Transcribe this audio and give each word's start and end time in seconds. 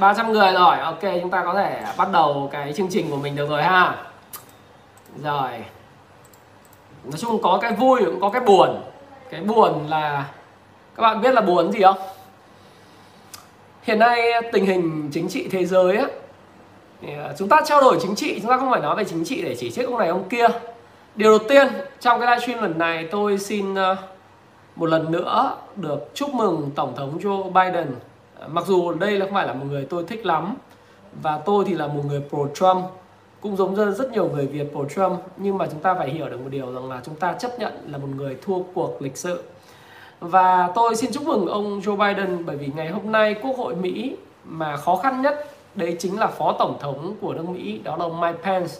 300 0.00 0.32
người 0.32 0.52
rồi, 0.52 0.78
ok 0.78 1.00
chúng 1.00 1.30
ta 1.30 1.44
có 1.44 1.54
thể 1.54 1.82
bắt 1.96 2.08
đầu 2.12 2.48
cái 2.52 2.72
chương 2.72 2.88
trình 2.90 3.10
của 3.10 3.16
mình 3.16 3.36
được 3.36 3.48
rồi 3.48 3.62
ha. 3.62 3.96
Rồi. 5.22 5.50
Nói 7.04 7.18
chung 7.18 7.42
có 7.42 7.58
cái 7.62 7.72
vui 7.72 8.04
cũng 8.04 8.20
có 8.20 8.30
cái 8.30 8.40
buồn. 8.40 8.82
Cái 9.30 9.40
buồn 9.40 9.86
là 9.88 10.24
Các 10.96 11.02
bạn 11.02 11.20
biết 11.20 11.34
là 11.34 11.40
buồn 11.40 11.72
gì 11.72 11.82
không? 11.82 11.96
Hiện 13.82 13.98
nay 13.98 14.32
tình 14.52 14.66
hình 14.66 15.10
chính 15.12 15.28
trị 15.28 15.48
thế 15.50 15.64
giới 15.64 15.96
á 15.96 16.06
thì 17.02 17.08
ờ, 17.14 17.34
Chúng 17.38 17.48
ta 17.48 17.60
trao 17.64 17.80
đổi 17.80 17.98
chính 18.00 18.14
trị, 18.14 18.40
chúng 18.40 18.50
ta 18.50 18.56
không 18.56 18.70
phải 18.70 18.80
nói 18.80 18.96
về 18.96 19.04
chính 19.04 19.24
trị 19.24 19.42
để 19.42 19.56
chỉ 19.58 19.70
trích 19.70 19.86
ông 19.86 19.98
này 19.98 20.08
ông 20.08 20.28
kia. 20.28 20.46
Điều 21.14 21.38
đầu 21.38 21.48
tiên 21.48 21.68
trong 22.00 22.20
cái 22.20 22.30
livestream 22.30 22.62
lần 22.62 22.78
này 22.78 23.08
tôi 23.10 23.38
xin 23.38 23.74
ờ, 23.74 23.96
một 24.76 24.86
lần 24.86 25.12
nữa 25.12 25.56
được 25.76 26.10
chúc 26.14 26.34
mừng 26.34 26.70
Tổng 26.74 26.96
thống 26.96 27.18
Joe 27.18 27.52
Biden 27.52 27.94
mặc 28.46 28.64
dù 28.66 28.92
đây 28.92 29.18
là 29.18 29.26
không 29.26 29.34
phải 29.34 29.46
là 29.46 29.52
một 29.52 29.64
người 29.68 29.86
tôi 29.90 30.04
thích 30.04 30.26
lắm, 30.26 30.54
và 31.22 31.38
tôi 31.38 31.64
thì 31.64 31.74
là 31.74 31.86
một 31.86 32.02
người 32.06 32.22
pro 32.30 32.38
Trump 32.54 32.84
cũng 33.40 33.56
giống 33.56 33.74
như 33.74 33.92
rất 33.92 34.12
nhiều 34.12 34.28
người 34.28 34.46
Việt 34.46 34.72
pro 34.72 34.84
Trump 34.94 35.20
nhưng 35.36 35.58
mà 35.58 35.66
chúng 35.70 35.80
ta 35.80 35.94
phải 35.94 36.10
hiểu 36.10 36.28
được 36.28 36.40
một 36.40 36.48
điều 36.50 36.72
rằng 36.72 36.90
là 36.90 37.00
chúng 37.04 37.14
ta 37.14 37.32
chấp 37.32 37.58
nhận 37.58 37.72
là 37.86 37.98
một 37.98 38.08
người 38.16 38.36
thua 38.42 38.58
cuộc 38.74 39.02
lịch 39.02 39.16
sử 39.16 39.42
và 40.20 40.72
tôi 40.74 40.96
xin 40.96 41.12
chúc 41.12 41.26
mừng 41.26 41.46
ông 41.46 41.80
Joe 41.80 41.96
Biden, 41.96 42.46
bởi 42.46 42.56
vì 42.56 42.70
ngày 42.76 42.88
hôm 42.88 43.12
nay 43.12 43.34
Quốc 43.42 43.56
hội 43.56 43.74
Mỹ 43.74 44.16
mà 44.44 44.76
khó 44.76 44.96
khăn 44.96 45.22
nhất, 45.22 45.46
đấy 45.74 45.96
chính 45.98 46.18
là 46.18 46.26
phó 46.26 46.52
tổng 46.58 46.78
thống 46.80 47.14
của 47.20 47.34
nước 47.34 47.48
Mỹ, 47.48 47.80
đó 47.84 47.96
là 47.96 48.04
ông 48.04 48.20
Mike 48.20 48.38
Pence, 48.42 48.74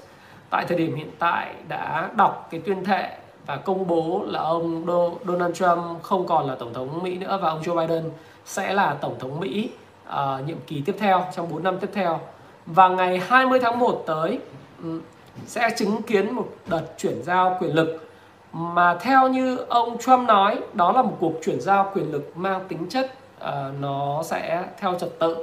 tại 0.50 0.64
thời 0.68 0.78
điểm 0.78 0.94
hiện 0.96 1.10
tại 1.18 1.54
đã 1.68 2.10
đọc 2.16 2.48
cái 2.50 2.60
tuyên 2.60 2.84
thệ 2.84 3.16
và 3.46 3.56
công 3.56 3.86
bố 3.86 4.22
là 4.26 4.40
ông 4.40 4.86
Donald 5.26 5.54
Trump 5.54 6.02
không 6.02 6.26
còn 6.26 6.46
là 6.46 6.54
tổng 6.54 6.74
thống 6.74 7.02
Mỹ 7.02 7.18
nữa 7.18 7.38
và 7.42 7.50
ông 7.50 7.62
Joe 7.62 7.86
Biden 7.86 8.10
sẽ 8.48 8.74
là 8.74 8.96
tổng 9.00 9.18
thống 9.18 9.40
Mỹ 9.40 9.70
uh, 10.08 10.14
nhiệm 10.46 10.58
kỳ 10.66 10.82
tiếp 10.86 10.96
theo 10.98 11.26
trong 11.36 11.50
4 11.50 11.62
năm 11.62 11.78
tiếp 11.78 11.90
theo. 11.92 12.20
Và 12.66 12.88
ngày 12.88 13.22
20 13.28 13.60
tháng 13.62 13.78
1 13.78 14.02
tới 14.06 14.38
um, 14.82 15.00
sẽ 15.46 15.70
chứng 15.76 16.02
kiến 16.02 16.34
một 16.34 16.48
đợt 16.66 16.82
chuyển 16.98 17.22
giao 17.22 17.56
quyền 17.60 17.74
lực. 17.74 18.08
Mà 18.52 18.94
theo 19.00 19.28
như 19.28 19.56
ông 19.56 19.98
Trump 19.98 20.28
nói 20.28 20.58
đó 20.72 20.92
là 20.92 21.02
một 21.02 21.16
cuộc 21.20 21.32
chuyển 21.44 21.60
giao 21.60 21.90
quyền 21.94 22.12
lực 22.12 22.32
mang 22.36 22.64
tính 22.68 22.86
chất 22.88 23.12
uh, 23.40 23.48
nó 23.80 24.22
sẽ 24.22 24.64
theo 24.78 24.98
trật 24.98 25.18
tự 25.18 25.36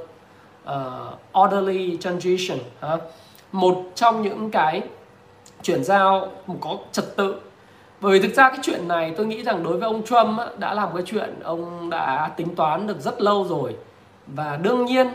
uh, 0.64 1.38
orderly 1.38 1.98
transition 2.00 2.58
uh, 2.94 3.00
một 3.52 3.82
trong 3.94 4.22
những 4.22 4.50
cái 4.50 4.82
chuyển 5.62 5.84
giao 5.84 6.28
có 6.60 6.76
trật 6.92 7.16
tự 7.16 7.40
bởi 8.00 8.12
vì 8.12 8.28
thực 8.28 8.34
ra 8.34 8.48
cái 8.48 8.58
chuyện 8.62 8.88
này 8.88 9.14
tôi 9.16 9.26
nghĩ 9.26 9.42
rằng 9.42 9.62
đối 9.62 9.72
với 9.72 9.86
ông 9.86 10.02
Trump 10.04 10.38
á, 10.38 10.46
đã 10.58 10.74
làm 10.74 10.88
cái 10.94 11.02
chuyện 11.06 11.34
ông 11.42 11.90
đã 11.90 12.30
tính 12.36 12.54
toán 12.56 12.86
được 12.86 13.00
rất 13.00 13.20
lâu 13.20 13.46
rồi. 13.48 13.76
Và 14.26 14.58
đương 14.62 14.84
nhiên 14.84 15.06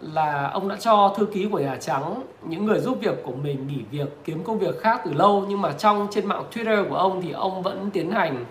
là 0.00 0.50
ông 0.52 0.68
đã 0.68 0.76
cho 0.80 1.14
thư 1.16 1.26
ký 1.26 1.48
của 1.52 1.58
Nhà 1.58 1.76
Trắng 1.80 2.22
những 2.42 2.64
người 2.64 2.78
giúp 2.78 2.98
việc 3.00 3.22
của 3.24 3.32
mình 3.32 3.66
nghỉ 3.66 3.80
việc 3.90 4.08
kiếm 4.24 4.44
công 4.44 4.58
việc 4.58 4.80
khác 4.80 5.00
từ 5.04 5.12
lâu. 5.12 5.44
Nhưng 5.48 5.62
mà 5.62 5.72
trong 5.72 6.08
trên 6.10 6.26
mạng 6.26 6.44
Twitter 6.52 6.88
của 6.88 6.96
ông 6.96 7.22
thì 7.22 7.32
ông 7.32 7.62
vẫn 7.62 7.90
tiến 7.90 8.10
hành 8.10 8.44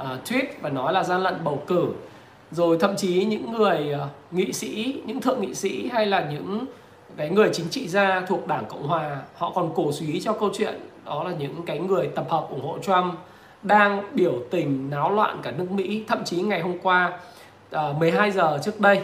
uh, 0.00 0.06
tweet 0.24 0.44
và 0.60 0.70
nói 0.70 0.92
là 0.92 1.04
gian 1.04 1.22
lận 1.22 1.34
bầu 1.44 1.62
cử. 1.66 1.86
Rồi 2.50 2.76
thậm 2.80 2.96
chí 2.96 3.24
những 3.24 3.52
người 3.52 3.94
uh, 3.94 4.08
nghị 4.30 4.52
sĩ 4.52 5.02
những 5.06 5.20
thượng 5.20 5.40
nghị 5.40 5.54
sĩ 5.54 5.88
hay 5.92 6.06
là 6.06 6.26
những 6.30 6.64
cái 7.16 7.30
người 7.30 7.50
chính 7.52 7.68
trị 7.68 7.88
gia 7.88 8.20
thuộc 8.20 8.46
đảng 8.46 8.64
cộng 8.68 8.86
hòa 8.86 9.22
họ 9.34 9.52
còn 9.54 9.72
cổ 9.74 9.92
suý 9.92 10.20
cho 10.20 10.32
câu 10.32 10.50
chuyện 10.54 10.80
đó 11.04 11.24
là 11.24 11.30
những 11.38 11.62
cái 11.66 11.78
người 11.78 12.08
tập 12.14 12.26
hợp 12.28 12.46
ủng 12.50 12.64
hộ 12.64 12.78
Trump 12.82 13.14
đang 13.62 14.02
biểu 14.14 14.32
tình 14.50 14.90
náo 14.90 15.14
loạn 15.14 15.38
cả 15.42 15.50
nước 15.50 15.70
Mỹ. 15.70 16.04
Thậm 16.08 16.24
chí 16.24 16.42
ngày 16.42 16.60
hôm 16.60 16.78
qua 16.82 17.18
à, 17.70 17.88
uh, 17.88 17.96
12 17.96 18.30
giờ 18.30 18.58
trước 18.64 18.80
đây 18.80 19.02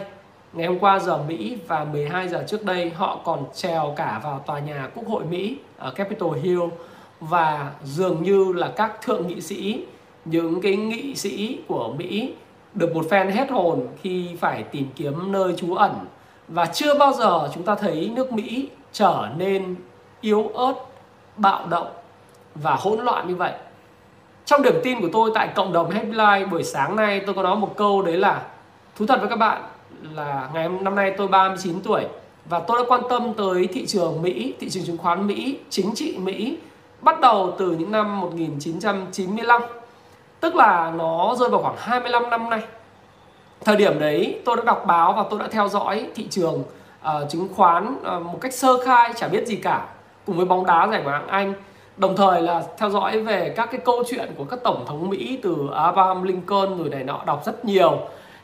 ngày 0.53 0.67
hôm 0.67 0.79
qua 0.79 0.99
giờ 0.99 1.23
Mỹ 1.27 1.57
và 1.67 1.83
12 1.83 2.27
giờ 2.27 2.43
trước 2.47 2.65
đây 2.65 2.89
họ 2.89 3.21
còn 3.25 3.45
trèo 3.53 3.93
cả 3.95 4.21
vào 4.23 4.43
tòa 4.45 4.59
nhà 4.59 4.89
Quốc 4.95 5.07
hội 5.07 5.25
Mỹ 5.25 5.57
ở 5.77 5.91
Capitol 5.91 6.37
Hill. 6.37 6.61
Và 7.19 7.71
dường 7.83 8.23
như 8.23 8.53
là 8.53 8.71
các 8.75 9.01
thượng 9.01 9.27
nghị 9.27 9.41
sĩ 9.41 9.85
những 10.25 10.61
cái 10.61 10.75
nghị 10.75 11.15
sĩ 11.15 11.59
của 11.67 11.93
Mỹ 11.97 12.33
được 12.73 12.95
một 12.95 13.05
phen 13.09 13.27
hết 13.27 13.49
hồn 13.49 13.87
khi 14.01 14.35
phải 14.39 14.63
tìm 14.63 14.87
kiếm 14.95 15.31
nơi 15.31 15.53
trú 15.57 15.75
ẩn 15.75 15.91
và 16.49 16.65
chưa 16.65 16.97
bao 16.97 17.13
giờ 17.13 17.49
chúng 17.53 17.63
ta 17.63 17.75
thấy 17.75 18.11
nước 18.15 18.31
Mỹ 18.33 18.69
trở 18.91 19.27
nên 19.37 19.75
yếu 20.21 20.47
ớt, 20.47 20.73
bạo 21.37 21.65
động 21.69 21.87
và 22.55 22.75
hỗn 22.75 22.99
loạn 22.99 23.27
như 23.27 23.35
vậy. 23.35 23.51
Trong 24.45 24.61
điểm 24.61 24.75
tin 24.83 25.01
của 25.01 25.09
tôi 25.13 25.31
tại 25.35 25.49
cộng 25.55 25.73
đồng 25.73 25.91
Headline 25.91 26.45
buổi 26.51 26.63
sáng 26.63 26.95
nay 26.95 27.21
tôi 27.25 27.35
có 27.35 27.43
nói 27.43 27.55
một 27.55 27.73
câu 27.77 28.01
đấy 28.01 28.17
là 28.17 28.41
thú 28.95 29.05
thật 29.05 29.19
với 29.19 29.29
các 29.29 29.35
bạn 29.35 29.61
là 30.13 30.49
ngày 30.53 30.69
năm 30.69 30.95
nay 30.95 31.13
tôi 31.17 31.27
39 31.27 31.81
tuổi 31.81 32.05
và 32.45 32.59
tôi 32.59 32.77
đã 32.81 32.85
quan 32.87 33.01
tâm 33.09 33.33
tới 33.33 33.67
thị 33.67 33.85
trường 33.85 34.21
Mỹ, 34.21 34.53
thị 34.59 34.69
trường 34.69 34.85
chứng 34.85 34.97
khoán 34.97 35.27
Mỹ, 35.27 35.59
chính 35.69 35.95
trị 35.95 36.17
Mỹ 36.17 36.57
bắt 37.01 37.19
đầu 37.19 37.55
từ 37.59 37.71
những 37.71 37.91
năm 37.91 38.21
1995 38.21 39.61
tức 40.39 40.55
là 40.55 40.91
nó 40.97 41.35
rơi 41.39 41.49
vào 41.49 41.61
khoảng 41.61 41.75
25 41.77 42.29
năm 42.29 42.49
nay 42.49 42.61
thời 43.65 43.75
điểm 43.75 43.99
đấy 43.99 44.39
tôi 44.45 44.57
đã 44.57 44.63
đọc 44.63 44.83
báo 44.87 45.13
và 45.13 45.23
tôi 45.29 45.39
đã 45.39 45.47
theo 45.51 45.67
dõi 45.67 46.09
thị 46.15 46.27
trường 46.29 46.63
uh, 47.01 47.29
chứng 47.29 47.47
khoán 47.55 47.95
uh, 47.95 48.25
một 48.25 48.37
cách 48.41 48.53
sơ 48.53 48.77
khai 48.85 49.13
chả 49.15 49.27
biết 49.27 49.47
gì 49.47 49.55
cả 49.55 49.85
cùng 50.25 50.37
với 50.37 50.45
bóng 50.45 50.65
đá 50.65 50.87
giải 50.91 51.01
ngoại 51.03 51.19
hạng 51.19 51.27
Anh. 51.27 51.53
Đồng 51.97 52.15
thời 52.15 52.41
là 52.41 52.63
theo 52.77 52.89
dõi 52.89 53.19
về 53.19 53.53
các 53.55 53.69
cái 53.71 53.81
câu 53.85 54.03
chuyện 54.09 54.31
của 54.37 54.43
các 54.43 54.59
tổng 54.63 54.85
thống 54.87 55.09
Mỹ 55.09 55.39
từ 55.43 55.69
Abraham 55.75 56.23
Lincoln 56.23 56.77
rồi 56.77 56.89
này 56.89 57.03
nọ 57.03 57.21
đọc 57.25 57.45
rất 57.45 57.65
nhiều. 57.65 57.99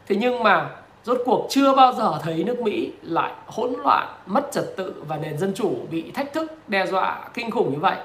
Thế 0.07 0.15
nhưng 0.15 0.43
mà 0.43 0.69
rốt 1.03 1.17
cuộc 1.25 1.47
chưa 1.49 1.75
bao 1.75 1.93
giờ 1.93 2.13
thấy 2.23 2.43
nước 2.43 2.59
Mỹ 2.61 2.91
lại 3.01 3.31
hỗn 3.47 3.73
loạn 3.83 4.07
mất 4.25 4.51
trật 4.51 4.77
tự 4.77 5.03
và 5.07 5.17
nền 5.17 5.37
dân 5.37 5.53
chủ 5.55 5.75
bị 5.91 6.11
thách 6.11 6.33
thức 6.33 6.53
đe 6.67 6.85
dọa 6.85 7.19
kinh 7.33 7.51
khủng 7.51 7.71
như 7.73 7.79
vậy. 7.79 7.95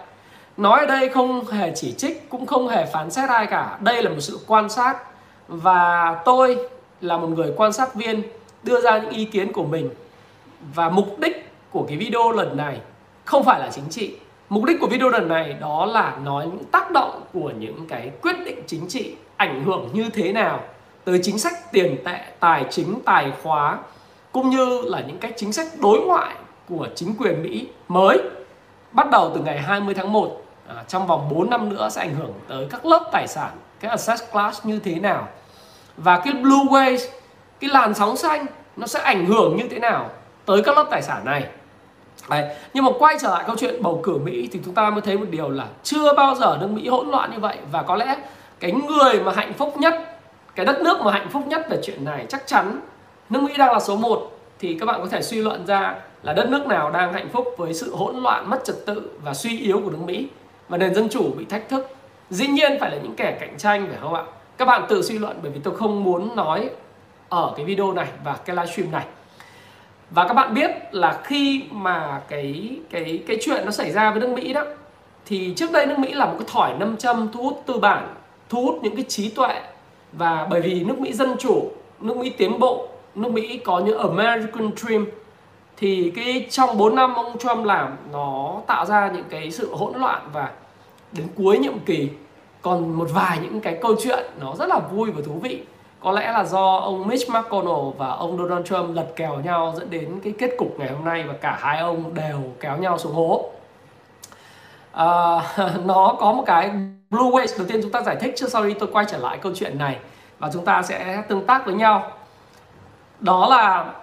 Nói 0.56 0.80
ở 0.80 0.86
đây 0.86 1.08
không 1.08 1.44
hề 1.44 1.72
chỉ 1.74 1.92
trích 1.92 2.30
cũng 2.30 2.46
không 2.46 2.68
hề 2.68 2.86
phán 2.86 3.10
xét 3.10 3.28
ai 3.28 3.46
cả. 3.46 3.78
Đây 3.80 4.02
là 4.02 4.10
một 4.10 4.20
sự 4.20 4.38
quan 4.46 4.68
sát 4.68 4.96
và 5.48 6.14
tôi 6.24 6.58
là 7.00 7.16
một 7.16 7.28
người 7.28 7.52
quan 7.56 7.72
sát 7.72 7.94
viên 7.94 8.22
đưa 8.62 8.80
ra 8.80 8.98
những 8.98 9.10
ý 9.10 9.24
kiến 9.24 9.52
của 9.52 9.64
mình. 9.64 9.90
Và 10.74 10.88
mục 10.88 11.18
đích 11.18 11.50
của 11.70 11.84
cái 11.88 11.96
video 11.96 12.32
lần 12.32 12.56
này 12.56 12.80
không 13.24 13.44
phải 13.44 13.60
là 13.60 13.70
chính 13.72 13.88
trị. 13.90 14.14
Mục 14.48 14.64
đích 14.64 14.80
của 14.80 14.86
video 14.86 15.08
lần 15.08 15.28
này 15.28 15.52
đó 15.60 15.86
là 15.86 16.16
nói 16.24 16.46
những 16.46 16.64
tác 16.64 16.90
động 16.90 17.22
của 17.32 17.52
những 17.58 17.86
cái 17.88 18.10
quyết 18.22 18.36
định 18.44 18.62
chính 18.66 18.88
trị 18.88 19.14
ảnh 19.36 19.64
hưởng 19.64 19.88
như 19.92 20.08
thế 20.12 20.32
nào 20.32 20.60
tới 21.04 21.20
chính 21.22 21.38
sách 21.38 21.72
tiền 21.72 21.96
tệ 22.04 22.18
tài 22.40 22.64
chính 22.70 22.98
tài 23.04 23.32
khóa 23.42 23.78
cũng 24.32 24.50
như 24.50 24.82
là 24.84 25.00
những 25.00 25.18
cái 25.18 25.32
chính 25.36 25.52
sách 25.52 25.66
đối 25.82 26.00
ngoại 26.00 26.34
của 26.68 26.88
chính 26.94 27.14
quyền 27.18 27.42
Mỹ 27.42 27.68
mới. 27.88 28.18
Bắt 28.92 29.10
đầu 29.10 29.32
từ 29.34 29.40
ngày 29.40 29.58
20 29.58 29.94
tháng 29.94 30.12
1 30.12 30.42
à, 30.66 30.84
trong 30.88 31.06
vòng 31.06 31.28
4 31.30 31.50
năm 31.50 31.68
nữa 31.68 31.88
sẽ 31.90 32.00
ảnh 32.00 32.14
hưởng 32.14 32.32
tới 32.48 32.66
các 32.70 32.86
lớp 32.86 33.08
tài 33.12 33.28
sản 33.28 33.50
cái 33.80 33.90
asset 33.90 34.18
class 34.32 34.66
như 34.66 34.78
thế 34.78 34.94
nào 34.94 35.28
và 36.04 36.20
cái 36.24 36.32
blue 36.32 36.64
wave 36.70 36.98
cái 37.60 37.70
làn 37.70 37.94
sóng 37.94 38.16
xanh, 38.16 38.46
nó 38.76 38.86
sẽ 38.86 39.00
ảnh 39.00 39.26
hưởng 39.26 39.56
như 39.56 39.64
thế 39.70 39.78
nào 39.78 40.10
tới 40.46 40.62
các 40.62 40.76
lớp 40.76 40.86
tài 40.90 41.02
sản 41.02 41.24
này. 41.24 41.44
Đấy. 42.30 42.56
nhưng 42.74 42.84
mà 42.84 42.90
quay 42.98 43.16
trở 43.20 43.30
lại 43.30 43.44
câu 43.46 43.56
chuyện 43.56 43.82
bầu 43.82 44.00
cử 44.02 44.18
Mỹ 44.18 44.48
thì 44.52 44.60
chúng 44.64 44.74
ta 44.74 44.90
mới 44.90 45.00
thấy 45.00 45.18
một 45.18 45.26
điều 45.30 45.50
là 45.50 45.66
chưa 45.82 46.14
bao 46.14 46.34
giờ 46.34 46.58
nước 46.60 46.66
Mỹ 46.70 46.88
hỗn 46.88 47.08
loạn 47.08 47.30
như 47.30 47.38
vậy. 47.38 47.56
Và 47.72 47.82
có 47.82 47.96
lẽ 47.96 48.16
cái 48.60 48.72
người 48.72 49.20
mà 49.20 49.32
hạnh 49.32 49.52
phúc 49.52 49.74
nhất, 49.78 50.20
cái 50.54 50.66
đất 50.66 50.80
nước 50.80 51.00
mà 51.00 51.12
hạnh 51.12 51.28
phúc 51.30 51.42
nhất 51.46 51.66
về 51.70 51.78
chuyện 51.82 52.04
này 52.04 52.26
chắc 52.28 52.46
chắn 52.46 52.80
nước 53.30 53.42
Mỹ 53.42 53.52
đang 53.58 53.72
là 53.72 53.80
số 53.80 53.96
1 53.96 54.38
thì 54.58 54.76
các 54.80 54.86
bạn 54.86 55.00
có 55.02 55.08
thể 55.08 55.22
suy 55.22 55.42
luận 55.42 55.66
ra 55.66 55.94
là 56.22 56.32
đất 56.32 56.50
nước 56.50 56.66
nào 56.66 56.90
đang 56.90 57.12
hạnh 57.12 57.28
phúc 57.32 57.46
với 57.58 57.74
sự 57.74 57.96
hỗn 57.96 58.16
loạn, 58.16 58.50
mất 58.50 58.60
trật 58.64 58.76
tự 58.86 59.10
và 59.22 59.34
suy 59.34 59.58
yếu 59.58 59.80
của 59.84 59.90
nước 59.90 60.00
Mỹ. 60.04 60.28
Và 60.68 60.78
nền 60.78 60.94
dân 60.94 61.08
chủ 61.08 61.34
bị 61.38 61.44
thách 61.44 61.68
thức, 61.68 61.96
dĩ 62.30 62.46
nhiên 62.46 62.76
phải 62.80 62.90
là 62.90 62.96
những 63.02 63.14
kẻ 63.16 63.36
cạnh 63.40 63.58
tranh 63.58 63.86
phải 63.90 63.98
không 64.00 64.14
ạ? 64.14 64.22
Các 64.60 64.66
bạn 64.66 64.86
tự 64.88 65.02
suy 65.02 65.18
luận 65.18 65.38
bởi 65.42 65.52
vì 65.52 65.60
tôi 65.64 65.76
không 65.76 66.04
muốn 66.04 66.36
nói 66.36 66.70
ở 67.28 67.52
cái 67.56 67.66
video 67.66 67.92
này 67.92 68.06
và 68.24 68.36
cái 68.44 68.56
livestream 68.56 68.92
này. 68.92 69.04
Và 70.10 70.28
các 70.28 70.34
bạn 70.34 70.54
biết 70.54 70.70
là 70.90 71.20
khi 71.24 71.62
mà 71.70 72.20
cái 72.28 72.78
cái 72.90 73.22
cái 73.26 73.38
chuyện 73.40 73.64
nó 73.64 73.70
xảy 73.70 73.92
ra 73.92 74.10
với 74.10 74.20
nước 74.20 74.30
Mỹ 74.30 74.52
đó, 74.52 74.64
thì 75.26 75.52
trước 75.56 75.72
đây 75.72 75.86
nước 75.86 75.98
Mỹ 75.98 76.12
là 76.12 76.26
một 76.26 76.34
cái 76.38 76.48
thỏi 76.52 76.74
nam 76.78 76.96
châm 76.96 77.28
thu 77.32 77.42
hút 77.42 77.62
tư 77.66 77.78
bản, 77.78 78.14
thu 78.48 78.62
hút 78.62 78.78
những 78.82 78.96
cái 78.96 79.04
trí 79.08 79.30
tuệ. 79.30 79.60
Và 80.12 80.46
bởi 80.50 80.60
vì 80.60 80.84
nước 80.84 80.98
Mỹ 80.98 81.12
dân 81.12 81.36
chủ, 81.38 81.70
nước 82.00 82.16
Mỹ 82.16 82.30
tiến 82.30 82.58
bộ, 82.58 82.88
nước 83.14 83.32
Mỹ 83.32 83.60
có 83.64 83.78
những 83.78 83.98
American 83.98 84.70
Dream, 84.76 85.06
thì 85.76 86.12
cái 86.16 86.46
trong 86.50 86.78
4 86.78 86.94
năm 86.94 87.14
ông 87.14 87.38
Trump 87.38 87.64
làm, 87.64 87.96
nó 88.12 88.60
tạo 88.66 88.86
ra 88.86 89.10
những 89.14 89.24
cái 89.30 89.50
sự 89.50 89.74
hỗn 89.74 90.00
loạn 90.00 90.28
và 90.32 90.50
đến 91.12 91.26
cuối 91.36 91.58
nhiệm 91.58 91.78
kỳ 91.78 92.08
còn 92.62 92.98
một 92.98 93.08
vài 93.12 93.38
những 93.42 93.60
cái 93.60 93.78
câu 93.82 93.94
chuyện 94.02 94.24
nó 94.40 94.54
rất 94.58 94.68
là 94.68 94.78
vui 94.78 95.10
và 95.10 95.22
thú 95.26 95.32
vị. 95.32 95.62
Có 96.00 96.12
lẽ 96.12 96.32
là 96.32 96.44
do 96.44 96.76
ông 96.76 97.08
Mitch 97.08 97.28
McConnell 97.28 97.96
và 97.98 98.08
ông 98.08 98.38
Donald 98.38 98.66
Trump 98.66 98.96
lật 98.96 99.06
kèo 99.16 99.40
nhau 99.40 99.74
dẫn 99.76 99.90
đến 99.90 100.20
cái 100.24 100.34
kết 100.38 100.50
cục 100.58 100.78
ngày 100.78 100.90
hôm 100.90 101.04
nay 101.04 101.24
và 101.28 101.34
cả 101.40 101.58
hai 101.60 101.80
ông 101.80 102.14
đều 102.14 102.38
kéo 102.60 102.76
nhau 102.76 102.98
xuống 102.98 103.14
hố. 103.14 103.50
À, 104.92 105.06
nó 105.84 106.16
có 106.20 106.32
một 106.32 106.42
cái 106.46 106.70
blue 107.10 107.30
wave 107.30 107.58
đầu 107.58 107.66
tiên 107.68 107.80
chúng 107.82 107.92
ta 107.92 108.02
giải 108.02 108.16
thích 108.20 108.34
trước 108.36 108.48
sau 108.48 108.64
đi 108.64 108.74
tôi 108.74 108.88
quay 108.92 109.04
trở 109.08 109.18
lại 109.18 109.38
câu 109.42 109.52
chuyện 109.54 109.78
này 109.78 109.96
và 110.38 110.50
chúng 110.52 110.64
ta 110.64 110.82
sẽ 110.82 111.22
tương 111.28 111.46
tác 111.46 111.66
với 111.66 111.74
nhau. 111.74 112.12
Đó 113.20 113.48
là 113.50 113.94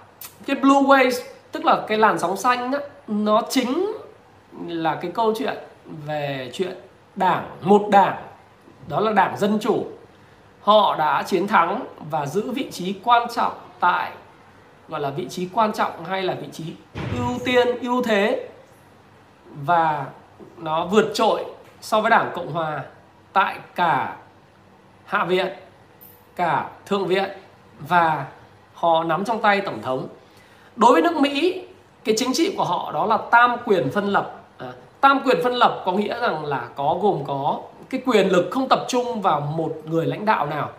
cái 0.45 0.55
blue 0.55 0.81
wave 0.81 1.21
tức 1.51 1.65
là 1.65 1.81
cái 1.87 1.97
làn 1.97 2.19
sóng 2.19 2.37
xanh 2.37 2.71
đó, 2.71 2.79
nó 3.07 3.41
chính 3.49 3.91
là 4.67 4.95
cái 5.01 5.11
câu 5.11 5.33
chuyện 5.37 5.57
về 6.05 6.49
chuyện 6.53 6.77
đảng 7.15 7.49
một 7.61 7.87
đảng 7.91 8.26
đó 8.87 8.99
là 8.99 9.11
đảng 9.11 9.37
dân 9.37 9.57
chủ. 9.61 9.85
Họ 10.61 10.95
đã 10.95 11.23
chiến 11.23 11.47
thắng 11.47 11.85
và 12.09 12.25
giữ 12.25 12.51
vị 12.51 12.71
trí 12.71 12.95
quan 13.03 13.27
trọng 13.35 13.53
tại 13.79 14.11
gọi 14.89 14.99
là 14.99 15.09
vị 15.09 15.27
trí 15.29 15.49
quan 15.53 15.73
trọng 15.73 16.05
hay 16.05 16.23
là 16.23 16.33
vị 16.33 16.47
trí 16.51 16.63
ưu 17.17 17.39
tiên 17.45 17.67
ưu 17.81 18.03
thế. 18.03 18.49
Và 19.65 20.05
nó 20.57 20.85
vượt 20.85 21.11
trội 21.13 21.45
so 21.81 22.01
với 22.01 22.11
đảng 22.11 22.31
cộng 22.35 22.51
hòa 22.51 22.83
tại 23.33 23.59
cả 23.75 24.15
hạ 25.05 25.25
viện 25.25 25.47
cả 26.35 26.69
thượng 26.85 27.07
viện 27.07 27.29
và 27.79 28.25
họ 28.73 29.03
nắm 29.03 29.25
trong 29.25 29.41
tay 29.41 29.61
tổng 29.61 29.81
thống. 29.81 30.07
Đối 30.75 30.93
với 30.93 31.01
nước 31.01 31.15
mỹ 31.15 31.63
cái 32.03 32.15
chính 32.17 32.33
trị 32.33 32.53
của 32.57 32.63
họ 32.63 32.91
đó 32.91 33.05
là 33.05 33.17
tam 33.31 33.55
quyền 33.65 33.91
phân 33.91 34.07
lập. 34.07 34.33
À, 34.57 34.71
tam 35.01 35.19
quyền 35.25 35.37
phân 35.43 35.53
lập 35.53 35.81
có 35.85 35.91
nghĩa 35.91 36.19
rằng 36.19 36.45
là 36.45 36.67
có 36.75 36.97
gồm 37.01 37.23
có 37.27 37.59
cái 37.89 38.01
quyền 38.05 38.27
lực 38.27 38.47
không 38.51 38.67
tập 38.69 38.85
trung 38.87 39.21
vào 39.21 39.41
một 39.41 39.73
người 39.85 40.05
lãnh 40.05 40.25
đạo 40.25 40.45
nào. 40.45 40.69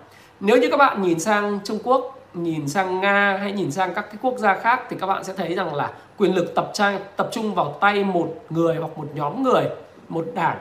Nếu 0.40 0.56
như 0.56 0.68
các 0.70 0.76
bạn 0.76 1.02
nhìn 1.02 1.20
sang 1.20 1.58
trung 1.64 1.78
quốc, 1.84 2.18
nhìn 2.34 2.68
sang 2.68 3.00
nga 3.00 3.36
hay 3.40 3.52
nhìn 3.52 3.70
sang 3.70 3.94
các 3.94 4.02
cái 4.02 4.16
quốc 4.22 4.38
gia 4.38 4.54
khác 4.54 4.82
thì 4.90 4.96
các 5.00 5.06
bạn 5.06 5.24
sẽ 5.24 5.32
thấy 5.36 5.54
rằng 5.54 5.74
là 5.74 5.92
quyền 6.18 6.34
lực 6.34 6.54
tập 6.54 6.70
trang 6.74 7.00
tập 7.16 7.28
trung 7.32 7.54
vào 7.54 7.76
tay 7.80 8.04
một 8.04 8.34
người 8.50 8.76
hoặc 8.76 8.98
một 8.98 9.06
nhóm 9.14 9.42
người, 9.42 9.64
một 10.08 10.26
đảng. 10.34 10.58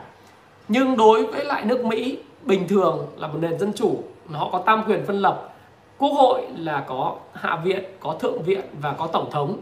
Nhưng 0.67 0.97
đối 0.97 1.25
với 1.25 1.45
lại 1.45 1.65
nước 1.65 1.85
mỹ, 1.85 2.19
bình 2.43 2.67
thường 2.67 3.07
là 3.17 3.27
một 3.27 3.37
nền 3.41 3.59
dân 3.59 3.73
chủ 3.73 4.03
họ 4.31 4.49
có 4.51 4.59
tam 4.59 4.83
quyền 4.87 5.05
phân 5.05 5.19
lập. 5.21 5.53
Quốc 5.97 6.09
hội 6.09 6.41
là 6.57 6.83
có 6.87 7.15
hạ 7.33 7.59
viện, 7.63 7.83
có 7.99 8.13
thượng 8.13 8.43
viện 8.43 8.61
và 8.81 8.93
có 8.93 9.07
tổng 9.07 9.31
thống. 9.31 9.57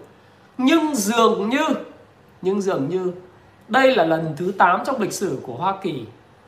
Nhưng 0.57 0.95
dường 0.95 1.49
như, 1.49 1.65
nhưng 2.41 2.61
dường 2.61 2.89
như 2.89 3.11
đây 3.67 3.95
là 3.95 4.05
lần 4.05 4.33
thứ 4.37 4.51
8 4.57 4.81
trong 4.85 5.01
lịch 5.01 5.13
sử 5.13 5.39
của 5.43 5.53
Hoa 5.53 5.75
Kỳ 5.81 6.05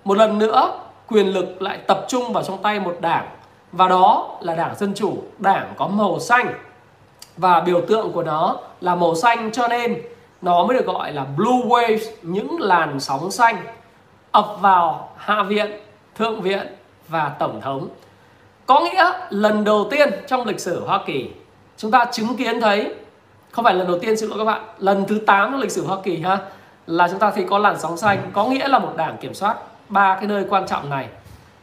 một 0.07 0.18
lần 0.18 0.39
nữa, 0.39 0.71
quyền 1.07 1.27
lực 1.27 1.62
lại 1.62 1.80
tập 1.88 2.06
trung 2.07 2.33
vào 2.33 2.44
trong 2.44 2.62
tay 2.62 2.80
một 2.80 2.98
đảng, 3.00 3.27
và 3.71 3.88
đó 3.88 4.38
là 4.42 4.56
đảng 4.56 4.75
Dân 4.75 4.94
Chủ, 4.94 5.18
đảng 5.38 5.74
có 5.77 5.88
màu 5.88 6.19
xanh. 6.19 6.54
Và 7.38 7.59
biểu 7.59 7.81
tượng 7.81 8.12
của 8.12 8.24
nó 8.24 8.57
là 8.81 8.95
màu 8.95 9.15
xanh 9.15 9.51
cho 9.51 9.68
nên 9.68 10.01
nó 10.42 10.65
mới 10.65 10.77
được 10.77 10.86
gọi 10.86 11.13
là 11.13 11.25
blue 11.36 11.68
waves, 11.68 12.12
những 12.21 12.59
làn 12.59 13.00
sóng 13.00 13.31
xanh, 13.31 13.57
ập 14.31 14.48
vào 14.62 15.09
hạ 15.18 15.44
viện, 15.44 15.71
thượng 16.15 16.42
viện 16.42 16.68
và 17.07 17.31
tổng 17.39 17.62
thống. 17.62 17.88
Có 18.65 18.80
nghĩa 18.80 19.12
lần 19.30 19.63
đầu 19.63 19.88
tiên 19.92 20.10
trong 20.27 20.45
lịch 20.45 20.60
sử 20.60 20.86
Hoa 20.86 21.00
Kỳ, 21.06 21.30
chúng 21.77 21.92
ta 21.92 22.06
chứng 22.12 22.36
kiến 22.38 22.62
thấy, 22.62 22.94
không 23.51 23.65
phải 23.65 23.74
lần 23.74 23.88
đầu 23.88 24.00
tiên 24.00 24.18
xin 24.18 24.30
lỗi 24.30 24.38
các 24.38 24.45
bạn, 24.45 24.62
lần 24.77 25.06
thứ 25.07 25.19
8 25.27 25.51
trong 25.51 25.62
lịch 25.62 25.71
sử 25.71 25.86
Hoa 25.86 25.98
Kỳ 26.03 26.21
ha, 26.21 26.38
là 26.86 27.07
chúng 27.07 27.19
ta 27.19 27.31
thấy 27.31 27.45
có 27.50 27.57
làn 27.57 27.80
sóng 27.80 27.98
xanh, 27.98 28.31
có 28.33 28.45
nghĩa 28.45 28.68
là 28.68 28.80
một 28.80 28.94
đảng 28.98 29.18
kiểm 29.18 29.33
soát 29.33 29.57
ba 29.89 30.16
cái 30.16 30.28
nơi 30.28 30.45
quan 30.50 30.68
trọng 30.68 30.89
này. 30.89 31.07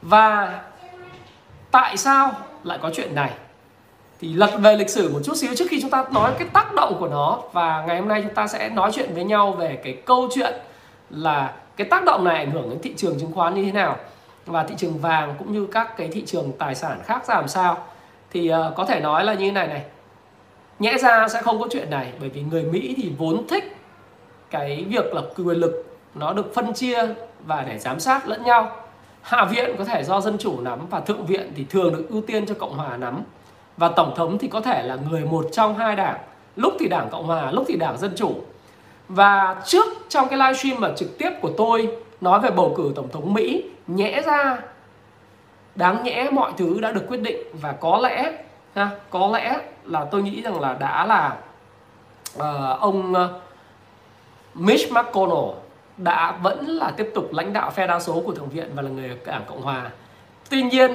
Và 0.03 0.61
tại 1.71 1.97
sao 1.97 2.33
lại 2.65 2.79
có 2.83 2.91
chuyện 2.95 3.15
này? 3.15 3.31
Thì 4.21 4.33
lật 4.35 4.51
về 4.59 4.77
lịch 4.77 4.91
sử 4.91 5.13
một 5.13 5.21
chút 5.25 5.37
xíu 5.37 5.55
trước 5.55 5.65
khi 5.71 5.81
chúng 5.81 5.91
ta 5.91 6.05
nói 6.11 6.33
cái 6.39 6.49
tác 6.53 6.75
động 6.75 6.97
của 7.01 7.09
nó. 7.09 7.39
Và 7.53 7.85
ngày 7.87 7.99
hôm 7.99 8.09
nay 8.09 8.23
chúng 8.23 8.35
ta 8.35 8.47
sẽ 8.47 8.69
nói 8.69 8.93
chuyện 8.93 9.15
với 9.15 9.25
nhau 9.25 9.53
về 9.53 9.79
cái 9.85 9.97
câu 10.05 10.29
chuyện 10.35 10.55
là 11.11 11.53
cái 11.77 11.87
tác 11.87 12.05
động 12.05 12.25
này 12.25 12.37
ảnh 12.37 12.51
hưởng 12.51 12.71
đến 12.71 12.79
thị 12.83 12.95
trường 12.97 13.21
chứng 13.21 13.33
khoán 13.33 13.55
như 13.55 13.65
thế 13.65 13.73
nào. 13.73 13.97
Và 14.47 14.65
thị 14.65 14.75
trường 14.79 14.99
vàng 14.99 15.35
cũng 15.39 15.53
như 15.53 15.67
các 15.73 15.97
cái 15.97 16.09
thị 16.09 16.25
trường 16.27 16.53
tài 16.59 16.75
sản 16.75 17.01
khác 17.05 17.27
ra 17.27 17.35
làm 17.35 17.49
sao. 17.49 17.87
Thì 18.33 18.53
uh, 18.53 18.77
có 18.77 18.85
thể 18.85 19.01
nói 19.01 19.25
là 19.25 19.35
như 19.35 19.45
thế 19.47 19.53
này 19.53 19.67
này. 19.67 19.83
Nhẽ 20.79 20.99
ra 20.99 21.29
sẽ 21.29 21.43
không 21.43 21.61
có 21.61 21.67
chuyện 21.71 21.91
này 21.91 22.13
bởi 22.21 22.29
vì 22.29 22.43
người 22.43 22.63
Mỹ 22.63 22.95
thì 22.97 23.13
vốn 23.19 23.47
thích 23.49 23.77
cái 24.51 24.85
việc 24.89 25.15
là 25.15 25.23
quyền 25.37 25.57
lực 25.57 25.94
nó 26.15 26.33
được 26.33 26.55
phân 26.55 26.75
chia 26.75 26.99
và 27.47 27.63
để 27.63 27.79
giám 27.79 28.01
sát 28.01 28.29
lẫn 28.29 28.43
nhau. 28.45 28.77
Hạ 29.23 29.45
viện 29.45 29.75
có 29.79 29.85
thể 29.85 30.05
do 30.05 30.21
dân 30.21 30.39
chủ 30.39 30.61
nắm 30.61 30.87
và 30.91 31.01
thượng 31.01 31.27
viện 31.27 31.53
thì 31.57 31.65
thường 31.71 31.97
được 31.97 32.07
ưu 32.11 32.23
tiên 32.23 32.47
cho 32.47 32.55
cộng 32.55 32.77
hòa 32.77 32.97
nắm. 32.97 33.23
Và 33.77 33.89
tổng 33.89 34.15
thống 34.17 34.39
thì 34.39 34.49
có 34.49 34.61
thể 34.61 34.83
là 34.83 34.97
người 35.11 35.25
một 35.25 35.47
trong 35.53 35.77
hai 35.77 35.97
đảng. 35.97 36.19
Lúc 36.57 36.73
thì 36.81 36.89
đảng 36.89 37.09
cộng 37.11 37.27
hòa 37.27 37.51
lúc 37.51 37.65
thì 37.69 37.77
đảng 37.77 37.99
dân 37.99 38.13
chủ. 38.17 38.35
Và 39.09 39.63
trước 39.65 39.85
trong 40.09 40.29
cái 40.29 40.39
livestream 40.39 40.81
mà 40.81 40.91
trực 40.97 41.19
tiếp 41.19 41.31
của 41.41 41.51
tôi 41.57 41.97
nói 42.21 42.41
về 42.41 42.51
bầu 42.51 42.75
cử 42.77 42.93
tổng 42.97 43.09
thống 43.13 43.35
mỹ 43.35 43.65
nhẽ 43.87 44.23
ra 44.27 44.59
đáng 45.75 46.03
nhẽ 46.05 46.29
mọi 46.33 46.53
thứ 46.57 46.81
đã 46.81 46.93
được 46.93 47.05
quyết 47.09 47.21
định. 47.21 47.37
Và 47.53 47.73
có 47.73 47.99
lẽ 48.03 48.33
ha, 48.75 48.91
có 49.11 49.27
lẽ 49.33 49.59
là 49.85 50.05
tôi 50.05 50.23
nghĩ 50.23 50.43
rằng 50.43 50.61
là 50.61 50.75
đã 50.75 51.07
là 51.07 51.37
uh, 52.37 52.81
ông 52.81 53.13
uh, 53.13 53.31
Mitch 54.55 54.93
McConnell 54.93 55.64
đã 55.97 56.39
vẫn 56.43 56.67
là 56.67 56.91
tiếp 56.97 57.11
tục 57.15 57.29
lãnh 57.33 57.53
đạo 57.53 57.71
phe 57.71 57.87
đa 57.87 58.01
số 58.01 58.23
của 58.27 58.35
thượng 58.35 58.49
viện 58.49 58.71
và 58.75 58.83
là 58.83 58.91
người 58.91 59.19
đảng 59.27 59.45
cộng 59.47 59.63
hòa. 59.63 59.91
Tuy 60.51 60.63
nhiên 60.63 60.95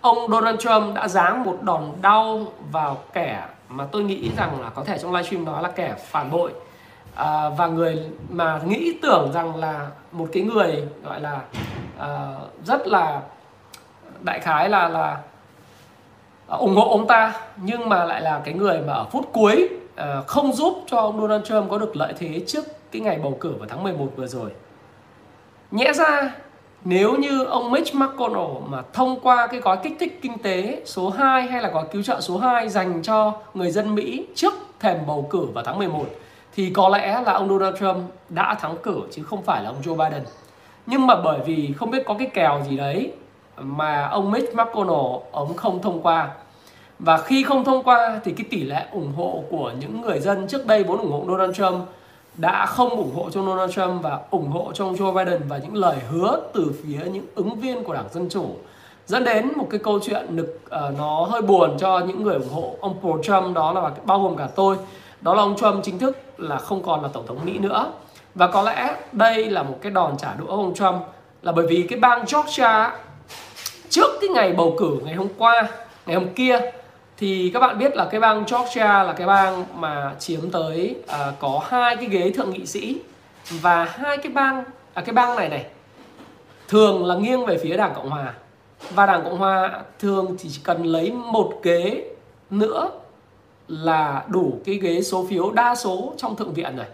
ông 0.00 0.30
Donald 0.30 0.58
Trump 0.60 0.94
đã 0.94 1.08
giáng 1.08 1.44
một 1.44 1.58
đòn 1.62 1.92
đau 2.02 2.46
vào 2.72 2.98
kẻ 3.12 3.44
mà 3.68 3.84
tôi 3.92 4.02
nghĩ 4.02 4.30
rằng 4.36 4.60
là 4.60 4.70
có 4.70 4.84
thể 4.84 4.98
trong 4.98 5.12
livestream 5.12 5.44
đó 5.44 5.60
là 5.60 5.70
kẻ 5.70 5.94
phản 5.98 6.30
bội. 6.30 6.52
À, 7.14 7.48
và 7.48 7.66
người 7.66 7.98
mà 8.28 8.60
nghĩ 8.66 8.98
tưởng 9.02 9.32
rằng 9.32 9.56
là 9.56 9.88
một 10.12 10.28
cái 10.32 10.42
người 10.42 10.84
gọi 11.04 11.20
là 11.20 11.40
à, 11.98 12.34
rất 12.64 12.86
là 12.86 13.20
đại 14.20 14.40
khái 14.40 14.68
là 14.68 14.88
là 14.88 15.18
ủng 16.46 16.76
hộ 16.76 16.90
ông 16.90 17.06
ta 17.06 17.34
nhưng 17.56 17.88
mà 17.88 18.04
lại 18.04 18.22
là 18.22 18.40
cái 18.44 18.54
người 18.54 18.80
mà 18.86 18.92
ở 18.92 19.04
phút 19.04 19.28
cuối 19.32 19.68
à, 19.96 20.22
không 20.26 20.52
giúp 20.52 20.84
cho 20.86 20.96
ông 20.96 21.20
Donald 21.20 21.44
Trump 21.44 21.70
có 21.70 21.78
được 21.78 21.96
lợi 21.96 22.12
thế 22.18 22.42
trước 22.46 22.64
cái 22.92 23.02
ngày 23.02 23.18
bầu 23.22 23.36
cử 23.40 23.54
vào 23.58 23.68
tháng 23.68 23.82
11 23.82 24.06
vừa 24.16 24.26
rồi. 24.26 24.50
Nhẽ 25.70 25.92
ra, 25.92 26.34
nếu 26.84 27.16
như 27.16 27.44
ông 27.44 27.70
Mitch 27.70 27.94
McConnell 27.94 28.48
mà 28.68 28.82
thông 28.92 29.20
qua 29.20 29.46
cái 29.46 29.60
gói 29.60 29.76
kích 29.82 29.96
thích 30.00 30.18
kinh 30.22 30.38
tế 30.38 30.82
số 30.84 31.10
2 31.10 31.42
hay 31.42 31.62
là 31.62 31.68
gói 31.68 31.84
cứu 31.92 32.02
trợ 32.02 32.20
số 32.20 32.38
2 32.38 32.68
dành 32.68 33.02
cho 33.02 33.34
người 33.54 33.70
dân 33.70 33.94
Mỹ 33.94 34.26
trước 34.34 34.52
thềm 34.80 34.96
bầu 35.06 35.26
cử 35.30 35.46
vào 35.54 35.64
tháng 35.64 35.78
11 35.78 36.04
thì 36.54 36.70
có 36.70 36.88
lẽ 36.88 37.22
là 37.26 37.32
ông 37.32 37.48
Donald 37.48 37.76
Trump 37.78 37.96
đã 38.28 38.54
thắng 38.54 38.76
cử 38.82 39.00
chứ 39.10 39.22
không 39.22 39.42
phải 39.42 39.62
là 39.62 39.70
ông 39.70 39.80
Joe 39.82 39.96
Biden. 39.96 40.24
Nhưng 40.86 41.06
mà 41.06 41.14
bởi 41.24 41.38
vì 41.46 41.72
không 41.76 41.90
biết 41.90 42.02
có 42.06 42.14
cái 42.14 42.30
kèo 42.34 42.62
gì 42.70 42.76
đấy 42.76 43.12
mà 43.56 44.06
ông 44.06 44.30
Mitch 44.30 44.54
McConnell, 44.54 45.18
ông 45.32 45.56
không 45.56 45.82
thông 45.82 46.02
qua. 46.02 46.30
Và 46.98 47.18
khi 47.18 47.42
không 47.42 47.64
thông 47.64 47.82
qua 47.82 48.20
thì 48.24 48.32
cái 48.32 48.46
tỷ 48.50 48.62
lệ 48.62 48.86
ủng 48.92 49.12
hộ 49.16 49.44
của 49.50 49.72
những 49.80 50.00
người 50.00 50.20
dân 50.20 50.48
trước 50.48 50.66
đây 50.66 50.84
vốn 50.84 50.98
ủng 50.98 51.12
hộ 51.12 51.24
Donald 51.28 51.56
Trump 51.56 51.88
đã 52.36 52.66
không 52.66 52.90
ủng 52.90 53.14
hộ 53.14 53.30
cho 53.30 53.42
Donald 53.42 53.72
Trump 53.72 54.02
và 54.02 54.20
ủng 54.30 54.48
hộ 54.48 54.72
cho 54.74 54.84
Joe 54.84 55.12
Biden 55.14 55.42
và 55.48 55.58
những 55.58 55.74
lời 55.74 55.96
hứa 56.10 56.40
từ 56.52 56.72
phía 56.82 57.00
những 57.12 57.26
ứng 57.34 57.60
viên 57.60 57.84
của 57.84 57.94
Đảng 57.94 58.08
Dân 58.12 58.28
Chủ 58.28 58.54
dẫn 59.06 59.24
đến 59.24 59.52
một 59.56 59.66
cái 59.70 59.80
câu 59.84 60.00
chuyện 60.02 60.36
nực 60.36 60.60
uh, 60.66 60.98
nó 60.98 61.24
hơi 61.24 61.42
buồn 61.42 61.76
cho 61.78 61.98
những 61.98 62.22
người 62.22 62.34
ủng 62.34 62.52
hộ 62.52 62.76
ông 62.80 63.00
pro 63.00 63.22
Trump 63.22 63.54
đó 63.54 63.72
là 63.72 63.90
bao 64.04 64.22
gồm 64.22 64.36
cả 64.36 64.48
tôi. 64.54 64.76
Đó 65.20 65.34
là 65.34 65.42
ông 65.42 65.56
Trump 65.56 65.84
chính 65.84 65.98
thức 65.98 66.16
là 66.38 66.56
không 66.56 66.82
còn 66.82 67.02
là 67.02 67.08
tổng 67.12 67.26
thống 67.26 67.38
Mỹ 67.44 67.58
nữa. 67.58 67.92
Và 68.34 68.46
có 68.46 68.62
lẽ 68.62 68.96
đây 69.12 69.50
là 69.50 69.62
một 69.62 69.78
cái 69.82 69.92
đòn 69.92 70.16
trả 70.18 70.34
đũa 70.34 70.46
ông 70.46 70.74
Trump 70.74 71.02
là 71.42 71.52
bởi 71.52 71.66
vì 71.66 71.86
cái 71.90 71.98
bang 71.98 72.24
Georgia 72.32 72.96
trước 73.88 74.10
cái 74.20 74.30
ngày 74.30 74.52
bầu 74.52 74.74
cử 74.78 74.98
ngày 75.04 75.14
hôm 75.14 75.28
qua 75.38 75.68
ngày 76.06 76.16
hôm 76.16 76.28
kia 76.34 76.60
thì 77.20 77.50
các 77.54 77.60
bạn 77.60 77.78
biết 77.78 77.96
là 77.96 78.08
cái 78.10 78.20
bang 78.20 78.44
Georgia 78.50 79.02
là 79.02 79.12
cái 79.12 79.26
bang 79.26 79.64
mà 79.74 80.14
chiếm 80.18 80.50
tới 80.50 80.96
uh, 81.02 81.38
có 81.40 81.60
hai 81.68 81.96
cái 81.96 82.06
ghế 82.06 82.30
thượng 82.30 82.50
nghị 82.50 82.66
sĩ 82.66 83.00
và 83.50 83.84
hai 83.84 84.16
cái 84.16 84.32
bang 84.32 84.64
à, 84.94 85.02
cái 85.02 85.12
bang 85.12 85.36
này 85.36 85.48
này 85.48 85.66
thường 86.68 87.04
là 87.04 87.14
nghiêng 87.14 87.46
về 87.46 87.58
phía 87.58 87.76
đảng 87.76 87.92
cộng 87.94 88.10
hòa. 88.10 88.34
Và 88.94 89.06
đảng 89.06 89.24
cộng 89.24 89.38
hòa 89.38 89.82
thường 89.98 90.36
chỉ 90.38 90.48
cần 90.64 90.82
lấy 90.82 91.12
một 91.12 91.52
ghế 91.62 92.04
nữa 92.50 92.90
là 93.68 94.24
đủ 94.28 94.60
cái 94.64 94.74
ghế 94.74 95.02
số 95.02 95.26
phiếu 95.30 95.50
đa 95.50 95.74
số 95.74 96.14
trong 96.16 96.36
thượng 96.36 96.54
viện 96.54 96.76
này 96.76 96.88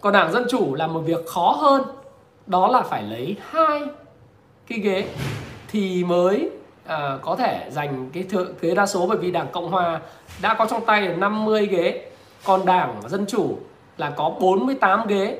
còn 0.00 0.12
đảng 0.12 0.32
dân 0.32 0.46
chủ 0.50 0.74
là 0.74 0.86
một 0.86 1.00
việc 1.00 1.26
khó 1.26 1.50
hơn 1.60 1.82
đó 2.46 2.68
là 2.68 2.82
phải 2.82 3.02
lấy 3.02 3.36
hai 3.50 3.82
cái 4.66 4.78
ghế 4.78 5.08
thì 5.68 6.04
mới 6.04 6.50
uh, 6.84 7.22
có 7.22 7.36
thể 7.38 7.66
giành 7.70 8.10
cái 8.12 8.22
thượng 8.22 8.54
thế 8.60 8.74
đa 8.74 8.86
số 8.86 9.06
bởi 9.06 9.18
vì 9.18 9.30
đảng 9.30 9.46
cộng 9.52 9.70
hòa 9.70 10.00
đã 10.42 10.54
có 10.54 10.66
trong 10.66 10.84
tay 10.84 11.02
là 11.02 11.16
50 11.16 11.66
ghế 11.66 12.10
còn 12.44 12.66
đảng 12.66 13.00
dân 13.08 13.26
chủ 13.28 13.58
là 13.96 14.10
có 14.10 14.30
48 14.40 15.06
ghế 15.06 15.38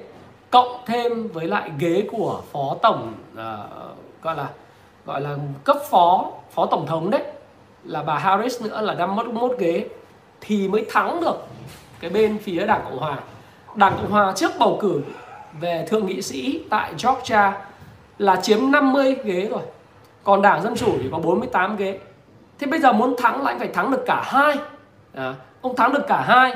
cộng 0.51 0.81
thêm 0.87 1.29
với 1.29 1.47
lại 1.47 1.71
ghế 1.79 2.09
của 2.13 2.43
phó 2.53 2.77
tổng 2.83 3.15
uh, 3.33 3.39
gọi 4.23 4.37
là 4.37 4.49
gọi 5.07 5.21
là 5.21 5.37
cấp 5.65 5.77
phó 5.91 6.31
phó 6.51 6.67
tổng 6.67 6.87
thống 6.87 7.11
đấy 7.11 7.23
là 7.85 8.03
bà 8.03 8.19
Harris 8.19 8.63
nữa 8.63 8.81
là 8.81 8.95
51 8.95 9.57
ghế 9.59 9.87
thì 10.41 10.69
mới 10.69 10.87
thắng 10.91 11.21
được 11.21 11.47
cái 12.01 12.11
bên 12.11 12.39
phía 12.39 12.67
đảng 12.67 12.81
cộng 12.85 12.99
hòa. 12.99 13.19
Đảng 13.75 13.97
cộng 13.97 14.11
hòa 14.11 14.33
trước 14.37 14.51
bầu 14.59 14.79
cử 14.81 15.03
về 15.61 15.87
thượng 15.89 16.07
nghị 16.07 16.23
sĩ 16.23 16.61
tại 16.71 16.93
Georgia 17.05 17.67
là 18.19 18.37
chiếm 18.37 18.71
50 18.71 19.17
ghế 19.25 19.49
rồi 19.51 19.63
còn 20.25 20.43
đảng 20.43 20.63
dân 20.63 20.75
chủ 20.75 20.99
thì 21.03 21.09
có 21.13 21.19
48 21.19 21.77
ghế. 21.77 21.99
Thế 22.59 22.67
bây 22.67 22.81
giờ 22.81 22.93
muốn 22.93 23.15
thắng 23.19 23.43
là 23.43 23.51
anh 23.51 23.59
phải 23.59 23.69
thắng 23.69 23.91
được 23.91 24.03
cả 24.07 24.23
hai. 24.25 24.57
À, 25.15 25.35
ông 25.61 25.77
thắng 25.77 25.93
được 25.93 26.07
cả 26.09 26.21
hai 26.21 26.55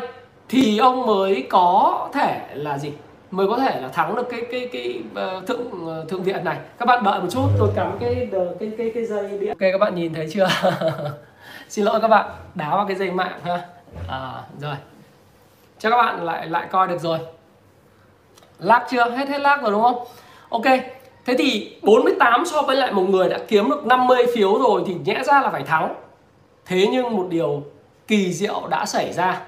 thì 0.48 0.78
ông 0.78 1.06
mới 1.06 1.46
có 1.50 2.08
thể 2.12 2.40
là 2.54 2.78
gì? 2.78 2.92
Mới 3.30 3.46
có 3.48 3.56
thể 3.56 3.80
là 3.80 3.88
thắng 3.88 4.16
được 4.16 4.28
cái 4.30 4.42
cái 4.50 4.68
cái 4.72 5.02
uh, 5.38 5.46
thượng 5.46 5.60
uh, 5.60 6.08
thượng 6.08 6.22
viện 6.22 6.44
này. 6.44 6.58
Các 6.78 6.86
bạn 6.86 7.04
đợi 7.04 7.20
một 7.20 7.28
chút 7.30 7.48
tôi 7.58 7.70
cắm 7.76 7.96
cái 8.00 8.28
cái 8.60 8.72
cái 8.78 8.92
cái 8.94 9.04
dây 9.04 9.38
điện 9.38 9.48
ok 9.48 9.58
các 9.72 9.78
bạn 9.80 9.94
nhìn 9.94 10.14
thấy 10.14 10.28
chưa? 10.32 10.48
Xin 11.68 11.84
lỗi 11.84 12.00
các 12.00 12.08
bạn 12.08 12.30
đá 12.54 12.76
vào 12.76 12.86
cái 12.86 12.96
dây 12.96 13.10
mạng 13.10 13.40
ha. 13.44 13.60
À, 14.08 14.42
rồi. 14.60 14.74
Cho 15.78 15.90
các 15.90 15.96
bạn 15.96 16.24
lại 16.24 16.46
lại 16.46 16.66
coi 16.70 16.88
được 16.88 17.00
rồi. 17.00 17.18
Lag 18.58 18.82
chưa? 18.90 19.10
Hết 19.10 19.28
hết 19.28 19.40
lag 19.40 19.62
rồi 19.62 19.70
đúng 19.70 19.82
không? 19.82 20.04
Ok 20.48 20.64
thế 21.24 21.34
thì 21.38 21.76
48 21.82 22.44
so 22.46 22.62
với 22.62 22.76
lại 22.76 22.92
một 22.92 23.02
người 23.08 23.28
đã 23.28 23.38
kiếm 23.48 23.70
được 23.70 23.86
50 23.86 24.26
phiếu 24.34 24.58
rồi 24.58 24.82
thì 24.86 24.94
nhẽ 25.04 25.22
ra 25.26 25.40
là 25.40 25.50
phải 25.50 25.62
thắng. 25.62 25.94
Thế 26.66 26.88
nhưng 26.92 27.16
một 27.16 27.26
điều 27.30 27.62
kỳ 28.06 28.32
diệu 28.32 28.62
đã 28.70 28.86
xảy 28.86 29.12
ra. 29.12 29.40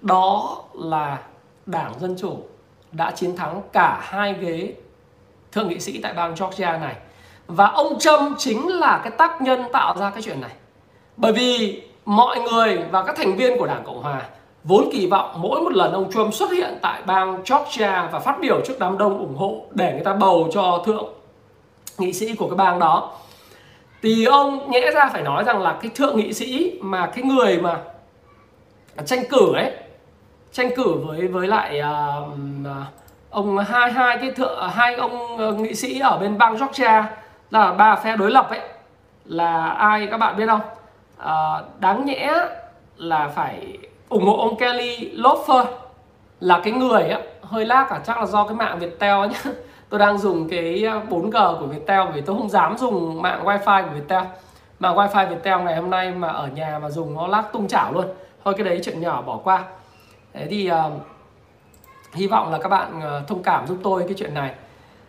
Đó 0.00 0.58
là 0.74 1.18
đảng 1.66 1.92
dân 2.00 2.16
chủ 2.18 2.38
đã 2.92 3.10
chiến 3.10 3.36
thắng 3.36 3.62
cả 3.72 4.00
hai 4.02 4.34
ghế 4.40 4.72
thượng 5.52 5.68
nghị 5.68 5.80
sĩ 5.80 6.00
tại 6.02 6.14
bang 6.14 6.34
Georgia 6.40 6.78
này. 6.78 6.94
Và 7.46 7.66
ông 7.66 7.98
Trump 7.98 8.38
chính 8.38 8.68
là 8.68 9.00
cái 9.04 9.10
tác 9.10 9.42
nhân 9.42 9.64
tạo 9.72 9.94
ra 9.98 10.10
cái 10.10 10.22
chuyện 10.22 10.40
này. 10.40 10.50
Bởi 11.16 11.32
vì 11.32 11.82
mọi 12.04 12.40
người 12.40 12.78
và 12.90 13.02
các 13.02 13.16
thành 13.16 13.36
viên 13.36 13.58
của 13.58 13.66
đảng 13.66 13.84
cộng 13.84 14.02
hòa 14.02 14.22
vốn 14.64 14.88
kỳ 14.92 15.06
vọng 15.06 15.34
mỗi 15.36 15.60
một 15.60 15.72
lần 15.72 15.92
ông 15.92 16.12
Trump 16.12 16.34
xuất 16.34 16.50
hiện 16.52 16.78
tại 16.82 17.02
bang 17.06 17.42
Georgia 17.50 18.08
và 18.12 18.18
phát 18.18 18.36
biểu 18.40 18.60
trước 18.66 18.74
đám 18.78 18.98
đông 18.98 19.18
ủng 19.18 19.36
hộ 19.36 19.64
để 19.70 19.92
người 19.92 20.04
ta 20.04 20.14
bầu 20.14 20.48
cho 20.52 20.82
thượng 20.86 21.06
nghị 21.98 22.12
sĩ 22.12 22.34
của 22.34 22.48
cái 22.48 22.56
bang 22.56 22.78
đó. 22.78 23.12
Thì 24.02 24.24
ông 24.24 24.70
nhẽ 24.70 24.90
ra 24.94 25.08
phải 25.12 25.22
nói 25.22 25.44
rằng 25.44 25.62
là 25.62 25.76
cái 25.82 25.90
thượng 25.94 26.16
nghị 26.16 26.32
sĩ 26.32 26.78
mà 26.82 27.06
cái 27.06 27.24
người 27.24 27.60
mà 27.60 27.80
tranh 29.06 29.24
cử 29.30 29.54
ấy 29.54 29.72
tranh 30.52 30.70
cử 30.76 30.94
với 31.06 31.28
với 31.28 31.46
lại 31.46 31.80
uh, 31.80 32.66
ông 33.30 33.58
hai 33.58 33.92
hai 33.92 34.18
cái 34.18 34.30
thượng 34.30 34.58
à, 34.58 34.68
hai 34.68 34.94
ông 34.94 35.38
ờ, 35.38 35.52
nghị 35.52 35.74
sĩ 35.74 36.00
ở 36.00 36.18
bên 36.18 36.38
bang 36.38 36.56
Georgia 36.56 37.10
là 37.50 37.72
ba 37.72 37.96
phe 37.96 38.16
đối 38.16 38.30
lập 38.30 38.48
ấy 38.50 38.60
là 39.24 39.68
ai 39.68 40.06
các 40.10 40.16
bạn 40.16 40.36
biết 40.36 40.46
không? 40.46 40.60
Uh, 41.18 41.80
đáng 41.80 42.04
nhẽ 42.04 42.34
là 42.96 43.28
phải 43.34 43.78
ủng 44.08 44.26
hộ 44.26 44.36
ông 44.36 44.56
Kelly 44.56 45.10
Loeffler 45.14 45.64
là 46.40 46.60
cái 46.64 46.72
người 46.72 47.02
ấy 47.02 47.22
hơi 47.42 47.66
lag 47.66 47.86
cả 47.90 48.00
chắc 48.06 48.18
là 48.18 48.26
do 48.26 48.44
cái 48.44 48.54
mạng 48.54 48.78
Viettel 48.78 49.26
nhá 49.26 49.52
tôi 49.88 50.00
đang 50.00 50.18
dùng 50.18 50.48
cái 50.48 50.84
ờ, 50.84 51.00
4G 51.10 51.60
của 51.60 51.66
Viettel 51.66 52.00
vì 52.14 52.20
tôi 52.20 52.36
không 52.36 52.48
dám 52.48 52.78
dùng 52.78 53.22
mạng 53.22 53.44
wifi 53.44 53.84
của 53.84 53.90
Viettel. 53.94 54.22
Mà 54.78 54.94
wifi 54.94 55.28
Viettel 55.28 55.60
ngày 55.60 55.76
hôm 55.76 55.90
nay 55.90 56.12
mà 56.12 56.28
ở 56.28 56.46
nhà 56.46 56.78
mà 56.78 56.90
dùng 56.90 57.14
nó 57.14 57.26
lắc 57.26 57.52
tung 57.52 57.68
chảo 57.68 57.92
luôn. 57.92 58.06
Thôi 58.44 58.54
cái 58.56 58.64
đấy 58.64 58.80
chuyện 58.84 59.00
nhỏ 59.00 59.22
bỏ 59.22 59.36
qua. 59.36 59.64
Thế 60.34 60.46
thì 60.50 60.70
uh, 60.70 60.92
hy 62.12 62.26
vọng 62.26 62.52
là 62.52 62.58
các 62.58 62.68
bạn 62.68 62.98
uh, 62.98 63.28
thông 63.28 63.42
cảm 63.42 63.66
giúp 63.66 63.78
tôi 63.82 64.02
cái 64.02 64.14
chuyện 64.18 64.34
này. 64.34 64.54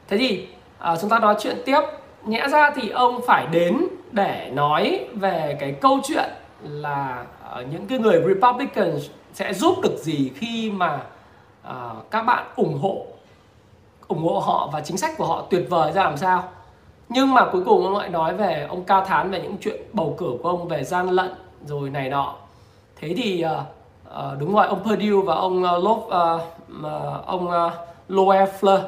Thế 0.08 0.18
thì 0.18 0.48
uh, 0.94 1.00
chúng 1.02 1.10
ta 1.10 1.20
nói 1.20 1.36
chuyện 1.40 1.58
tiếp. 1.66 1.82
Nhẽ 2.26 2.48
ra 2.48 2.72
thì 2.76 2.90
ông 2.90 3.22
phải 3.28 3.48
đến 3.52 3.78
để 4.12 4.52
nói 4.54 5.06
về 5.14 5.58
cái 5.60 5.72
câu 5.72 6.00
chuyện 6.04 6.30
là 6.64 7.26
uh, 7.60 7.68
những 7.72 7.88
cái 7.88 8.00
người 8.00 8.22
Republican 8.28 9.00
sẽ 9.34 9.54
giúp 9.54 9.76
được 9.84 9.98
gì 9.98 10.32
khi 10.36 10.72
mà 10.72 11.00
uh, 11.68 12.12
các 12.12 12.22
bạn 12.22 12.46
ủng 12.56 12.80
hộ 12.82 13.06
ủng 14.08 14.24
hộ 14.24 14.40
họ 14.40 14.70
và 14.74 14.82
chính 14.82 14.98
sách 14.98 15.18
của 15.18 15.26
họ 15.26 15.44
tuyệt 15.50 15.66
vời 15.70 15.92
ra 15.92 16.04
làm 16.04 16.18
sao. 16.18 16.44
Nhưng 17.10 17.34
mà 17.34 17.46
cuối 17.52 17.64
cùng 17.66 17.84
ông 17.84 17.98
lại 17.98 18.10
nói 18.10 18.34
về 18.34 18.66
ông 18.70 18.84
cao 18.84 19.06
thán 19.06 19.32
về 19.32 19.42
những 19.42 19.58
chuyện 19.62 19.82
bầu 19.94 20.16
cử 20.18 20.34
của 20.44 20.50
ông 20.50 20.68
về 20.68 20.84
gian 20.84 21.10
lận 21.10 21.34
rồi 21.66 21.90
này 21.90 22.10
nọ. 22.10 22.36
Thế 23.00 23.14
thì 23.18 23.46
uh, 23.46 23.52
uh, 24.10 24.40
đúng 24.40 24.56
rồi 24.56 24.68
ông 24.68 24.84
Perdue 24.84 25.22
và 25.26 25.36
ông 25.36 25.64
uh, 25.64 25.84
Love, 25.84 26.02
uh, 26.02 26.42
uh, 26.82 27.26
ông 27.26 27.48
uh, 27.48 27.74
Loeffler 28.10 28.80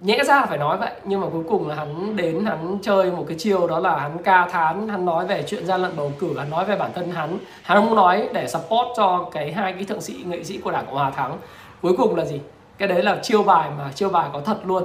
nhẽ 0.00 0.24
ra 0.24 0.46
phải 0.46 0.58
nói 0.58 0.76
vậy 0.76 0.90
nhưng 1.04 1.20
mà 1.20 1.26
cuối 1.32 1.42
cùng 1.48 1.68
là 1.68 1.74
hắn 1.74 2.16
đến 2.16 2.44
hắn 2.44 2.78
chơi 2.82 3.10
một 3.10 3.24
cái 3.28 3.38
chiêu 3.38 3.66
đó 3.66 3.78
là 3.78 3.98
hắn 3.98 4.22
ca 4.22 4.48
thán 4.48 4.88
hắn 4.88 5.04
nói 5.04 5.26
về 5.26 5.44
chuyện 5.46 5.66
gian 5.66 5.82
lận 5.82 5.96
bầu 5.96 6.12
cử 6.18 6.38
hắn 6.38 6.50
nói 6.50 6.64
về 6.64 6.76
bản 6.76 6.90
thân 6.94 7.10
hắn. 7.10 7.38
Hắn 7.62 7.78
không 7.78 7.94
nói 7.94 8.28
để 8.32 8.48
support 8.48 8.88
cho 8.96 9.28
cái 9.32 9.52
hai 9.52 9.72
cái 9.72 9.84
thượng 9.84 10.00
sĩ 10.00 10.24
nghệ 10.26 10.44
sĩ 10.44 10.58
của 10.58 10.70
đảng 10.70 10.86
cộng 10.86 10.94
hòa 10.94 11.10
thắng. 11.10 11.38
Cuối 11.82 11.92
cùng 11.96 12.16
là 12.16 12.24
gì? 12.24 12.40
Cái 12.78 12.88
đấy 12.88 13.02
là 13.02 13.18
chiêu 13.22 13.42
bài 13.42 13.70
mà 13.78 13.92
chiêu 13.92 14.08
bài 14.08 14.30
có 14.32 14.40
thật 14.40 14.58
luôn. 14.64 14.84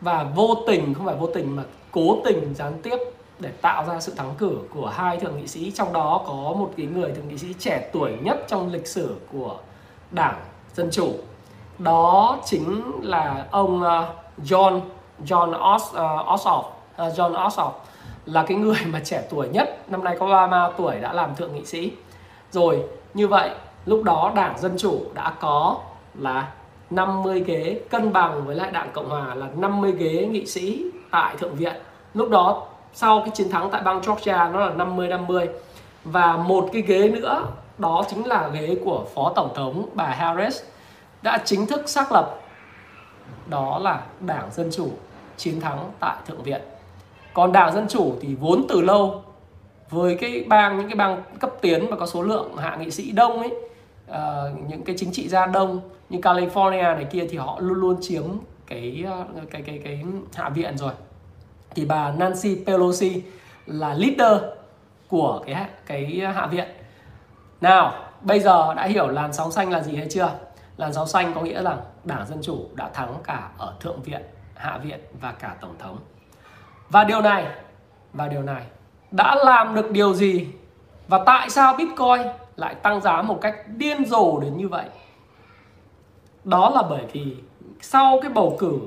Và 0.00 0.26
vô 0.34 0.54
tình 0.66 0.94
không 0.94 1.06
phải 1.06 1.16
vô 1.16 1.26
tình 1.34 1.56
mà 1.56 1.62
cố 1.90 2.18
tình 2.24 2.54
gián 2.54 2.72
tiếp 2.82 2.96
để 3.38 3.50
tạo 3.60 3.84
ra 3.88 4.00
sự 4.00 4.12
thắng 4.16 4.34
cử 4.38 4.58
của 4.74 4.86
hai 4.86 5.16
thượng 5.16 5.36
nghị 5.36 5.46
sĩ. 5.46 5.70
Trong 5.70 5.92
đó 5.92 6.22
có 6.26 6.32
một 6.32 6.70
cái 6.76 6.86
người 6.86 7.12
thượng 7.12 7.28
nghị 7.28 7.38
sĩ 7.38 7.54
trẻ 7.58 7.90
tuổi 7.92 8.12
nhất 8.22 8.44
trong 8.48 8.72
lịch 8.72 8.86
sử 8.86 9.16
của 9.32 9.56
đảng 10.10 10.40
dân 10.74 10.88
chủ. 10.90 11.12
Đó 11.78 12.38
chính 12.44 12.82
là 13.02 13.46
ông 13.50 13.82
ờ, 13.82 14.14
John 14.44 14.80
John 15.24 15.74
Os, 15.74 15.82
uh, 15.82 15.96
Ossoff. 16.28 16.62
Uh, 16.62 17.14
John 17.16 17.48
Ossoff 17.48 17.70
là 18.26 18.44
cái 18.48 18.56
người 18.56 18.78
mà 18.86 19.00
trẻ 19.04 19.22
tuổi 19.30 19.48
nhất 19.48 19.90
năm 19.90 20.04
nay 20.04 20.16
có 20.20 20.26
30 20.26 20.74
tuổi 20.78 21.00
đã 21.00 21.12
làm 21.12 21.34
thượng 21.34 21.54
nghị 21.54 21.64
sĩ. 21.64 21.92
Rồi 22.50 22.82
như 23.14 23.28
vậy 23.28 23.50
lúc 23.86 24.02
đó 24.02 24.32
đảng 24.34 24.58
dân 24.58 24.74
chủ 24.78 25.00
đã 25.14 25.32
có 25.40 25.76
là 26.14 26.52
50 26.94 27.44
ghế 27.46 27.80
cân 27.90 28.12
bằng 28.12 28.46
với 28.46 28.56
lại 28.56 28.70
đảng 28.70 28.90
cộng 28.92 29.08
hòa 29.08 29.34
là 29.34 29.48
50 29.56 29.92
ghế 29.92 30.26
nghị 30.26 30.46
sĩ 30.46 30.84
tại 31.10 31.36
thượng 31.38 31.54
viện. 31.54 31.74
Lúc 32.14 32.30
đó 32.30 32.66
sau 32.92 33.20
cái 33.20 33.30
chiến 33.34 33.50
thắng 33.50 33.70
tại 33.70 33.82
bang 33.82 34.00
Georgia 34.06 34.48
nó 34.48 34.60
là 34.60 34.74
50 34.74 35.08
50 35.08 35.48
và 36.04 36.36
một 36.36 36.68
cái 36.72 36.82
ghế 36.82 37.08
nữa 37.08 37.46
đó 37.78 38.04
chính 38.08 38.26
là 38.26 38.48
ghế 38.48 38.76
của 38.84 39.04
phó 39.14 39.32
tổng 39.36 39.52
thống 39.54 39.88
bà 39.94 40.04
Harris 40.04 40.62
đã 41.22 41.38
chính 41.44 41.66
thức 41.66 41.88
xác 41.88 42.12
lập. 42.12 42.38
Đó 43.46 43.78
là 43.78 44.02
đảng 44.20 44.50
dân 44.52 44.70
chủ 44.72 44.90
chiến 45.36 45.60
thắng 45.60 45.90
tại 46.00 46.16
thượng 46.26 46.42
viện. 46.42 46.60
Còn 47.34 47.52
đảng 47.52 47.74
dân 47.74 47.88
chủ 47.88 48.14
thì 48.20 48.34
vốn 48.34 48.64
từ 48.68 48.80
lâu 48.80 49.22
với 49.90 50.14
cái 50.14 50.44
bang 50.48 50.78
những 50.78 50.88
cái 50.88 50.96
bang 50.96 51.22
cấp 51.40 51.50
tiến 51.60 51.86
và 51.90 51.96
có 51.96 52.06
số 52.06 52.22
lượng 52.22 52.56
hạ 52.56 52.76
nghị 52.76 52.90
sĩ 52.90 53.10
đông 53.10 53.38
ấy 53.38 53.50
uh, 54.10 54.68
những 54.68 54.82
cái 54.82 54.96
chính 54.98 55.12
trị 55.12 55.28
gia 55.28 55.46
đông 55.46 55.80
như 56.12 56.18
California 56.18 56.94
này 56.94 57.04
kia 57.04 57.26
thì 57.30 57.36
họ 57.36 57.56
luôn 57.60 57.80
luôn 57.80 57.96
chiếm 58.00 58.24
cái 58.66 59.04
cái 59.50 59.62
cái 59.62 59.62
cái, 59.62 59.80
cái 59.84 60.04
hạ 60.34 60.48
viện 60.48 60.78
rồi. 60.78 60.92
Thì 61.74 61.84
bà 61.84 62.10
Nancy 62.10 62.64
Pelosi 62.66 63.22
là 63.66 63.94
leader 63.94 64.42
của 65.08 65.42
cái 65.46 65.66
cái 65.86 66.22
hạ 66.34 66.46
viện. 66.46 66.68
Nào 67.60 67.92
bây 68.20 68.40
giờ 68.40 68.74
đã 68.74 68.84
hiểu 68.84 69.08
làn 69.08 69.32
sóng 69.32 69.52
xanh 69.52 69.70
là 69.70 69.82
gì 69.82 69.96
hay 69.96 70.06
chưa? 70.10 70.30
Làn 70.76 70.92
sóng 70.92 71.08
xanh 71.08 71.32
có 71.34 71.40
nghĩa 71.40 71.60
là 71.60 71.76
đảng 72.04 72.26
dân 72.26 72.38
chủ 72.42 72.68
đã 72.74 72.88
thắng 72.88 73.14
cả 73.24 73.48
ở 73.58 73.74
thượng 73.80 74.02
viện 74.02 74.22
hạ 74.54 74.78
viện 74.78 75.00
và 75.20 75.32
cả 75.32 75.56
tổng 75.60 75.74
thống. 75.78 75.98
Và 76.90 77.04
điều 77.04 77.20
này 77.20 77.46
và 78.12 78.28
điều 78.28 78.42
này 78.42 78.62
đã 79.10 79.34
làm 79.34 79.74
được 79.74 79.90
điều 79.90 80.14
gì? 80.14 80.48
Và 81.08 81.22
tại 81.26 81.50
sao 81.50 81.74
bitcoin 81.76 82.22
lại 82.56 82.74
tăng 82.74 83.00
giá 83.00 83.22
một 83.22 83.38
cách 83.40 83.56
điên 83.76 84.04
rồ 84.04 84.40
đến 84.40 84.56
như 84.56 84.68
vậy? 84.68 84.84
Đó 86.44 86.70
là 86.74 86.82
bởi 86.90 87.02
vì 87.12 87.36
sau 87.80 88.18
cái 88.22 88.30
bầu 88.30 88.56
cử 88.58 88.78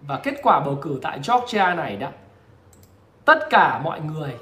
và 0.00 0.20
kết 0.22 0.34
quả 0.42 0.60
bầu 0.60 0.78
cử 0.82 0.98
tại 1.02 1.20
Georgia 1.28 1.74
này 1.74 1.96
đó, 1.96 2.08
tất 3.24 3.38
cả 3.50 3.80
mọi 3.84 4.00
người 4.00 4.34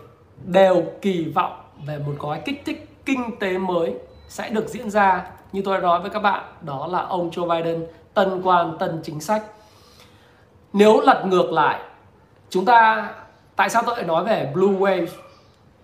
đều 0.45 0.85
kỳ 1.01 1.25
vọng 1.25 1.61
về 1.87 1.99
một 1.99 2.13
gói 2.19 2.43
kích 2.45 2.63
thích 2.65 2.89
kinh 3.05 3.39
tế 3.39 3.59
mới 3.59 3.95
sẽ 4.29 4.49
được 4.49 4.69
diễn 4.69 4.91
ra. 4.91 5.27
Như 5.53 5.63
tôi 5.65 5.77
đã 5.77 5.83
nói 5.83 6.01
với 6.01 6.11
các 6.11 6.21
bạn, 6.21 6.45
đó 6.61 6.87
là 6.87 7.01
ông 7.01 7.31
Joe 7.31 7.49
Biden 7.49 7.87
tân 8.15 8.43
quan, 8.43 8.79
tân 8.79 9.01
chính 9.03 9.21
sách. 9.21 9.43
Nếu 10.73 11.01
lật 11.01 11.25
ngược 11.27 11.53
lại, 11.53 11.81
chúng 12.51 12.65
ta, 12.65 13.11
tại 13.57 13.69
sao 13.69 13.83
tôi 13.87 13.97
lại 13.97 14.07
nói 14.07 14.25
về 14.25 14.51
blue 14.55 14.79
wave? 14.79 15.07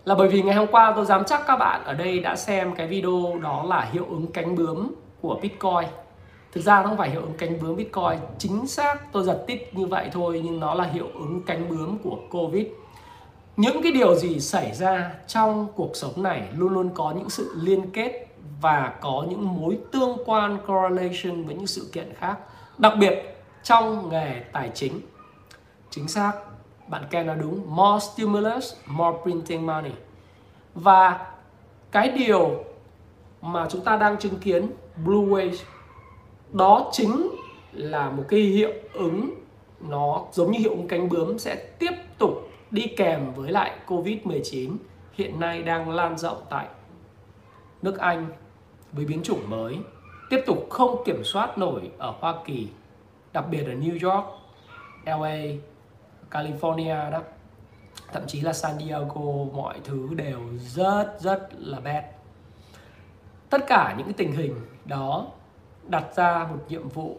Là 0.05 0.15
bởi 0.15 0.29
vì 0.29 0.43
ngày 0.43 0.55
hôm 0.55 0.67
qua 0.67 0.93
tôi 0.97 1.05
dám 1.05 1.25
chắc 1.25 1.47
các 1.47 1.57
bạn 1.57 1.85
ở 1.85 1.95
đây 1.95 2.19
đã 2.19 2.37
xem 2.37 2.75
cái 2.75 2.87
video 2.87 3.39
đó 3.43 3.65
là 3.69 3.89
hiệu 3.93 4.07
ứng 4.09 4.27
cánh 4.33 4.57
bướm 4.57 4.91
của 5.21 5.39
Bitcoin 5.43 5.89
thực 6.57 6.63
ra 6.63 6.83
nó 6.83 6.89
không 6.89 6.97
phải 6.97 7.11
hiệu 7.11 7.21
ứng 7.21 7.35
cánh 7.39 7.61
bướm 7.61 7.77
Bitcoin. 7.77 8.19
Chính 8.39 8.67
xác, 8.67 9.13
tôi 9.13 9.25
giật 9.25 9.45
tít 9.47 9.75
như 9.75 9.87
vậy 9.87 10.09
thôi, 10.13 10.41
nhưng 10.45 10.61
nó 10.61 10.75
là 10.75 10.85
hiệu 10.85 11.09
ứng 11.15 11.43
cánh 11.47 11.69
bướm 11.69 11.99
của 11.99 12.19
Covid. 12.31 12.67
Những 13.57 13.83
cái 13.83 13.93
điều 13.93 14.15
gì 14.15 14.41
xảy 14.41 14.75
ra 14.75 15.13
trong 15.27 15.67
cuộc 15.75 15.91
sống 15.95 16.23
này 16.23 16.49
luôn 16.55 16.73
luôn 16.73 16.91
có 16.95 17.13
những 17.17 17.31
sự 17.31 17.53
liên 17.57 17.91
kết 17.91 18.27
và 18.61 18.93
có 19.01 19.27
những 19.31 19.61
mối 19.61 19.79
tương 19.93 20.19
quan, 20.27 20.59
correlation 20.67 21.45
với 21.45 21.55
những 21.55 21.67
sự 21.67 21.91
kiện 21.93 22.13
khác, 22.15 22.39
đặc 22.79 22.93
biệt 23.01 23.37
trong 23.63 24.09
nghề 24.09 24.41
tài 24.53 24.71
chính. 24.75 25.01
Chính 25.91 26.09
xác, 26.09 26.33
bạn 26.89 27.03
Ken 27.11 27.27
nói 27.27 27.37
đúng, 27.41 27.77
more 27.77 28.07
stimulus, 28.07 28.75
more 28.87 29.19
printing 29.23 29.67
money. 29.67 29.93
Và 30.75 31.27
cái 31.91 32.09
điều 32.09 32.65
mà 33.43 33.67
chúng 33.71 33.81
ta 33.81 33.97
đang 33.97 34.19
chứng 34.19 34.37
kiến, 34.37 34.71
blue 35.05 35.27
wave 35.27 35.57
đó 36.57 36.89
chính 36.93 37.29
là 37.73 38.11
một 38.11 38.25
cái 38.29 38.41
hiệu 38.41 38.73
ứng 38.93 39.31
nó 39.81 40.25
giống 40.33 40.53
như 40.53 40.59
hiệu 40.59 40.71
ứng 40.71 40.89
cánh 40.89 41.09
bướm 41.09 41.39
sẽ 41.39 41.57
tiếp 41.79 41.93
tục 42.19 42.33
đi 42.71 42.87
kèm 42.97 43.33
với 43.35 43.53
lại 43.53 43.73
Covid-19 43.87 44.77
hiện 45.13 45.41
nay 45.41 45.63
đang 45.63 45.91
lan 45.91 46.19
rộng 46.19 46.43
tại 46.51 46.67
nước 47.83 47.99
Anh 47.99 48.27
với 48.93 49.05
biến 49.05 49.23
chủng 49.23 49.51
mới. 49.51 49.79
Tiếp 50.31 50.41
tục 50.47 50.67
không 50.71 51.03
kiểm 51.05 51.25
soát 51.25 51.59
nổi 51.59 51.91
ở 51.99 52.15
Hoa 52.21 52.35
Kỳ 52.45 52.69
đặc 53.33 53.45
biệt 53.51 53.65
ở 53.67 53.73
New 53.73 54.11
York, 54.11 54.27
LA, 55.05 55.37
California 56.31 57.11
đó. 57.11 57.21
Thậm 58.13 58.23
chí 58.27 58.41
là 58.41 58.53
San 58.53 58.79
Diego 58.79 59.21
mọi 59.55 59.77
thứ 59.85 60.09
đều 60.15 60.41
rất 60.59 61.17
rất 61.21 61.49
là 61.59 61.81
bad. 61.81 62.05
Tất 63.51 63.67
cả 63.67 63.95
những 63.99 64.07
cái 64.07 64.15
tình 64.17 64.33
hình 64.33 64.55
đó 64.85 65.27
đặt 65.89 66.05
ra 66.17 66.47
một 66.51 66.59
nhiệm 66.69 66.89
vụ 66.89 67.17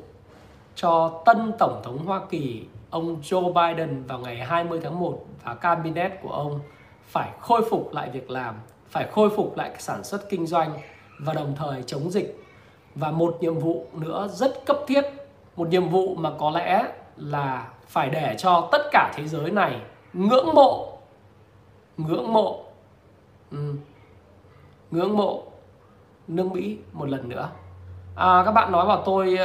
cho 0.76 1.22
tân 1.26 1.52
tổng 1.60 1.82
thống 1.84 2.06
Hoa 2.06 2.22
Kỳ 2.30 2.66
ông 2.90 3.22
Joe 3.22 3.54
Biden 3.54 4.04
vào 4.04 4.20
ngày 4.20 4.38
20 4.38 4.80
tháng 4.84 5.00
1 5.00 5.26
và 5.44 5.56
cabinet 5.56 6.12
của 6.22 6.32
ông 6.32 6.60
phải 7.08 7.30
khôi 7.40 7.62
phục 7.70 7.94
lại 7.94 8.10
việc 8.10 8.32
làm, 8.32 8.56
phải 8.90 9.08
khôi 9.12 9.30
phục 9.30 9.58
lại 9.58 9.72
sản 9.78 10.04
xuất 10.04 10.30
kinh 10.30 10.48
doanh 10.48 10.80
và 11.20 11.34
đồng 11.34 11.56
thời 11.56 11.84
chống 11.84 12.12
dịch. 12.12 12.44
Và 12.96 13.12
một 13.12 13.38
nhiệm 13.42 13.60
vụ 13.60 13.86
nữa 13.94 14.28
rất 14.32 14.66
cấp 14.66 14.78
thiết, 14.88 15.06
một 15.56 15.68
nhiệm 15.70 15.90
vụ 15.90 16.16
mà 16.16 16.32
có 16.40 16.50
lẽ 16.50 16.84
là 17.18 17.68
phải 17.88 18.10
để 18.10 18.36
cho 18.38 18.70
tất 18.72 18.82
cả 18.92 19.14
thế 19.16 19.28
giới 19.28 19.52
này 19.52 19.82
ngưỡng 20.14 20.54
mộ 20.54 20.98
ngưỡng 21.98 22.34
mộ 22.34 22.64
ừ, 23.52 23.74
ngưỡng 24.92 25.18
mộ 25.18 25.44
nước 26.28 26.52
Mỹ 26.52 26.78
một 26.94 27.10
lần 27.10 27.30
nữa 27.30 27.50
à, 28.18 28.44
các 28.46 28.52
bạn 28.52 28.72
nói 28.72 28.88
bảo 28.88 29.04
tôi 29.06 29.38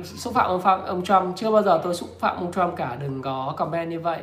uh, 0.00 0.06
xúc 0.06 0.34
phạm 0.34 0.46
ông, 0.46 0.62
phạm 0.62 0.82
ông 0.82 1.04
Trump. 1.04 1.36
Chưa 1.36 1.50
bao 1.50 1.62
giờ 1.62 1.80
tôi 1.84 1.94
xúc 1.94 2.08
phạm 2.20 2.36
ông 2.36 2.52
Trump 2.52 2.76
cả 2.76 2.96
đừng 3.00 3.22
có 3.22 3.54
comment 3.56 3.90
như 3.90 4.00
vậy. 4.00 4.18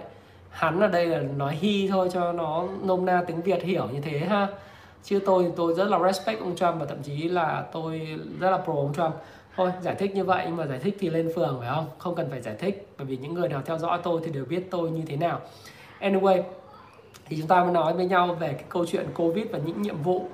Hắn 0.50 0.79
ở 0.79 0.88
đây 0.88 1.05
là 1.05 1.19
nói 1.38 1.55
hi 1.55 1.88
thôi 1.91 2.10
cho 2.13 2.31
nó 2.31 2.63
nôm 2.83 3.05
na 3.05 3.24
tiếng 3.27 3.41
Việt 3.41 3.63
hiểu 3.63 3.88
như 3.93 4.01
thế 4.01 4.19
ha. 4.19 4.48
Chứ 5.03 5.19
tôi 5.25 5.51
tôi 5.55 5.74
rất 5.74 5.88
là 5.88 6.00
respect 6.00 6.39
ông 6.39 6.55
Trump 6.55 6.75
và 6.79 6.86
thậm 6.86 6.98
chí 7.03 7.29
là 7.29 7.63
tôi 7.72 8.19
rất 8.39 8.51
là 8.51 8.57
pro 8.57 8.74
ông 8.74 8.93
Trump. 8.93 9.13
Thôi 9.55 9.72
giải 9.81 9.95
thích 9.95 10.15
như 10.15 10.24
vậy 10.24 10.43
nhưng 10.48 10.57
mà 10.57 10.65
giải 10.65 10.79
thích 10.79 10.98
thì 11.00 11.10
lên 11.10 11.31
phường 11.36 11.57
phải 11.60 11.69
không? 11.75 11.86
Không 11.98 12.15
cần 12.15 12.27
phải 12.29 12.41
giải 12.41 12.55
thích 12.60 12.88
bởi 12.98 13.05
vì 13.05 13.17
những 13.17 13.33
người 13.33 13.50
nào 13.50 13.62
theo 13.65 13.77
dõi 13.77 14.00
tôi 14.03 14.22
thì 14.25 14.31
đều 14.31 14.45
biết 14.45 14.67
tôi 14.72 14.91
như 14.91 15.01
thế 15.07 15.15
nào. 15.15 15.39
Anyway 16.00 16.41
thì 17.25 17.38
chúng 17.38 17.48
ta 17.48 17.63
mới 17.63 17.74
nói 17.74 17.93
với 17.93 18.05
nhau 18.05 18.38
về 18.39 18.48
cái 18.48 18.65
câu 18.69 18.86
chuyện 18.86 19.07
covid 19.15 19.45
và 19.51 19.60
những 19.65 19.81
nhiệm 19.81 20.03
vụ 20.03 20.27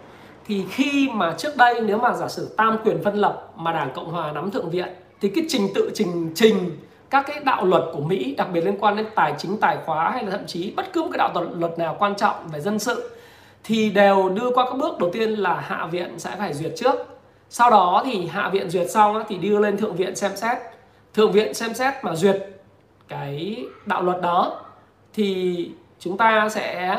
thì 0.50 0.66
khi 0.70 1.10
mà 1.14 1.36
trước 1.38 1.58
đây 1.58 1.82
nếu 1.82 1.98
mà 1.98 2.14
giả 2.14 2.28
sử 2.28 2.54
tam 2.58 2.78
quyền 2.84 3.04
phân 3.04 3.16
lập 3.16 3.50
mà 3.56 3.72
đảng 3.72 3.92
cộng 3.96 4.12
hòa 4.12 4.32
nắm 4.32 4.52
thượng 4.52 4.70
viện, 4.70 4.88
thì 5.22 5.30
cái 5.36 5.46
trình 5.48 5.68
tự, 5.76 5.92
trình 5.94 6.32
trình 6.36 6.78
các 7.10 7.26
cái 7.28 7.40
đạo 7.40 7.66
luật 7.66 7.84
của 7.94 8.00
Mỹ, 8.00 8.36
đặc 8.38 8.48
biệt 8.54 8.62
liên 8.62 8.78
quan 8.80 8.96
đến 8.96 9.06
tài 9.16 9.34
chính, 9.38 9.58
tài 9.58 9.78
khóa 9.86 10.12
hay 10.12 10.24
là 10.24 10.32
thậm 10.32 10.46
chí 10.48 10.74
bất 10.76 10.94
cứ 10.94 11.02
một 11.02 11.10
cái 11.12 11.18
đạo 11.18 11.46
luật 11.58 11.80
nào 11.80 11.96
quan 12.00 12.16
trọng 12.16 12.36
về 12.54 12.60
dân 12.60 12.80
sự, 12.80 13.10
thì 13.64 13.90
đều 13.90 14.30
đưa 14.30 14.52
qua 14.52 14.66
các 14.66 14.78
bước. 14.78 15.00
Đầu 15.00 15.10
tiên 15.14 15.30
là 15.30 15.60
hạ 15.60 15.88
viện 15.92 16.20
sẽ 16.20 16.36
phải 16.40 16.54
duyệt 16.54 16.72
trước. 16.76 16.96
Sau 17.50 17.70
đó 17.70 18.02
thì 18.06 18.28
hạ 18.28 18.50
viện 18.50 18.70
duyệt 18.70 18.92
xong 18.92 19.24
thì 19.28 19.38
đưa 19.38 19.60
lên 19.60 19.78
thượng 19.78 19.96
viện 19.96 20.16
xem 20.16 20.32
xét. 20.36 20.58
Thượng 21.14 21.32
viện 21.32 21.54
xem 21.54 21.74
xét 21.74 21.94
mà 22.04 22.16
duyệt 22.16 22.48
cái 23.08 23.66
đạo 23.86 24.02
luật 24.02 24.22
đó, 24.22 24.62
thì 25.14 25.72
chúng 26.00 26.18
ta 26.18 26.50
sẽ 26.50 26.98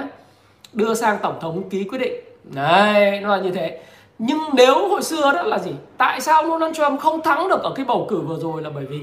đưa 0.72 0.94
sang 0.94 1.18
tổng 1.22 1.38
thống 1.40 1.70
ký 1.70 1.84
quyết 1.84 1.98
định 1.98 2.29
đấy, 2.44 3.20
nó 3.20 3.36
là 3.36 3.42
như 3.42 3.50
thế. 3.50 3.80
Nhưng 4.18 4.38
nếu 4.52 4.88
hồi 4.88 5.02
xưa 5.02 5.32
đó 5.32 5.42
là 5.42 5.58
gì? 5.58 5.72
Tại 5.96 6.20
sao 6.20 6.42
Donald 6.48 6.76
Trump 6.76 7.00
không 7.00 7.22
thắng 7.22 7.48
được 7.48 7.62
ở 7.62 7.72
cái 7.74 7.86
bầu 7.86 8.06
cử 8.10 8.20
vừa 8.20 8.38
rồi 8.38 8.62
là 8.62 8.70
bởi 8.74 8.86
vì 8.86 8.98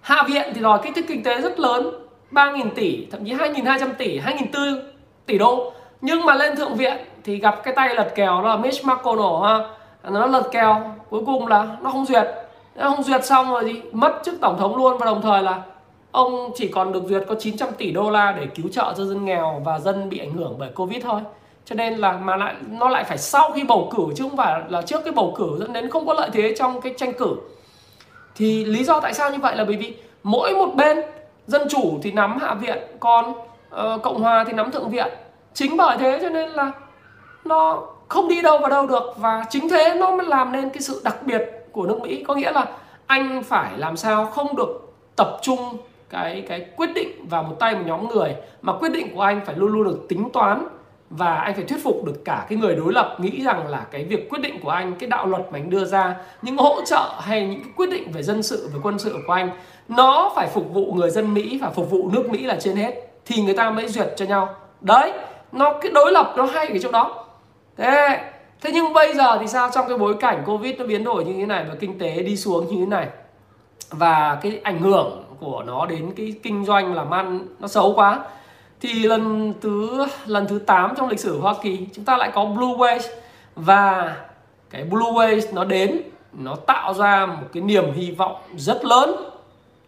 hạ 0.00 0.24
viện 0.28 0.52
thì 0.54 0.60
đòi 0.60 0.78
kích 0.82 0.92
thích 0.94 1.04
kinh 1.08 1.22
tế 1.22 1.40
rất 1.40 1.60
lớn 1.60 1.90
3.000 2.30 2.70
tỷ, 2.74 3.06
thậm 3.10 3.24
chí 3.24 3.34
2.200 3.34 3.94
tỷ 3.98 4.20
2.400 4.20 4.80
tỷ 5.26 5.38
đô. 5.38 5.72
Nhưng 6.00 6.24
mà 6.24 6.34
lên 6.34 6.56
thượng 6.56 6.74
viện 6.74 6.96
thì 7.24 7.36
gặp 7.36 7.60
cái 7.64 7.74
tay 7.74 7.94
lật 7.94 8.12
kèo 8.14 8.42
đó 8.42 8.48
là 8.48 8.56
Mitch 8.56 8.84
McConnell, 8.84 9.42
ha. 9.42 9.68
Nó 10.10 10.26
lật 10.26 10.48
kèo, 10.52 10.94
cuối 11.10 11.22
cùng 11.26 11.46
là 11.46 11.66
nó 11.82 11.90
không 11.90 12.06
duyệt. 12.06 12.26
Nó 12.76 12.90
không 12.90 13.02
duyệt 13.02 13.24
xong 13.24 13.50
rồi 13.50 13.64
gì 13.64 13.82
mất 13.92 14.20
chức 14.24 14.34
tổng 14.40 14.58
thống 14.58 14.76
luôn 14.76 14.98
và 14.98 15.06
đồng 15.06 15.22
thời 15.22 15.42
là 15.42 15.62
ông 16.10 16.50
chỉ 16.54 16.68
còn 16.68 16.92
được 16.92 17.02
duyệt 17.08 17.22
có 17.28 17.34
900 17.34 17.68
tỷ 17.78 17.92
đô 17.92 18.10
la 18.10 18.32
để 18.32 18.46
cứu 18.46 18.68
trợ 18.72 18.94
cho 18.96 19.04
dân 19.04 19.24
nghèo 19.24 19.62
và 19.64 19.78
dân 19.78 20.10
bị 20.10 20.18
ảnh 20.18 20.32
hưởng 20.32 20.56
bởi 20.58 20.68
covid 20.68 21.04
thôi 21.04 21.20
cho 21.64 21.74
nên 21.74 21.94
là 21.94 22.12
mà 22.12 22.36
lại 22.36 22.54
nó 22.70 22.88
lại 22.88 23.04
phải 23.04 23.18
sau 23.18 23.52
khi 23.54 23.64
bầu 23.64 23.92
cử 23.96 24.02
chứ 24.16 24.24
không 24.24 24.36
phải 24.36 24.62
là 24.68 24.82
trước 24.82 25.04
cái 25.04 25.12
bầu 25.12 25.34
cử 25.36 25.56
dẫn 25.58 25.72
đến 25.72 25.90
không 25.90 26.06
có 26.06 26.14
lợi 26.14 26.30
thế 26.32 26.54
trong 26.58 26.80
cái 26.80 26.94
tranh 26.96 27.12
cử. 27.12 27.36
Thì 28.36 28.64
lý 28.64 28.84
do 28.84 29.00
tại 29.00 29.14
sao 29.14 29.30
như 29.30 29.38
vậy 29.38 29.56
là 29.56 29.64
bởi 29.64 29.76
vì 29.76 29.96
mỗi 30.22 30.54
một 30.54 30.74
bên 30.74 31.00
dân 31.46 31.68
chủ 31.70 31.98
thì 32.02 32.12
nắm 32.12 32.38
hạ 32.38 32.54
viện 32.54 32.78
còn 33.00 33.30
uh, 33.30 34.02
cộng 34.02 34.22
hòa 34.22 34.44
thì 34.44 34.52
nắm 34.52 34.70
thượng 34.70 34.90
viện. 34.90 35.08
Chính 35.54 35.76
bởi 35.76 35.96
thế 35.98 36.18
cho 36.22 36.28
nên 36.28 36.50
là 36.50 36.72
nó 37.44 37.82
không 38.08 38.28
đi 38.28 38.42
đâu 38.42 38.58
vào 38.58 38.70
đâu 38.70 38.86
được 38.86 39.14
và 39.16 39.44
chính 39.50 39.68
thế 39.68 39.94
nó 39.94 40.10
mới 40.10 40.26
làm 40.26 40.52
nên 40.52 40.70
cái 40.70 40.80
sự 40.80 41.00
đặc 41.04 41.16
biệt 41.22 41.42
của 41.72 41.86
nước 41.86 42.00
Mỹ. 42.02 42.24
Có 42.26 42.34
nghĩa 42.34 42.52
là 42.52 42.66
anh 43.06 43.42
phải 43.42 43.70
làm 43.76 43.96
sao 43.96 44.26
không 44.26 44.56
được 44.56 44.94
tập 45.16 45.38
trung 45.42 45.76
cái 46.10 46.44
cái 46.48 46.66
quyết 46.76 46.90
định 46.94 47.28
vào 47.28 47.42
một 47.42 47.56
tay 47.58 47.74
một 47.74 47.82
nhóm 47.86 48.08
người 48.08 48.36
mà 48.62 48.72
quyết 48.72 48.92
định 48.92 49.14
của 49.14 49.22
anh 49.22 49.40
phải 49.46 49.54
luôn 49.54 49.72
luôn 49.72 49.84
được 49.84 50.06
tính 50.08 50.30
toán 50.32 50.68
và 51.10 51.34
anh 51.34 51.54
phải 51.54 51.64
thuyết 51.64 51.84
phục 51.84 52.04
được 52.04 52.24
cả 52.24 52.46
cái 52.48 52.58
người 52.58 52.74
đối 52.74 52.92
lập 52.92 53.16
nghĩ 53.18 53.42
rằng 53.44 53.68
là 53.68 53.86
cái 53.90 54.04
việc 54.04 54.30
quyết 54.30 54.42
định 54.42 54.60
của 54.60 54.70
anh, 54.70 54.94
cái 54.98 55.08
đạo 55.08 55.26
luật 55.26 55.42
mà 55.42 55.58
anh 55.58 55.70
đưa 55.70 55.84
ra, 55.84 56.16
những 56.42 56.56
hỗ 56.56 56.80
trợ 56.86 57.12
hay 57.20 57.46
những 57.46 57.60
cái 57.60 57.72
quyết 57.76 57.90
định 57.90 58.12
về 58.12 58.22
dân 58.22 58.42
sự, 58.42 58.68
về 58.72 58.80
quân 58.82 58.98
sự 58.98 59.16
của 59.26 59.32
anh, 59.32 59.50
nó 59.88 60.32
phải 60.36 60.48
phục 60.48 60.74
vụ 60.74 60.92
người 60.92 61.10
dân 61.10 61.34
Mỹ 61.34 61.58
và 61.62 61.70
phục 61.70 61.90
vụ 61.90 62.10
nước 62.12 62.30
Mỹ 62.30 62.38
là 62.38 62.56
trên 62.60 62.76
hết. 62.76 62.94
Thì 63.26 63.42
người 63.42 63.54
ta 63.54 63.70
mới 63.70 63.88
duyệt 63.88 64.12
cho 64.16 64.24
nhau. 64.24 64.54
Đấy, 64.80 65.12
nó, 65.52 65.72
cái 65.82 65.92
đối 65.92 66.12
lập 66.12 66.34
nó 66.36 66.44
hay 66.44 66.66
cái 66.66 66.78
chỗ 66.82 66.90
đó. 66.90 67.24
Thế 67.76 68.20
thế 68.60 68.70
nhưng 68.74 68.92
bây 68.92 69.14
giờ 69.14 69.38
thì 69.40 69.46
sao? 69.46 69.70
Trong 69.74 69.88
cái 69.88 69.98
bối 69.98 70.14
cảnh 70.20 70.42
covid 70.46 70.78
nó 70.78 70.86
biến 70.86 71.04
đổi 71.04 71.24
như 71.24 71.32
thế 71.32 71.46
này 71.46 71.64
và 71.68 71.74
kinh 71.80 71.98
tế 71.98 72.22
đi 72.22 72.36
xuống 72.36 72.66
như 72.66 72.76
thế 72.80 72.86
này, 72.86 73.08
và 73.90 74.38
cái 74.42 74.60
ảnh 74.62 74.80
hưởng 74.80 75.24
của 75.40 75.62
nó 75.66 75.86
đến 75.86 76.12
cái 76.16 76.34
kinh 76.42 76.64
doanh 76.64 76.94
làm 76.94 77.10
ăn 77.10 77.46
nó 77.60 77.68
xấu 77.68 77.94
quá 77.94 78.20
thì 78.84 79.02
lần 79.02 79.54
thứ 79.60 80.06
lần 80.26 80.46
thứ 80.48 80.58
8 80.58 80.94
trong 80.96 81.08
lịch 81.08 81.20
sử 81.20 81.40
Hoa 81.40 81.54
Kỳ 81.62 81.86
chúng 81.94 82.04
ta 82.04 82.16
lại 82.16 82.30
có 82.34 82.44
Blue 82.44 82.68
Wave 82.68 83.00
và 83.54 84.16
cái 84.70 84.84
Blue 84.84 85.10
Wave 85.10 85.54
nó 85.54 85.64
đến 85.64 86.02
nó 86.32 86.56
tạo 86.56 86.94
ra 86.94 87.26
một 87.26 87.46
cái 87.52 87.62
niềm 87.62 87.92
hy 87.92 88.10
vọng 88.10 88.36
rất 88.56 88.84
lớn 88.84 89.14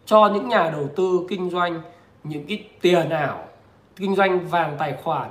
cho 0.07 0.31
những 0.35 0.49
nhà 0.49 0.71
đầu 0.71 0.89
tư 0.97 1.27
kinh 1.29 1.51
doanh 1.51 1.81
những 2.25 2.47
cái 2.47 2.65
tiền 2.81 3.11
ảo 3.11 3.45
kinh 3.97 4.17
doanh 4.17 4.49
vàng 4.49 4.77
tài 4.79 4.95
khoản 5.03 5.31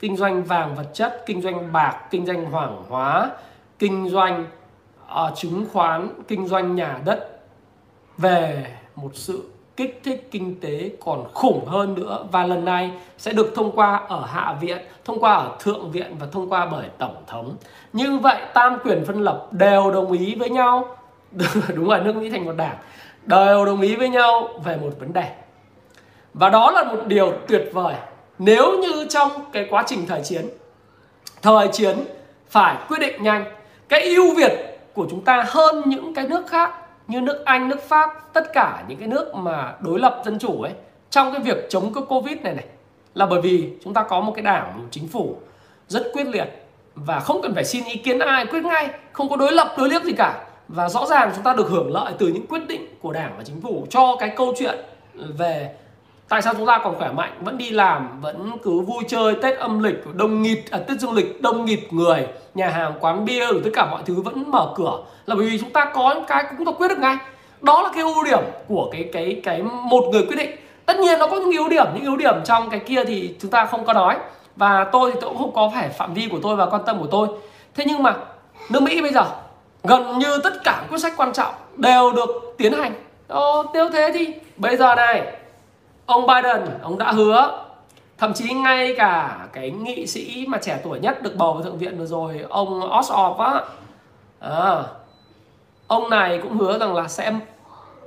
kinh 0.00 0.16
doanh 0.16 0.44
vàng 0.44 0.74
vật 0.74 0.86
chất 0.94 1.22
kinh 1.26 1.42
doanh 1.42 1.72
bạc 1.72 2.00
kinh 2.10 2.26
doanh 2.26 2.44
hoàng 2.44 2.82
hóa 2.88 3.30
kinh 3.78 4.08
doanh 4.08 4.46
uh, 5.04 5.36
chứng 5.36 5.66
khoán 5.72 6.08
kinh 6.28 6.48
doanh 6.48 6.74
nhà 6.74 7.00
đất 7.04 7.40
về 8.18 8.66
một 8.96 9.10
sự 9.14 9.42
kích 9.82 10.00
thích 10.04 10.28
kinh 10.30 10.60
tế 10.60 10.90
còn 11.00 11.24
khủng 11.34 11.64
hơn 11.66 11.94
nữa 11.94 12.26
và 12.32 12.46
lần 12.46 12.64
này 12.64 12.90
sẽ 13.18 13.32
được 13.32 13.52
thông 13.54 13.72
qua 13.72 14.00
ở 14.08 14.24
hạ 14.26 14.56
viện, 14.60 14.78
thông 15.04 15.20
qua 15.20 15.34
ở 15.34 15.56
thượng 15.60 15.90
viện 15.90 16.16
và 16.20 16.26
thông 16.32 16.52
qua 16.52 16.66
bởi 16.66 16.86
tổng 16.98 17.16
thống. 17.26 17.56
Như 17.92 18.18
vậy 18.18 18.36
tam 18.54 18.78
quyền 18.84 19.04
phân 19.04 19.20
lập 19.20 19.46
đều 19.50 19.90
đồng 19.90 20.12
ý 20.12 20.34
với 20.34 20.50
nhau, 20.50 20.96
đúng 21.74 21.88
rồi 21.88 22.00
nước 22.00 22.16
Mỹ 22.16 22.30
thành 22.30 22.44
một 22.44 22.56
đảng, 22.56 22.76
đều 23.22 23.64
đồng 23.64 23.80
ý 23.80 23.96
với 23.96 24.08
nhau 24.08 24.48
về 24.64 24.76
một 24.76 24.90
vấn 24.98 25.12
đề. 25.12 25.30
Và 26.34 26.50
đó 26.50 26.70
là 26.70 26.84
một 26.84 27.06
điều 27.06 27.32
tuyệt 27.48 27.70
vời. 27.72 27.94
Nếu 28.38 28.78
như 28.78 29.06
trong 29.08 29.30
cái 29.52 29.66
quá 29.70 29.84
trình 29.86 30.06
thời 30.06 30.22
chiến, 30.24 30.46
thời 31.42 31.68
chiến 31.68 31.96
phải 32.50 32.76
quyết 32.88 32.98
định 33.00 33.22
nhanh, 33.22 33.44
cái 33.88 34.02
ưu 34.02 34.34
việt 34.34 34.78
của 34.94 35.06
chúng 35.10 35.20
ta 35.20 35.44
hơn 35.46 35.82
những 35.86 36.14
cái 36.14 36.28
nước 36.28 36.46
khác 36.48 36.81
như 37.08 37.20
nước 37.20 37.44
Anh, 37.44 37.68
nước 37.68 37.82
Pháp, 37.82 38.32
tất 38.32 38.52
cả 38.52 38.84
những 38.88 38.98
cái 38.98 39.08
nước 39.08 39.34
mà 39.34 39.74
đối 39.80 39.98
lập 39.98 40.22
dân 40.24 40.38
chủ 40.38 40.62
ấy 40.62 40.72
trong 41.10 41.32
cái 41.32 41.42
việc 41.42 41.66
chống 41.70 41.94
cái 41.94 42.04
Covid 42.08 42.36
này 42.42 42.54
này 42.54 42.64
là 43.14 43.26
bởi 43.26 43.40
vì 43.40 43.72
chúng 43.84 43.94
ta 43.94 44.02
có 44.02 44.20
một 44.20 44.32
cái 44.36 44.42
đảng, 44.42 44.78
một 44.78 44.84
chính 44.90 45.08
phủ 45.08 45.36
rất 45.88 46.10
quyết 46.12 46.26
liệt 46.26 46.48
và 46.94 47.20
không 47.20 47.42
cần 47.42 47.54
phải 47.54 47.64
xin 47.64 47.84
ý 47.84 47.96
kiến 47.96 48.18
ai 48.18 48.46
quyết 48.46 48.64
ngay, 48.64 48.88
không 49.12 49.28
có 49.28 49.36
đối 49.36 49.52
lập 49.52 49.74
đối 49.78 49.88
liếc 49.88 50.04
gì 50.04 50.12
cả. 50.12 50.44
Và 50.68 50.88
rõ 50.88 51.06
ràng 51.06 51.30
chúng 51.34 51.44
ta 51.44 51.54
được 51.54 51.68
hưởng 51.68 51.92
lợi 51.92 52.12
từ 52.18 52.28
những 52.28 52.46
quyết 52.46 52.66
định 52.68 52.86
của 53.02 53.12
đảng 53.12 53.34
và 53.36 53.44
chính 53.44 53.60
phủ 53.60 53.86
cho 53.90 54.16
cái 54.20 54.32
câu 54.36 54.54
chuyện 54.58 54.78
về 55.38 55.74
tại 56.28 56.42
sao 56.42 56.54
chúng 56.54 56.66
ta 56.66 56.80
còn 56.84 56.94
khỏe 56.98 57.12
mạnh? 57.12 57.32
Vẫn 57.40 57.58
đi 57.58 57.70
làm 57.70 58.20
vẫn 58.20 58.50
cứ 58.62 58.80
vui 58.80 59.04
chơi 59.08 59.34
tết 59.42 59.58
âm 59.58 59.82
lịch 59.82 60.14
đông 60.14 60.42
nghịt 60.42 60.58
à, 60.70 60.78
tết 60.78 61.00
dương 61.00 61.12
lịch 61.12 61.42
đông 61.42 61.64
nghịt 61.64 61.80
người. 61.92 62.26
Nhà 62.54 62.68
hàng 62.68 62.92
quán 63.00 63.24
bia 63.24 63.46
tất 63.64 63.70
cả 63.74 63.86
mọi 63.86 64.02
thứ 64.06 64.22
vẫn 64.22 64.50
mở 64.50 64.72
cửa. 64.76 64.98
Là 65.26 65.34
bởi 65.34 65.50
vì 65.50 65.58
chúng 65.58 65.70
ta 65.70 65.84
có 65.94 66.12
những 66.14 66.24
cái 66.24 66.44
cũng 66.58 66.66
ta 66.66 66.72
quyết 66.72 66.88
được 66.88 66.98
ngay. 66.98 67.16
Đó 67.60 67.82
là 67.82 67.90
cái 67.94 68.02
ưu 68.02 68.24
điểm 68.24 68.44
của 68.68 68.88
cái 68.92 69.08
cái 69.12 69.40
cái 69.44 69.62
một 69.62 70.04
người 70.12 70.22
quyết 70.22 70.36
định. 70.36 70.50
Tất 70.86 70.98
nhiên 70.98 71.18
nó 71.18 71.26
có 71.26 71.36
những 71.36 71.52
ưu 71.52 71.68
điểm 71.68 71.86
những 71.94 72.04
ưu 72.04 72.16
điểm 72.16 72.34
trong 72.44 72.70
cái 72.70 72.80
kia 72.80 73.04
thì 73.04 73.34
chúng 73.40 73.50
ta 73.50 73.66
không 73.66 73.84
có 73.84 73.92
nói. 73.92 74.16
Và 74.56 74.84
tôi 74.92 75.10
thì 75.12 75.18
tôi 75.20 75.30
cũng 75.30 75.38
không 75.38 75.54
có 75.54 75.70
phải 75.74 75.88
phạm 75.88 76.14
vi 76.14 76.28
của 76.30 76.38
tôi 76.42 76.56
và 76.56 76.66
quan 76.66 76.82
tâm 76.86 76.98
của 76.98 77.08
tôi. 77.10 77.28
Thế 77.74 77.84
nhưng 77.86 78.02
mà 78.02 78.14
nước 78.70 78.82
mỹ 78.82 79.02
bây 79.02 79.12
giờ 79.12 79.24
gần 79.84 80.18
như 80.18 80.38
tất 80.44 80.52
cả 80.64 80.84
quyết 80.90 80.98
sách 80.98 81.12
quan 81.16 81.32
trọng 81.32 81.54
đều 81.76 82.12
được 82.12 82.54
tiến 82.58 82.72
hành. 82.72 82.92
Ồ, 83.28 83.64
nếu 83.74 83.90
thế 83.90 84.10
thì 84.14 84.28
bây 84.56 84.76
giờ 84.76 84.94
này 84.94 85.32
ông 86.06 86.26
Biden 86.26 86.60
ông 86.82 86.98
đã 86.98 87.12
hứa. 87.12 87.64
Thậm 88.18 88.32
chí 88.34 88.54
ngay 88.54 88.94
cả 88.98 89.46
cái 89.52 89.70
nghị 89.70 90.06
sĩ 90.06 90.44
mà 90.48 90.58
trẻ 90.58 90.80
tuổi 90.84 91.00
nhất 91.00 91.22
được 91.22 91.36
bầu 91.36 91.52
vào 91.52 91.62
thượng 91.62 91.78
viện 91.78 91.98
vừa 91.98 92.06
rồi 92.06 92.44
ông 92.48 92.80
Ossoff 92.80 93.36
á. 93.36 93.60
À, 94.40 94.82
ông 95.86 96.10
này 96.10 96.38
cũng 96.42 96.58
hứa 96.58 96.78
rằng 96.78 96.94
là 96.94 97.08
sẽ 97.08 97.32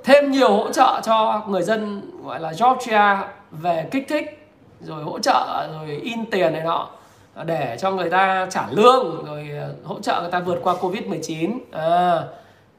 thêm 0.04 0.30
nhiều 0.30 0.52
hỗ 0.52 0.72
trợ 0.72 1.00
cho 1.04 1.42
người 1.48 1.62
dân 1.62 2.10
gọi 2.24 2.40
là 2.40 2.52
Georgia 2.60 3.28
về 3.50 3.88
kích 3.90 4.06
thích 4.08 4.48
rồi 4.80 5.02
hỗ 5.02 5.18
trợ 5.18 5.68
rồi 5.72 6.00
in 6.02 6.30
tiền 6.30 6.52
này 6.52 6.62
nọ 6.64 6.88
để 7.44 7.76
cho 7.80 7.90
người 7.90 8.10
ta 8.10 8.46
trả 8.50 8.66
lương 8.70 9.24
rồi 9.26 9.50
hỗ 9.84 10.00
trợ 10.00 10.20
người 10.20 10.30
ta 10.30 10.40
vượt 10.40 10.58
qua 10.62 10.74
Covid 10.80 11.02
19 11.02 11.58
à, 11.72 12.22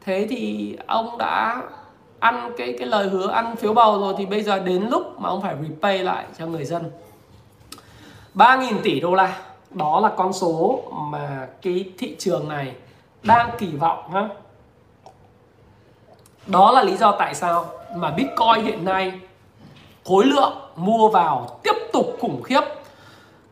thế 0.06 0.28
thì 0.30 0.76
ông 0.88 1.18
đã 1.18 1.62
ăn 2.20 2.52
cái 2.58 2.76
cái 2.80 2.88
lời 2.88 3.10
hứa 3.10 3.32
ăn 3.32 3.56
phiếu 3.56 3.74
bầu 3.74 4.00
rồi 4.00 4.14
thì 4.18 4.26
bây 4.26 4.44
giờ 4.44 4.60
đến 4.60 4.88
lúc 4.90 5.20
mà 5.20 5.30
ông 5.30 5.42
phải 5.42 5.56
repay 5.62 6.00
lại 6.00 6.26
cho 6.38 6.46
người 6.46 6.66
dân. 6.66 6.92
3.000 8.36 8.74
tỷ 8.84 9.00
đô 9.00 9.14
la. 9.16 9.38
Đó 9.70 10.00
là 10.00 10.10
con 10.18 10.34
số 10.34 10.84
mà 10.94 11.48
cái 11.62 11.92
thị 11.98 12.16
trường 12.20 12.50
này 12.50 12.74
đang 13.24 13.50
kỳ 13.60 13.68
vọng 13.68 14.12
ha 14.14 14.30
đó 16.48 16.72
là 16.72 16.84
lý 16.84 16.98
do 16.98 17.12
tại 17.12 17.36
sao 17.36 17.66
mà 17.96 18.12
Bitcoin 18.12 18.66
hiện 18.66 18.86
nay 18.86 19.20
khối 20.06 20.26
lượng 20.26 20.54
mua 20.76 21.10
vào 21.10 21.60
tiếp 21.64 21.76
tục 21.94 22.06
khủng 22.22 22.44
khiếp. 22.44 22.62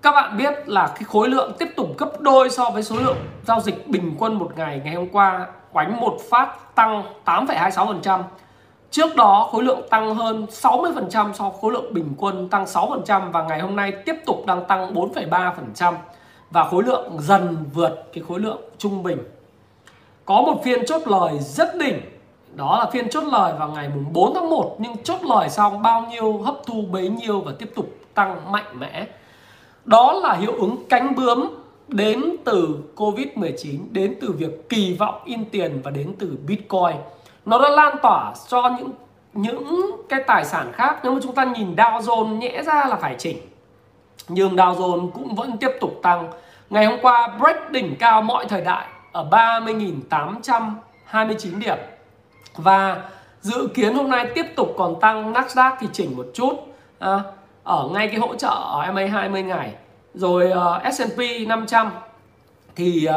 Các 0.01 0.11
bạn 0.11 0.37
biết 0.37 0.53
là 0.65 0.87
cái 0.87 1.03
khối 1.03 1.29
lượng 1.29 1.51
tiếp 1.59 1.67
tục 1.75 1.87
gấp 1.97 2.21
đôi 2.21 2.49
so 2.49 2.69
với 2.69 2.83
số 2.83 2.95
lượng 2.95 3.17
giao 3.47 3.59
dịch 3.59 3.87
bình 3.87 4.15
quân 4.19 4.39
một 4.39 4.51
ngày 4.55 4.81
ngày 4.83 4.95
hôm 4.95 5.09
qua 5.09 5.47
quánh 5.71 5.99
một 5.99 6.17
phát 6.29 6.75
tăng 6.75 7.03
8,26% 7.25 8.21
Trước 8.95 9.15
đó 9.15 9.49
khối 9.51 9.63
lượng 9.63 9.81
tăng 9.89 10.15
hơn 10.15 10.45
60% 10.49 11.33
so 11.33 11.49
với 11.49 11.59
khối 11.61 11.71
lượng 11.73 11.93
bình 11.93 12.13
quân 12.17 12.49
tăng 12.49 12.65
6% 12.65 13.31
và 13.31 13.43
ngày 13.43 13.59
hôm 13.59 13.75
nay 13.75 13.93
tiếp 14.05 14.15
tục 14.25 14.45
đang 14.45 14.65
tăng 14.65 14.93
4,3% 14.93 15.93
và 16.51 16.63
khối 16.63 16.83
lượng 16.83 17.17
dần 17.19 17.57
vượt 17.73 18.09
cái 18.13 18.23
khối 18.27 18.39
lượng 18.39 18.61
trung 18.77 19.03
bình. 19.03 19.17
Có 20.25 20.41
một 20.41 20.61
phiên 20.63 20.85
chốt 20.85 21.01
lời 21.07 21.39
rất 21.39 21.77
đỉnh 21.77 22.01
đó 22.53 22.79
là 22.79 22.91
phiên 22.91 23.09
chốt 23.09 23.23
lời 23.23 23.53
vào 23.59 23.69
ngày 23.69 23.89
mùng 23.95 24.13
4 24.13 24.33
tháng 24.33 24.49
1 24.49 24.75
nhưng 24.79 24.97
chốt 25.03 25.23
lời 25.23 25.49
xong 25.49 25.81
bao 25.81 26.05
nhiêu 26.11 26.37
hấp 26.37 26.55
thu 26.65 26.83
bấy 26.91 27.09
nhiêu 27.09 27.39
và 27.41 27.51
tiếp 27.59 27.71
tục 27.75 27.89
tăng 28.13 28.51
mạnh 28.51 28.79
mẽ. 28.79 29.05
Đó 29.85 30.13
là 30.13 30.33
hiệu 30.33 30.53
ứng 30.59 30.77
cánh 30.89 31.15
bướm 31.15 31.47
đến 31.87 32.23
từ 32.45 32.67
Covid-19, 32.95 33.79
đến 33.91 34.15
từ 34.21 34.31
việc 34.31 34.69
kỳ 34.69 34.93
vọng 34.93 35.21
in 35.25 35.45
tiền 35.45 35.81
và 35.83 35.91
đến 35.91 36.13
từ 36.19 36.37
Bitcoin 36.47 36.95
nó 37.45 37.61
đã 37.61 37.69
lan 37.69 37.95
tỏa 38.01 38.33
cho 38.47 38.69
những 38.79 38.91
những 39.35 39.91
cái 40.09 40.23
tài 40.27 40.45
sản 40.45 40.71
khác. 40.73 40.99
Nếu 41.03 41.13
mà 41.13 41.19
chúng 41.23 41.35
ta 41.35 41.43
nhìn 41.43 41.75
Dow 41.75 41.99
Jones 41.99 42.37
nhẽ 42.37 42.63
ra 42.63 42.85
là 42.85 42.95
phải 42.95 43.15
chỉnh. 43.17 43.37
Nhưng 44.27 44.55
Dow 44.55 44.75
Jones 44.75 45.11
cũng 45.11 45.35
vẫn 45.35 45.57
tiếp 45.57 45.71
tục 45.81 45.99
tăng. 46.03 46.31
Ngày 46.69 46.85
hôm 46.85 46.99
qua 47.01 47.27
break 47.27 47.71
đỉnh 47.71 47.95
cao 47.99 48.21
mọi 48.21 48.45
thời 48.45 48.61
đại 48.61 48.87
ở 49.11 49.27
30.829 49.31 51.59
điểm. 51.59 51.77
Và 52.55 53.01
dự 53.41 53.67
kiến 53.73 53.93
hôm 53.93 54.09
nay 54.09 54.31
tiếp 54.35 54.45
tục 54.55 54.73
còn 54.77 54.99
tăng. 54.99 55.33
Nasdaq 55.33 55.71
thì 55.79 55.87
chỉnh 55.93 56.17
một 56.17 56.25
chút 56.33 56.53
à, 56.99 57.19
ở 57.63 57.89
ngay 57.93 58.07
cái 58.07 58.17
hỗ 58.17 58.35
trợ 58.35 58.49
ở 58.49 58.91
MA 58.91 59.05
20 59.05 59.43
ngày. 59.43 59.73
Rồi 60.13 60.51
uh, 60.51 60.57
S&P 60.93 61.19
500 61.47 61.91
thì 62.75 63.07
uh, 63.09 63.15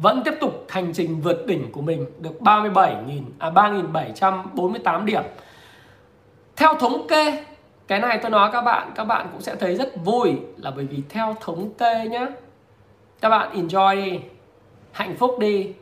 vẫn 0.00 0.22
tiếp 0.24 0.34
tục 0.40 0.66
hành 0.68 0.92
trình 0.94 1.20
vượt 1.20 1.46
đỉnh 1.46 1.72
của 1.72 1.80
mình 1.80 2.06
được 2.18 2.40
37.000 2.40 3.22
à 3.38 3.50
3.748 3.50 5.04
điểm. 5.04 5.22
Theo 6.56 6.74
thống 6.74 7.06
kê, 7.08 7.44
cái 7.86 8.00
này 8.00 8.18
tôi 8.22 8.30
nói 8.30 8.50
các 8.52 8.62
bạn, 8.62 8.92
các 8.94 9.04
bạn 9.04 9.28
cũng 9.32 9.40
sẽ 9.40 9.56
thấy 9.56 9.76
rất 9.76 10.04
vui 10.04 10.32
là 10.56 10.70
bởi 10.70 10.84
vì 10.84 11.02
theo 11.08 11.36
thống 11.40 11.74
kê 11.78 12.08
nhá. 12.08 12.26
Các 13.20 13.28
bạn 13.28 13.52
enjoy 13.54 14.04
đi, 14.04 14.20
hạnh 14.92 15.16
phúc 15.18 15.38
đi. 15.38 15.72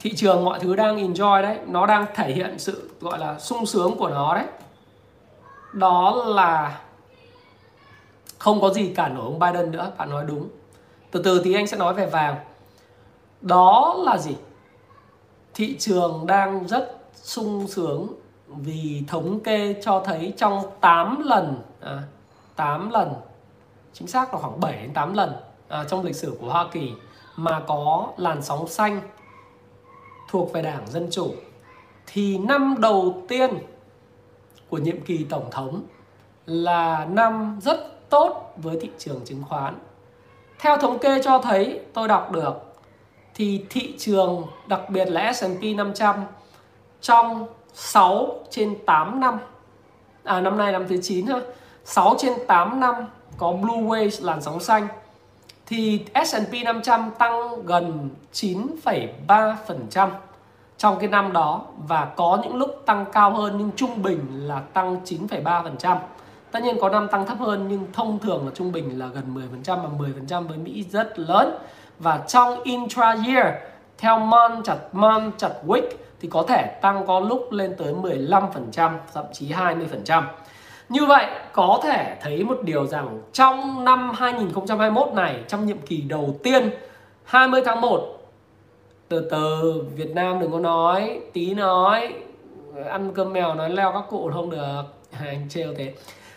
Thị 0.00 0.12
trường 0.16 0.44
mọi 0.44 0.58
thứ 0.58 0.76
đang 0.76 0.96
enjoy 0.96 1.42
đấy, 1.42 1.58
nó 1.66 1.86
đang 1.86 2.06
thể 2.14 2.32
hiện 2.32 2.58
sự 2.58 2.90
gọi 3.00 3.18
là 3.18 3.38
sung 3.38 3.66
sướng 3.66 3.96
của 3.98 4.08
nó 4.08 4.34
đấy. 4.34 4.46
Đó 5.72 6.24
là 6.26 6.80
không 8.38 8.60
có 8.60 8.70
gì 8.70 8.92
cản 8.94 9.14
nổi 9.14 9.24
ông 9.24 9.38
Biden 9.38 9.70
nữa, 9.70 9.92
bạn 9.98 10.10
nói 10.10 10.24
đúng. 10.28 10.48
Từ 11.10 11.22
từ 11.22 11.42
thì 11.44 11.54
anh 11.54 11.66
sẽ 11.66 11.76
nói 11.76 11.94
về 11.94 12.06
vàng 12.06 12.36
đó 13.40 13.96
là 13.98 14.18
gì 14.18 14.36
thị 15.54 15.76
trường 15.78 16.26
đang 16.26 16.68
rất 16.68 16.98
sung 17.14 17.66
sướng 17.68 18.08
vì 18.48 19.02
thống 19.08 19.40
kê 19.40 19.74
cho 19.82 20.02
thấy 20.04 20.34
trong 20.36 20.62
8 20.80 21.22
lần 21.24 21.62
à, 21.80 22.02
8 22.56 22.90
lần 22.90 23.14
chính 23.92 24.08
xác 24.08 24.34
là 24.34 24.40
khoảng 24.40 24.60
7 24.60 24.72
đến 24.72 24.94
8 24.94 25.14
lần 25.14 25.32
à, 25.68 25.84
trong 25.84 26.04
lịch 26.04 26.16
sử 26.16 26.36
của 26.40 26.50
Hoa 26.50 26.68
Kỳ 26.72 26.92
mà 27.36 27.60
có 27.66 28.08
làn 28.16 28.42
sóng 28.42 28.68
xanh 28.68 29.00
thuộc 30.30 30.52
về 30.52 30.62
Đảng 30.62 30.86
Dân 30.86 31.08
Chủ 31.10 31.34
thì 32.06 32.38
năm 32.38 32.74
đầu 32.78 33.22
tiên 33.28 33.50
của 34.68 34.78
nhiệm 34.78 35.00
kỳ 35.00 35.24
tổng 35.24 35.50
thống 35.50 35.82
là 36.46 37.04
năm 37.04 37.58
rất 37.62 38.10
tốt 38.10 38.54
với 38.56 38.78
thị 38.80 38.90
trường 38.98 39.20
chứng 39.24 39.42
khoán. 39.48 39.78
Theo 40.58 40.76
thống 40.76 40.98
kê 40.98 41.22
cho 41.24 41.38
thấy 41.38 41.80
tôi 41.94 42.08
đọc 42.08 42.32
được 42.32 42.67
thì 43.38 43.64
thị 43.70 43.94
trường 43.98 44.46
đặc 44.66 44.80
biệt 44.90 45.04
là 45.04 45.32
S&P 45.32 45.76
500 45.76 46.14
trong 47.00 47.46
6 47.74 48.38
trên 48.50 48.76
8 48.86 49.20
năm 49.20 49.38
à 50.24 50.40
năm 50.40 50.58
nay 50.58 50.72
năm 50.72 50.84
thứ 50.88 50.96
9 51.02 51.26
ha 51.26 51.40
6 51.84 52.14
trên 52.18 52.32
8 52.46 52.80
năm 52.80 52.94
có 53.36 53.52
blue 53.52 53.82
wave 53.82 54.26
làn 54.26 54.42
sóng 54.42 54.60
xanh 54.60 54.88
thì 55.66 56.04
S&P 56.26 56.64
500 56.64 57.10
tăng 57.18 57.62
gần 57.66 58.10
9,3% 58.32 60.10
trong 60.78 60.98
cái 60.98 61.08
năm 61.08 61.32
đó 61.32 61.62
và 61.76 62.04
có 62.04 62.38
những 62.42 62.56
lúc 62.56 62.82
tăng 62.86 63.04
cao 63.12 63.30
hơn 63.30 63.54
nhưng 63.58 63.70
trung 63.76 64.02
bình 64.02 64.48
là 64.48 64.60
tăng 64.60 64.96
9,3%. 65.04 65.98
Tất 66.50 66.62
nhiên 66.62 66.76
có 66.80 66.88
năm 66.88 67.08
tăng 67.08 67.26
thấp 67.26 67.38
hơn 67.38 67.66
nhưng 67.68 67.86
thông 67.92 68.18
thường 68.18 68.46
là 68.46 68.52
trung 68.54 68.72
bình 68.72 68.98
là 68.98 69.06
gần 69.06 69.34
10% 69.64 69.82
và 69.82 69.88
10% 69.98 70.48
với 70.48 70.58
Mỹ 70.58 70.84
rất 70.90 71.18
lớn 71.18 71.58
và 71.98 72.18
trong 72.26 72.62
intra 72.62 73.16
year 73.26 73.46
theo 73.98 74.18
month 74.18 74.64
chặt 74.64 74.76
month 74.92 75.38
chặt 75.38 75.50
week 75.66 75.88
thì 76.20 76.28
có 76.32 76.44
thể 76.48 76.78
tăng 76.82 77.06
có 77.06 77.20
lúc 77.20 77.52
lên 77.52 77.74
tới 77.78 77.94
15% 77.94 78.98
thậm 79.14 79.24
chí 79.32 79.52
20%. 79.52 80.22
Như 80.88 81.06
vậy, 81.06 81.26
có 81.52 81.80
thể 81.82 82.16
thấy 82.20 82.44
một 82.44 82.58
điều 82.62 82.86
rằng 82.86 83.20
trong 83.32 83.84
năm 83.84 84.10
2021 84.14 85.08
này, 85.12 85.40
trong 85.48 85.66
nhiệm 85.66 85.78
kỳ 85.78 86.00
đầu 86.00 86.34
tiên 86.42 86.70
20 87.24 87.62
tháng 87.64 87.80
1 87.80 88.00
từ 89.08 89.28
từ 89.30 89.74
Việt 89.94 90.10
Nam 90.14 90.40
đừng 90.40 90.52
có 90.52 90.58
nói, 90.58 91.20
tí 91.32 91.54
nói, 91.54 92.14
ăn 92.90 93.12
cơm 93.14 93.32
mèo 93.32 93.54
nói 93.54 93.70
leo 93.70 93.92
các 93.92 94.04
cụ 94.10 94.30
không 94.34 94.50
được 94.50 94.82
anh 95.20 95.48
trêu 95.48 95.74
thế 95.78 95.94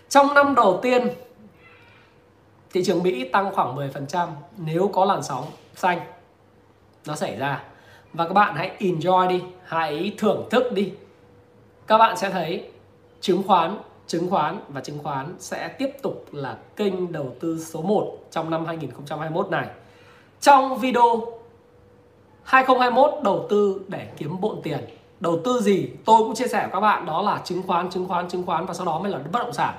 trong 0.10 0.34
năm 0.34 0.56
đầu 0.56 0.80
tiên 0.82 1.08
thị 2.74 2.84
trường 2.84 3.04
Mỹ 3.04 3.30
tăng 3.30 3.56
khoảng 3.56 3.76
10% 3.76 4.28
nếu 4.58 4.90
có 4.94 5.06
làn 5.06 5.24
sóng 5.24 5.46
xanh. 5.76 6.00
Nó 7.06 7.16
xảy 7.16 7.38
ra. 7.38 7.64
Và 8.14 8.28
các 8.28 8.34
bạn 8.34 8.56
hãy 8.56 8.72
enjoy 8.80 9.28
đi, 9.28 9.42
hãy 9.66 10.14
thưởng 10.18 10.48
thức 10.52 10.74
đi. 10.74 10.92
Các 11.88 11.98
bạn 11.98 12.18
sẽ 12.18 12.30
thấy 12.30 12.72
chứng 13.22 13.44
khoán 13.44 13.78
chứng 14.12 14.30
khoán 14.30 14.60
và 14.68 14.82
chứng 14.82 15.00
khoán 15.04 15.36
sẽ 15.40 15.68
tiếp 15.68 15.90
tục 16.02 16.26
là 16.32 16.58
kênh 16.76 17.12
đầu 17.12 17.36
tư 17.40 17.64
số 17.64 17.82
1 17.82 18.18
trong 18.32 18.50
năm 18.50 18.66
2021 18.66 19.50
này. 19.50 19.68
Trong 20.42 20.78
video 20.78 21.22
2021 22.44 23.24
đầu 23.24 23.48
tư 23.50 23.82
để 23.88 24.08
kiếm 24.18 24.42
bộn 24.42 24.60
tiền. 24.64 24.80
Đầu 25.20 25.40
tư 25.46 25.62
gì? 25.62 25.90
Tôi 26.06 26.18
cũng 26.18 26.36
chia 26.36 26.48
sẻ 26.48 26.60
với 26.62 26.70
các 26.72 26.80
bạn, 26.80 27.06
đó 27.06 27.22
là 27.22 27.42
chứng 27.46 27.64
khoán 27.68 27.90
chứng 27.90 28.08
khoán 28.08 28.30
chứng 28.30 28.46
khoán 28.46 28.66
và 28.66 28.74
sau 28.74 28.86
đó 28.86 29.00
mới 29.00 29.12
là 29.12 29.20
bất 29.32 29.40
động 29.40 29.54
sản. 29.54 29.76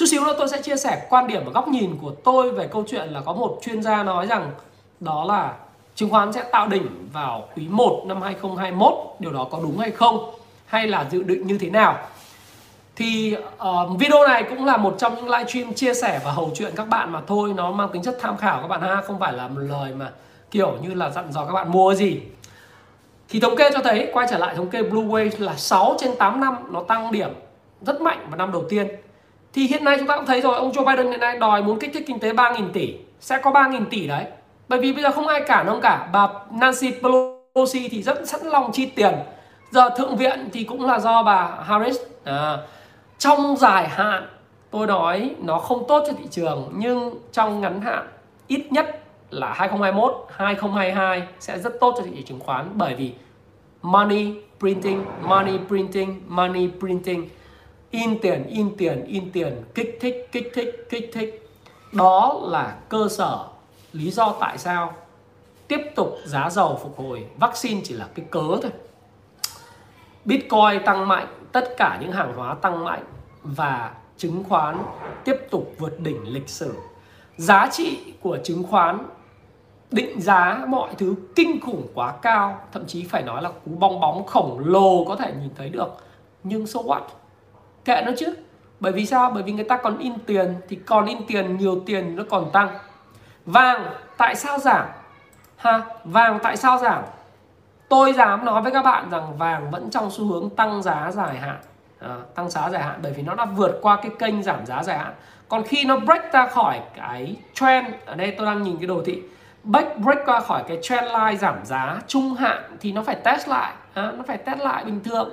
Chút 0.00 0.06
xíu 0.06 0.24
nữa 0.24 0.34
tôi 0.38 0.48
sẽ 0.48 0.62
chia 0.62 0.76
sẻ 0.76 1.06
quan 1.10 1.26
điểm 1.26 1.42
và 1.44 1.52
góc 1.52 1.68
nhìn 1.68 1.96
của 2.02 2.10
tôi 2.24 2.50
về 2.50 2.68
câu 2.72 2.84
chuyện 2.88 3.08
là 3.08 3.20
có 3.20 3.32
một 3.32 3.58
chuyên 3.62 3.82
gia 3.82 4.02
nói 4.02 4.26
rằng 4.26 4.50
đó 5.00 5.24
là 5.24 5.54
chứng 5.94 6.10
khoán 6.10 6.32
sẽ 6.32 6.42
tạo 6.52 6.68
đỉnh 6.68 7.08
vào 7.12 7.48
quý 7.56 7.66
1 7.68 8.02
năm 8.06 8.22
2021. 8.22 8.94
Điều 9.18 9.32
đó 9.32 9.48
có 9.50 9.58
đúng 9.62 9.78
hay 9.78 9.90
không? 9.90 10.30
Hay 10.66 10.86
là 10.86 11.06
dự 11.10 11.22
định 11.22 11.46
như 11.46 11.58
thế 11.58 11.70
nào? 11.70 11.98
thì 12.96 13.36
uh, 13.36 13.98
video 13.98 14.26
này 14.28 14.44
cũng 14.50 14.64
là 14.64 14.76
một 14.76 14.94
trong 14.98 15.14
những 15.14 15.30
livestream 15.30 15.74
chia 15.74 15.94
sẻ 15.94 16.20
và 16.24 16.32
hầu 16.32 16.50
chuyện 16.54 16.72
các 16.76 16.88
bạn 16.88 17.12
mà 17.12 17.20
thôi 17.26 17.52
nó 17.56 17.70
mang 17.70 17.88
tính 17.92 18.02
chất 18.02 18.16
tham 18.20 18.36
khảo 18.36 18.60
các 18.60 18.68
bạn 18.68 18.80
ha 18.80 19.02
không 19.06 19.18
phải 19.18 19.32
là 19.32 19.48
một 19.48 19.60
lời 19.60 19.94
mà 19.94 20.10
kiểu 20.50 20.76
như 20.82 20.94
là 20.94 21.10
dặn 21.10 21.32
dò 21.32 21.44
các 21.44 21.52
bạn 21.52 21.72
mua 21.72 21.94
gì 21.94 22.20
thì 23.28 23.40
thống 23.40 23.56
kê 23.56 23.70
cho 23.74 23.80
thấy 23.84 24.10
quay 24.12 24.26
trở 24.30 24.38
lại 24.38 24.54
thống 24.54 24.70
kê 24.70 24.82
Blue 24.82 25.04
Wave 25.04 25.30
là 25.38 25.56
6 25.56 25.96
trên 25.98 26.16
8 26.16 26.40
năm 26.40 26.56
nó 26.70 26.82
tăng 26.82 27.12
điểm 27.12 27.30
rất 27.82 28.00
mạnh 28.00 28.26
vào 28.30 28.36
năm 28.36 28.52
đầu 28.52 28.64
tiên 28.68 28.88
thì 29.52 29.66
hiện 29.66 29.84
nay 29.84 29.96
chúng 29.98 30.06
ta 30.06 30.16
cũng 30.16 30.26
thấy 30.26 30.40
rồi 30.40 30.54
ông 30.54 30.70
Joe 30.70 30.84
Biden 30.84 31.10
hiện 31.10 31.20
nay 31.20 31.38
đòi 31.38 31.62
muốn 31.62 31.78
kích 31.78 31.90
thích 31.94 32.04
kinh 32.06 32.18
tế 32.18 32.32
3.000 32.32 32.70
tỷ. 32.72 32.94
Sẽ 33.20 33.38
có 33.42 33.50
3.000 33.50 33.84
tỷ 33.90 34.06
đấy. 34.06 34.24
Bởi 34.68 34.80
vì 34.80 34.92
bây 34.92 35.02
giờ 35.02 35.10
không 35.10 35.26
ai 35.26 35.42
cản 35.46 35.66
ông 35.66 35.80
cả. 35.80 36.08
Bà 36.12 36.28
Nancy 36.50 36.92
Pelosi 37.02 37.88
thì 37.88 38.02
rất 38.02 38.28
sẵn 38.28 38.40
lòng 38.44 38.72
chi 38.72 38.86
tiền. 38.86 39.14
Giờ 39.70 39.90
thượng 39.96 40.16
viện 40.16 40.48
thì 40.52 40.64
cũng 40.64 40.84
là 40.84 40.98
do 40.98 41.22
bà 41.22 41.50
Harris. 41.64 41.96
À, 42.24 42.56
trong 43.18 43.56
dài 43.56 43.88
hạn 43.88 44.26
tôi 44.70 44.86
nói 44.86 45.30
nó 45.38 45.58
không 45.58 45.84
tốt 45.88 46.04
cho 46.06 46.12
thị 46.12 46.24
trường 46.30 46.72
nhưng 46.76 47.14
trong 47.32 47.60
ngắn 47.60 47.80
hạn 47.80 48.08
ít 48.46 48.66
nhất 48.70 49.00
là 49.30 49.52
2021, 49.52 50.26
2022 50.36 51.22
sẽ 51.40 51.58
rất 51.58 51.80
tốt 51.80 51.94
cho 51.96 52.02
thị 52.02 52.10
trường 52.10 52.24
chứng 52.24 52.40
khoán. 52.40 52.70
Bởi 52.74 52.94
vì 52.94 53.12
money 53.82 54.34
printing, 54.60 55.04
money 55.22 55.58
printing, 55.68 56.20
money 56.26 56.68
printing 56.80 57.28
in 57.90 58.18
tiền, 58.22 58.46
in 58.46 58.76
tiền, 58.76 59.04
in 59.04 59.32
tiền, 59.32 59.62
kích 59.74 59.98
thích, 60.00 60.28
kích 60.32 60.50
thích, 60.54 60.86
kích 60.90 61.10
thích. 61.14 61.48
Đó 61.92 62.40
là 62.42 62.76
cơ 62.88 63.08
sở 63.10 63.44
lý 63.92 64.10
do 64.10 64.34
tại 64.40 64.58
sao 64.58 64.92
tiếp 65.68 65.80
tục 65.94 66.16
giá 66.24 66.50
dầu 66.50 66.78
phục 66.82 66.98
hồi, 66.98 67.26
vaccine 67.38 67.80
chỉ 67.84 67.94
là 67.94 68.08
cái 68.14 68.26
cớ 68.30 68.42
thôi. 68.62 68.72
Bitcoin 70.24 70.84
tăng 70.84 71.08
mạnh, 71.08 71.26
tất 71.52 71.74
cả 71.76 71.98
những 72.00 72.12
hàng 72.12 72.32
hóa 72.36 72.54
tăng 72.54 72.84
mạnh 72.84 73.04
và 73.42 73.94
chứng 74.16 74.44
khoán 74.48 74.82
tiếp 75.24 75.36
tục 75.50 75.74
vượt 75.78 76.00
đỉnh 76.00 76.32
lịch 76.32 76.48
sử. 76.48 76.74
Giá 77.36 77.68
trị 77.72 77.98
của 78.20 78.38
chứng 78.44 78.62
khoán 78.70 79.06
định 79.90 80.20
giá 80.20 80.64
mọi 80.68 80.94
thứ 80.98 81.14
kinh 81.36 81.60
khủng 81.60 81.86
quá 81.94 82.14
cao, 82.22 82.60
thậm 82.72 82.86
chí 82.86 83.04
phải 83.04 83.22
nói 83.22 83.42
là 83.42 83.50
cú 83.50 83.70
bong 83.78 84.00
bóng 84.00 84.26
khổng 84.26 84.58
lồ 84.58 85.04
có 85.04 85.16
thể 85.16 85.32
nhìn 85.40 85.50
thấy 85.56 85.68
được. 85.68 85.88
Nhưng 86.44 86.66
so 86.66 86.80
what? 86.80 87.02
Kệ 87.84 88.02
nó 88.06 88.12
chứ. 88.18 88.34
Bởi 88.80 88.92
vì 88.92 89.06
sao? 89.06 89.30
Bởi 89.34 89.42
vì 89.42 89.52
người 89.52 89.64
ta 89.64 89.76
còn 89.76 89.98
in 89.98 90.18
tiền 90.26 90.54
thì 90.68 90.76
còn 90.76 91.06
in 91.06 91.18
tiền 91.26 91.56
nhiều 91.56 91.82
tiền 91.86 92.16
nó 92.16 92.22
còn 92.30 92.50
tăng. 92.52 92.68
Vàng 93.46 93.86
tại 94.16 94.34
sao 94.34 94.58
giảm? 94.58 94.86
Ha, 95.56 95.82
vàng 96.04 96.38
tại 96.42 96.56
sao 96.56 96.78
giảm? 96.78 97.04
Tôi 97.88 98.12
dám 98.12 98.44
nói 98.44 98.62
với 98.62 98.72
các 98.72 98.82
bạn 98.82 99.10
rằng 99.10 99.38
vàng 99.38 99.70
vẫn 99.70 99.90
trong 99.90 100.10
xu 100.10 100.26
hướng 100.26 100.50
tăng 100.50 100.82
giá 100.82 101.10
dài 101.10 101.36
hạn 101.38 101.56
à, 102.00 102.16
tăng 102.34 102.50
giá 102.50 102.70
dài 102.70 102.82
hạn 102.82 102.98
bởi 103.02 103.12
vì 103.12 103.22
nó 103.22 103.34
đã 103.34 103.44
vượt 103.44 103.78
qua 103.82 103.96
cái 103.96 104.10
kênh 104.18 104.42
giảm 104.42 104.66
giá 104.66 104.82
dài 104.82 104.98
hạn 104.98 105.12
còn 105.48 105.62
khi 105.62 105.84
nó 105.84 105.96
break 105.96 106.32
ra 106.32 106.46
khỏi 106.46 106.80
cái 106.96 107.36
trend 107.54 107.86
ở 108.06 108.14
đây 108.14 108.34
tôi 108.38 108.46
đang 108.46 108.62
nhìn 108.62 108.76
cái 108.76 108.86
đồ 108.86 109.02
thị 109.06 109.22
break 109.64 109.98
break 109.98 110.18
qua 110.26 110.40
khỏi 110.40 110.64
cái 110.68 110.78
trend 110.82 111.04
line 111.04 111.36
giảm 111.36 111.64
giá 111.64 112.00
trung 112.06 112.34
hạn 112.34 112.76
thì 112.80 112.92
nó 112.92 113.02
phải 113.02 113.14
test 113.14 113.48
lại 113.48 113.72
à, 113.94 114.12
nó 114.16 114.24
phải 114.26 114.38
test 114.38 114.58
lại 114.58 114.84
bình 114.84 115.00
thường 115.04 115.30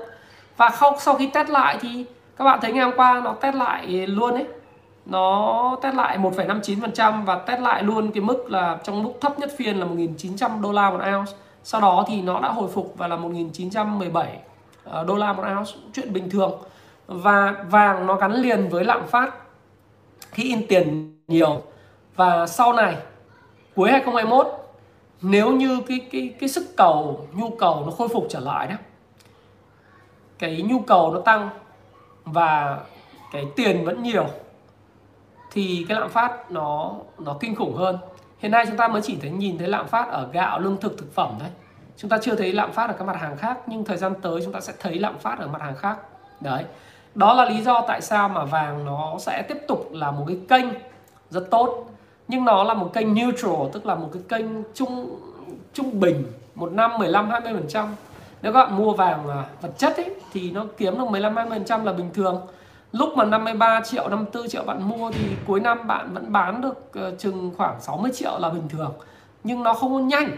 và 0.57 0.69
không 0.69 0.99
sau 0.99 1.15
khi 1.15 1.29
test 1.33 1.49
lại 1.49 1.77
thì 1.81 2.05
các 2.38 2.45
bạn 2.45 2.60
thấy 2.62 2.71
ngày 2.71 2.84
hôm 2.84 2.93
qua 2.97 3.21
nó 3.23 3.34
test 3.34 3.56
lại 3.56 4.08
luôn 4.08 4.34
ấy. 4.34 4.45
Nó 5.06 5.78
test 5.82 5.95
lại 5.95 6.17
1,59% 6.17 7.26
và 7.26 7.36
test 7.36 7.62
lại 7.62 7.84
luôn 7.84 8.12
cái 8.12 8.21
mức 8.21 8.52
là 8.52 8.78
trong 8.84 9.04
mức 9.04 9.12
thấp 9.21 9.39
nhất 9.39 9.50
phiên 9.58 9.78
là 9.78 9.86
1.900 9.86 10.62
đô 10.62 10.71
la 10.71 10.89
một 10.89 11.00
ounce. 11.15 11.32
Sau 11.63 11.82
đó 11.82 12.06
thì 12.08 12.21
nó 12.21 12.39
đã 12.39 12.50
hồi 12.50 12.69
phục 12.73 12.93
và 12.97 13.08
là 13.08 13.15
1917 13.15 14.39
ờ, 14.84 15.04
đô 15.04 15.15
la 15.15 15.34
một 15.34 15.43
ounce 15.58 15.71
chuyện 15.93 16.13
bình 16.13 16.30
thường. 16.30 16.52
Và 17.08 17.56
vàng 17.69 18.08
nó 18.08 18.15
gắn 18.15 18.34
liền 18.34 18.69
với 18.69 18.86
lạm 18.86 19.08
phát 19.08 19.34
khi 20.32 20.43
in 20.43 20.67
tiền 20.67 21.17
nhiều. 21.28 21.62
Và 22.15 22.47
sau 22.47 22.73
này 22.73 22.95
cuối 23.76 23.91
2021 23.91 24.47
nếu 25.21 25.52
như 25.52 25.82
cái 25.88 26.00
cái 26.12 26.34
cái 26.39 26.50
sức 26.50 26.76
cầu 26.78 27.28
nhu 27.34 27.50
cầu 27.50 27.84
nó 27.86 27.91
khôi 27.91 28.08
phục 28.08 28.28
trở 28.30 28.39
lại 28.39 28.67
đó 28.67 28.76
cái 30.39 30.62
nhu 30.62 30.80
cầu 30.80 31.13
nó 31.13 31.19
tăng 31.19 31.50
và 32.31 32.79
cái 33.31 33.45
tiền 33.55 33.85
vẫn 33.85 34.03
nhiều, 34.03 34.27
thì 35.51 35.85
cái 35.89 35.99
lạm 35.99 36.09
phát 36.09 36.51
nó 36.51 36.95
nó 37.19 37.37
kinh 37.39 37.55
khủng 37.55 37.75
hơn. 37.75 37.97
Hiện 38.37 38.51
nay 38.51 38.65
chúng 38.67 38.77
ta 38.77 38.87
mới 38.87 39.01
chỉ 39.01 39.17
thấy 39.21 39.31
nhìn 39.31 39.57
thấy 39.57 39.67
lạm 39.67 39.87
phát 39.87 40.09
ở 40.09 40.29
gạo, 40.31 40.59
lương 40.59 40.77
thực 40.77 40.97
thực 40.97 41.15
phẩm 41.15 41.35
đấy 41.39 41.49
chúng 41.97 42.09
ta 42.09 42.17
chưa 42.21 42.35
thấy 42.35 42.53
lạm 42.53 42.71
phát 42.71 42.87
ở 42.87 42.95
các 42.99 43.05
mặt 43.05 43.17
hàng 43.19 43.37
khác, 43.37 43.57
nhưng 43.67 43.83
thời 43.83 43.97
gian 43.97 44.13
tới 44.21 44.41
chúng 44.43 44.53
ta 44.53 44.59
sẽ 44.59 44.73
thấy 44.79 44.99
lạm 44.99 45.19
phát 45.19 45.39
ở 45.39 45.47
mặt 45.47 45.61
hàng 45.61 45.75
khác. 45.75 45.97
Đấy. 46.41 46.63
Đó 47.15 47.33
là 47.33 47.45
lý 47.45 47.63
do 47.63 47.81
tại 47.87 48.01
sao 48.01 48.29
mà 48.29 48.45
vàng 48.45 48.85
nó 48.85 49.15
sẽ 49.19 49.43
tiếp 49.47 49.57
tục 49.67 49.89
là 49.91 50.11
một 50.11 50.25
cái 50.27 50.37
kênh 50.49 50.65
rất 51.29 51.51
tốt, 51.51 51.85
nhưng 52.27 52.45
nó 52.45 52.63
là 52.63 52.73
một 52.73 52.93
kênh 52.93 53.15
neutral, 53.15 53.69
tức 53.73 53.85
là 53.85 53.95
một 53.95 54.09
cái 54.13 54.21
kênh 54.29 54.45
trung 54.73 55.19
trung 55.73 55.99
bình, 55.99 56.25
một 56.55 56.71
năm 56.71 56.97
15 56.97 57.29
20 57.29 57.53
phần 57.53 57.67
trăm 57.67 57.95
nếu 58.41 58.54
các 58.54 58.65
bạn 58.65 58.78
mua 58.78 58.93
vàng 58.93 59.28
vật 59.62 59.71
chất 59.78 59.97
ấy, 59.97 60.10
thì 60.34 60.52
nó 60.52 60.65
kiếm 60.78 60.97
được 60.97 61.10
15 61.10 61.36
20 61.36 61.60
phần 61.60 61.65
trăm 61.65 61.86
là 61.86 61.93
bình 61.93 62.10
thường. 62.13 62.41
Lúc 62.91 63.10
mà 63.17 63.26
53 63.26 63.82
triệu 63.86 64.10
54 64.10 64.50
triệu 64.50 64.63
bạn 64.63 64.89
mua 64.89 65.12
thì 65.12 65.26
cuối 65.47 65.60
năm 65.60 65.88
bạn 65.88 66.13
vẫn 66.13 66.32
bán 66.32 66.62
được 66.62 66.91
ờ, 66.93 67.15
chừng 67.17 67.52
khoảng 67.58 67.82
60 67.82 68.12
triệu 68.13 68.39
là 68.39 68.50
bình 68.50 68.69
thường. 68.69 68.93
Nhưng 69.43 69.63
nó 69.63 69.73
không 69.73 69.93
có 69.93 70.00
nhanh. 70.00 70.38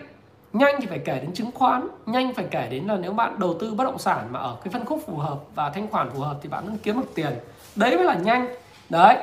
Nhanh 0.54 0.76
thì 0.82 0.88
phải 0.88 1.00
kể 1.00 1.20
đến 1.20 1.34
chứng 1.34 1.52
khoán 1.52 1.88
nhanh 2.06 2.34
phải 2.34 2.46
kể 2.52 2.68
đến 2.72 2.86
là 2.88 2.98
nếu 2.98 3.14
bạn 3.14 3.40
đầu 3.40 3.54
tư 3.60 3.74
bất 3.74 3.84
động 3.84 4.00
sản 4.00 4.28
mà 4.32 4.40
ở 4.40 4.56
cái 4.64 4.74
phân 4.74 4.86
khúc 4.86 5.04
phù 5.08 5.16
hợp 5.18 5.38
và 5.56 5.70
thanh 5.70 5.88
khoản 5.88 6.10
phù 6.10 6.20
hợp 6.20 6.36
thì 6.42 6.50
bạn 6.50 6.66
vẫn 6.66 6.78
kiếm 6.84 6.96
được 6.96 7.08
tiền. 7.16 7.32
Đấy 7.76 7.96
mới 7.96 8.06
là 8.06 8.14
nhanh. 8.14 8.48
Đấy. 8.90 9.18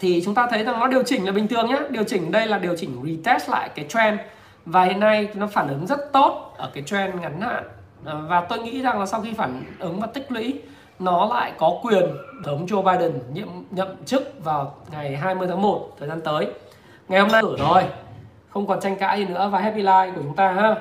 Thì 0.00 0.22
chúng 0.24 0.34
ta 0.34 0.46
thấy 0.50 0.64
rằng 0.64 0.80
nó 0.80 0.86
điều 0.86 1.02
chỉnh 1.02 1.26
là 1.26 1.32
bình 1.32 1.48
thường 1.48 1.66
nhé 1.66 1.78
điều 1.90 2.04
chỉnh 2.04 2.32
đây 2.32 2.46
là 2.46 2.58
điều 2.58 2.76
chỉnh 2.76 3.02
retest 3.04 3.50
lại 3.50 3.70
cái 3.74 3.86
trend 3.88 4.20
và 4.66 4.84
hiện 4.84 5.00
nay 5.00 5.28
nó 5.34 5.46
phản 5.46 5.68
ứng 5.68 5.86
rất 5.86 6.12
tốt 6.12 6.54
ở 6.56 6.70
cái 6.74 6.82
trend 6.82 7.14
ngắn 7.14 7.40
hạn. 7.40 7.64
Ờ, 8.04 8.26
và 8.28 8.40
tôi 8.40 8.58
nghĩ 8.58 8.82
rằng 8.82 9.00
là 9.00 9.06
sau 9.06 9.20
khi 9.20 9.34
phản 9.34 9.64
ứng 9.78 10.00
và 10.00 10.06
tích 10.06 10.32
lũy, 10.32 10.62
nó 10.98 11.26
lại 11.26 11.52
có 11.58 11.78
quyền 11.82 12.04
thống 12.44 12.66
Joe 12.66 12.82
Biden 12.82 13.20
nhiệm, 13.32 13.48
nhậm 13.70 14.04
chức 14.04 14.44
vào 14.44 14.76
ngày 14.90 15.16
20 15.16 15.48
tháng 15.48 15.62
1 15.62 15.88
thời 15.98 16.08
gian 16.08 16.20
tới. 16.20 16.46
Ngày 17.08 17.20
hôm 17.20 17.32
nay 17.32 17.42
rồi, 17.58 17.82
không 18.48 18.66
còn 18.66 18.80
tranh 18.80 18.96
cãi 18.96 19.18
gì 19.18 19.24
nữa 19.24 19.48
và 19.52 19.58
happy 19.58 19.82
life 19.82 20.14
của 20.14 20.20
chúng 20.22 20.36
ta 20.36 20.52
ha. 20.52 20.74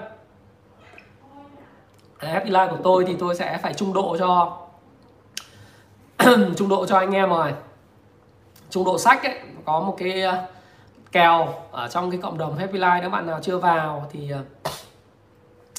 Happy 2.18 2.50
life 2.50 2.70
của 2.70 2.80
tôi 2.84 3.06
thì 3.08 3.16
tôi 3.20 3.36
sẽ 3.36 3.58
phải 3.58 3.74
trung 3.74 3.94
độ 3.94 4.18
cho 4.20 4.58
trung 6.58 6.70
độ 6.70 6.86
cho 6.86 6.98
anh 6.98 7.12
em 7.12 7.30
rồi. 7.30 7.54
Trung 8.70 8.86
độ 8.86 8.98
sách 8.98 9.24
ấy, 9.24 9.40
có 9.66 9.80
một 9.80 9.96
cái 9.98 10.24
kèo 11.12 11.54
ở 11.72 11.88
trong 11.88 12.12
cái 12.12 12.20
cộng 12.24 12.38
đồng 12.38 12.58
Happy 12.58 12.80
Life, 12.80 13.02
nếu 13.02 13.10
bạn 13.10 13.28
nào 13.28 13.40
chưa 13.42 13.58
vào 13.58 14.06
thì 14.12 14.32
à, 14.32 14.42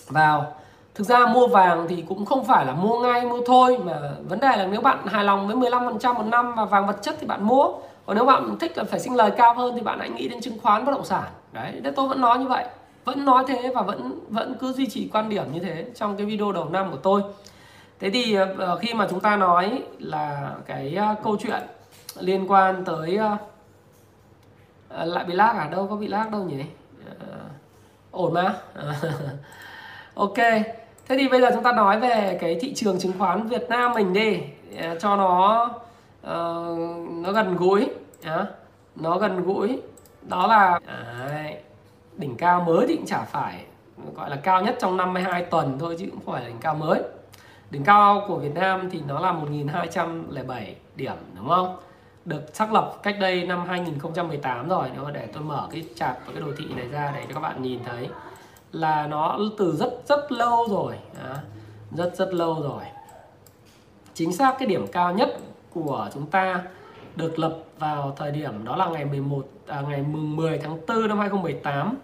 vào. 0.08 0.54
Thực 0.94 1.04
ra 1.04 1.26
mua 1.26 1.46
vàng 1.46 1.86
thì 1.88 2.04
cũng 2.08 2.24
không 2.24 2.44
phải 2.44 2.66
là 2.66 2.74
mua 2.74 3.00
ngay, 3.00 3.26
mua 3.26 3.40
thôi, 3.46 3.78
mà 3.84 4.00
vấn 4.28 4.40
đề 4.40 4.56
là 4.56 4.66
nếu 4.66 4.80
bạn 4.80 5.06
hài 5.06 5.24
lòng 5.24 5.46
với 5.46 5.56
15% 5.56 6.14
một 6.14 6.22
năm 6.22 6.54
và 6.54 6.64
vàng 6.64 6.86
vật 6.86 6.96
chất 7.02 7.16
thì 7.20 7.26
bạn 7.26 7.44
mua. 7.44 7.64
Còn 8.06 8.16
nếu 8.16 8.24
bạn 8.24 8.58
thích 8.60 8.78
là 8.78 8.84
phải 8.84 9.00
sinh 9.00 9.14
lời 9.14 9.30
cao 9.30 9.54
hơn 9.54 9.74
thì 9.74 9.80
bạn 9.80 9.98
hãy 9.98 10.10
nghĩ 10.10 10.28
đến 10.28 10.40
chứng 10.40 10.58
khoán 10.62 10.84
bất 10.84 10.92
động 10.92 11.04
sản. 11.04 11.24
Đấy 11.52 11.72
đấy 11.82 11.92
tôi 11.96 12.08
vẫn 12.08 12.20
nói 12.20 12.38
như 12.38 12.48
vậy. 12.48 12.64
Vẫn 13.04 13.24
nói 13.24 13.44
thế 13.48 13.72
và 13.74 13.82
vẫn 13.82 14.20
vẫn 14.28 14.54
cứ 14.60 14.72
duy 14.72 14.86
trì 14.86 15.08
quan 15.12 15.28
điểm 15.28 15.44
như 15.52 15.60
thế 15.60 15.86
trong 15.94 16.16
cái 16.16 16.26
video 16.26 16.52
đầu 16.52 16.68
năm 16.68 16.90
của 16.90 16.96
tôi. 16.96 17.22
Thế 18.00 18.10
thì 18.10 18.34
à, 18.34 18.46
khi 18.80 18.94
mà 18.94 19.06
chúng 19.10 19.20
ta 19.20 19.36
nói 19.36 19.82
là 19.98 20.50
cái 20.66 20.96
à, 20.96 21.14
câu 21.24 21.36
chuyện 21.40 21.62
liên 22.20 22.50
quan 22.50 22.84
tới 22.84 23.18
À, 24.96 25.04
lại 25.04 25.24
bị 25.24 25.34
lag 25.34 25.56
à? 25.56 25.68
Đâu 25.72 25.86
có 25.90 25.96
bị 25.96 26.08
lag 26.08 26.30
đâu 26.30 26.42
nhỉ? 26.42 26.64
Ờ, 27.20 27.38
ổn 28.10 28.34
mà. 28.34 28.54
Ok. 30.14 30.36
Thế 31.08 31.18
thì 31.18 31.28
bây 31.28 31.40
giờ 31.40 31.50
chúng 31.54 31.62
ta 31.62 31.72
nói 31.72 32.00
về 32.00 32.38
cái 32.40 32.58
thị 32.60 32.74
trường 32.74 32.98
chứng 32.98 33.12
khoán 33.18 33.46
Việt 33.46 33.66
Nam 33.68 33.92
mình 33.94 34.12
đi. 34.12 34.40
À, 34.76 34.94
cho 35.00 35.16
nó 35.16 35.64
uh, 36.20 37.10
nó 37.10 37.32
gần 37.32 37.56
gũi. 37.56 37.90
Uh, 38.20 38.48
nó 38.96 39.18
gần 39.18 39.42
gũi. 39.42 39.80
Đó 40.22 40.46
là 40.46 40.80
đỉnh 42.16 42.36
cao 42.36 42.60
mới 42.60 42.86
thì 42.88 42.96
cũng 42.96 43.06
chả 43.06 43.24
phải 43.24 43.64
gọi 44.14 44.30
là 44.30 44.36
cao 44.36 44.62
nhất 44.62 44.76
trong 44.80 44.96
52 44.96 45.44
tuần 45.44 45.76
thôi 45.80 45.96
chứ 45.98 46.06
cũng 46.10 46.20
không 46.24 46.34
phải 46.34 46.42
là 46.42 46.48
đỉnh 46.48 46.58
cao 46.60 46.74
mới. 46.74 47.02
Đỉnh 47.70 47.84
cao 47.84 48.24
của 48.28 48.36
Việt 48.36 48.54
Nam 48.54 48.90
thì 48.90 49.00
nó 49.08 49.20
là 49.20 49.32
1207 49.32 50.76
điểm 50.96 51.16
đúng 51.36 51.48
không? 51.48 51.76
Được 52.24 52.42
xác 52.52 52.72
lập 52.72 52.94
cách 53.02 53.16
đây 53.20 53.46
năm 53.46 53.66
2018 53.66 54.68
rồi. 54.68 54.90
Nếu 54.94 55.04
mà 55.04 55.10
để 55.10 55.28
tôi 55.32 55.42
mở 55.42 55.68
cái 55.70 55.84
chart 55.94 56.16
và 56.26 56.32
cái 56.32 56.42
đồ 56.42 56.48
thị 56.58 56.64
này 56.76 56.88
ra 56.88 57.12
để 57.14 57.24
cho 57.28 57.34
các 57.34 57.40
bạn 57.40 57.62
nhìn 57.62 57.84
thấy 57.84 58.08
là 58.72 59.06
nó 59.06 59.38
từ 59.58 59.76
rất 59.76 59.90
rất 60.08 60.32
lâu 60.32 60.66
rồi. 60.70 60.98
Đó. 61.24 61.34
rất 61.96 62.16
rất 62.16 62.34
lâu 62.34 62.62
rồi. 62.62 62.82
Chính 64.14 64.32
xác 64.32 64.56
cái 64.58 64.68
điểm 64.68 64.86
cao 64.86 65.14
nhất 65.14 65.38
của 65.70 66.08
chúng 66.14 66.26
ta 66.26 66.62
được 67.16 67.38
lập 67.38 67.56
vào 67.78 68.14
thời 68.16 68.30
điểm 68.30 68.64
đó 68.64 68.76
là 68.76 68.86
ngày 68.86 69.04
11 69.04 69.46
à, 69.66 69.80
ngày 69.80 70.02
10 70.02 70.58
tháng 70.58 70.78
4 70.86 71.08
năm 71.08 71.18
2018 71.18 71.96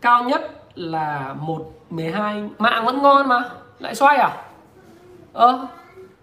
cao 0.00 0.24
nhất 0.24 0.50
là 0.74 1.34
1 1.34 1.72
12 1.90 2.48
mạng 2.58 2.84
vẫn 2.84 3.02
ngon 3.02 3.28
mà. 3.28 3.50
Lại 3.78 3.94
xoay 3.94 4.16
à? 4.16 4.44
Ơ 5.32 5.66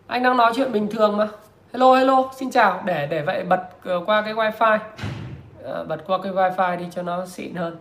anh 0.08 0.24
đang 0.24 0.38
nói 0.38 0.52
chuyện 0.56 0.72
bình 0.72 0.88
thường 0.90 1.18
mà 1.18 1.28
hello 1.76 1.96
hello 1.96 2.32
xin 2.36 2.52
chào. 2.52 2.82
Để 2.86 3.08
để 3.08 3.22
vậy 3.22 3.44
bật 3.44 3.70
ờ, 3.84 4.04
qua 4.06 4.22
cái 4.22 4.34
wifi. 4.34 4.80
À, 5.66 5.84
bật 5.84 6.04
qua 6.08 6.18
cái 6.24 6.32
wifi 6.32 6.78
đi 6.78 6.88
cho 6.92 7.02
nó 7.02 7.26
xịn 7.26 7.56
hơn. 7.56 7.78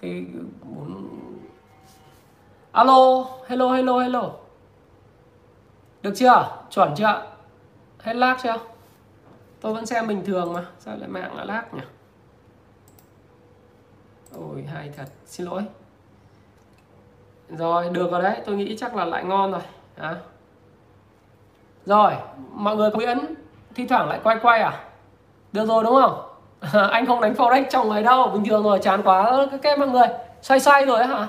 Cái 0.00 0.24
muốn 0.62 1.10
alo 2.72 3.24
hello 3.46 3.72
hello 3.72 3.98
hello. 3.98 4.30
Được 6.02 6.12
chưa? 6.16 6.48
Chuẩn 6.70 6.94
chưa? 6.96 7.22
Hết 7.98 8.16
lag 8.16 8.36
chưa? 8.42 8.56
Tôi 9.60 9.74
vẫn 9.74 9.86
xem 9.86 10.08
bình 10.08 10.24
thường 10.24 10.52
mà. 10.52 10.64
Sao 10.78 10.96
lại 10.96 11.08
mạng 11.08 11.36
lại 11.36 11.46
lag 11.46 11.64
nhỉ? 11.72 11.82
Ôi 14.34 14.64
hay 14.72 14.90
thật. 14.96 15.08
Xin 15.26 15.46
lỗi. 15.46 15.62
Rồi 17.48 17.88
được 17.88 18.10
rồi 18.10 18.22
đấy. 18.22 18.40
Tôi 18.46 18.56
nghĩ 18.56 18.76
chắc 18.78 18.96
là 18.96 19.04
lại 19.04 19.24
ngon 19.24 19.52
rồi. 19.52 19.62
À 19.96 20.16
rồi 21.86 22.12
mọi 22.52 22.76
người 22.76 22.90
Nguyễn 22.90 23.18
thi 23.74 23.86
thoảng 23.86 24.08
lại 24.08 24.20
quay 24.24 24.36
quay 24.42 24.60
à? 24.60 24.80
Được 25.52 25.66
rồi 25.66 25.84
đúng 25.84 25.94
không? 25.94 26.22
Anh 26.90 27.06
không 27.06 27.20
đánh 27.20 27.34
forex 27.34 27.64
trong 27.70 27.88
ngày 27.88 28.02
đâu 28.02 28.28
bình 28.28 28.44
thường 28.44 28.62
rồi 28.62 28.78
chán 28.78 29.02
quá 29.04 29.46
cái 29.62 29.72
em 29.72 29.80
mọi 29.80 29.88
người. 29.88 30.06
Xoay 30.42 30.60
xoay 30.60 30.86
rồi 30.86 31.06
hả? 31.06 31.26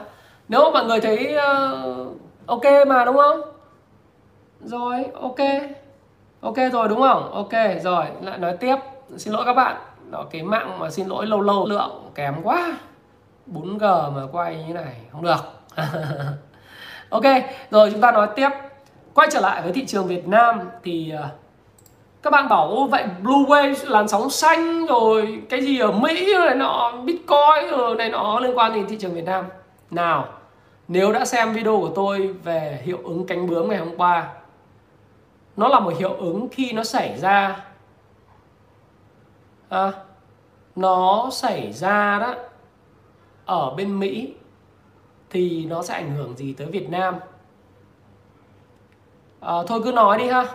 Nếu 0.47 0.63
mà 0.63 0.69
mọi 0.71 0.85
người 0.85 1.01
thấy 1.01 1.35
uh, 1.35 2.17
ok 2.45 2.87
mà 2.87 3.05
đúng 3.05 3.15
không? 3.15 3.41
Rồi 4.59 5.05
ok. 5.21 5.37
Ok 6.41 6.55
rồi 6.71 6.87
đúng 6.87 7.01
không? 7.01 7.33
Ok 7.33 7.53
rồi 7.83 8.05
lại 8.21 8.37
nói 8.37 8.57
tiếp. 8.57 8.75
Xin 9.17 9.33
lỗi 9.33 9.43
các 9.45 9.53
bạn. 9.53 9.75
Đó 10.09 10.25
cái 10.31 10.43
mạng 10.43 10.79
mà 10.79 10.89
xin 10.89 11.07
lỗi 11.07 11.25
lâu 11.25 11.41
lâu 11.41 11.65
lượng 11.65 12.11
kém 12.15 12.35
quá. 12.43 12.77
4G 13.47 14.11
mà 14.11 14.21
quay 14.31 14.63
như 14.67 14.73
này 14.73 14.95
không 15.11 15.23
được. 15.23 15.39
Ok 17.09 17.23
rồi 17.71 17.91
chúng 17.91 18.01
ta 18.01 18.11
nói 18.11 18.27
tiếp 18.35 18.49
quay 19.17 19.27
trở 19.31 19.39
lại 19.39 19.61
với 19.61 19.71
thị 19.71 19.85
trường 19.85 20.07
Việt 20.07 20.27
Nam 20.27 20.59
thì 20.83 21.09
ờ, 21.09 21.29
các 22.23 22.29
bạn 22.29 22.49
bảo 22.49 22.87
vậy 22.91 23.05
blue 23.23 23.43
wave 23.47 23.75
làn 23.83 24.07
sóng 24.07 24.29
xanh 24.29 24.85
rồi 24.85 25.41
cái 25.49 25.61
gì 25.61 25.79
ở 25.79 25.91
Mỹ 25.91 26.33
này 26.45 26.55
nọ 26.55 26.91
Bitcoin 27.05 27.69
rồi 27.71 27.95
này 27.95 28.09
nọ 28.09 28.39
liên 28.39 28.57
quan 28.57 28.73
đến 28.73 28.87
thị 28.87 28.97
trường 28.99 29.13
Việt 29.13 29.25
Nam? 29.25 29.45
Nào 29.91 30.27
nếu 30.87 31.11
đã 31.11 31.25
xem 31.25 31.53
video 31.53 31.79
của 31.79 31.91
tôi 31.95 32.27
về 32.43 32.81
hiệu 32.83 32.97
ứng 33.03 33.27
cánh 33.27 33.47
bướm 33.47 33.69
ngày 33.69 33.79
hôm 33.79 33.97
qua 33.97 34.33
nó 35.57 35.67
là 35.67 35.79
một 35.79 35.93
hiệu 35.97 36.13
ứng 36.13 36.47
khi 36.51 36.71
nó 36.71 36.83
xảy 36.83 37.17
ra 37.19 37.65
à, 39.69 39.91
nó 40.75 41.29
xảy 41.31 41.71
ra 41.73 42.19
đó 42.19 42.35
ở 43.45 43.69
bên 43.69 43.99
Mỹ 43.99 44.33
thì 45.29 45.65
nó 45.65 45.83
sẽ 45.83 45.93
ảnh 45.93 46.15
hưởng 46.15 46.37
gì 46.37 46.53
tới 46.53 46.67
Việt 46.67 46.89
Nam? 46.89 47.15
À, 49.39 49.53
thôi 49.67 49.81
cứ 49.83 49.91
nói 49.91 50.17
đi 50.17 50.27
ha. 50.27 50.45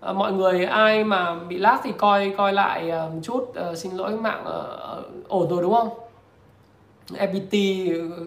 À, 0.00 0.12
mọi 0.12 0.32
người 0.32 0.64
ai 0.64 1.04
mà 1.04 1.34
bị 1.34 1.58
lát 1.58 1.80
thì 1.84 1.92
coi 1.92 2.34
coi 2.38 2.52
lại 2.52 2.90
ờ, 2.90 3.10
một 3.14 3.20
chút 3.22 3.54
à, 3.54 3.74
xin 3.74 3.92
lỗi 3.92 4.10
mạng 4.10 4.44
à, 4.44 4.60
ổn 5.28 5.48
rồi 5.48 5.62
đúng 5.62 5.72
không? 5.72 5.88
FPT 7.12 7.50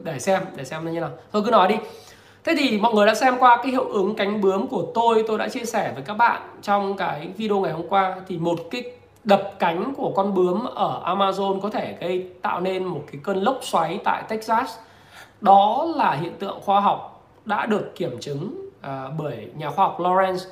để 0.04 0.20
xem 0.20 0.42
để 0.56 0.64
xem 0.66 0.86
nó 0.86 0.92
như 0.92 1.00
nào. 1.00 1.10
Thôi 1.32 1.42
cứ 1.46 1.52
nói 1.52 1.68
đi. 1.68 1.76
Thế 2.44 2.56
thì 2.58 2.78
mọi 2.78 2.94
người 2.94 3.08
đã 3.08 3.16
xem 3.16 3.36
qua 3.40 3.58
cái 3.58 3.72
hiệu 3.72 3.90
ứng 3.90 4.16
cánh 4.16 4.42
bướm 4.42 4.68
của 4.68 4.86
tôi 4.94 5.24
Tôi 5.28 5.38
đã 5.38 5.48
chia 5.48 5.66
sẻ 5.66 5.92
với 5.94 6.04
các 6.04 6.14
bạn 6.14 6.42
trong 6.62 6.98
cái 6.98 7.30
video 7.38 7.60
ngày 7.60 7.72
hôm 7.72 7.88
qua. 7.90 8.16
Thì 8.28 8.38
một 8.38 8.60
cái 8.72 8.84
đập 9.24 9.52
cánh 9.60 9.94
của 9.98 10.14
con 10.16 10.34
bướm 10.34 10.66
ở 10.66 11.02
Amazon 11.06 11.60
có 11.60 11.70
thể 11.70 11.96
gây 12.00 12.28
tạo 12.42 12.60
nên 12.60 12.84
một 12.84 13.04
cái 13.12 13.22
cơn 13.24 13.44
lốc 13.44 13.60
xoáy 13.62 14.00
tại 14.04 14.24
Texas. 14.30 14.78
Đó 15.42 15.88
là 15.96 16.12
hiện 16.12 16.34
tượng 16.40 16.60
khoa 16.62 16.80
học 16.80 17.26
đã 17.46 17.66
được 17.66 17.92
kiểm 17.96 18.20
chứng 18.20 18.61
à, 18.82 19.10
bởi 19.18 19.48
nhà 19.56 19.70
khoa 19.70 19.86
học 19.86 20.00
Lawrence 20.00 20.46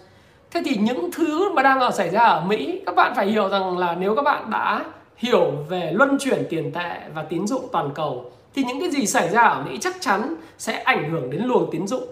Thế 0.51 0.61
thì 0.65 0.75
những 0.75 1.09
thứ 1.11 1.53
mà 1.53 1.61
đang 1.61 1.79
ở 1.79 1.91
xảy 1.91 2.09
ra 2.09 2.21
ở 2.21 2.41
Mỹ 2.41 2.81
Các 2.85 2.95
bạn 2.95 3.13
phải 3.15 3.27
hiểu 3.27 3.49
rằng 3.49 3.77
là 3.77 3.95
nếu 3.95 4.15
các 4.15 4.21
bạn 4.21 4.49
đã 4.49 4.85
hiểu 5.17 5.51
về 5.69 5.91
luân 5.93 6.17
chuyển 6.19 6.45
tiền 6.49 6.71
tệ 6.71 6.99
và 7.13 7.23
tín 7.23 7.47
dụng 7.47 7.67
toàn 7.71 7.89
cầu 7.95 8.31
thì 8.53 8.63
những 8.63 8.79
cái 8.79 8.89
gì 8.89 9.05
xảy 9.05 9.29
ra 9.29 9.41
ở 9.41 9.63
Mỹ 9.63 9.77
chắc 9.81 9.95
chắn 9.99 10.35
sẽ 10.57 10.73
ảnh 10.73 11.11
hưởng 11.11 11.29
đến 11.29 11.43
luồng 11.43 11.69
tín 11.71 11.87
dụng 11.87 12.03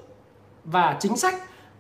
và 0.63 0.97
chính 0.99 1.17
sách 1.17 1.36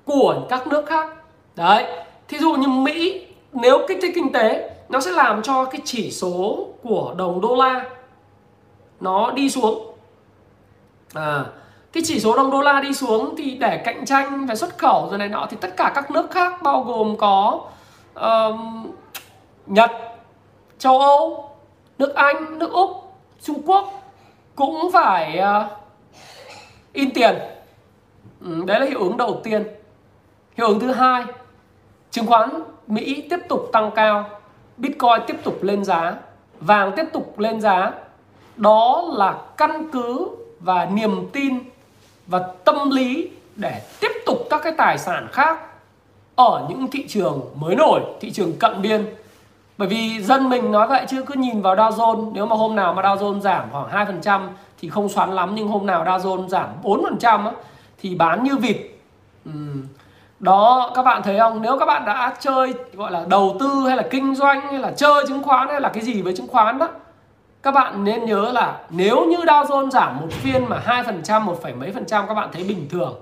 của 0.05 0.45
các 0.49 0.67
nước 0.67 0.85
khác. 0.85 1.09
Đấy, 1.55 1.85
thí 2.27 2.37
dụ 2.37 2.53
như 2.53 2.67
Mỹ 2.67 3.27
nếu 3.53 3.85
kích 3.87 3.97
thích 4.01 4.11
kinh 4.15 4.31
tế 4.31 4.75
nó 4.89 4.99
sẽ 4.99 5.11
làm 5.11 5.41
cho 5.41 5.65
cái 5.65 5.81
chỉ 5.85 6.11
số 6.11 6.67
của 6.83 7.13
đồng 7.17 7.41
đô 7.41 7.55
la 7.55 7.85
nó 8.99 9.31
đi 9.31 9.49
xuống. 9.49 9.93
À, 11.13 11.45
cái 11.97 12.03
chỉ 12.05 12.19
số 12.19 12.35
đồng 12.35 12.51
đô 12.51 12.61
la 12.61 12.81
đi 12.81 12.93
xuống 12.93 13.35
thì 13.37 13.51
để 13.51 13.77
cạnh 13.77 14.05
tranh 14.05 14.45
về 14.45 14.55
xuất 14.55 14.77
khẩu 14.77 15.07
rồi 15.09 15.17
này 15.17 15.29
nọ 15.29 15.47
thì 15.49 15.57
tất 15.61 15.77
cả 15.77 15.91
các 15.95 16.11
nước 16.11 16.31
khác 16.31 16.61
bao 16.61 16.83
gồm 16.83 17.17
có 17.17 17.61
uh, 18.19 18.55
Nhật, 19.65 19.91
châu 20.77 20.99
Âu, 20.99 21.49
nước 21.97 22.15
Anh, 22.15 22.59
nước 22.59 22.71
Úc, 22.71 22.89
Trung 23.41 23.61
Quốc 23.65 24.11
cũng 24.55 24.91
phải 24.93 25.39
uh, 25.39 25.71
in 26.93 27.13
tiền. 27.13 27.35
Ừ, 28.41 28.63
đấy 28.65 28.79
là 28.79 28.85
hiệu 28.85 28.99
ứng 28.99 29.17
đầu 29.17 29.41
tiên. 29.43 29.63
Hiệu 30.57 30.67
ứng 30.67 30.79
thứ 30.79 30.91
hai 30.91 31.23
chứng 32.11 32.25
khoán 32.25 32.49
Mỹ 32.87 33.27
tiếp 33.29 33.39
tục 33.49 33.69
tăng 33.73 33.91
cao 33.95 34.29
Bitcoin 34.77 35.21
tiếp 35.27 35.35
tục 35.43 35.63
lên 35.63 35.85
giá 35.85 36.15
vàng 36.59 36.91
tiếp 36.95 37.05
tục 37.13 37.39
lên 37.39 37.61
giá. 37.61 37.91
Đó 38.55 39.03
là 39.13 39.35
căn 39.57 39.89
cứ 39.91 40.27
và 40.59 40.85
niềm 40.85 41.29
tin 41.33 41.59
và 42.27 42.39
tâm 42.65 42.89
lý 42.89 43.29
để 43.55 43.81
tiếp 43.99 44.11
tục 44.25 44.37
các 44.49 44.61
cái 44.63 44.73
tài 44.77 44.97
sản 44.97 45.27
khác 45.31 45.59
ở 46.35 46.65
những 46.69 46.87
thị 46.91 47.07
trường 47.07 47.41
mới 47.55 47.75
nổi 47.75 48.01
thị 48.21 48.31
trường 48.31 48.53
cận 48.59 48.81
biên 48.81 49.05
bởi 49.77 49.87
vì 49.87 50.21
dân 50.21 50.49
mình 50.49 50.71
nói 50.71 50.87
vậy 50.87 51.05
chứ 51.09 51.23
cứ 51.27 51.33
nhìn 51.33 51.61
vào 51.61 51.75
Dow 51.75 51.91
Jones 51.91 52.31
nếu 52.33 52.45
mà 52.45 52.55
hôm 52.55 52.75
nào 52.75 52.93
mà 52.93 53.01
Dow 53.01 53.17
Jones 53.17 53.39
giảm 53.39 53.65
khoảng 53.71 53.89
2% 54.23 54.47
thì 54.81 54.89
không 54.89 55.09
xoắn 55.09 55.35
lắm 55.35 55.51
nhưng 55.55 55.67
hôm 55.67 55.85
nào 55.85 56.05
Dow 56.05 56.19
Jones 56.19 56.47
giảm 56.47 56.69
4% 56.83 57.45
á, 57.45 57.51
thì 58.01 58.15
bán 58.15 58.43
như 58.43 58.55
vịt. 58.57 58.77
Ừ. 59.45 59.51
Đó 60.39 60.91
các 60.95 61.03
bạn 61.03 61.23
thấy 61.23 61.39
không? 61.39 61.61
Nếu 61.61 61.77
các 61.79 61.85
bạn 61.85 62.05
đã 62.05 62.35
chơi 62.39 62.73
gọi 62.93 63.11
là 63.11 63.25
đầu 63.27 63.57
tư 63.59 63.83
hay 63.87 63.97
là 63.97 64.03
kinh 64.09 64.35
doanh 64.35 64.61
hay 64.61 64.79
là 64.79 64.91
chơi 64.91 65.23
chứng 65.27 65.43
khoán 65.43 65.67
hay 65.67 65.81
là 65.81 65.89
cái 65.89 66.03
gì 66.03 66.21
với 66.21 66.35
chứng 66.35 66.47
khoán 66.47 66.79
đó 66.79 66.89
các 67.63 67.71
bạn 67.71 68.03
nên 68.03 68.25
nhớ 68.25 68.51
là 68.51 68.79
nếu 68.89 69.25
như 69.25 69.37
Dow 69.37 69.65
Jones 69.65 69.89
giảm 69.89 70.19
một 70.21 70.27
phiên 70.31 70.65
mà 70.69 70.83
2%, 70.85 71.41
một 71.41 71.61
phẩy 71.61 71.73
mấy 71.73 71.91
phần 71.91 72.05
trăm 72.05 72.27
các 72.27 72.33
bạn 72.33 72.49
thấy 72.53 72.63
bình 72.63 72.87
thường. 72.89 73.15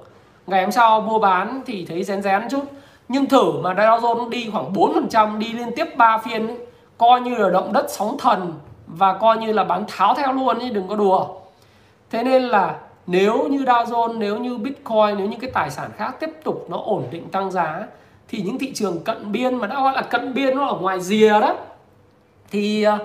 Ngày 0.48 0.62
hôm 0.62 0.72
sau 0.72 1.02
mua 1.02 1.20
bán 1.20 1.62
thì 1.66 1.86
thấy 1.86 2.04
rén 2.04 2.22
rén 2.22 2.50
chút 2.50 2.64
nhưng 3.08 3.26
thử 3.26 3.52
mà 3.62 3.74
Dow 3.74 4.00
Jones 4.00 4.30
đi 4.30 4.50
khoảng 4.52 4.74
4% 4.74 5.38
đi 5.38 5.54
liên 5.54 5.70
tiếp 5.76 5.98
3 5.98 6.18
phiên 6.18 6.48
ấy, 6.48 6.58
coi 6.98 7.22
như 7.22 7.36
là 7.36 7.50
động 7.50 7.74
đất 7.74 7.86
sóng 7.90 8.18
thần 8.20 8.54
và 8.88 9.14
coi 9.14 9.38
như 9.38 9.54
là 9.54 9.64
bán 9.64 9.86
tháo 9.88 10.16
theo 10.16 10.34
luôn 10.34 10.58
chứ 10.60 10.70
đừng 10.70 10.88
có 10.88 10.96
đùa 10.96 11.28
thế 12.12 12.24
nên 12.24 12.44
là 12.44 12.76
nếu 13.08 13.48
như 13.48 13.60
Dow 13.60 13.86
Jones 13.86 14.18
nếu 14.18 14.38
như 14.38 14.58
Bitcoin 14.58 15.18
nếu 15.18 15.28
như 15.28 15.38
cái 15.42 15.52
tài 15.54 15.72
sản 15.72 15.92
khác 15.98 16.16
tiếp 16.20 16.30
tục 16.44 16.66
nó 16.70 16.78
ổn 16.78 17.04
định 17.12 17.30
tăng 17.30 17.52
giá 17.52 17.84
thì 18.28 18.42
những 18.42 18.60
thị 18.60 18.74
trường 18.74 19.04
cận 19.04 19.32
biên 19.32 19.56
mà 19.56 19.68
đã 19.68 19.76
gọi 19.76 19.94
là 19.96 20.02
cận 20.02 20.34
biên 20.34 20.56
nó 20.56 20.68
ở 20.68 20.76
ngoài 20.76 21.02
rìa 21.02 21.30
đó 21.30 21.56
thì 22.52 22.86
uh, 22.88 23.02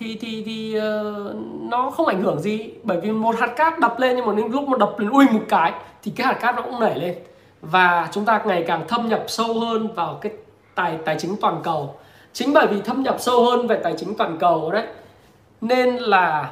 thì 0.00 0.16
thì 0.20 0.42
thì 0.46 0.78
uh, 0.78 1.36
nó 1.60 1.90
không 1.90 2.06
ảnh 2.06 2.22
hưởng 2.22 2.38
gì 2.38 2.70
bởi 2.82 3.00
vì 3.00 3.12
một 3.12 3.34
hạt 3.38 3.46
cát 3.56 3.78
đập 3.78 3.94
lên 3.98 4.16
nhưng 4.16 4.26
mà 4.26 4.32
đến 4.34 4.46
lúc 4.52 4.68
mà 4.68 4.78
đập 4.78 4.98
lên 4.98 5.10
ui 5.10 5.26
một 5.32 5.44
cái 5.48 5.72
thì 6.02 6.12
cái 6.16 6.26
hạt 6.26 6.34
cát 6.40 6.56
nó 6.56 6.62
cũng 6.62 6.80
nảy 6.80 6.98
lên. 7.00 7.14
Và 7.60 8.08
chúng 8.12 8.24
ta 8.24 8.42
ngày 8.44 8.64
càng 8.66 8.88
thâm 8.88 9.08
nhập 9.08 9.24
sâu 9.26 9.60
hơn 9.60 9.88
vào 9.94 10.18
cái 10.20 10.32
tài 10.74 10.98
tài 11.04 11.16
chính 11.18 11.36
toàn 11.40 11.60
cầu. 11.62 11.94
Chính 12.32 12.52
bởi 12.52 12.66
vì 12.66 12.80
thâm 12.80 13.02
nhập 13.02 13.16
sâu 13.18 13.44
hơn 13.44 13.66
về 13.66 13.80
tài 13.82 13.94
chính 13.98 14.14
toàn 14.14 14.36
cầu 14.38 14.70
đấy 14.70 14.86
nên 15.60 15.96
là 15.96 16.50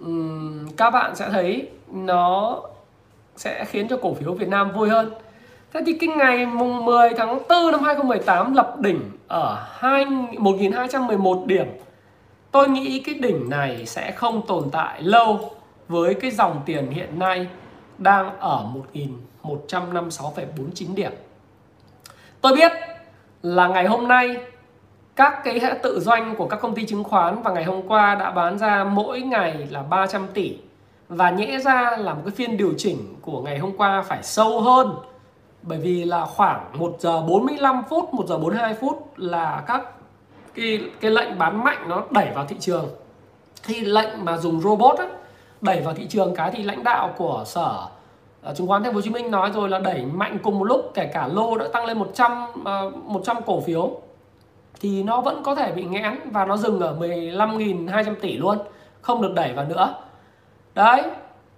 um, 0.00 0.68
các 0.76 0.90
bạn 0.90 1.16
sẽ 1.16 1.28
thấy 1.30 1.68
nó 1.92 2.58
sẽ 3.36 3.64
khiến 3.64 3.88
cho 3.88 3.96
cổ 4.02 4.14
phiếu 4.14 4.32
Việt 4.32 4.48
Nam 4.48 4.72
vui 4.72 4.88
hơn. 4.88 5.10
Thế 5.72 5.80
thì 5.86 5.98
cái 6.00 6.08
ngày 6.08 6.46
mùng 6.46 6.84
10 6.84 7.10
tháng 7.16 7.38
4 7.48 7.72
năm 7.72 7.82
2018 7.82 8.54
lập 8.54 8.76
đỉnh 8.78 9.00
ở 9.28 9.66
2, 9.70 10.04
1211 10.04 11.42
điểm. 11.46 11.66
Tôi 12.50 12.68
nghĩ 12.68 13.02
cái 13.06 13.14
đỉnh 13.14 13.50
này 13.50 13.86
sẽ 13.86 14.12
không 14.12 14.46
tồn 14.46 14.70
tại 14.72 15.02
lâu 15.02 15.50
với 15.88 16.14
cái 16.14 16.30
dòng 16.30 16.62
tiền 16.66 16.90
hiện 16.90 17.18
nay 17.18 17.46
đang 17.98 18.38
ở 18.38 18.64
1.156,49 19.42 20.94
điểm. 20.94 21.12
Tôi 22.40 22.56
biết 22.56 22.72
là 23.42 23.68
ngày 23.68 23.86
hôm 23.86 24.08
nay 24.08 24.36
các 25.16 25.40
cái 25.44 25.60
hệ 25.60 25.74
tự 25.82 26.00
doanh 26.00 26.34
của 26.36 26.46
các 26.46 26.56
công 26.56 26.74
ty 26.74 26.86
chứng 26.86 27.04
khoán 27.04 27.42
và 27.42 27.50
ngày 27.52 27.64
hôm 27.64 27.88
qua 27.88 28.14
đã 28.14 28.30
bán 28.30 28.58
ra 28.58 28.84
mỗi 28.84 29.20
ngày 29.20 29.66
là 29.70 29.82
300 29.82 30.26
tỷ 30.34 30.56
và 31.08 31.30
nhẽ 31.30 31.58
ra 31.58 31.96
là 31.96 32.14
một 32.14 32.20
cái 32.24 32.34
phiên 32.36 32.56
điều 32.56 32.74
chỉnh 32.78 33.14
của 33.22 33.42
ngày 33.42 33.58
hôm 33.58 33.76
qua 33.76 34.02
phải 34.02 34.22
sâu 34.22 34.60
hơn 34.60 34.94
bởi 35.62 35.78
vì 35.78 36.04
là 36.04 36.24
khoảng 36.24 36.78
1 36.78 36.96
giờ 36.98 37.22
45 37.22 37.82
phút, 37.90 38.14
1 38.14 38.26
giờ 38.26 38.38
42 38.38 38.74
phút 38.74 39.12
là 39.16 39.62
các 39.66 39.82
cái 40.54 40.80
cái 41.00 41.10
lệnh 41.10 41.38
bán 41.38 41.64
mạnh 41.64 41.88
nó 41.88 42.02
đẩy 42.10 42.28
vào 42.34 42.46
thị 42.46 42.56
trường. 42.60 42.88
Khi 43.62 43.80
lệnh 43.80 44.24
mà 44.24 44.36
dùng 44.36 44.60
robot 44.60 44.98
ấy, 44.98 45.08
đẩy 45.60 45.80
vào 45.80 45.94
thị 45.94 46.06
trường 46.08 46.34
cái 46.34 46.50
thì 46.50 46.62
lãnh 46.62 46.84
đạo 46.84 47.14
của 47.16 47.42
sở 47.46 47.86
ờ, 48.42 48.54
chứng 48.54 48.66
khoán 48.66 48.82
Thành 48.82 48.92
phố 48.92 48.96
Hồ 48.96 49.00
Chí 49.00 49.10
Minh 49.10 49.30
nói 49.30 49.50
rồi 49.54 49.68
là 49.68 49.78
đẩy 49.78 50.04
mạnh 50.04 50.38
cùng 50.42 50.58
một 50.58 50.64
lúc 50.64 50.90
kể 50.94 51.10
cả 51.14 51.26
lô 51.26 51.56
đã 51.56 51.64
tăng 51.72 51.84
lên 51.84 51.98
100 51.98 52.46
100 53.04 53.36
ờ, 53.36 53.42
cổ 53.46 53.60
phiếu 53.60 54.00
thì 54.80 55.02
nó 55.02 55.20
vẫn 55.20 55.42
có 55.42 55.54
thể 55.54 55.72
bị 55.72 55.84
nghẽn 55.84 56.18
và 56.30 56.44
nó 56.44 56.56
dừng 56.56 56.80
ở 56.80 56.96
15.200 57.00 58.14
tỷ 58.20 58.36
luôn 58.36 58.58
không 59.00 59.22
được 59.22 59.32
đẩy 59.34 59.52
vào 59.52 59.64
nữa 59.64 59.94
đấy 60.74 61.02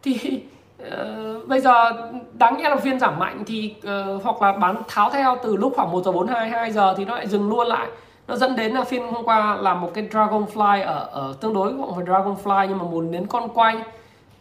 thì 0.03 0.43
uh, 0.83 1.49
bây 1.49 1.61
giờ 1.61 1.91
đáng 2.33 2.57
nhẽ 2.57 2.69
là 2.69 2.77
phiên 2.77 3.01
giảm 3.01 3.19
mạnh 3.19 3.43
thì 3.47 3.75
uh, 3.79 4.25
hoặc 4.25 4.43
là 4.43 4.53
bán 4.53 4.83
tháo 4.89 5.11
theo 5.11 5.37
từ 5.43 5.57
lúc 5.57 5.73
khoảng 5.77 5.93
1 5.93 6.05
giờ 6.05 6.13
42 6.13 6.49
2 6.49 6.73
giờ 6.73 6.95
thì 6.97 7.05
nó 7.05 7.15
lại 7.15 7.27
dừng 7.27 7.49
luôn 7.51 7.67
lại 7.67 7.89
nó 8.31 8.37
dẫn 8.37 8.57
đến 8.57 8.73
là 8.73 8.85
phiên 8.85 9.13
hôm 9.13 9.25
qua 9.25 9.57
là 9.57 9.75
một 9.75 9.91
cái 9.95 10.09
dragonfly 10.11 10.87
ở, 10.87 11.09
ở 11.13 11.35
tương 11.41 11.55
đối 11.55 11.73
cũng 11.73 11.95
phải 11.95 12.05
dragonfly 12.05 12.67
nhưng 12.69 12.79
mà 12.79 12.85
muốn 12.85 13.13
đến 13.13 13.27
con 13.27 13.49
quay 13.49 13.77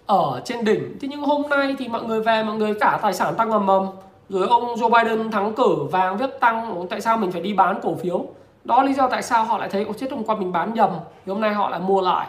ở 0.06 0.42
trên 0.46 0.66
đỉnh. 0.66 0.98
Thế 1.02 1.08
nhưng 1.12 1.22
hôm 1.22 1.42
nay 1.50 1.76
thì 1.80 1.88
mọi 1.88 2.04
người 2.04 2.22
về 2.22 2.44
mọi 2.44 2.56
người 2.56 2.74
cả 2.80 3.00
tài 3.02 3.14
sản 3.14 3.36
tăng 3.36 3.52
ầm 3.52 3.68
ầm 3.68 3.88
rồi 4.30 4.48
ông 4.48 4.76
Joe 4.76 4.90
Biden 4.90 5.32
thắng 5.32 5.54
cử 5.54 5.76
vàng 5.92 6.18
viết 6.18 6.40
tăng 6.40 6.88
tại 6.90 7.02
sao 7.02 7.18
mình 7.18 7.32
phải 7.32 7.42
đi 7.42 7.54
bán 7.54 7.80
cổ 7.82 7.96
phiếu? 7.96 8.26
Đó 8.64 8.84
lý 8.84 8.94
do 8.94 9.08
tại 9.08 9.22
sao 9.22 9.44
họ 9.44 9.58
lại 9.58 9.70
thấy 9.70 9.84
ô 9.84 9.94
chết 9.94 10.12
hôm 10.12 10.24
qua 10.24 10.36
mình 10.36 10.52
bán 10.52 10.74
nhầm 10.74 10.90
thì 11.26 11.32
hôm 11.32 11.42
nay 11.42 11.54
họ 11.54 11.70
lại 11.70 11.80
mua 11.80 12.02
lại. 12.02 12.28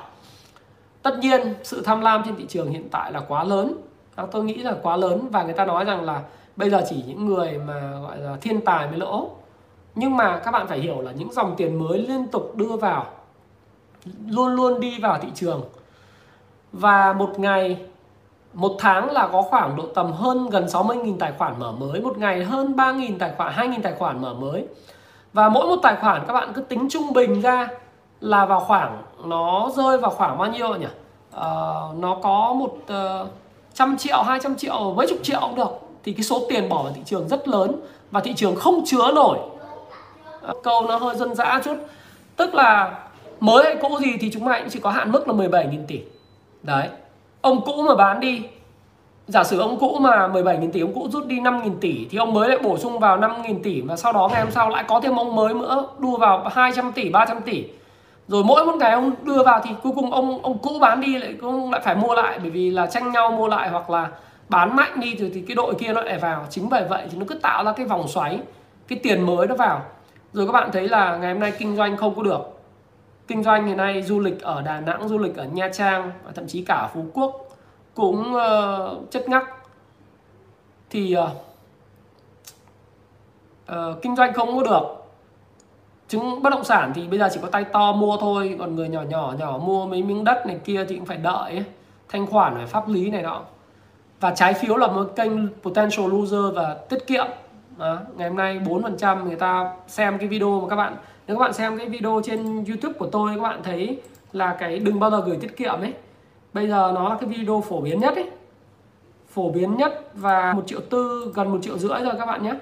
Tất 1.02 1.18
nhiên 1.18 1.54
sự 1.62 1.82
tham 1.82 2.00
lam 2.00 2.22
trên 2.24 2.36
thị 2.36 2.46
trường 2.48 2.70
hiện 2.70 2.88
tại 2.90 3.12
là 3.12 3.20
quá 3.28 3.44
lớn. 3.44 3.74
À, 4.14 4.24
tôi 4.30 4.44
nghĩ 4.44 4.54
là 4.54 4.74
quá 4.82 4.96
lớn 4.96 5.28
và 5.30 5.42
người 5.42 5.54
ta 5.54 5.64
nói 5.64 5.84
rằng 5.84 6.04
là 6.04 6.20
bây 6.56 6.70
giờ 6.70 6.82
chỉ 6.88 7.04
những 7.06 7.26
người 7.26 7.61
mà 7.66 7.92
gọi 8.02 8.18
là 8.18 8.36
thiên 8.40 8.61
tài 8.61 8.86
mới 8.86 8.98
lỗ 8.98 9.30
nhưng 9.95 10.16
mà 10.16 10.41
các 10.45 10.51
bạn 10.51 10.66
phải 10.66 10.78
hiểu 10.78 11.01
là 11.01 11.12
những 11.12 11.32
dòng 11.32 11.55
tiền 11.57 11.78
mới 11.78 11.99
liên 11.99 12.26
tục 12.26 12.53
đưa 12.57 12.76
vào 12.76 13.07
luôn 14.26 14.55
luôn 14.55 14.80
đi 14.80 14.99
vào 14.99 15.18
thị 15.18 15.28
trường. 15.34 15.62
Và 16.72 17.12
một 17.12 17.38
ngày 17.38 17.76
một 18.55 18.76
tháng 18.78 19.11
là 19.11 19.28
có 19.32 19.43
khoảng 19.43 19.76
độ 19.76 19.86
tầm 19.95 20.12
hơn 20.12 20.51
gần 20.51 20.66
60.000 20.66 21.18
tài 21.18 21.32
khoản 21.38 21.59
mở 21.59 21.72
mới 21.72 22.01
một 22.01 22.18
ngày 22.18 22.45
hơn 22.45 22.72
3.000 22.76 23.18
tài 23.18 23.32
khoản 23.36 23.55
2.000 23.55 23.82
tài 23.82 23.95
khoản 23.99 24.22
mở 24.22 24.34
mới. 24.34 24.66
Và 25.32 25.49
mỗi 25.49 25.66
một 25.66 25.76
tài 25.82 25.97
khoản 25.97 26.24
các 26.26 26.32
bạn 26.32 26.53
cứ 26.55 26.62
tính 26.62 26.88
trung 26.91 27.12
bình 27.12 27.41
ra 27.41 27.68
là 28.20 28.47
vào 28.47 28.61
khoảng 28.61 29.03
nó 29.24 29.70
rơi 29.76 29.99
vào 29.99 30.11
khoảng 30.11 30.38
bao 30.38 30.51
nhiêu 30.51 30.76
nhỉ? 30.76 30.86
Uh, 30.86 31.99
nó 31.99 32.18
có 32.22 32.53
một 32.53 32.76
uh, 32.93 33.28
trăm 33.74 33.97
triệu 33.97 34.22
200 34.22 34.57
triệu 34.57 34.95
mấy 34.97 35.07
chục 35.07 35.18
triệu 35.22 35.41
cũng 35.41 35.55
được. 35.55 35.80
Thì 36.05 36.12
cái 36.12 36.22
số 36.22 36.47
tiền 36.49 36.68
bỏ 36.68 36.82
vào 36.82 36.93
thị 36.93 37.03
trường 37.05 37.28
rất 37.28 37.49
lớn 37.49 37.72
và 38.11 38.20
thị 38.20 38.34
trường 38.36 38.57
không 38.57 38.82
chứa 38.86 39.12
nổi 39.14 39.38
câu 40.62 40.86
nó 40.88 40.97
hơi 40.97 41.16
dân 41.16 41.34
dã 41.34 41.61
chút. 41.64 41.76
Tức 42.36 42.55
là 42.55 42.99
mới 43.41 43.64
hay 43.64 43.76
cũ 43.82 43.99
gì 44.01 44.16
thì 44.20 44.30
chúng 44.32 44.45
mày 44.45 44.61
cũng 44.61 44.70
chỉ 44.70 44.80
có 44.80 44.91
hạn 44.91 45.12
mức 45.12 45.28
là 45.28 45.34
17.000 45.34 45.86
tỷ. 45.88 46.01
Đấy. 46.62 46.88
Ông 47.41 47.64
cũ 47.64 47.82
mà 47.82 47.95
bán 47.95 48.20
đi 48.20 48.43
giả 49.26 49.45
sử 49.45 49.61
ông 49.61 49.78
cũ 49.78 49.99
mà 50.01 50.28
17.000 50.28 50.70
tỷ 50.72 50.80
ông 50.80 50.95
cũ 50.95 51.09
rút 51.12 51.26
đi 51.26 51.41
5.000 51.41 51.70
tỷ 51.80 52.07
thì 52.11 52.18
ông 52.18 52.34
mới 52.34 52.49
lại 52.49 52.59
bổ 52.59 52.78
sung 52.78 52.99
vào 52.99 53.18
5.000 53.18 53.62
tỷ 53.62 53.80
và 53.80 53.97
sau 53.97 54.12
đó 54.12 54.28
ngày 54.32 54.43
hôm 54.43 54.51
sau 54.51 54.68
lại 54.70 54.84
có 54.88 55.01
thêm 55.01 55.16
ông 55.16 55.36
mới 55.36 55.55
nữa 55.55 55.86
đua 55.99 56.16
vào 56.16 56.49
200 56.53 56.93
tỷ 56.93 57.11
300 57.11 57.41
tỷ. 57.41 57.64
Rồi 58.28 58.45
mỗi 58.45 58.64
một 58.64 58.74
ngày 58.76 58.93
ông 58.93 59.12
đưa 59.22 59.43
vào 59.43 59.61
thì 59.64 59.70
cuối 59.82 59.93
cùng 59.97 60.12
ông 60.12 60.43
ông 60.43 60.59
cũ 60.59 60.78
bán 60.80 61.01
đi 61.01 61.18
lại 61.18 61.34
cũng 61.41 61.70
lại 61.70 61.80
phải 61.84 61.95
mua 61.95 62.14
lại 62.14 62.38
bởi 62.43 62.51
vì 62.51 62.70
là 62.70 62.86
tranh 62.86 63.12
nhau 63.12 63.30
mua 63.30 63.49
lại 63.49 63.68
hoặc 63.68 63.91
là 63.91 64.09
bán 64.49 64.76
mạnh 64.76 65.01
đi 65.01 65.14
thì, 65.18 65.30
thì 65.34 65.41
cái 65.49 65.55
đội 65.55 65.74
kia 65.74 65.93
nó 65.93 66.01
lại 66.01 66.18
vào. 66.18 66.47
Chính 66.51 66.68
bởi 66.68 66.84
vậy 66.88 67.03
thì 67.11 67.18
nó 67.18 67.24
cứ 67.28 67.34
tạo 67.34 67.64
ra 67.64 67.72
cái 67.72 67.86
vòng 67.86 68.09
xoáy 68.09 68.38
cái 68.88 68.99
tiền 69.03 69.26
mới 69.26 69.47
nó 69.47 69.55
vào 69.55 69.82
rồi 70.33 70.47
các 70.47 70.53
bạn 70.53 70.70
thấy 70.72 70.89
là 70.89 71.16
ngày 71.16 71.33
hôm 71.33 71.41
nay 71.41 71.53
kinh 71.59 71.76
doanh 71.76 71.97
không 71.97 72.14
có 72.14 72.22
được. 72.22 72.41
Kinh 73.26 73.43
doanh 73.43 73.66
hiện 73.66 73.76
nay 73.76 74.03
du 74.03 74.20
lịch 74.20 74.43
ở 74.43 74.62
Đà 74.62 74.81
Nẵng 74.81 75.09
du 75.09 75.18
lịch 75.18 75.37
ở 75.37 75.45
Nha 75.45 75.68
Trang 75.72 76.12
và 76.24 76.33
thậm 76.33 76.47
chí 76.47 76.64
cả 76.64 76.91
Phú 76.95 77.07
Quốc 77.14 77.49
cũng 77.95 78.35
uh, 78.35 79.11
chất 79.11 79.28
ngắc. 79.28 79.45
Thì 80.91 81.16
uh, 81.16 81.28
uh, 83.72 84.03
kinh 84.03 84.16
doanh 84.16 84.33
không 84.33 84.57
có 84.57 84.62
được. 84.62 84.83
Chứng 86.09 86.43
bất 86.43 86.51
động 86.51 86.64
sản 86.64 86.93
thì 86.95 87.07
bây 87.09 87.18
giờ 87.18 87.28
chỉ 87.33 87.41
có 87.43 87.49
tay 87.49 87.64
to 87.64 87.93
mua 87.93 88.16
thôi 88.16 88.57
còn 88.59 88.76
người 88.76 88.89
nhỏ 88.89 89.03
nhỏ 89.03 89.35
nhỏ 89.39 89.59
mua 89.59 89.87
mấy 89.87 90.03
miếng 90.03 90.24
đất 90.24 90.47
này 90.47 90.61
kia 90.64 90.85
thì 90.89 90.97
cũng 90.97 91.07
phải 91.07 91.16
đợi 91.16 91.53
ấy. 91.53 91.64
thanh 92.09 92.26
khoản 92.26 92.55
phải 92.55 92.66
pháp 92.66 92.89
lý 92.89 93.11
này 93.11 93.22
nọ. 93.22 93.43
Và 94.20 94.35
trái 94.35 94.55
phiếu 94.55 94.76
là 94.76 94.87
một 94.87 95.12
kênh 95.16 95.31
potential 95.62 96.07
loser 96.12 96.55
và 96.55 96.74
tiết 96.89 97.07
kiệm 97.07 97.26
đó. 97.81 97.99
ngày 98.16 98.28
hôm 98.28 98.37
nay 98.37 98.61
4% 98.64 99.24
người 99.24 99.37
ta 99.37 99.72
xem 99.89 100.18
cái 100.18 100.28
video 100.28 100.61
mà 100.61 100.68
các 100.68 100.76
bạn, 100.76 100.97
nếu 101.26 101.37
các 101.37 101.41
bạn 101.41 101.53
xem 101.53 101.78
cái 101.78 101.89
video 101.89 102.20
trên 102.24 102.64
YouTube 102.64 102.95
của 102.99 103.07
tôi, 103.07 103.31
các 103.37 103.43
bạn 103.43 103.61
thấy 103.62 103.99
là 104.33 104.57
cái 104.61 104.78
đừng 104.78 105.01
bao 105.01 105.11
giờ 105.11 105.22
gửi 105.26 105.37
tiết 105.41 105.57
kiệm 105.57 105.81
ấy. 105.81 105.93
Bây 106.53 106.68
giờ 106.68 106.93
nó 106.95 107.09
là 107.09 107.16
cái 107.20 107.28
video 107.28 107.61
phổ 107.68 107.81
biến 107.81 108.01
nhất 108.01 108.14
ấy. 108.14 108.31
Phổ 109.28 109.51
biến 109.51 109.76
nhất 109.76 110.11
và 110.14 110.53
một 110.53 110.62
triệu 110.66 110.81
tư, 110.91 111.33
gần 111.35 111.53
một 111.53 111.59
triệu 111.62 111.78
rưỡi 111.78 112.01
rồi 112.01 112.14
các 112.18 112.26
bạn 112.26 112.43
nhé. 112.43 112.55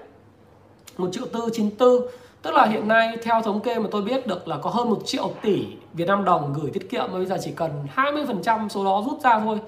Một 0.97 1.09
triệu 1.13 1.27
tư 1.33 1.49
chín 1.53 1.71
tư. 1.71 2.11
Tức 2.43 2.55
là 2.55 2.65
hiện 2.67 2.89
nay 2.89 3.17
theo 3.23 3.43
thống 3.43 3.61
kê 3.61 3.79
mà 3.79 3.89
tôi 3.91 4.03
biết 4.03 4.27
được 4.27 4.49
là 4.49 4.57
có 4.57 4.71
hơn 4.71 4.91
một 4.91 4.99
triệu 5.05 5.31
tỷ 5.43 5.67
Việt 5.93 6.09
Nam 6.09 6.25
đồng 6.25 6.55
gửi 6.61 6.71
tiết 6.71 6.91
kiệm 6.91 7.05
mà 7.13 7.19
bây 7.19 7.27
giờ 7.27 7.37
chỉ 7.41 7.51
cần 7.51 7.71
20% 7.95 8.69
số 8.69 8.85
đó 8.85 9.03
rút 9.07 9.21
ra 9.21 9.41
thôi. 9.41 9.59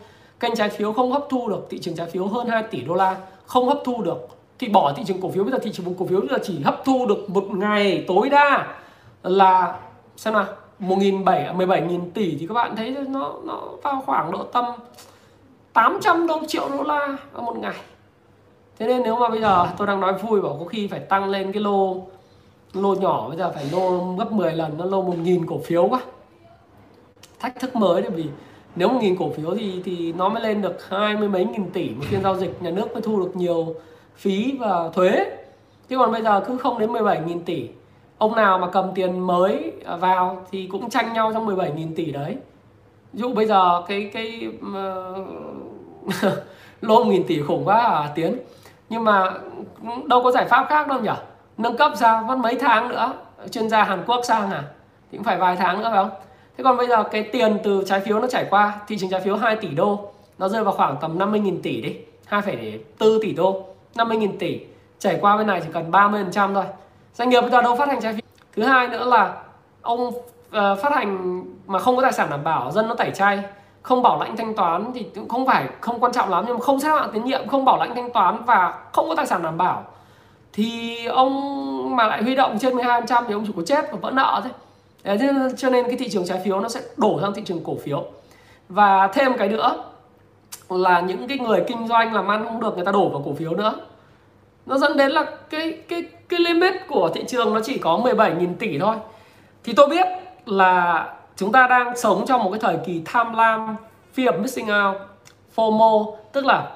Kênh 0.41 0.55
trái 0.55 0.69
phiếu 0.69 0.93
không 0.93 1.13
hấp 1.13 1.23
thu 1.31 1.49
được, 1.49 1.67
thị 1.71 1.79
trường 1.79 1.97
trái 1.97 2.07
phiếu 2.11 2.27
hơn 2.27 2.47
2 2.47 2.63
tỷ 2.63 2.81
đô 2.81 2.95
la, 2.95 3.17
không 3.47 3.69
hấp 3.69 3.79
thu 3.85 4.03
được 4.03 4.40
thì 4.61 4.69
bỏ 4.69 4.93
thị 4.97 5.03
trường 5.07 5.21
cổ 5.21 5.31
phiếu. 5.31 5.45
Bây 5.45 5.53
giờ 5.53 5.59
thị 5.63 5.71
trường 5.73 5.95
cổ 5.99 6.07
phiếu 6.07 6.21
bây 6.21 6.29
giờ 6.29 6.39
chỉ 6.43 6.61
hấp 6.61 6.85
thu 6.85 7.07
được 7.07 7.31
một 7.31 7.45
ngày 7.51 8.05
tối 8.09 8.29
đa 8.29 8.67
là 9.23 9.79
xem 10.17 10.35
nào, 10.35 10.47
một 10.79 10.97
nghìn 10.99 11.25
bảy, 11.25 11.55
mười 11.55 11.67
bảy 11.67 11.81
nghìn 11.81 12.11
tỷ. 12.11 12.37
Thì 12.41 12.47
các 12.47 12.55
bạn 12.55 12.77
thấy 12.77 12.97
nó 13.09 13.33
nó 13.45 13.61
vào 13.83 14.03
khoảng 14.07 14.31
độ 14.31 14.43
tầm 14.43 14.65
800 15.73 16.27
đô 16.27 16.41
triệu 16.49 16.69
đô 16.69 16.83
la 16.83 17.17
một 17.35 17.57
ngày. 17.59 17.75
Thế 18.79 18.87
nên 18.87 19.03
nếu 19.03 19.17
mà 19.17 19.29
bây 19.29 19.41
giờ 19.41 19.67
tôi 19.77 19.87
đang 19.87 20.01
nói 20.01 20.13
vui 20.13 20.41
bảo 20.41 20.57
có 20.61 20.67
khi 20.67 20.87
phải 20.87 21.01
tăng 21.01 21.31
lên 21.31 21.53
cái 21.53 21.63
lô 21.63 22.07
lô 22.73 22.95
nhỏ, 22.95 23.29
bây 23.29 23.37
giờ 23.37 23.53
phải 23.55 23.65
lô 23.73 24.15
gấp 24.19 24.33
10 24.33 24.53
lần, 24.53 24.79
nó 24.79 24.85
lô 24.85 25.03
một 25.03 25.19
nghìn 25.19 25.47
cổ 25.47 25.59
phiếu 25.59 25.89
quá. 25.89 26.01
Thách 27.39 27.61
thức 27.61 27.77
mới 27.77 28.03
đấy, 28.03 28.11
vì 28.15 28.25
nếu 28.77 28.89
một 28.89 28.99
nghìn 29.03 29.17
cổ 29.17 29.31
phiếu 29.37 29.55
thì 29.59 29.83
thì 29.85 30.13
nó 30.13 30.29
mới 30.29 30.43
lên 30.43 30.63
được 30.63 30.89
hai 30.89 31.17
mươi 31.17 31.29
mấy 31.29 31.45
nghìn 31.45 31.71
tỷ 31.71 31.91
một 31.91 32.05
phiên 32.11 32.23
giao 32.23 32.37
dịch. 32.37 32.63
Nhà 32.63 32.71
nước 32.71 32.93
mới 32.93 33.03
thu 33.03 33.21
được 33.21 33.37
nhiều 33.37 33.75
phí 34.21 34.57
và 34.61 34.89
thuế. 34.93 35.27
Chứ 35.89 35.99
còn 35.99 36.13
bây 36.13 36.23
giờ 36.23 36.41
cứ 36.47 36.57
không 36.57 36.79
đến 36.79 36.93
17 36.93 37.21
nghìn 37.27 37.45
tỷ 37.45 37.69
ông 38.19 38.37
nào 38.37 38.59
mà 38.59 38.67
cầm 38.73 38.91
tiền 38.95 39.19
mới 39.27 39.73
à, 39.85 39.97
vào 39.97 40.47
thì 40.51 40.69
cũng 40.73 40.91
tranh 40.91 41.13
nhau 41.13 41.31
trong 41.33 41.47
17 41.47 41.73
nghìn 41.77 41.95
tỷ 41.95 42.05
đấy. 42.13 42.37
Dụ 43.13 43.35
bây 43.35 43.47
giờ 43.47 43.83
cái 43.89 44.11
cái 44.13 44.49
uh, 44.57 44.75
ờ, 46.23 46.43
lô 46.81 47.05
nghìn 47.07 47.27
tỷ 47.27 47.43
khủng 47.43 47.65
quá 47.65 47.79
à 47.79 48.13
tiến. 48.15 48.37
Nhưng 48.89 49.05
mà 49.05 49.31
đâu 50.07 50.23
có 50.23 50.31
giải 50.31 50.45
pháp 50.45 50.67
khác 50.69 50.89
đâu 50.89 51.01
nhỉ? 51.01 51.11
Nâng 51.59 51.77
cấp 51.77 51.93
sao? 51.97 52.25
Vẫn 52.29 52.43
mấy 52.43 52.55
tháng 52.61 52.89
nữa? 52.89 53.13
Chuyên 53.51 53.69
gia 53.69 53.85
Hàn 53.85 54.03
Quốc 54.07 54.21
sang 54.25 54.51
à 54.51 54.63
thì 55.13 55.19
cũng 55.19 55.25
phải 55.25 55.37
vài 55.37 55.57
tháng 55.57 55.79
nữa 55.79 55.89
phải 55.91 56.05
không? 56.05 56.11
Thế 56.59 56.65
còn 56.65 56.77
bây 56.77 56.89
giờ 56.89 57.03
cái 57.03 57.23
tiền 57.23 57.59
từ 57.63 57.83
trái 57.87 58.01
phiếu 58.01 58.21
nó 58.21 58.27
chảy 58.27 58.47
qua 58.51 58.81
thị 58.89 58.97
trường 58.99 59.11
trái 59.11 59.21
phiếu 59.21 59.37
2 59.37 59.57
tỷ 59.57 59.69
đô 59.69 60.11
nó 60.39 60.49
rơi 60.49 60.65
vào 60.65 60.75
khoảng 60.75 60.97
tầm 61.01 61.19
50.000 61.19 61.59
tỷ 61.63 61.81
đi 61.81 61.97
2,4 62.31 63.19
tỷ 63.23 63.33
đô. 63.33 63.70
50.000 63.95 64.37
tỷ. 64.39 64.61
Chảy 64.99 65.19
qua 65.21 65.37
bên 65.37 65.47
này 65.47 65.61
chỉ 65.65 65.69
cần 65.73 65.91
30% 65.91 66.55
thôi. 66.55 66.65
Doanh 67.15 67.29
nghiệp 67.29 67.41
bây 67.41 67.51
giờ 67.51 67.63
đâu 67.63 67.77
phát 67.77 67.89
hành 67.89 68.01
trái 68.01 68.13
phiếu? 68.13 68.21
Thứ 68.57 68.63
hai 68.63 68.89
nữa 68.89 69.05
là 69.05 69.35
ông 69.83 70.07
uh, 70.07 70.15
phát 70.53 70.93
hành 70.93 71.43
mà 71.67 71.79
không 71.79 71.97
có 71.97 72.03
tài 72.03 72.13
sản 72.13 72.31
đảm 72.31 72.45
bảo 72.45 72.71
dân 72.71 72.89
nó 72.89 72.95
tẩy 72.95 73.11
chay 73.15 73.43
không 73.83 74.03
bảo 74.03 74.21
lãnh 74.21 74.37
thanh 74.37 74.55
toán 74.55 74.91
thì 74.95 75.07
cũng 75.15 75.29
không 75.29 75.47
phải 75.47 75.69
không 75.81 76.01
quan 76.01 76.13
trọng 76.13 76.31
lắm 76.31 76.45
nhưng 76.47 76.59
mà 76.59 76.65
không 76.65 76.81
xếp 76.81 76.89
hạng 76.89 77.11
tín 77.13 77.25
nhiệm 77.25 77.49
không 77.49 77.65
bảo 77.65 77.79
lãnh 77.79 77.95
thanh 77.95 78.13
toán 78.13 78.45
và 78.45 78.79
không 78.93 79.09
có 79.09 79.15
tài 79.15 79.27
sản 79.27 79.43
đảm 79.43 79.59
bảo. 79.59 79.85
Thì 80.53 81.07
ông 81.07 81.97
mà 81.97 82.07
lại 82.07 82.23
huy 82.23 82.35
động 82.35 82.59
trên 82.59 82.77
12% 82.77 83.25
thì 83.29 83.35
ông 83.35 83.45
chỉ 83.47 83.53
có 83.57 83.63
chết 83.67 83.93
và 83.93 83.99
vỡ 84.01 84.11
nợ 84.11 84.41
thôi. 84.43 84.53
Đấy, 85.05 85.19
cho 85.57 85.71
nên 85.71 85.87
cái 85.87 85.97
thị 85.97 86.09
trường 86.09 86.27
trái 86.27 86.41
phiếu 86.45 86.61
nó 86.61 86.69
sẽ 86.69 86.81
đổ 86.97 87.21
sang 87.21 87.35
thị 87.35 87.43
trường 87.45 87.65
cổ 87.65 87.77
phiếu. 87.85 88.05
Và 88.69 89.07
thêm 89.07 89.39
cái 89.39 89.49
nữa 89.49 89.85
là 90.71 91.01
những 91.01 91.29
cái 91.29 91.39
người 91.39 91.65
kinh 91.67 91.89
doanh 91.89 92.15
làm 92.15 92.29
ăn 92.29 92.45
không 92.45 92.61
được 92.61 92.75
người 92.77 92.85
ta 92.85 92.93
đổ 92.93 93.09
vào 93.09 93.23
cổ 93.25 93.35
phiếu 93.35 93.55
nữa. 93.55 93.75
Nó 94.67 94.79
dẫn 94.79 94.97
đến 94.97 95.11
là 95.11 95.25
cái 95.51 95.79
cái 95.89 96.03
cái 96.29 96.41
limit 96.41 96.75
của 96.89 97.11
thị 97.15 97.25
trường 97.29 97.55
nó 97.55 97.61
chỉ 97.65 97.79
có 97.79 98.01
17.000 98.05 98.55
tỷ 98.59 98.79
thôi. 98.79 98.97
Thì 99.65 99.73
tôi 99.73 99.89
biết 99.89 100.07
là 100.47 101.09
chúng 101.37 101.53
ta 101.53 101.67
đang 101.67 101.97
sống 101.97 102.25
trong 102.27 102.45
một 102.45 102.51
cái 102.51 102.61
thời 102.61 102.77
kỳ 102.87 103.03
tham 103.05 103.35
lam 103.35 103.77
fear 104.17 104.43
missing 104.43 104.67
out 104.67 104.97
FOMO 105.57 106.17
tức 106.33 106.47
là 106.47 106.71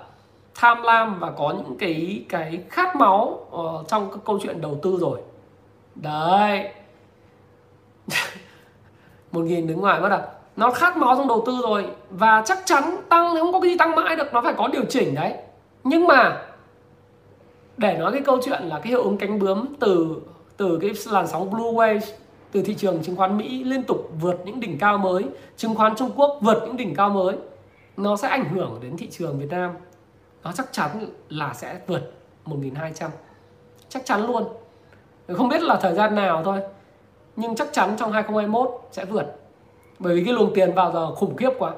tham 0.54 0.82
lam 0.82 1.18
và 1.18 1.30
có 1.30 1.54
những 1.56 1.78
cái 1.78 2.24
cái 2.28 2.62
khát 2.70 2.96
máu 2.96 3.46
uh, 3.52 3.88
trong 3.88 4.10
các 4.10 4.20
câu 4.24 4.38
chuyện 4.42 4.60
đầu 4.60 4.78
tư 4.82 4.98
rồi. 5.00 5.20
Đấy. 5.94 6.68
Một 9.32 9.40
nghìn 9.40 9.66
đứng 9.66 9.80
ngoài 9.80 10.00
mất 10.00 10.12
à? 10.12 10.22
Nó 10.56 10.70
khát 10.70 10.96
máu 10.96 11.16
trong 11.16 11.28
đầu 11.28 11.42
tư 11.46 11.52
rồi. 11.62 11.86
Và 12.10 12.42
chắc 12.46 12.58
chắn 12.64 12.96
tăng 13.08 13.34
thì 13.34 13.40
không 13.40 13.52
có 13.52 13.60
cái 13.60 13.70
gì 13.70 13.76
tăng 13.78 13.94
mãi 13.94 14.16
được 14.16 14.32
nó 14.32 14.40
phải 14.40 14.54
có 14.56 14.68
điều 14.68 14.84
chỉnh 14.88 15.14
đấy. 15.14 15.34
Nhưng 15.84 16.06
mà 16.06 16.42
để 17.76 17.98
nói 17.98 18.12
cái 18.12 18.20
câu 18.20 18.38
chuyện 18.44 18.62
là 18.62 18.78
cái 18.78 18.88
hiệu 18.88 19.02
ứng 19.02 19.16
cánh 19.16 19.38
bướm 19.38 19.66
từ 19.80 20.16
từ 20.56 20.78
cái 20.80 20.90
làn 21.10 21.26
sóng 21.26 21.50
blue 21.50 21.72
wave 21.72 22.00
từ 22.52 22.62
thị 22.62 22.74
trường 22.74 23.02
chứng 23.02 23.16
khoán 23.16 23.38
Mỹ 23.38 23.64
liên 23.64 23.82
tục 23.82 24.10
vượt 24.20 24.40
những 24.44 24.60
đỉnh 24.60 24.78
cao 24.78 24.98
mới, 24.98 25.24
chứng 25.56 25.74
khoán 25.74 25.96
Trung 25.96 26.10
Quốc 26.16 26.38
vượt 26.40 26.62
những 26.66 26.76
đỉnh 26.76 26.94
cao 26.94 27.08
mới, 27.08 27.36
nó 27.96 28.16
sẽ 28.16 28.28
ảnh 28.28 28.44
hưởng 28.54 28.78
đến 28.82 28.96
thị 28.96 29.08
trường 29.10 29.38
Việt 29.38 29.50
Nam. 29.50 29.70
Nó 30.44 30.52
chắc 30.52 30.72
chắn 30.72 31.06
là 31.28 31.54
sẽ 31.54 31.78
vượt 31.86 32.12
1200 32.44 33.10
chắc 33.88 34.04
chắn 34.04 34.26
luôn. 34.26 34.44
Không 35.32 35.48
biết 35.48 35.62
là 35.62 35.76
thời 35.76 35.94
gian 35.94 36.14
nào 36.14 36.42
thôi 36.44 36.60
nhưng 37.36 37.54
chắc 37.54 37.68
chắn 37.72 37.94
trong 37.98 38.12
2021 38.12 38.88
sẽ 38.92 39.04
vượt 39.04 39.43
bởi 39.98 40.14
vì 40.14 40.24
cái 40.24 40.34
luồng 40.34 40.54
tiền 40.54 40.72
vào 40.74 40.92
giờ 40.92 41.14
khủng 41.14 41.36
khiếp 41.36 41.50
quá. 41.58 41.72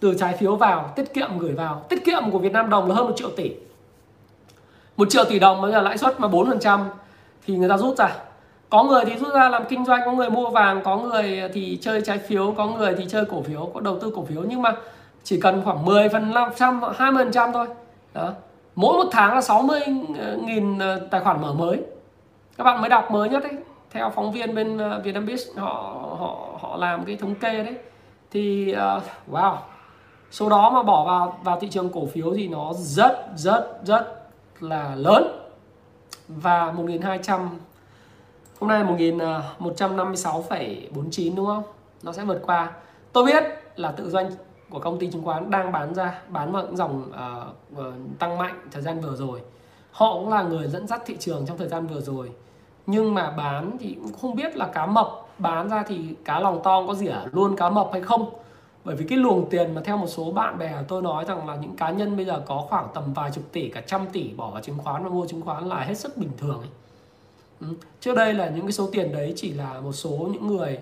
Từ 0.00 0.14
trái 0.18 0.36
phiếu 0.36 0.56
vào 0.56 0.92
tiết 0.96 1.14
kiệm 1.14 1.38
gửi 1.38 1.52
vào. 1.52 1.84
Tiết 1.88 2.04
kiệm 2.04 2.30
của 2.30 2.38
Việt 2.38 2.52
Nam 2.52 2.70
đồng 2.70 2.88
là 2.88 2.94
hơn 2.94 3.06
một 3.06 3.16
triệu 3.16 3.30
tỷ. 3.30 3.52
Một 4.96 5.10
triệu 5.10 5.24
tỷ 5.24 5.38
đồng 5.38 5.62
bây 5.62 5.72
giờ 5.72 5.82
lãi 5.82 5.98
suất 5.98 6.20
mà 6.20 6.28
4% 6.28 6.84
thì 7.46 7.56
người 7.56 7.68
ta 7.68 7.78
rút 7.78 7.96
ra. 7.96 8.16
Có 8.70 8.84
người 8.84 9.04
thì 9.04 9.16
rút 9.16 9.34
ra 9.34 9.48
làm 9.48 9.64
kinh 9.68 9.84
doanh 9.84 10.00
có 10.04 10.12
người 10.12 10.30
mua 10.30 10.50
vàng 10.50 10.80
có 10.84 10.96
người 10.96 11.42
thì 11.52 11.78
chơi 11.80 12.00
trái 12.00 12.18
phiếu 12.18 12.54
có 12.56 12.66
người 12.66 12.94
thì 12.98 13.04
chơi 13.08 13.24
cổ 13.24 13.42
phiếu 13.42 13.70
có 13.74 13.80
đầu 13.80 13.98
tư 13.98 14.12
cổ 14.16 14.24
phiếu. 14.24 14.42
Nhưng 14.42 14.62
mà 14.62 14.76
chỉ 15.24 15.40
cần 15.40 15.62
khoảng 15.64 15.84
10 15.84 16.08
phần 16.08 16.34
500 16.34 16.80
20 16.96 17.24
phần 17.24 17.32
trăm 17.32 17.52
thôi. 17.52 17.66
Đó. 18.14 18.32
Mỗi 18.74 19.04
một 19.04 19.08
tháng 19.12 19.34
là 19.34 19.40
60 19.40 19.80
nghìn 20.44 20.78
ờ, 20.78 21.00
tài 21.10 21.20
khoản 21.20 21.42
mở 21.42 21.52
mới. 21.52 21.80
Các 22.56 22.64
bạn 22.64 22.80
mới 22.80 22.90
đọc 22.90 23.10
mới 23.10 23.28
nhất 23.28 23.42
đấy 23.42 23.52
theo 23.90 24.10
phóng 24.10 24.32
viên 24.32 24.54
bên 24.54 24.78
ờ, 24.78 25.02
Vietnambiz 25.04 25.60
họ 25.60 25.70
họ 26.18 26.58
họ 26.60 26.76
làm 26.76 27.04
cái 27.04 27.16
thống 27.16 27.34
kê 27.34 27.62
đấy 27.62 27.74
thì 28.30 28.74
uh, 28.74 29.02
wow 29.30 29.56
số 30.30 30.48
đó 30.48 30.70
mà 30.70 30.82
bỏ 30.82 31.04
vào 31.04 31.38
vào 31.42 31.60
thị 31.60 31.68
trường 31.70 31.92
cổ 31.92 32.06
phiếu 32.06 32.34
thì 32.34 32.48
nó 32.48 32.72
rất 32.74 33.26
rất 33.36 33.80
rất 33.84 34.18
là 34.60 34.94
lớn. 34.94 35.24
Và 36.28 36.72
1200 36.72 37.58
hôm 38.58 38.70
nay 38.70 38.84
1156,49 38.84 41.30
ờ, 41.30 41.36
đúng 41.36 41.46
không? 41.46 41.62
Nó 42.02 42.12
sẽ 42.12 42.24
vượt 42.24 42.42
qua. 42.46 42.72
Tôi 43.12 43.24
biết 43.24 43.44
là 43.76 43.92
tự 43.92 44.10
doanh 44.10 44.30
của 44.70 44.78
công 44.78 44.98
ty 44.98 45.10
chứng 45.10 45.24
khoán 45.24 45.50
đang 45.50 45.72
bán 45.72 45.94
ra 45.94 46.20
bán 46.28 46.52
vào 46.52 46.62
những 46.62 46.76
dòng 46.76 47.12
uh, 47.78 47.84
tăng 48.18 48.38
mạnh 48.38 48.68
thời 48.72 48.82
gian 48.82 49.00
vừa 49.00 49.16
rồi. 49.16 49.40
Họ 49.90 50.14
cũng 50.14 50.28
là 50.28 50.42
người 50.42 50.68
dẫn 50.68 50.86
dắt 50.86 51.02
thị 51.06 51.16
trường 51.20 51.46
trong 51.46 51.58
thời 51.58 51.68
gian 51.68 51.86
vừa 51.86 52.00
rồi 52.00 52.30
nhưng 52.90 53.14
mà 53.14 53.30
bán 53.30 53.76
thì 53.80 53.96
cũng 54.02 54.12
không 54.12 54.36
biết 54.36 54.56
là 54.56 54.66
cá 54.66 54.86
mập 54.86 55.08
bán 55.38 55.68
ra 55.68 55.84
thì 55.88 55.98
cá 56.24 56.40
lòng 56.40 56.60
to 56.64 56.86
có 56.86 56.94
rỉa 56.94 57.14
luôn 57.32 57.56
cá 57.56 57.70
mập 57.70 57.88
hay 57.92 58.02
không 58.02 58.30
bởi 58.84 58.96
vì 58.96 59.06
cái 59.08 59.18
luồng 59.18 59.50
tiền 59.50 59.74
mà 59.74 59.80
theo 59.84 59.96
một 59.96 60.06
số 60.06 60.32
bạn 60.32 60.58
bè 60.58 60.74
tôi 60.88 61.02
nói 61.02 61.24
rằng 61.24 61.48
là 61.48 61.56
những 61.56 61.76
cá 61.76 61.90
nhân 61.90 62.16
bây 62.16 62.24
giờ 62.24 62.42
có 62.46 62.66
khoảng 62.68 62.86
tầm 62.94 63.12
vài 63.12 63.30
chục 63.34 63.44
tỷ 63.52 63.68
cả 63.68 63.80
trăm 63.86 64.06
tỷ 64.12 64.32
bỏ 64.36 64.50
vào 64.50 64.62
chứng 64.62 64.78
khoán 64.78 65.04
và 65.04 65.10
mua 65.10 65.26
chứng 65.26 65.42
khoán 65.42 65.68
là 65.68 65.80
hết 65.80 65.94
sức 65.94 66.16
bình 66.16 66.30
thường 66.38 66.60
ấy. 66.60 66.68
Ừ. 67.60 67.66
trước 68.00 68.14
đây 68.14 68.34
là 68.34 68.48
những 68.48 68.62
cái 68.62 68.72
số 68.72 68.88
tiền 68.92 69.12
đấy 69.12 69.32
chỉ 69.36 69.52
là 69.52 69.80
một 69.80 69.92
số 69.92 70.28
những 70.32 70.46
người 70.46 70.78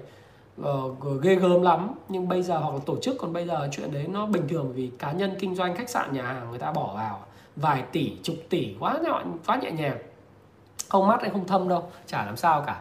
uh, 0.61 1.22
ghê 1.22 1.34
gớm 1.34 1.62
lắm 1.62 1.94
nhưng 2.09 2.28
bây 2.28 2.42
giờ 2.42 2.59
hoặc 2.59 2.74
là 2.74 2.80
tổ 2.86 2.96
chức 2.96 3.16
còn 3.18 3.32
bây 3.32 3.46
giờ 3.46 3.68
chuyện 3.72 3.92
đấy 3.92 4.07
nó 4.09 4.26
bình 4.26 4.48
thường 4.48 4.72
vì 4.74 4.90
cá 4.98 5.12
nhân 5.12 5.30
kinh 5.38 5.54
doanh 5.54 5.76
khách 5.76 5.90
sạn 5.90 6.12
nhà 6.12 6.22
hàng 6.22 6.50
người 6.50 6.59
ta 6.59 6.72
bỏ 6.72 6.92
vào 6.94 7.20
vài 7.57 7.82
tỷ 7.92 8.12
chục 8.22 8.36
tỷ 8.48 8.74
quá 8.80 8.98
nhọn 9.02 9.38
quá 9.46 9.57
nhẹ 9.57 9.70
nhàng 9.70 9.98
không 10.89 11.07
mắt 11.07 11.20
hay 11.20 11.30
không 11.30 11.47
thâm 11.47 11.68
đâu 11.68 11.82
chả 12.07 12.26
làm 12.26 12.37
sao 12.37 12.64
cả. 12.66 12.80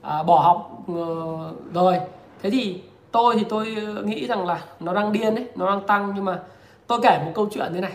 À, 0.00 0.22
bỏ 0.22 0.40
học 0.40 0.78
uh, 0.92 1.74
rồi. 1.74 2.00
Thế 2.42 2.50
thì 2.50 2.82
tôi 3.12 3.34
thì 3.38 3.44
tôi 3.48 3.76
ờ, 3.86 4.02
nghĩ 4.02 4.26
rằng 4.26 4.46
là 4.46 4.64
nó 4.80 4.94
đang 4.94 5.12
điên 5.12 5.34
đấy 5.34 5.46
nó 5.54 5.66
đang 5.70 5.86
tăng. 5.86 6.12
Nhưng 6.14 6.24
mà 6.24 6.40
tôi 6.86 6.98
kể 7.02 7.22
một 7.24 7.32
câu 7.34 7.48
chuyện 7.50 7.72
thế 7.74 7.80
này. 7.80 7.92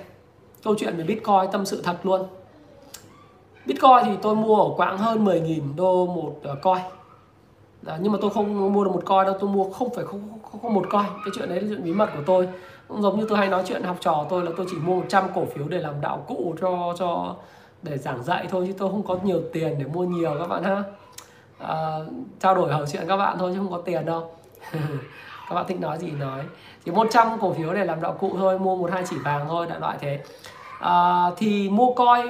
Câu 0.64 0.76
chuyện 0.78 0.98
về 0.98 1.04
bitcoin 1.04 1.52
tâm 1.52 1.66
sự 1.66 1.82
thật 1.82 1.98
luôn. 2.04 2.28
Bitcoin 3.66 4.04
thì 4.06 4.12
tôi 4.22 4.36
mua 4.36 4.56
ở 4.56 4.70
quãng 4.78 4.98
hơn 4.98 5.26
10.000 5.26 5.76
đô 5.76 6.06
một 6.06 6.36
uh, 6.52 6.62
coin. 6.62 6.84
Đó, 7.82 7.98
nhưng 8.02 8.12
mà 8.12 8.18
tôi 8.22 8.30
không 8.30 8.74
mua 8.74 8.84
được 8.84 8.92
một 8.92 9.06
coin 9.06 9.26
đâu 9.26 9.36
tôi 9.40 9.50
mua 9.50 9.70
không 9.70 9.96
phải 9.96 10.06
không, 10.06 10.40
không, 10.52 10.62
không 10.62 10.74
một 10.74 10.86
coin. 10.92 11.06
Cái 11.06 11.32
chuyện 11.36 11.50
đấy 11.50 11.62
là 11.62 11.68
chuyện 11.70 11.84
bí 11.84 11.94
mật 11.94 12.10
của 12.16 12.24
tôi. 12.26 12.48
Cũng 12.88 13.02
giống 13.02 13.20
như 13.20 13.26
tôi 13.30 13.38
hay 13.38 13.48
nói 13.48 13.64
chuyện 13.66 13.84
học 13.84 13.98
trò 14.00 14.26
tôi 14.30 14.44
là 14.44 14.52
tôi 14.58 14.66
chỉ 14.70 14.78
mua 14.78 14.96
100 14.96 15.24
cổ 15.36 15.46
phiếu 15.46 15.68
để 15.68 15.80
làm 15.80 16.02
đạo 16.02 16.26
cụ 16.28 16.56
cho 16.62 16.94
cho 17.00 17.36
để 17.84 17.98
giảng 17.98 18.24
dạy 18.24 18.48
thôi 18.50 18.64
chứ 18.68 18.74
tôi 18.78 18.90
không 18.90 19.04
có 19.04 19.18
nhiều 19.24 19.42
tiền 19.54 19.76
để 19.80 19.86
mua 19.94 20.04
nhiều 20.04 20.36
các 20.40 20.48
bạn 20.48 20.64
ha. 20.64 20.84
À, 21.60 21.98
trao 22.40 22.56
đổi 22.56 22.74
hầu 22.74 22.86
chuyện 22.86 23.04
các 23.08 23.18
bạn 23.18 23.38
thôi 23.40 23.52
chứ 23.54 23.60
không 23.60 23.72
có 23.72 23.82
tiền 23.86 24.06
đâu. 24.06 24.32
Các 25.50 25.56
bạn 25.56 25.66
thích 25.68 25.80
nói 25.80 25.98
gì 25.98 26.12
nói. 26.12 26.42
Chỉ 26.86 26.92
100 26.92 27.28
cổ 27.42 27.54
phiếu 27.54 27.74
để 27.74 27.86
làm 27.86 28.02
đạo 28.02 28.16
cụ 28.20 28.32
thôi 28.38 28.60
mua 28.60 28.76
một 28.76 28.92
hai 28.92 29.04
chỉ 29.10 29.16
vàng 29.24 29.46
thôi 29.48 29.66
đại 29.70 29.80
loại 29.80 29.98
thế. 30.02 30.20
À, 30.80 31.26
thì 31.38 31.70
mua 31.70 31.94
coi 31.94 32.22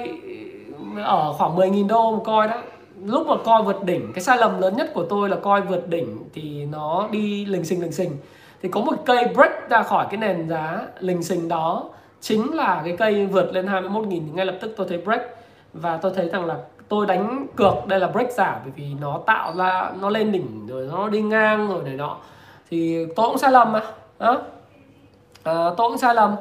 ừ, 0.94 1.02
ở 1.02 1.32
khoảng 1.32 1.56
10.000 1.56 1.88
đô 1.88 2.10
một 2.10 2.22
coi 2.24 2.48
đó 2.48 2.62
lúc 3.04 3.26
mà 3.26 3.34
coi 3.44 3.62
vượt 3.62 3.84
đỉnh 3.84 4.12
cái 4.12 4.24
sai 4.24 4.38
lầm 4.38 4.60
lớn 4.60 4.76
nhất 4.76 4.90
của 4.94 5.04
tôi 5.10 5.28
là 5.28 5.36
coi 5.36 5.60
vượt 5.60 5.88
đỉnh 5.88 6.18
thì 6.34 6.64
nó 6.64 7.08
đi 7.10 7.44
lình 7.44 7.64
xình 7.64 7.82
lình 7.82 7.92
xình. 7.92 8.16
Thì 8.62 8.68
có 8.68 8.80
một 8.80 8.94
cây 9.06 9.24
break 9.34 9.68
ra 9.70 9.82
khỏi 9.82 10.06
cái 10.10 10.16
nền 10.16 10.48
giá 10.48 10.80
lình 11.00 11.22
xình 11.22 11.48
đó 11.48 11.84
chính 12.20 12.54
là 12.54 12.82
cái 12.84 12.96
cây 12.96 13.26
vượt 13.26 13.52
lên 13.52 13.66
21.000 13.66 14.34
ngay 14.34 14.46
lập 14.46 14.56
tức 14.60 14.74
tôi 14.76 14.86
thấy 14.88 14.98
break 14.98 15.22
và 15.72 15.96
tôi 15.96 16.12
thấy 16.14 16.28
rằng 16.28 16.46
là 16.46 16.56
tôi 16.88 17.06
đánh 17.06 17.46
cược 17.56 17.86
đây 17.86 18.00
là 18.00 18.06
break 18.06 18.32
giả 18.32 18.60
bởi 18.62 18.72
vì 18.76 18.94
nó 19.00 19.20
tạo 19.26 19.52
ra 19.56 19.90
nó 20.00 20.10
lên 20.10 20.32
đỉnh 20.32 20.66
rồi 20.66 20.88
nó 20.92 21.08
đi 21.08 21.22
ngang 21.22 21.68
rồi 21.68 21.82
này 21.84 21.94
nọ. 21.94 22.16
Thì 22.70 23.06
tôi 23.16 23.28
cũng 23.28 23.38
sai 23.38 23.52
lầm 23.52 23.72
mà 23.72 23.80
đó 24.18 24.32
à, 24.32 24.38
ờ, 25.42 25.74
tôi 25.76 25.88
cũng 25.90 25.98
sai 25.98 26.14
lầm. 26.14 26.36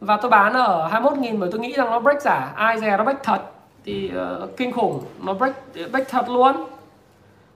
Và 0.00 0.16
tôi 0.16 0.30
bán 0.30 0.52
ở 0.52 0.88
21.000 0.92 1.38
bởi 1.38 1.50
tôi 1.52 1.60
nghĩ 1.60 1.72
rằng 1.72 1.90
nó 1.90 2.00
break 2.00 2.22
giả. 2.22 2.52
Ai 2.56 2.80
dè 2.80 2.96
nó 2.96 3.04
break 3.04 3.22
thật 3.22 3.40
thì 3.84 4.12
uh, 4.42 4.56
kinh 4.56 4.72
khủng. 4.72 5.02
Nó 5.22 5.34
break 5.34 5.54
break 5.92 6.08
thật 6.08 6.28
luôn. 6.28 6.64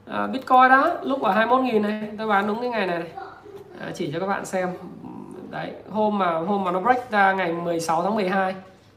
À, 0.06 0.26
bitcoin 0.26 0.68
đó 0.68 0.90
lúc 1.02 1.22
ở 1.22 1.34
21.000 1.34 1.80
này 1.80 2.08
tôi 2.18 2.26
bán 2.26 2.46
đúng 2.46 2.60
cái 2.60 2.70
ngày 2.70 2.86
này, 2.86 2.98
này. 2.98 3.08
À, 3.80 3.90
chỉ 3.94 4.10
cho 4.12 4.20
các 4.20 4.26
bạn 4.26 4.44
xem. 4.44 4.68
Đấy 5.50 5.72
hôm 5.90 6.18
mà 6.18 6.38
hôm 6.38 6.64
mà 6.64 6.70
nó 6.70 6.80
break 6.80 7.10
ra 7.10 7.32
ngày 7.32 7.52
16 7.52 8.02
tháng 8.02 8.14
12 8.14 8.54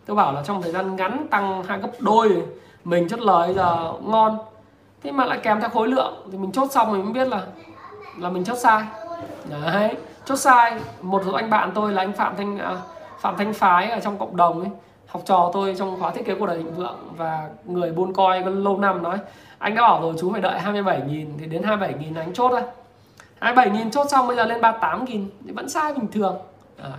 tôi 0.10 0.16
bảo 0.16 0.34
là 0.34 0.44
trong 0.44 0.62
thời 0.62 0.72
gian 0.72 0.96
ngắn 0.96 1.28
tăng 1.30 1.64
hai 1.64 1.80
gấp 1.80 1.90
đôi 2.00 2.44
mình 2.84 3.08
chốt 3.10 3.20
lời 3.20 3.54
giờ 3.54 3.94
ngon. 4.04 4.38
Thế 5.04 5.12
mà 5.12 5.26
lại 5.26 5.40
kèm 5.44 5.62
theo 5.62 5.70
khối 5.70 5.88
lượng 5.88 6.14
thì 6.32 6.38
mình 6.38 6.52
chốt 6.52 6.72
xong 6.72 6.92
mình 6.92 7.04
mới 7.04 7.14
biết 7.14 7.28
là 7.28 7.42
là 8.18 8.30
mình 8.30 8.44
chốt 8.44 8.56
sai. 8.56 8.84
Đấy 9.50 9.96
chốt 10.26 10.36
sai 10.36 10.80
một 11.02 11.22
số 11.26 11.34
anh 11.34 11.50
bạn 11.50 11.72
tôi 11.76 11.94
là 11.94 12.02
anh 12.02 12.14
phạm 12.14 12.36
thanh 12.38 12.58
à, 12.58 12.76
phạm 13.20 13.38
thanh 13.38 13.54
phái 13.54 13.90
ở 13.90 14.00
trong 14.00 14.18
cộng 14.18 14.38
đồng 14.38 14.60
ấy 14.60 14.70
học 15.08 15.22
trò 15.26 15.50
tôi 15.54 15.76
trong 15.78 16.00
khóa 16.00 16.12
thiết 16.12 16.26
kế 16.26 16.36
của 16.36 16.46
đời 16.46 16.58
thịnh 16.58 16.76
vượng 16.76 16.98
và 17.18 17.50
người 17.66 17.92
buôn 17.92 18.14
coi 18.14 18.42
lâu 18.42 18.78
năm 18.78 19.04
nói 19.04 19.18
anh 19.58 19.76
đã 19.76 19.82
bảo 19.82 20.02
rồi 20.02 20.14
chú 20.20 20.32
phải 20.32 20.42
đợi 20.42 20.60
27.000 20.66 21.26
thì 21.40 21.46
đến 21.46 21.62
27.000 21.62 22.18
anh 22.18 22.34
chốt 22.34 22.52
ra 22.52 22.62
27.000 23.40 23.90
chốt 23.92 24.08
xong 24.10 24.28
bây 24.28 24.36
giờ 24.36 24.46
lên 24.46 24.62
38.000 24.62 25.26
thì 25.46 25.52
vẫn 25.52 25.70
sai 25.70 25.94
bình 25.94 26.08
thường. 26.12 26.38
À, 26.84 26.90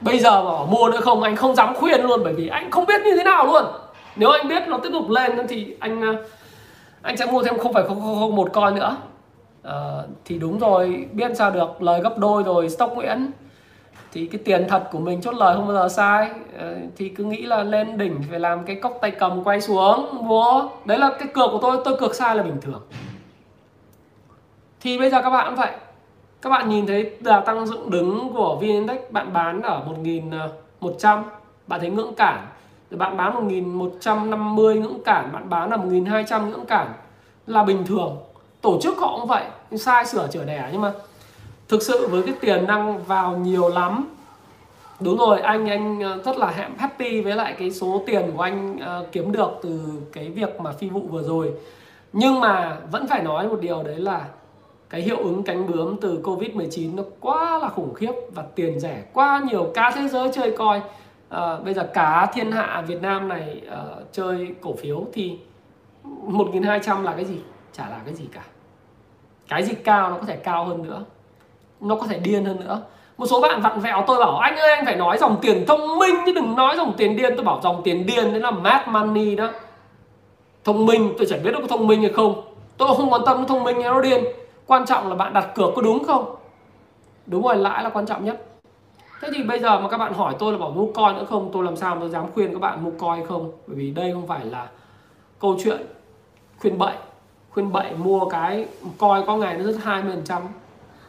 bây 0.00 0.18
giờ 0.18 0.42
mà 0.42 0.64
mua 0.64 0.88
nữa 0.88 1.00
không 1.00 1.22
anh 1.22 1.36
không 1.36 1.54
dám 1.54 1.74
khuyên 1.74 2.00
luôn 2.00 2.20
bởi 2.24 2.32
vì 2.32 2.48
anh 2.48 2.70
không 2.70 2.86
biết 2.86 3.00
như 3.04 3.16
thế 3.16 3.24
nào 3.24 3.46
luôn. 3.46 3.64
Nếu 4.16 4.30
anh 4.30 4.48
biết 4.48 4.62
nó 4.68 4.78
tiếp 4.78 4.88
tục 4.92 5.10
lên 5.10 5.46
thì 5.48 5.76
anh 5.80 6.00
ờ, 6.00 6.24
anh 7.02 7.16
sẽ 7.16 7.26
mua 7.26 7.42
thêm 7.42 7.58
không 7.58 7.72
phải 7.72 7.82
không, 7.88 8.00
không, 8.00 8.18
không 8.18 8.36
một 8.36 8.52
coin 8.52 8.74
nữa. 8.74 8.96
À, 9.62 9.74
thì 10.24 10.38
đúng 10.38 10.58
rồi 10.58 11.08
biết 11.12 11.32
sao 11.36 11.50
được 11.50 11.82
lời 11.82 12.00
gấp 12.00 12.18
đôi 12.18 12.42
rồi 12.42 12.68
stock 12.68 12.94
nguyễn. 12.94 13.30
Thì 14.12 14.26
cái 14.26 14.40
tiền 14.44 14.66
thật 14.68 14.82
của 14.92 14.98
mình 14.98 15.20
chốt 15.20 15.34
lời 15.34 15.56
không 15.56 15.66
bao 15.66 15.76
giờ 15.76 15.88
sai. 15.88 16.30
À, 16.58 16.74
thì 16.96 17.08
cứ 17.08 17.24
nghĩ 17.24 17.42
là 17.42 17.62
lên 17.62 17.98
đỉnh 17.98 18.22
phải 18.30 18.40
làm 18.40 18.64
cái 18.64 18.76
cốc 18.76 18.98
tay 19.00 19.10
cầm 19.10 19.44
quay 19.44 19.60
xuống 19.60 20.08
mua. 20.28 20.68
Đấy 20.84 20.98
là 20.98 21.10
cái 21.18 21.28
cược 21.28 21.50
của 21.52 21.58
tôi 21.62 21.78
tôi 21.84 21.96
cược 21.96 22.14
sai 22.14 22.36
là 22.36 22.42
bình 22.42 22.60
thường. 22.60 22.82
Thì 24.80 24.98
bây 24.98 25.10
giờ 25.10 25.22
các 25.22 25.30
bạn 25.30 25.46
cũng 25.46 25.56
vậy 25.56 25.70
các 26.42 26.50
bạn 26.50 26.68
nhìn 26.68 26.86
thấy 26.86 27.10
đà 27.20 27.40
tăng 27.40 27.66
dựng 27.66 27.90
đứng 27.90 28.32
của 28.34 28.56
VN 28.56 28.66
Index 28.66 28.98
bạn 29.10 29.32
bán 29.32 29.62
ở 29.62 29.82
1100 29.86 31.24
ờ, 31.24 31.30
bạn 31.66 31.80
thấy 31.80 31.90
ngưỡng 31.90 32.14
cản. 32.14 32.46
Rồi 32.90 32.98
bạn 32.98 33.16
bán 33.16 33.34
1150 33.34 34.74
ngưỡng 34.74 35.02
cản 35.04 35.32
bạn 35.32 35.48
bán 35.50 35.70
ở 35.70 35.76
1200 35.76 36.50
ngưỡng 36.50 36.66
cản. 36.66 36.92
Là 37.46 37.64
bình 37.64 37.84
thường 37.86 38.16
tổ 38.60 38.78
chức 38.82 38.98
họ 38.98 39.16
cũng 39.18 39.28
vậy 39.28 39.44
sai 39.76 40.06
sửa 40.06 40.28
chữa 40.32 40.44
đẻ 40.44 40.68
nhưng 40.72 40.80
mà 40.80 40.92
thực 41.68 41.82
sự 41.82 42.08
với 42.08 42.22
cái 42.22 42.34
tiền 42.40 42.66
năng 42.66 43.04
vào 43.04 43.36
nhiều 43.36 43.68
lắm. 43.68 44.08
Đúng 45.00 45.18
rồi 45.18 45.40
anh 45.40 45.70
anh 45.70 46.00
ờ, 46.00 46.18
rất 46.24 46.36
là 46.36 46.68
happy 46.78 47.20
với 47.20 47.36
lại 47.36 47.54
cái 47.58 47.70
số 47.70 48.02
tiền 48.06 48.32
của 48.36 48.42
anh 48.42 48.76
uh, 48.76 49.12
kiếm 49.12 49.32
được 49.32 49.50
từ 49.62 49.80
cái 50.12 50.28
việc 50.28 50.60
mà 50.60 50.72
phi 50.72 50.88
vụ 50.88 51.00
vừa 51.00 51.22
rồi. 51.22 51.52
Nhưng 52.12 52.40
mà 52.40 52.76
vẫn 52.90 53.06
phải 53.06 53.22
nói 53.22 53.48
một 53.48 53.58
điều 53.60 53.82
đấy 53.82 53.96
là 53.96 54.24
cái 54.90 55.00
hiệu 55.00 55.16
ứng 55.16 55.42
cánh 55.42 55.66
bướm 55.66 55.96
từ 56.00 56.20
Covid-19 56.22 56.94
nó 56.94 57.02
quá 57.20 57.58
là 57.58 57.68
khủng 57.68 57.94
khiếp 57.94 58.12
và 58.34 58.44
tiền 58.54 58.80
rẻ 58.80 59.02
quá 59.12 59.42
nhiều 59.50 59.70
cả 59.74 59.92
thế 59.94 60.08
giới 60.08 60.28
chơi 60.32 60.50
coi. 60.50 60.80
À, 61.28 61.56
bây 61.64 61.74
giờ 61.74 61.90
cá 61.94 62.26
thiên 62.26 62.52
hạ 62.52 62.84
Việt 62.86 63.02
Nam 63.02 63.28
này 63.28 63.62
uh, 63.66 64.12
chơi 64.12 64.48
cổ 64.60 64.74
phiếu 64.74 65.06
thì 65.12 65.38
1.200 66.04 67.02
là 67.02 67.12
cái 67.12 67.24
gì? 67.24 67.36
Chả 67.72 67.88
là 67.88 68.00
cái 68.04 68.14
gì 68.14 68.24
cả. 68.34 68.42
Cái 69.48 69.62
gì 69.62 69.74
cao 69.74 70.10
nó 70.10 70.16
có 70.16 70.26
thể 70.26 70.36
cao 70.36 70.64
hơn 70.64 70.82
nữa. 70.82 71.04
Nó 71.80 71.96
có 71.96 72.06
thể 72.06 72.18
điên 72.18 72.44
hơn 72.44 72.60
nữa. 72.60 72.82
Một 73.18 73.26
số 73.26 73.40
bạn 73.40 73.60
vặn 73.60 73.80
vẹo 73.80 74.04
tôi 74.06 74.18
bảo 74.18 74.38
anh 74.38 74.56
ơi 74.56 74.70
anh 74.70 74.84
phải 74.84 74.96
nói 74.96 75.18
dòng 75.18 75.38
tiền 75.42 75.64
thông 75.66 75.98
minh 75.98 76.14
chứ 76.26 76.32
đừng 76.32 76.56
nói 76.56 76.76
dòng 76.76 76.94
tiền 76.96 77.16
điên. 77.16 77.32
Tôi 77.36 77.44
bảo 77.44 77.60
dòng 77.62 77.82
tiền 77.84 78.06
điên 78.06 78.32
đấy 78.32 78.40
là 78.40 78.50
mad 78.50 78.88
money 78.88 79.36
đó. 79.36 79.50
Thông 80.64 80.86
minh 80.86 81.14
tôi 81.18 81.26
chẳng 81.30 81.42
biết 81.42 81.50
nó 81.52 81.60
có 81.60 81.66
thông 81.66 81.86
minh 81.86 82.00
hay 82.02 82.12
không. 82.12 82.42
Tôi 82.76 82.96
không 82.96 83.12
quan 83.12 83.22
tâm 83.26 83.38
nó 83.38 83.44
thông 83.46 83.64
minh 83.64 83.76
hay 83.76 83.84
nó 83.84 84.00
điên 84.00 84.24
quan 84.70 84.86
trọng 84.86 85.08
là 85.08 85.14
bạn 85.14 85.32
đặt 85.32 85.54
cược 85.54 85.70
có 85.76 85.82
đúng 85.82 86.04
không? 86.04 86.34
Đúng 87.26 87.42
rồi 87.42 87.56
lãi 87.56 87.84
là 87.84 87.90
quan 87.90 88.06
trọng 88.06 88.24
nhất. 88.24 88.46
Thế 89.20 89.28
thì 89.34 89.42
bây 89.42 89.58
giờ 89.58 89.80
mà 89.80 89.88
các 89.88 89.98
bạn 89.98 90.12
hỏi 90.12 90.34
tôi 90.38 90.52
là 90.52 90.58
bảo 90.58 90.70
mua 90.70 90.92
coi 90.92 91.14
nữa 91.14 91.24
không? 91.24 91.50
Tôi 91.52 91.64
làm 91.64 91.76
sao 91.76 91.96
tôi 92.00 92.08
dám 92.08 92.26
khuyên 92.34 92.52
các 92.52 92.60
bạn 92.60 92.84
mua 92.84 92.90
coi 92.98 93.26
không? 93.26 93.52
Bởi 93.66 93.76
vì 93.76 93.90
đây 93.90 94.12
không 94.12 94.26
phải 94.26 94.44
là 94.44 94.68
câu 95.40 95.56
chuyện 95.64 95.86
khuyên 96.60 96.78
bậy. 96.78 96.94
Khuyên 97.50 97.72
bậy 97.72 97.94
mua 97.96 98.24
cái 98.24 98.66
coi 98.98 99.22
có 99.26 99.36
ngày 99.36 99.58
nó 99.58 99.64
rất 99.64 99.76
20 99.82 100.12
phần 100.14 100.24
trăm 100.24 100.42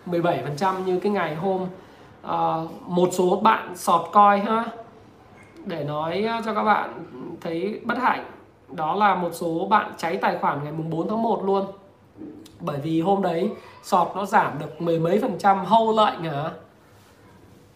17 0.05 0.41
phần 0.43 0.57
trăm 0.57 0.86
như 0.86 0.99
cái 0.99 1.12
ngày 1.12 1.36
hôm 1.36 1.68
uh, 2.28 2.82
một 2.88 3.09
số 3.12 3.36
bạn 3.36 3.76
sọt 3.76 4.01
coi 4.12 4.39
ha. 4.39 4.66
Để 5.66 5.84
nói 5.84 6.24
ờ, 6.24 6.41
cho 6.45 6.53
các 6.53 6.64
bạn 6.64 7.05
thấy 7.41 7.82
bất 7.84 7.97
hạnh. 7.97 8.26
Đó 8.68 8.95
là 8.95 9.16
một 9.16 9.30
số 9.34 9.68
bạn 9.70 9.91
cháy 9.97 10.18
tài 10.18 10.38
khoản 10.38 10.64
ngày 10.64 10.74
mùng 10.74 10.89
4 10.89 11.09
tháng 11.09 11.24
1 11.24 11.45
luôn 11.45 11.66
bởi 12.62 12.80
vì 12.84 13.01
hôm 13.01 13.22
đấy 13.22 13.49
sọt 13.84 14.12
nó 14.16 14.26
giảm 14.26 14.59
được 14.59 14.82
mười 14.82 14.99
mấy 14.99 15.20
phần 15.22 15.38
trăm 15.39 15.66
hâu 15.66 15.97
lệnh 15.97 16.24
hả? 16.24 16.49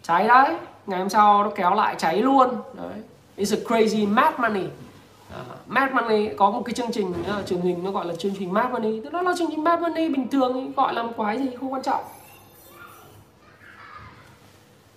Cháy 0.01 0.27
đấy. 0.27 0.55
Ngày 0.85 0.99
hôm 0.99 1.09
sau 1.09 1.43
nó 1.43 1.49
kéo 1.55 1.73
lại 1.73 1.95
cháy 1.97 2.17
luôn. 2.21 2.49
Đấy. 2.73 3.01
It's 3.37 3.57
a 3.57 3.63
crazy 3.69 4.07
mad 4.07 4.33
money. 4.39 4.63
Uh, 4.63 5.67
mad 5.67 5.91
money 5.91 6.29
có 6.37 6.51
một 6.51 6.61
cái 6.65 6.73
chương 6.73 6.91
trình 6.91 7.13
uh, 7.39 7.47
truyền 7.47 7.61
hình 7.61 7.83
nó 7.83 7.91
gọi 7.91 8.05
là 8.05 8.15
chương 8.15 8.33
trình 8.39 8.53
mad 8.53 8.71
money. 8.71 9.01
Nó 9.11 9.21
là 9.21 9.33
chương 9.37 9.49
trình 9.51 9.63
mad 9.63 9.81
money 9.81 10.09
bình 10.09 10.27
thường 10.29 10.73
gọi 10.75 10.93
là 10.93 11.03
một 11.03 11.11
quái 11.17 11.37
gì 11.37 11.49
không 11.59 11.73
quan 11.73 11.83
trọng. 11.83 12.03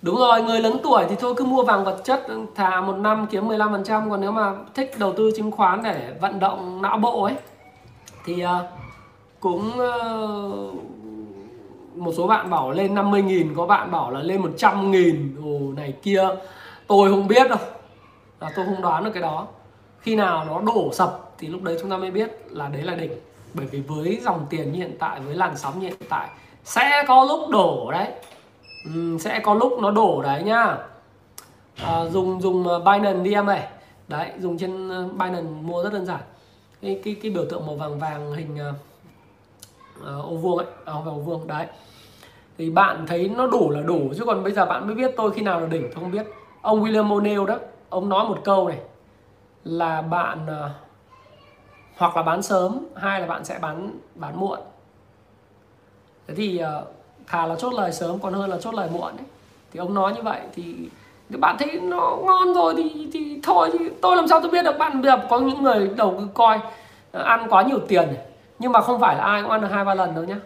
Đúng 0.03 0.16
rồi, 0.16 0.43
người 0.43 0.61
lớn 0.61 0.76
tuổi 0.82 1.05
thì 1.09 1.16
thôi 1.20 1.34
cứ 1.36 1.45
mua 1.45 1.62
vàng 1.62 1.84
vật 1.84 2.01
chất 2.05 2.24
ừ, 2.26 2.41
thà 2.55 2.80
một 2.80 2.97
năm 2.97 3.26
kiếm 3.30 3.49
15% 3.49 4.11
còn 4.11 4.20
nếu 4.20 4.32
mà 4.32 4.53
thích 4.74 4.91
đầu 4.99 5.12
tư 5.16 5.30
chứng 5.36 5.51
khoán 5.51 5.82
để 5.82 6.14
vận 6.20 6.39
động 6.41 6.82
não 6.82 6.99
bộ 6.99 7.22
ấy 7.22 7.34
thì 8.24 8.45
uh, 8.45 8.51
cũng 9.41 9.78
ờ, 9.78 10.18
một 11.97 12.12
số 12.16 12.26
bạn 12.26 12.51
bảo 12.51 12.70
lên 12.70 12.95
50 12.95 13.22
nghìn 13.22 13.55
có 13.55 13.66
bạn 13.66 13.91
bảo 13.91 14.11
là 14.11 14.20
lên 14.20 14.43
100 14.43 14.91
nghìn. 14.91 15.36
Ồ 15.45 15.72
này 15.76 15.95
kia 16.03 16.28
tôi 16.86 17.11
không 17.11 17.28
biết 17.28 17.49
đâu. 17.49 17.59
Là 18.41 18.53
tôi 18.57 18.66
không 18.66 18.82
đoán 18.82 19.05
được 19.05 19.11
cái 19.14 19.22
đó. 19.22 19.47
Khi 20.01 20.16
nào 20.16 20.45
nó 20.45 20.61
đổ 20.61 20.93
sập 20.93 21.30
thì 21.39 21.49
lúc 21.49 21.62
đấy 21.62 21.76
chúng 21.80 21.91
ta 21.91 21.97
mới 21.97 22.11
biết 22.11 22.30
là 22.51 22.68
đấy 22.68 22.82
là 22.82 22.95
đỉnh. 22.95 23.12
Bởi 23.55 23.66
vì 23.66 23.80
với 23.80 24.18
dòng 24.22 24.47
tiền 24.51 24.72
như 24.72 24.78
hiện 24.78 24.97
tại 24.99 25.20
với 25.20 25.34
làn 25.34 25.57
sóng 25.57 25.80
như 25.80 25.86
hiện 25.86 26.09
tại 26.09 26.28
sẽ 26.64 27.05
có 27.09 27.24
lúc 27.24 27.49
đổ 27.51 27.91
đấy. 27.93 28.09
Ừ, 28.84 29.18
sẽ 29.20 29.41
có 29.41 29.55
lúc 29.55 29.78
nó 29.82 29.91
đổ 29.91 30.22
đấy 30.22 30.43
nhá. 30.43 30.76
À, 31.76 32.05
dùng 32.05 32.41
dùng 32.41 32.68
ờ, 32.68 32.78
Binance 32.78 33.22
đi 33.22 33.32
em 33.32 33.47
ơi. 33.47 33.61
Đấy 34.09 34.30
dùng 34.39 34.59
trên 34.59 34.89
Binance 35.12 35.51
mua 35.62 35.82
rất 35.82 35.93
đơn 35.93 36.07
giản. 36.07 36.20
Cái 36.82 37.01
cái 37.05 37.16
cái 37.22 37.30
biểu 37.30 37.45
tượng 37.51 37.66
màu 37.66 37.76
vàng 37.76 37.99
vàng 37.99 38.32
hình 38.32 38.59
Ờ, 40.05 40.21
ô 40.23 40.37
vuông 40.37 40.59
ấy. 40.59 40.67
À, 40.85 40.93
ô 40.93 41.13
vuông 41.13 41.47
đấy. 41.47 41.67
Thì 42.59 42.71
bạn 42.71 43.07
thấy 43.07 43.31
nó 43.37 43.47
đủ 43.47 43.71
là 43.71 43.81
đủ 43.81 44.13
chứ 44.17 44.25
còn 44.25 44.43
bây 44.43 44.53
giờ 44.53 44.67
bạn 44.67 44.87
mới 44.87 44.95
biết 44.95 45.11
tôi 45.17 45.31
khi 45.31 45.43
nào 45.43 45.61
là 45.61 45.67
đỉnh 45.67 45.83
tôi 45.83 45.95
không 45.95 46.11
biết. 46.11 46.27
Ông 46.63 46.85
William 46.85 47.09
O'Neill 47.09 47.47
đó 47.47 47.59
ông 47.89 48.09
nói 48.09 48.29
một 48.29 48.39
câu 48.45 48.69
này 48.69 48.79
là 49.65 50.03
bạn 50.03 50.47
uh, 50.47 50.71
hoặc 51.97 52.17
là 52.17 52.23
bán 52.23 52.43
sớm 52.43 52.79
hai 52.97 53.21
là 53.21 53.27
bạn 53.27 53.45
sẽ 53.45 53.59
bán 53.63 53.91
bán 54.15 54.41
muộn. 54.41 54.59
Thế 56.27 56.35
thì 56.35 56.63
uh, 56.63 56.89
thà 57.27 57.47
là 57.47 57.57
chốt 57.57 57.73
lời 57.75 57.93
sớm 57.93 58.19
còn 58.19 58.33
hơn 58.33 58.51
là 58.51 58.59
chốt 58.59 58.75
lời 58.75 58.89
muộn 58.93 59.17
ấy. 59.17 59.27
thì 59.73 59.81
ông 59.81 59.95
nói 59.95 60.13
như 60.15 60.23
vậy 60.23 60.41
thì 60.55 60.75
các 61.31 61.41
bạn 61.41 61.57
thấy 61.59 61.81
nó 61.81 62.17
ngon 62.25 62.55
rồi 62.55 62.75
thì 62.77 63.09
thì 63.13 63.41
thôi 63.43 63.71
thì 63.73 63.89
tôi 64.03 64.17
làm 64.17 64.29
sao 64.29 64.41
tôi 64.41 64.51
biết 64.51 64.63
được. 64.65 64.79
Bạn 64.79 65.03
bây 65.03 65.11
giờ 65.11 65.27
có 65.31 65.39
những 65.39 65.63
người 65.63 65.91
đầu 65.97 66.15
cứ 66.19 66.27
coi 66.35 66.61
ăn 67.13 67.47
quá 67.51 67.63
nhiều 67.63 67.79
tiền 67.89 68.09
nhưng 68.59 68.73
mà 68.73 68.81
không 68.81 69.01
phải 69.01 69.17
là 69.17 69.25
ai 69.25 69.43
cũng 69.43 69.51
ăn 69.51 69.61
được 69.61 69.69
hai 69.71 69.85
ba 69.85 69.95
lần 69.95 70.15
đâu 70.15 70.25
nhá. 70.25 70.41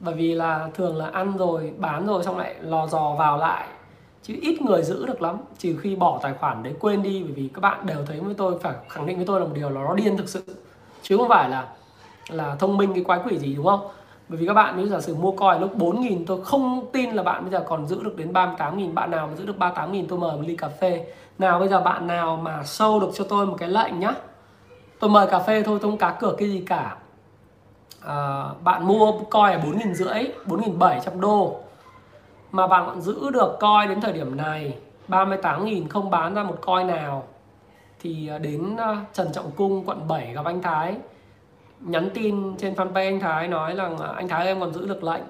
Bởi 0.00 0.14
vì 0.14 0.34
là 0.34 0.68
thường 0.74 0.96
là 0.96 1.06
ăn 1.12 1.36
rồi, 1.36 1.72
bán 1.78 2.06
rồi 2.06 2.22
xong 2.22 2.38
lại 2.38 2.54
lò 2.60 2.86
dò 2.86 3.14
vào 3.18 3.36
lại. 3.36 3.66
Chứ 4.22 4.34
ít 4.42 4.62
người 4.62 4.82
giữ 4.82 5.06
được 5.06 5.22
lắm. 5.22 5.36
Trừ 5.58 5.76
khi 5.80 5.96
bỏ 5.96 6.18
tài 6.22 6.34
khoản 6.34 6.62
đấy 6.62 6.74
quên 6.80 7.02
đi, 7.02 7.22
bởi 7.22 7.32
vì 7.32 7.48
các 7.54 7.60
bạn 7.60 7.86
đều 7.86 7.98
thấy 8.06 8.20
với 8.20 8.34
tôi, 8.34 8.58
phải 8.58 8.74
khẳng 8.88 9.06
định 9.06 9.16
với 9.16 9.26
tôi 9.26 9.40
là 9.40 9.46
một 9.46 9.52
điều 9.54 9.70
là 9.70 9.80
nó 9.80 9.94
điên 9.94 10.16
thực 10.16 10.28
sự. 10.28 10.42
Chứ 11.02 11.16
không 11.16 11.28
phải 11.28 11.50
là 11.50 11.68
là 12.28 12.56
thông 12.58 12.76
minh 12.76 12.94
cái 12.94 13.04
quái 13.04 13.20
quỷ 13.24 13.38
gì, 13.38 13.54
đúng 13.54 13.66
không? 13.66 13.88
Bởi 14.28 14.38
vì 14.38 14.46
các 14.46 14.54
bạn 14.54 14.74
nếu 14.76 14.86
giả 14.86 15.00
sử 15.00 15.14
mua 15.14 15.32
coi 15.32 15.60
lúc 15.60 15.76
4.000 15.76 16.24
tôi 16.26 16.44
không 16.44 16.86
tin 16.92 17.10
là 17.10 17.22
bạn 17.22 17.42
bây 17.42 17.50
giờ 17.50 17.64
còn 17.68 17.86
giữ 17.86 18.02
được 18.02 18.16
đến 18.16 18.32
38.000 18.32 18.94
bạn 18.94 19.10
nào 19.10 19.26
mà 19.26 19.36
giữ 19.36 19.46
được 19.46 19.58
38.000 19.58 20.04
tôi 20.08 20.18
mời 20.18 20.36
một 20.36 20.42
ly 20.46 20.56
cà 20.56 20.68
phê. 20.68 21.06
Nào 21.38 21.58
bây 21.58 21.68
giờ 21.68 21.80
bạn 21.80 22.06
nào 22.06 22.36
mà 22.36 22.62
sâu 22.62 23.00
được 23.00 23.10
cho 23.14 23.24
tôi 23.24 23.46
một 23.46 23.56
cái 23.58 23.68
lệnh 23.68 24.00
nhá. 24.00 24.14
Tôi 25.00 25.10
mời 25.10 25.26
cà 25.26 25.38
phê 25.38 25.62
thôi, 25.62 25.78
tôi 25.82 25.90
không 25.90 25.98
cá 25.98 26.10
cược 26.10 26.36
cái 26.38 26.48
gì 26.48 26.62
cả 26.66 26.96
à, 28.08 28.48
bạn 28.64 28.86
mua 28.86 29.12
coi 29.30 29.52
ở 29.52 29.60
4.000 29.60 29.94
rưỡi 29.94 30.24
4.700 30.46 31.20
đô. 31.20 31.56
Mà 32.52 32.66
bạn 32.66 32.84
còn 32.86 33.00
giữ 33.00 33.30
được 33.30 33.56
coi 33.60 33.86
đến 33.86 34.00
thời 34.00 34.12
điểm 34.12 34.36
này 34.36 34.74
38.000 35.08 35.88
không 35.88 36.10
bán 36.10 36.34
ra 36.34 36.42
một 36.42 36.56
coi 36.60 36.84
nào. 36.84 37.24
Thì 38.00 38.28
ờ, 38.28 38.38
đến 38.38 38.76
ờ, 38.76 38.96
Trần 39.12 39.32
Trọng 39.32 39.50
Cung 39.50 39.84
quận 39.86 40.08
7 40.08 40.32
gặp 40.34 40.44
anh 40.44 40.62
Thái. 40.62 40.96
Nhắn 41.80 42.10
tin 42.14 42.56
trên 42.56 42.74
fanpage 42.74 43.08
anh 43.08 43.20
Thái 43.20 43.48
nói 43.48 43.74
rằng 43.74 43.98
anh 43.98 44.28
Thái 44.28 44.46
em 44.46 44.60
còn 44.60 44.72
giữ 44.72 44.86
được 44.86 45.04
lệnh. 45.04 45.22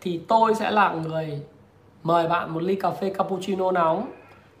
Thì 0.00 0.20
tôi 0.28 0.54
sẽ 0.54 0.70
là 0.70 0.92
người 0.92 1.42
mời 2.02 2.28
bạn 2.28 2.54
một 2.54 2.62
ly 2.62 2.74
cà 2.74 2.90
phê 2.90 3.12
cappuccino 3.18 3.72
nóng. 3.72 4.06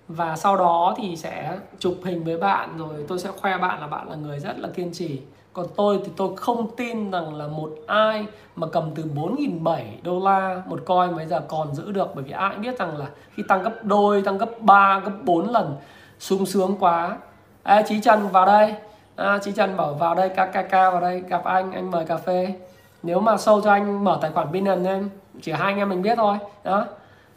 Và 0.08 0.36
sau 0.36 0.56
đó 0.56 0.94
thì 0.96 1.16
sẽ 1.16 1.58
chụp 1.78 1.94
hình 2.04 2.24
với 2.24 2.38
bạn 2.38 2.76
rồi 2.78 3.04
tôi 3.08 3.18
sẽ 3.18 3.30
khoe 3.30 3.58
bạn 3.58 3.80
là 3.80 3.86
bạn 3.86 4.08
là 4.08 4.16
người 4.16 4.38
rất 4.38 4.58
là 4.58 4.68
kiên 4.68 4.92
trì 4.92 5.20
còn 5.54 5.66
tôi 5.76 6.00
thì 6.04 6.12
tôi 6.16 6.36
không 6.36 6.76
tin 6.76 7.10
rằng 7.10 7.34
là 7.34 7.46
một 7.46 7.70
ai 7.86 8.26
mà 8.56 8.66
cầm 8.72 8.90
từ 8.94 9.04
4.700 9.14 9.78
đô 10.02 10.20
la 10.24 10.62
một 10.66 10.80
coin 10.86 11.16
bây 11.16 11.26
giờ 11.26 11.40
còn 11.48 11.74
giữ 11.74 11.92
được. 11.92 12.14
Bởi 12.14 12.24
vì 12.24 12.32
ai 12.32 12.50
cũng 12.54 12.62
biết 12.62 12.78
rằng 12.78 12.98
là 12.98 13.06
khi 13.34 13.42
tăng 13.48 13.62
gấp 13.62 13.84
đôi, 13.84 14.22
tăng 14.22 14.38
gấp 14.38 14.60
3, 14.60 15.00
gấp 15.04 15.12
4 15.24 15.50
lần 15.50 15.76
sung 16.18 16.46
sướng 16.46 16.76
quá. 16.80 17.18
Ê, 17.64 17.82
Chí 17.88 18.00
Trần 18.00 18.28
vào 18.28 18.46
đây. 18.46 18.74
À, 19.16 19.38
chị 19.42 19.52
Trần 19.52 19.76
bảo 19.76 19.94
vào 19.94 20.14
đây 20.14 20.28
KKK 20.28 20.72
vào 20.72 21.00
đây 21.00 21.22
gặp 21.28 21.44
anh 21.44 21.72
anh 21.72 21.90
mời 21.90 22.04
cà 22.04 22.16
phê. 22.16 22.54
Nếu 23.02 23.20
mà 23.20 23.36
sâu 23.36 23.60
cho 23.60 23.70
anh 23.70 24.04
mở 24.04 24.18
tài 24.22 24.30
khoản 24.30 24.52
Binance 24.52 24.90
lên 24.90 25.10
chỉ 25.42 25.52
hai 25.52 25.72
anh 25.72 25.78
em 25.78 25.88
mình 25.88 26.02
biết 26.02 26.14
thôi. 26.16 26.36
Đó. 26.64 26.86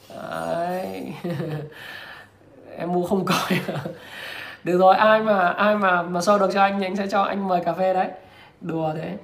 Đấy. 0.10 1.14
em 2.78 2.94
mua 2.94 3.08
không 3.08 3.26
coi. 3.26 3.60
được 4.68 4.78
rồi, 4.78 4.96
ai 4.96 5.22
mà 5.22 5.48
ai 5.48 5.76
mà 5.76 6.02
mà 6.04 6.22
sâu 6.22 6.40
được 6.40 6.50
cho 6.54 6.62
anh 6.62 6.80
thì 6.80 6.86
anh 6.86 6.96
sẽ 6.96 7.08
cho 7.08 7.22
anh 7.22 7.48
mời 7.48 7.62
cà 7.66 7.74
phê 7.74 7.94
đấy. 7.94 8.08
Đùa 8.62 8.94
thế. 8.96 9.18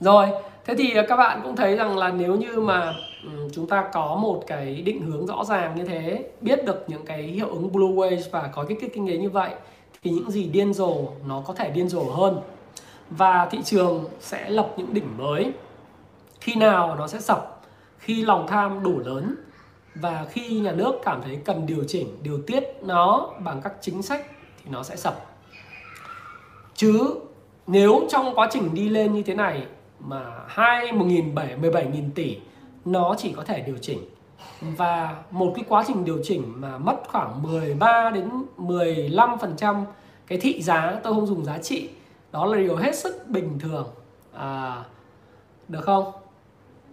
Rồi, 0.00 0.28
thế 0.64 0.74
thì 0.78 0.94
các 1.08 1.16
bạn 1.16 1.40
cũng 1.42 1.56
thấy 1.56 1.76
rằng 1.76 1.98
là 1.98 2.08
nếu 2.10 2.36
như 2.36 2.60
mà 2.60 2.94
ừ, 3.24 3.48
chúng 3.52 3.66
ta 3.66 3.84
có 3.92 4.16
một 4.16 4.44
cái 4.46 4.74
định 4.74 5.02
hướng 5.02 5.26
rõ 5.26 5.44
ràng 5.44 5.76
như 5.76 5.84
thế, 5.84 6.24
biết 6.40 6.64
được 6.64 6.84
những 6.86 7.04
cái 7.04 7.22
hiệu 7.22 7.48
ứng 7.48 7.72
blue 7.72 7.88
waves 7.88 8.22
và 8.30 8.50
có 8.52 8.64
cái 8.64 8.76
kinh 8.92 9.08
tế 9.08 9.16
như 9.16 9.30
vậy, 9.30 9.50
thì 10.02 10.10
những 10.10 10.30
gì 10.30 10.44
điên 10.44 10.74
rồ 10.74 10.96
nó 11.26 11.42
có 11.46 11.54
thể 11.54 11.70
điên 11.70 11.88
rồ 11.88 12.02
hơn. 12.02 12.40
Và 13.10 13.48
thị 13.50 13.58
trường 13.64 14.04
sẽ 14.20 14.50
lập 14.50 14.68
những 14.76 14.94
đỉnh 14.94 15.16
mới. 15.18 15.52
Khi 16.40 16.54
nào 16.54 16.96
nó 16.98 17.06
sẽ 17.06 17.20
sập? 17.20 17.60
Khi 17.98 18.24
lòng 18.24 18.46
tham 18.48 18.82
đủ 18.82 18.98
lớn 19.04 19.34
và 19.94 20.26
khi 20.30 20.60
nhà 20.60 20.72
nước 20.72 20.92
cảm 21.04 21.22
thấy 21.22 21.38
cần 21.44 21.66
điều 21.66 21.84
chỉnh 21.88 22.18
điều 22.22 22.42
tiết 22.46 22.64
nó 22.82 23.30
bằng 23.44 23.60
các 23.62 23.72
chính 23.80 24.02
sách 24.02 24.26
thì 24.64 24.70
nó 24.70 24.82
sẽ 24.82 24.96
sập. 24.96 25.26
Chứ 26.74 27.14
nếu 27.66 28.06
trong 28.10 28.34
quá 28.34 28.48
trình 28.50 28.74
đi 28.74 28.88
lên 28.88 29.12
như 29.12 29.22
thế 29.22 29.34
này 29.34 29.66
mà 30.00 30.24
hai 30.46 30.92
một 30.92 31.04
nghìn 31.04 31.34
bảy 31.34 31.56
mười 31.56 31.70
bảy 31.70 31.86
nghìn 31.86 32.10
tỷ 32.10 32.36
nó 32.84 33.14
chỉ 33.18 33.32
có 33.36 33.44
thể 33.44 33.60
điều 33.60 33.78
chỉnh. 33.80 33.98
Và 34.60 35.22
một 35.30 35.52
cái 35.56 35.64
quá 35.68 35.84
trình 35.86 36.04
điều 36.04 36.18
chỉnh 36.22 36.42
mà 36.56 36.78
mất 36.78 36.96
khoảng 37.08 37.42
13 37.42 38.10
đến 38.10 38.30
15 38.56 39.38
phần 39.38 39.54
trăm 39.56 39.84
cái 40.26 40.38
thị 40.38 40.62
giá 40.62 41.00
tôi 41.02 41.14
không 41.14 41.26
dùng 41.26 41.44
giá 41.44 41.58
trị 41.58 41.88
đó 42.32 42.46
là 42.46 42.56
điều 42.56 42.76
hết 42.76 42.94
sức 42.94 43.24
bình 43.28 43.58
thường. 43.58 43.88
À, 44.32 44.84
được 45.68 45.80
không? 45.84 46.12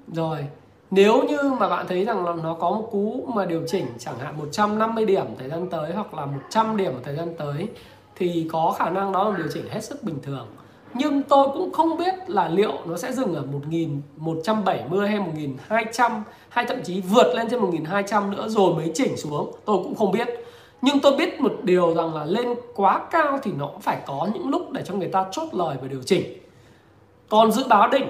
Rồi 0.07 0.47
nếu 0.91 1.23
như 1.23 1.37
mà 1.59 1.69
bạn 1.69 1.87
thấy 1.87 2.05
rằng 2.05 2.25
là 2.25 2.33
nó 2.43 2.53
có 2.53 2.69
một 2.69 2.89
cú 2.91 3.31
mà 3.35 3.45
điều 3.45 3.61
chỉnh 3.67 3.85
chẳng 3.99 4.19
hạn 4.19 4.37
150 4.37 5.05
điểm 5.05 5.25
thời 5.39 5.49
gian 5.49 5.69
tới 5.69 5.93
hoặc 5.93 6.13
là 6.13 6.25
100 6.25 6.77
điểm 6.77 6.93
thời 7.03 7.15
gian 7.15 7.33
tới, 7.37 7.67
thì 8.15 8.47
có 8.51 8.75
khả 8.77 8.89
năng 8.89 9.11
đó 9.11 9.29
là 9.29 9.37
điều 9.37 9.47
chỉnh 9.53 9.69
hết 9.69 9.83
sức 9.83 10.03
bình 10.03 10.19
thường. 10.23 10.47
Nhưng 10.93 11.23
tôi 11.23 11.47
cũng 11.53 11.73
không 11.73 11.97
biết 11.97 12.13
là 12.27 12.47
liệu 12.47 12.71
nó 12.85 12.97
sẽ 12.97 13.13
dừng 13.13 13.35
ở 13.35 13.41
1170 13.41 15.07
hay 15.09 15.19
1200 15.19 16.23
hay 16.49 16.65
thậm 16.65 16.77
chí 16.83 17.01
vượt 17.01 17.35
lên 17.35 17.47
trên 17.49 17.59
1200 17.59 18.31
nữa 18.31 18.47
rồi 18.47 18.75
mới 18.75 18.91
chỉnh 18.93 19.17
xuống. 19.17 19.51
Tôi 19.65 19.77
cũng 19.83 19.95
không 19.95 20.11
biết. 20.11 20.27
Nhưng 20.81 20.99
tôi 20.99 21.15
biết 21.15 21.41
một 21.41 21.53
điều 21.63 21.95
rằng 21.95 22.15
là 22.15 22.25
lên 22.25 22.47
quá 22.75 23.01
cao 23.11 23.39
thì 23.43 23.51
nó 23.57 23.65
cũng 23.65 23.81
phải 23.81 23.97
có 24.05 24.27
những 24.33 24.49
lúc 24.49 24.71
để 24.71 24.81
cho 24.85 24.93
người 24.93 25.07
ta 25.07 25.25
chốt 25.31 25.47
lời 25.51 25.77
và 25.81 25.87
điều 25.87 26.01
chỉnh. 26.05 26.23
Còn 27.29 27.51
dự 27.51 27.63
báo 27.69 27.89
đỉnh 27.89 28.09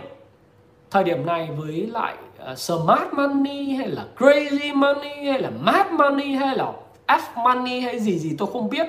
thời 0.91 1.03
điểm 1.03 1.25
này 1.25 1.49
với 1.57 1.87
lại 1.91 2.15
Ờ, 2.39 2.51
uh, 2.51 2.57
smart 2.57 3.13
money 3.13 3.73
hay 3.73 3.87
là 3.87 4.05
crazy 4.17 4.75
money 4.75 5.25
hay 5.25 5.41
là 5.41 5.49
mad 5.49 5.87
money 5.91 6.35
hay 6.35 6.57
là 6.57 6.73
f 7.07 7.19
money 7.35 7.79
hay 7.79 7.99
gì 7.99 8.19
gì 8.19 8.35
tôi 8.37 8.49
không 8.53 8.69
biết. 8.69 8.87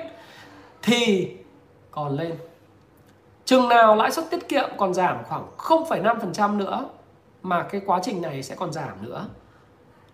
Thì 0.81 1.31
còn 1.91 2.17
lên. 2.17 2.31
Chừng 3.45 3.69
nào 3.69 3.95
lãi 3.95 4.11
suất 4.11 4.25
tiết 4.29 4.47
kiệm 4.47 4.69
còn 4.77 4.93
giảm 4.93 5.17
khoảng 5.27 5.45
0,5% 5.57 6.57
nữa 6.57 6.85
mà 7.43 7.63
cái 7.63 7.81
quá 7.85 7.99
trình 8.03 8.21
này 8.21 8.43
sẽ 8.43 8.55
còn 8.55 8.73
giảm 8.73 8.93
nữa. 9.01 9.25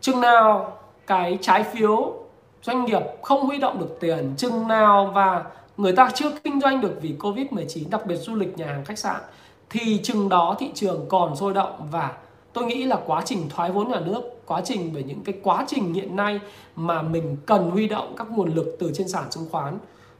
Chừng 0.01 0.21
nào 0.21 0.77
cái 1.07 1.37
trái 1.41 1.63
phiếu 1.63 2.13
doanh 2.61 2.85
nghiệp 2.85 3.01
không 3.21 3.45
huy 3.45 3.57
động 3.57 3.79
được 3.79 3.97
tiền 3.99 4.33
chừng 4.37 4.67
nào 4.67 5.11
và 5.15 5.43
người 5.77 5.93
ta 5.93 6.09
chưa 6.13 6.31
kinh 6.43 6.61
doanh 6.61 6.81
được 6.81 6.97
vì 7.01 7.15
Covid-19 7.19 7.89
đặc 7.89 8.05
biệt 8.05 8.15
du 8.15 8.35
lịch 8.35 8.57
nhà 8.57 8.65
hàng 8.65 8.85
khách 8.85 8.99
sạn 8.99 9.21
thì 9.69 9.99
chừng 10.03 10.29
đó 10.29 10.55
thị 10.59 10.71
trường 10.73 11.05
còn 11.09 11.35
sôi 11.35 11.53
động 11.53 11.87
và 11.91 12.11
tôi 12.57 12.65
nghĩ 12.65 12.83
là 12.83 12.99
quá 13.05 13.21
trình 13.25 13.49
thoái 13.49 13.71
vốn 13.71 13.91
nhà 13.91 13.99
nước, 13.99 14.21
quá 14.45 14.61
trình 14.65 14.93
về 14.93 15.03
những 15.03 15.23
cái 15.23 15.35
quá 15.43 15.65
trình 15.67 15.93
hiện 15.93 16.15
nay 16.15 16.39
mà 16.75 17.01
mình 17.01 17.37
cần 17.45 17.71
huy 17.71 17.87
động 17.87 18.13
các 18.17 18.27
nguồn 18.31 18.55
lực 18.55 18.75
từ 18.79 18.91
trên 18.93 19.07
sàn 19.07 19.23
chứng 19.29 19.45
khoán 19.51 19.77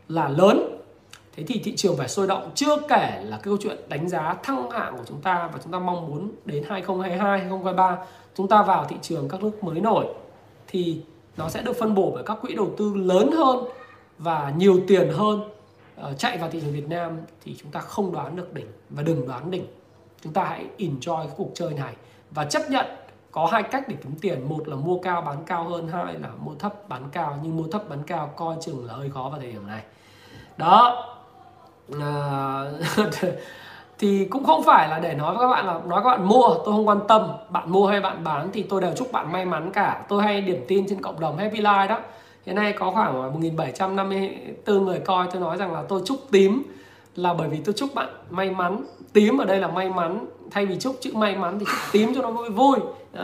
là 0.10 0.30
lớn. 0.30 0.80
Thế 1.36 1.44
thì 1.48 1.62
thị 1.64 1.76
trường 1.76 1.98
phải 1.98 2.08
sôi 2.08 2.28
động, 2.28 2.52
chưa 2.56 2.78
kể 2.90 3.22
là 3.24 3.38
cái 3.38 3.44
câu 3.44 3.58
chuyện 3.62 3.78
đánh 3.90 4.10
giá 4.10 4.36
thăng 4.44 4.72
hạng 4.72 4.98
của 4.98 5.04
chúng 5.06 5.22
ta 5.22 5.50
và 5.54 5.60
chúng 5.64 5.72
ta 5.74 5.80
mong 5.80 6.08
muốn 6.08 6.32
đến 6.46 6.64
2022 6.70 7.40
2023 7.40 7.98
chúng 8.36 8.48
ta 8.48 8.64
vào 8.64 8.86
thị 8.90 8.96
trường 9.02 9.30
các 9.30 9.44
nước 9.44 9.64
mới 9.64 9.80
nổi 9.80 10.06
thì 10.68 11.02
nó 11.38 11.50
sẽ 11.50 11.62
được 11.62 11.74
phân 11.80 11.96
bổ 11.96 12.12
bởi 12.14 12.24
các 12.24 12.38
quỹ 12.42 12.56
đầu 12.56 12.72
tư 12.78 12.94
lớn 12.94 13.32
hơn 13.32 13.66
và 14.18 14.54
nhiều 14.58 14.80
tiền 14.88 15.10
hơn 15.14 15.42
ờ, 15.96 16.14
chạy 16.14 16.38
vào 16.38 16.50
thị 16.50 16.62
trường 16.62 16.74
Việt 16.74 16.90
Nam 16.90 17.18
thì 17.46 17.56
chúng 17.62 17.72
ta 17.72 17.80
không 17.80 18.12
đoán 18.12 18.36
được 18.36 18.54
đỉnh 18.54 18.68
và 18.90 19.04
đừng 19.04 19.28
đoán 19.28 19.52
đỉnh. 19.52 19.66
Chúng 20.24 20.34
ta 20.34 20.44
hãy 20.44 20.66
enjoy 20.78 21.18
cái 21.18 21.36
cuộc 21.38 21.52
chơi 21.54 21.74
này 21.74 21.94
và 22.32 22.46
chấp 22.46 22.62
nhận 22.70 22.86
có 23.32 23.46
hai 23.52 23.64
cách 23.64 23.84
để 23.88 23.96
kiếm 24.04 24.16
tiền. 24.22 24.50
Một 24.50 24.68
là 24.68 24.76
mua 24.76 25.00
cao 25.00 25.22
bán 25.22 25.38
cao 25.46 25.64
hơn 25.64 25.88
hai 25.88 26.14
là 26.14 26.30
mua 26.44 26.56
thấp 26.56 26.90
bán 26.90 27.04
cao. 27.12 27.40
Nhưng 27.44 27.58
mua 27.58 27.68
thấp 27.72 27.90
bán 27.90 28.00
cao 28.08 28.30
coi 28.36 28.56
chừng 28.62 28.86
là 28.86 28.94
hơi 28.94 29.10
khó 29.14 29.30
vào 29.32 29.40
thời 29.40 29.52
điểm 29.52 29.68
này. 29.68 29.82
Đó. 30.58 31.06
À, 32.02 32.64
thì 34.00 34.26
cũng 34.26 34.44
không 34.44 34.64
phải 34.64 34.90
là 34.90 35.00
để 35.00 35.14
nói 35.14 35.36
với 35.36 35.48
các 35.48 35.52
bạn 35.52 35.66
là 35.66 35.80
nói 35.88 36.02
các 36.04 36.10
bạn 36.10 36.28
mua 36.28 36.48
tôi 36.48 36.74
không 36.74 36.88
quan 36.88 37.00
tâm 37.08 37.28
bạn 37.50 37.72
mua 37.72 37.88
hay 37.88 38.02
bạn 38.02 38.24
bán 38.24 38.50
thì 38.54 38.64
tôi 38.64 38.82
đều 38.82 38.92
chúc 38.96 39.12
bạn 39.12 39.32
may 39.32 39.46
mắn 39.46 39.72
cả. 39.72 40.06
Tôi 40.10 40.24
hay 40.24 40.42
điểm 40.42 40.66
tin 40.68 40.86
trên 40.90 41.02
cộng 41.02 41.20
đồng 41.20 41.38
Happy 41.38 41.62
Life 41.62 41.88
đó. 41.88 42.00
Hiện 42.46 42.56
nay 42.56 42.74
có 42.74 42.92
khoảng 42.92 43.14
1754 43.14 44.86
người 44.86 45.00
coi 45.00 45.28
tôi 45.32 45.42
nói 45.42 45.58
rằng 45.58 45.74
là 45.74 45.84
tôi 45.90 46.02
chúc 46.06 46.18
tím 46.32 46.64
là 47.16 47.34
bởi 47.34 47.50
vì 47.50 47.58
tôi 47.66 47.74
chúc 47.78 47.90
bạn 47.96 48.10
may 48.30 48.52
mắn. 48.52 48.84
Tím 49.14 49.38
ở 49.38 49.46
đây 49.46 49.60
là 49.60 49.68
may 49.68 49.90
mắn 49.90 50.26
thay 50.52 50.66
vì 50.66 50.80
chúc 50.80 50.98
chữ 51.02 51.12
may 51.14 51.36
mắn 51.36 51.60
thì 51.60 51.66
chúc 51.66 51.92
tím 51.92 52.16
cho 52.16 52.22
nó 52.22 52.32
vui 52.32 52.50
vui 52.50 52.78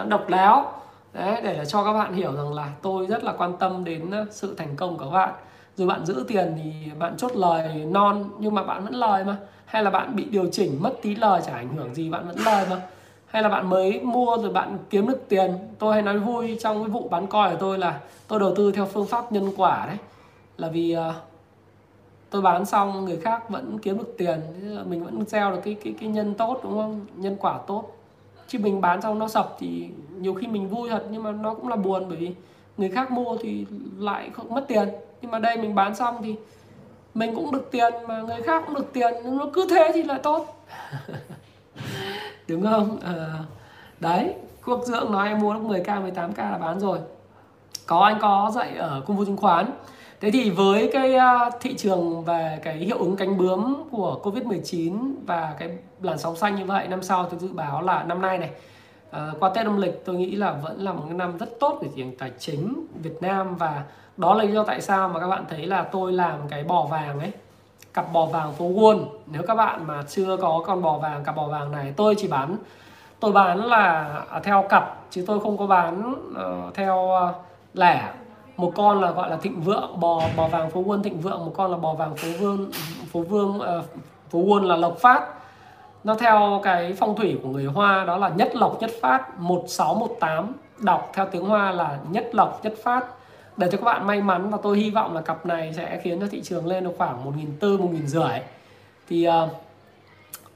độc 0.07 0.29
đáo. 0.29 0.71
Đấy 1.13 1.41
để 1.43 1.53
là 1.57 1.65
cho 1.65 1.83
các 1.83 1.93
bạn 1.93 2.13
hiểu 2.13 2.35
rằng 2.35 2.53
là 2.53 2.71
tôi 2.81 3.05
rất 3.05 3.23
là 3.23 3.33
quan 3.37 3.57
tâm 3.57 3.83
đến 3.83 4.11
ờ, 4.11 4.25
sự 4.31 4.55
thành 4.55 4.75
công 4.75 4.97
của 4.97 5.05
các 5.05 5.11
bạn. 5.11 5.33
Rồi 5.77 5.87
bạn 5.87 6.05
giữ 6.05 6.25
tiền 6.27 6.59
thì 6.63 6.91
bạn 6.99 7.17
chốt 7.17 7.31
lời 7.35 7.85
non 7.91 8.29
nhưng 8.39 8.55
mà 8.55 8.63
bạn 8.63 8.83
vẫn 8.83 8.95
lời 8.95 9.23
mà. 9.23 9.37
Hay 9.65 9.83
là 9.83 9.89
bạn 9.89 10.15
bị 10.15 10.23
điều 10.23 10.49
chỉnh 10.51 10.77
mất 10.81 10.93
tí 11.01 11.15
lời 11.15 11.41
chả 11.45 11.53
ảnh 11.53 11.75
hưởng 11.75 11.93
gì 11.93 12.09
bạn 12.09 12.27
vẫn 12.27 12.37
lời 12.45 12.65
mà. 12.69 12.81
Hay 13.25 13.43
là 13.43 13.49
bạn 13.49 13.69
mới 13.69 13.99
mua 13.99 14.37
rồi 14.41 14.51
bạn 14.51 14.77
kiếm 14.89 15.07
được 15.07 15.29
tiền. 15.29 15.51
Tôi 15.79 15.93
hay 15.93 16.01
nói 16.01 16.19
vui 16.19 16.57
trong 16.61 16.83
cái 16.83 16.89
vụ 16.89 17.07
bán 17.09 17.27
coi 17.27 17.51
của 17.51 17.57
tôi 17.59 17.77
là 17.77 17.99
tôi 18.27 18.39
đầu 18.39 18.55
tư 18.55 18.71
theo 18.71 18.85
phương 18.85 19.07
pháp 19.07 19.31
nhân 19.31 19.51
quả 19.57 19.85
đấy. 19.87 19.97
Là 20.57 20.67
vì 20.67 20.95
uh, 21.09 21.15
tôi 22.33 22.41
bán 22.41 22.65
xong 22.65 23.05
người 23.05 23.17
khác 23.17 23.49
vẫn 23.49 23.79
kiếm 23.79 23.97
được 23.97 24.15
tiền. 24.17 24.39
Mình 24.89 25.03
vẫn 25.03 25.25
gieo 25.27 25.51
được 25.51 25.59
cái 25.63 25.75
cái 25.83 25.93
cái 25.99 26.09
nhân 26.09 26.33
tốt 26.33 26.59
đúng 26.63 26.77
không? 26.77 27.05
Nhân 27.15 27.35
quả 27.39 27.59
tốt. 27.67 27.83
Chứ 28.47 28.59
mình 28.59 28.81
bán 28.81 29.01
xong 29.01 29.19
nó 29.19 29.27
sập 29.27 29.55
thì 29.59 29.89
nhiều 30.19 30.33
khi 30.33 30.47
mình 30.47 30.69
vui 30.69 30.89
thật 30.89 31.03
nhưng 31.11 31.23
mà 31.23 31.31
nó 31.31 31.53
cũng 31.53 31.67
là 31.67 31.75
buồn 31.75 32.05
bởi 32.07 32.17
vì 32.17 32.31
người 32.77 32.89
khác 32.89 33.11
mua 33.11 33.37
thì 33.41 33.65
lại 33.97 34.29
không 34.33 34.53
mất 34.53 34.65
tiền. 34.67 34.89
Nhưng 35.21 35.31
mà 35.31 35.39
đây 35.39 35.57
mình 35.57 35.75
bán 35.75 35.95
xong 35.95 36.15
thì 36.23 36.35
mình 37.13 37.35
cũng 37.35 37.51
được 37.51 37.71
tiền 37.71 37.93
mà 38.07 38.21
người 38.21 38.41
khác 38.41 38.63
cũng 38.65 38.75
được 38.75 38.93
tiền. 38.93 39.13
Nó 39.25 39.49
cứ 39.53 39.67
thế 39.69 39.91
thì 39.93 40.03
lại 40.03 40.19
tốt. 40.23 40.65
Đúng 42.47 42.63
không? 42.63 42.97
À, 42.99 43.39
đấy 43.99 44.33
quốc 44.65 44.81
dưỡng 44.85 45.11
nói 45.11 45.27
em 45.27 45.39
mua 45.39 45.53
lúc 45.53 45.63
10k 45.63 46.13
18k 46.13 46.51
là 46.51 46.57
bán 46.57 46.79
rồi. 46.79 46.99
Có 47.85 47.99
anh 47.99 48.17
có 48.21 48.51
dạy 48.55 48.75
ở 48.77 49.01
công 49.07 49.17
vụ 49.17 49.25
chứng 49.25 49.37
khoán 49.37 49.65
thế 50.23 50.31
thì 50.31 50.49
với 50.49 50.89
cái 50.93 51.15
à, 51.15 51.49
thị 51.61 51.75
trường 51.77 52.23
về 52.23 52.59
cái 52.63 52.75
hiệu 52.77 52.97
ứng 52.97 53.15
cánh 53.15 53.37
bướm 53.37 53.83
của 53.91 54.19
covid 54.23 54.43
19 54.43 55.15
và 55.25 55.55
cái 55.59 55.69
làn 56.01 56.17
sóng 56.17 56.35
xanh 56.35 56.55
như 56.55 56.65
vậy 56.65 56.87
năm 56.87 57.03
sau 57.03 57.29
tôi 57.29 57.39
dự 57.39 57.47
báo 57.53 57.81
là 57.81 58.03
năm 58.03 58.21
nay 58.21 58.37
này 58.37 58.49
à, 59.11 59.31
qua 59.39 59.49
tết 59.49 59.65
âm 59.65 59.81
lịch 59.81 60.05
tôi 60.05 60.15
nghĩ 60.15 60.35
là 60.35 60.51
vẫn 60.51 60.79
là 60.79 60.93
một 60.93 61.05
năm 61.09 61.37
rất 61.37 61.59
tốt 61.59 61.79
về 61.81 61.87
thị 61.87 61.93
trường 62.03 62.17
tài 62.17 62.31
chính 62.39 62.85
Việt 63.01 63.21
Nam 63.21 63.55
và 63.55 63.83
đó 64.17 64.33
là 64.33 64.43
lý 64.43 64.53
do 64.53 64.63
tại 64.63 64.81
sao 64.81 65.09
mà 65.09 65.19
các 65.19 65.27
bạn 65.27 65.45
thấy 65.49 65.65
là 65.65 65.83
tôi 65.83 66.13
làm 66.13 66.39
cái 66.49 66.63
bò 66.63 66.85
vàng 66.91 67.19
ấy 67.19 67.31
cặp 67.93 68.13
bò 68.13 68.25
vàng 68.25 68.53
phố 68.53 68.65
Wall. 68.65 69.05
Nếu 69.25 69.41
các 69.47 69.55
bạn 69.55 69.87
mà 69.87 70.03
chưa 70.07 70.37
có 70.37 70.63
con 70.65 70.81
bò 70.81 70.97
vàng 70.97 71.23
cặp 71.23 71.35
bò 71.35 71.47
vàng 71.47 71.71
này 71.71 71.93
tôi 71.95 72.15
chỉ 72.17 72.27
bán 72.27 72.57
tôi 73.19 73.31
bán 73.31 73.65
là 73.65 74.15
à, 74.29 74.39
theo 74.43 74.65
cặp 74.69 74.97
chứ 75.09 75.23
tôi 75.27 75.39
không 75.39 75.57
có 75.57 75.67
bán 75.67 76.15
uh, 76.31 76.73
theo 76.73 77.09
uh, 77.29 77.35
lẻ 77.73 78.13
một 78.57 78.71
con 78.75 79.01
là 79.01 79.11
gọi 79.11 79.29
là 79.29 79.37
thịnh 79.37 79.61
vượng 79.61 79.99
bò 79.99 80.21
bò 80.35 80.47
vàng 80.47 80.71
phố 80.71 80.79
quân 80.79 81.03
thịnh 81.03 81.21
vượng. 81.21 81.45
Một 81.45 81.51
con 81.55 81.71
là 81.71 81.77
bò 81.77 81.93
vàng 81.93 82.15
phố 82.15 82.27
vương 82.39 82.71
phố 83.11 83.21
vương 83.21 83.55
uh, 83.55 83.85
phố 84.29 84.39
quân 84.39 84.65
là 84.65 84.75
lộc 84.75 84.97
phát. 84.97 85.23
Nó 86.03 86.15
theo 86.15 86.61
cái 86.63 86.93
phong 86.93 87.15
thủy 87.15 87.39
của 87.43 87.49
người 87.49 87.65
Hoa 87.65 88.03
đó 88.05 88.17
là 88.17 88.29
nhất 88.29 88.55
lộc 88.55 88.81
nhất 88.81 88.91
phát 89.01 89.39
1618 89.39 90.53
đọc 90.77 91.11
theo 91.13 91.25
tiếng 91.31 91.45
Hoa 91.45 91.71
là 91.71 91.99
nhất 92.09 92.29
lộc 92.31 92.59
nhất 92.63 92.73
phát. 92.83 93.05
Để 93.57 93.67
cho 93.71 93.77
các 93.77 93.83
bạn 93.83 94.07
may 94.07 94.21
mắn 94.21 94.49
và 94.49 94.57
tôi 94.63 94.77
hy 94.77 94.89
vọng 94.89 95.15
là 95.15 95.21
cặp 95.21 95.45
này 95.45 95.73
sẽ 95.73 95.99
khiến 96.03 96.19
cho 96.19 96.27
thị 96.31 96.41
trường 96.41 96.67
lên 96.67 96.83
được 96.83 96.93
khoảng 96.97 97.25
một 97.25 97.31
nghìn 97.37 97.57
tư 97.59 97.77
một 97.77 97.89
nghìn 97.91 98.07
rưỡi. 98.07 98.39
Thì 99.09 99.27
uh, 99.27 99.49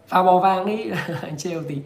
vào 0.10 0.24
bò 0.24 0.38
vàng 0.38 0.66
đi 0.66 0.92
anh 1.22 1.38
trêu 1.38 1.64
tí 1.68 1.78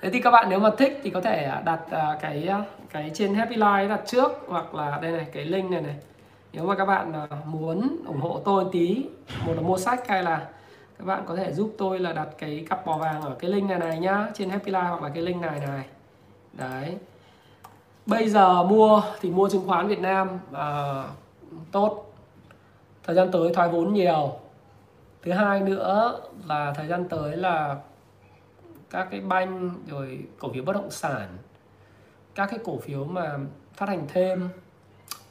thế 0.00 0.10
thì 0.10 0.20
các 0.20 0.30
bạn 0.30 0.46
nếu 0.48 0.58
mà 0.58 0.70
thích 0.78 1.00
thì 1.02 1.10
có 1.10 1.20
thể 1.20 1.44
à, 1.44 1.62
đặt 1.64 1.80
à, 1.90 2.18
cái 2.20 2.48
à, 2.48 2.64
cái 2.90 3.10
trên 3.14 3.34
Happy 3.34 3.56
Life 3.56 3.88
đặt 3.88 4.00
trước 4.06 4.32
hoặc 4.48 4.74
là 4.74 4.98
đây 5.02 5.12
này 5.12 5.26
cái 5.32 5.44
link 5.44 5.70
này 5.70 5.80
này. 5.80 5.96
Nếu 6.52 6.64
mà 6.64 6.74
các 6.74 6.84
bạn 6.84 7.12
muốn 7.44 7.96
ủng 8.06 8.20
hộ 8.20 8.40
tôi 8.44 8.64
tí 8.72 9.04
một 9.46 9.52
là 9.56 9.60
mua 9.60 9.78
sách 9.78 10.08
hay 10.08 10.22
là 10.22 10.46
các 10.98 11.04
bạn 11.04 11.22
có 11.26 11.36
thể 11.36 11.52
giúp 11.52 11.74
tôi 11.78 11.98
là 11.98 12.12
đặt 12.12 12.28
cái 12.38 12.66
cặp 12.70 12.86
bò 12.86 12.98
vàng 12.98 13.22
ở 13.22 13.34
cái 13.38 13.50
link 13.50 13.68
này 13.68 13.78
này 13.78 13.98
nhá 13.98 14.26
trên 14.34 14.50
Happy 14.50 14.72
Life 14.72 14.88
hoặc 14.88 15.02
là 15.02 15.08
cái 15.08 15.22
link 15.22 15.42
này 15.42 15.60
này. 15.60 15.84
Đấy. 16.52 16.96
Bây 18.06 18.28
giờ 18.28 18.62
mua 18.62 19.02
thì 19.20 19.30
mua 19.30 19.48
chứng 19.48 19.66
khoán 19.66 19.88
Việt 19.88 20.00
Nam 20.00 20.28
à, 20.52 21.02
tốt. 21.72 22.04
Thời 23.04 23.16
gian 23.16 23.30
tới 23.32 23.54
thoái 23.54 23.68
vốn 23.68 23.94
nhiều. 23.94 24.32
Thứ 25.22 25.32
hai 25.32 25.60
nữa 25.60 26.20
là 26.46 26.72
thời 26.76 26.86
gian 26.86 27.08
tới 27.08 27.36
là 27.36 27.76
các 28.90 29.08
cái 29.10 29.20
banh, 29.20 29.70
rồi 29.86 30.24
cổ 30.38 30.52
phiếu 30.52 30.64
bất 30.64 30.72
động 30.72 30.90
sản, 30.90 31.28
các 32.34 32.46
cái 32.50 32.58
cổ 32.64 32.78
phiếu 32.78 33.04
mà 33.04 33.38
phát 33.74 33.88
hành 33.88 34.06
thêm, 34.08 34.48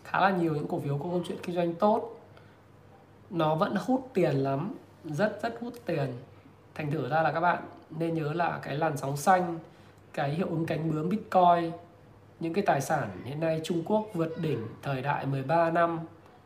khá 0.04 0.20
là 0.20 0.30
nhiều 0.30 0.56
những 0.56 0.68
cổ 0.68 0.80
phiếu 0.80 0.98
có 0.98 1.04
câu 1.04 1.24
chuyện 1.28 1.38
kinh 1.44 1.56
doanh 1.56 1.74
tốt. 1.74 2.20
Nó 3.30 3.56
vẫn 3.56 3.76
hút 3.76 4.10
tiền 4.14 4.36
lắm, 4.36 4.74
rất 5.04 5.40
rất 5.44 5.58
hút 5.62 5.74
tiền. 5.86 6.14
Thành 6.76 6.92
thử 6.92 7.10
ra 7.10 7.22
là 7.22 7.32
các 7.32 7.40
bạn 7.40 7.64
nên 7.90 8.14
nhớ 8.14 8.34
là 8.34 8.60
cái 8.64 8.76
làn 8.76 8.98
sóng 8.98 9.18
xanh, 9.18 9.60
cái 10.14 10.30
hiệu 10.30 10.48
ứng 10.50 10.66
cánh 10.66 10.92
bướm 10.92 11.10
bitcoin, 11.10 11.72
những 12.40 12.54
cái 12.54 12.64
tài 12.68 12.82
sản 12.82 13.10
hiện 13.24 13.40
nay 13.40 13.62
Trung 13.64 13.84
Quốc 13.86 14.08
vượt 14.14 14.38
đỉnh 14.42 14.68
thời 14.82 15.02
đại 15.02 15.26
13 15.26 15.70
năm, 15.70 16.00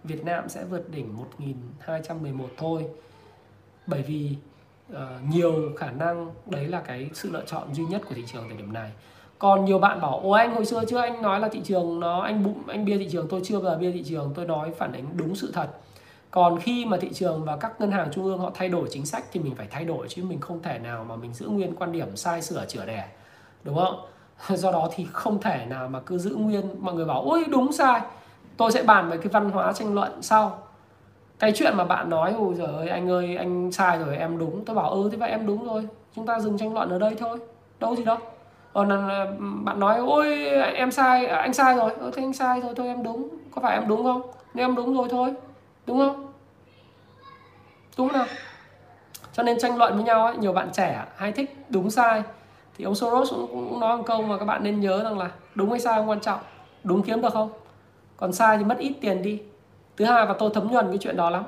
Việt 0.03 0.26
Nam 0.26 0.49
sẽ 0.49 0.64
vượt 0.64 0.89
đỉnh 0.89 1.18
1211 1.18 2.49
thôi. 2.57 2.86
Bởi 3.88 4.01
vì 4.01 4.36
uh, 4.91 4.99
nhiều 5.29 5.53
khả 5.77 5.91
năng 5.91 6.31
đấy 6.45 6.67
là 6.67 6.81
cái 6.81 7.09
sự 7.13 7.29
lựa 7.31 7.43
chọn 7.45 7.73
duy 7.73 7.83
nhất 7.83 8.01
của 8.09 8.15
thị 8.15 8.23
trường 8.27 8.43
thời 8.47 8.57
điểm 8.57 8.73
này. 8.73 8.91
Còn 9.39 9.65
nhiều 9.65 9.79
bạn 9.79 10.01
bảo 10.01 10.19
ô 10.19 10.31
anh 10.31 10.55
hồi 10.55 10.65
xưa 10.65 10.83
chưa 10.87 10.97
anh 10.97 11.21
nói 11.21 11.39
là 11.39 11.49
thị 11.49 11.61
trường 11.63 11.99
nó 11.99 12.21
anh 12.21 12.43
bụng 12.43 12.63
anh 12.67 12.85
bia 12.85 12.97
thị 12.97 13.07
trường 13.11 13.27
tôi 13.27 13.41
chưa 13.43 13.59
bao 13.59 13.63
giờ 13.63 13.77
bia 13.77 13.91
thị 13.91 14.03
trường 14.03 14.31
tôi 14.35 14.45
nói 14.45 14.71
phản 14.77 14.93
ánh 14.93 15.05
đúng 15.17 15.35
sự 15.35 15.51
thật. 15.53 15.67
Còn 16.31 16.59
khi 16.59 16.85
mà 16.85 16.97
thị 16.97 17.09
trường 17.13 17.45
và 17.45 17.57
các 17.57 17.81
ngân 17.81 17.91
hàng 17.91 18.09
trung 18.11 18.25
ương 18.25 18.39
họ 18.39 18.51
thay 18.53 18.69
đổi 18.69 18.87
chính 18.91 19.05
sách 19.05 19.23
thì 19.31 19.39
mình 19.39 19.55
phải 19.55 19.67
thay 19.71 19.85
đổi 19.85 20.07
chứ 20.09 20.23
mình 20.23 20.39
không 20.39 20.61
thể 20.61 20.79
nào 20.79 21.03
mà 21.03 21.15
mình 21.15 21.33
giữ 21.33 21.47
nguyên 21.47 21.75
quan 21.75 21.91
điểm 21.91 22.15
sai 22.15 22.41
sửa 22.41 22.65
chữa 22.65 22.85
đẻ 22.85 23.07
đúng 23.63 23.75
không? 23.75 24.05
Do 24.57 24.71
đó 24.71 24.89
thì 24.95 25.07
không 25.11 25.41
thể 25.41 25.65
nào 25.65 25.87
mà 25.87 25.99
cứ 25.99 26.17
giữ 26.17 26.35
nguyên 26.35 26.65
mọi 26.79 26.93
người 26.93 27.05
bảo 27.05 27.21
ôi 27.21 27.45
đúng 27.49 27.73
sai 27.73 28.01
tôi 28.57 28.71
sẽ 28.71 28.83
bàn 28.83 29.09
về 29.09 29.17
cái 29.17 29.27
văn 29.27 29.49
hóa 29.49 29.73
tranh 29.73 29.93
luận 29.93 30.21
sau 30.21 30.63
cái 31.41 31.51
chuyện 31.55 31.77
mà 31.77 31.83
bạn 31.83 32.09
nói 32.09 32.33
ôi 32.37 32.55
giời 32.55 32.67
ơi 32.67 32.89
anh 32.89 33.09
ơi 33.09 33.35
anh 33.35 33.71
sai 33.71 33.99
rồi 33.99 34.17
em 34.17 34.37
đúng. 34.37 34.65
Tôi 34.65 34.75
bảo 34.75 34.89
ừ 34.89 35.09
thế 35.11 35.17
vậy 35.17 35.29
em 35.29 35.45
đúng 35.47 35.67
rồi. 35.67 35.87
Chúng 36.15 36.25
ta 36.25 36.39
dừng 36.39 36.57
tranh 36.57 36.73
luận 36.73 36.89
ở 36.89 36.99
đây 36.99 37.15
thôi. 37.19 37.39
Đâu 37.79 37.95
gì 37.95 38.03
đâu. 38.03 38.17
Còn 38.73 38.89
là 38.89 39.27
bạn 39.39 39.79
nói 39.79 39.97
ôi 39.97 40.45
em 40.75 40.91
sai 40.91 41.25
à, 41.25 41.37
anh 41.37 41.53
sai 41.53 41.75
rồi. 41.75 41.91
Ừ, 41.99 42.11
thế 42.15 42.23
anh 42.23 42.33
sai 42.33 42.61
rồi 42.61 42.73
thôi 42.75 42.87
em 42.87 43.03
đúng. 43.03 43.29
Có 43.51 43.61
phải 43.61 43.73
em 43.73 43.87
đúng 43.87 44.03
không? 44.03 44.21
Nếu 44.53 44.65
em 44.65 44.75
đúng 44.75 44.97
rồi 44.97 45.07
thôi. 45.11 45.33
Đúng 45.85 45.99
không? 45.99 46.27
Đúng 47.97 48.13
nào? 48.13 48.25
Cho 49.33 49.43
nên 49.43 49.59
tranh 49.59 49.77
luận 49.77 49.95
với 49.95 50.03
nhau 50.03 50.25
ấy 50.25 50.37
nhiều 50.37 50.53
bạn 50.53 50.69
trẻ 50.73 51.05
hay 51.15 51.31
thích 51.31 51.55
đúng 51.69 51.89
sai. 51.89 52.23
Thì 52.77 52.85
ông 52.85 52.95
Soros 52.95 53.31
cũng, 53.31 53.47
cũng 53.69 53.79
nói 53.79 53.97
một 53.97 54.03
câu 54.05 54.21
mà 54.21 54.37
các 54.37 54.45
bạn 54.45 54.63
nên 54.63 54.79
nhớ 54.79 55.03
rằng 55.03 55.19
là 55.19 55.31
đúng 55.55 55.69
hay 55.69 55.79
sai 55.79 55.97
không 55.97 56.09
quan 56.09 56.19
trọng. 56.19 56.39
Đúng 56.83 57.03
kiếm 57.03 57.21
được 57.21 57.33
không? 57.33 57.49
Còn 58.17 58.33
sai 58.33 58.57
thì 58.57 58.63
mất 58.63 58.77
ít 58.77 58.93
tiền 59.01 59.21
đi 59.21 59.41
thứ 60.01 60.07
hai 60.07 60.25
và 60.25 60.33
tôi 60.33 60.49
thấm 60.53 60.67
nhuần 60.71 60.87
cái 60.89 60.97
chuyện 60.97 61.17
đó 61.17 61.29
lắm. 61.29 61.43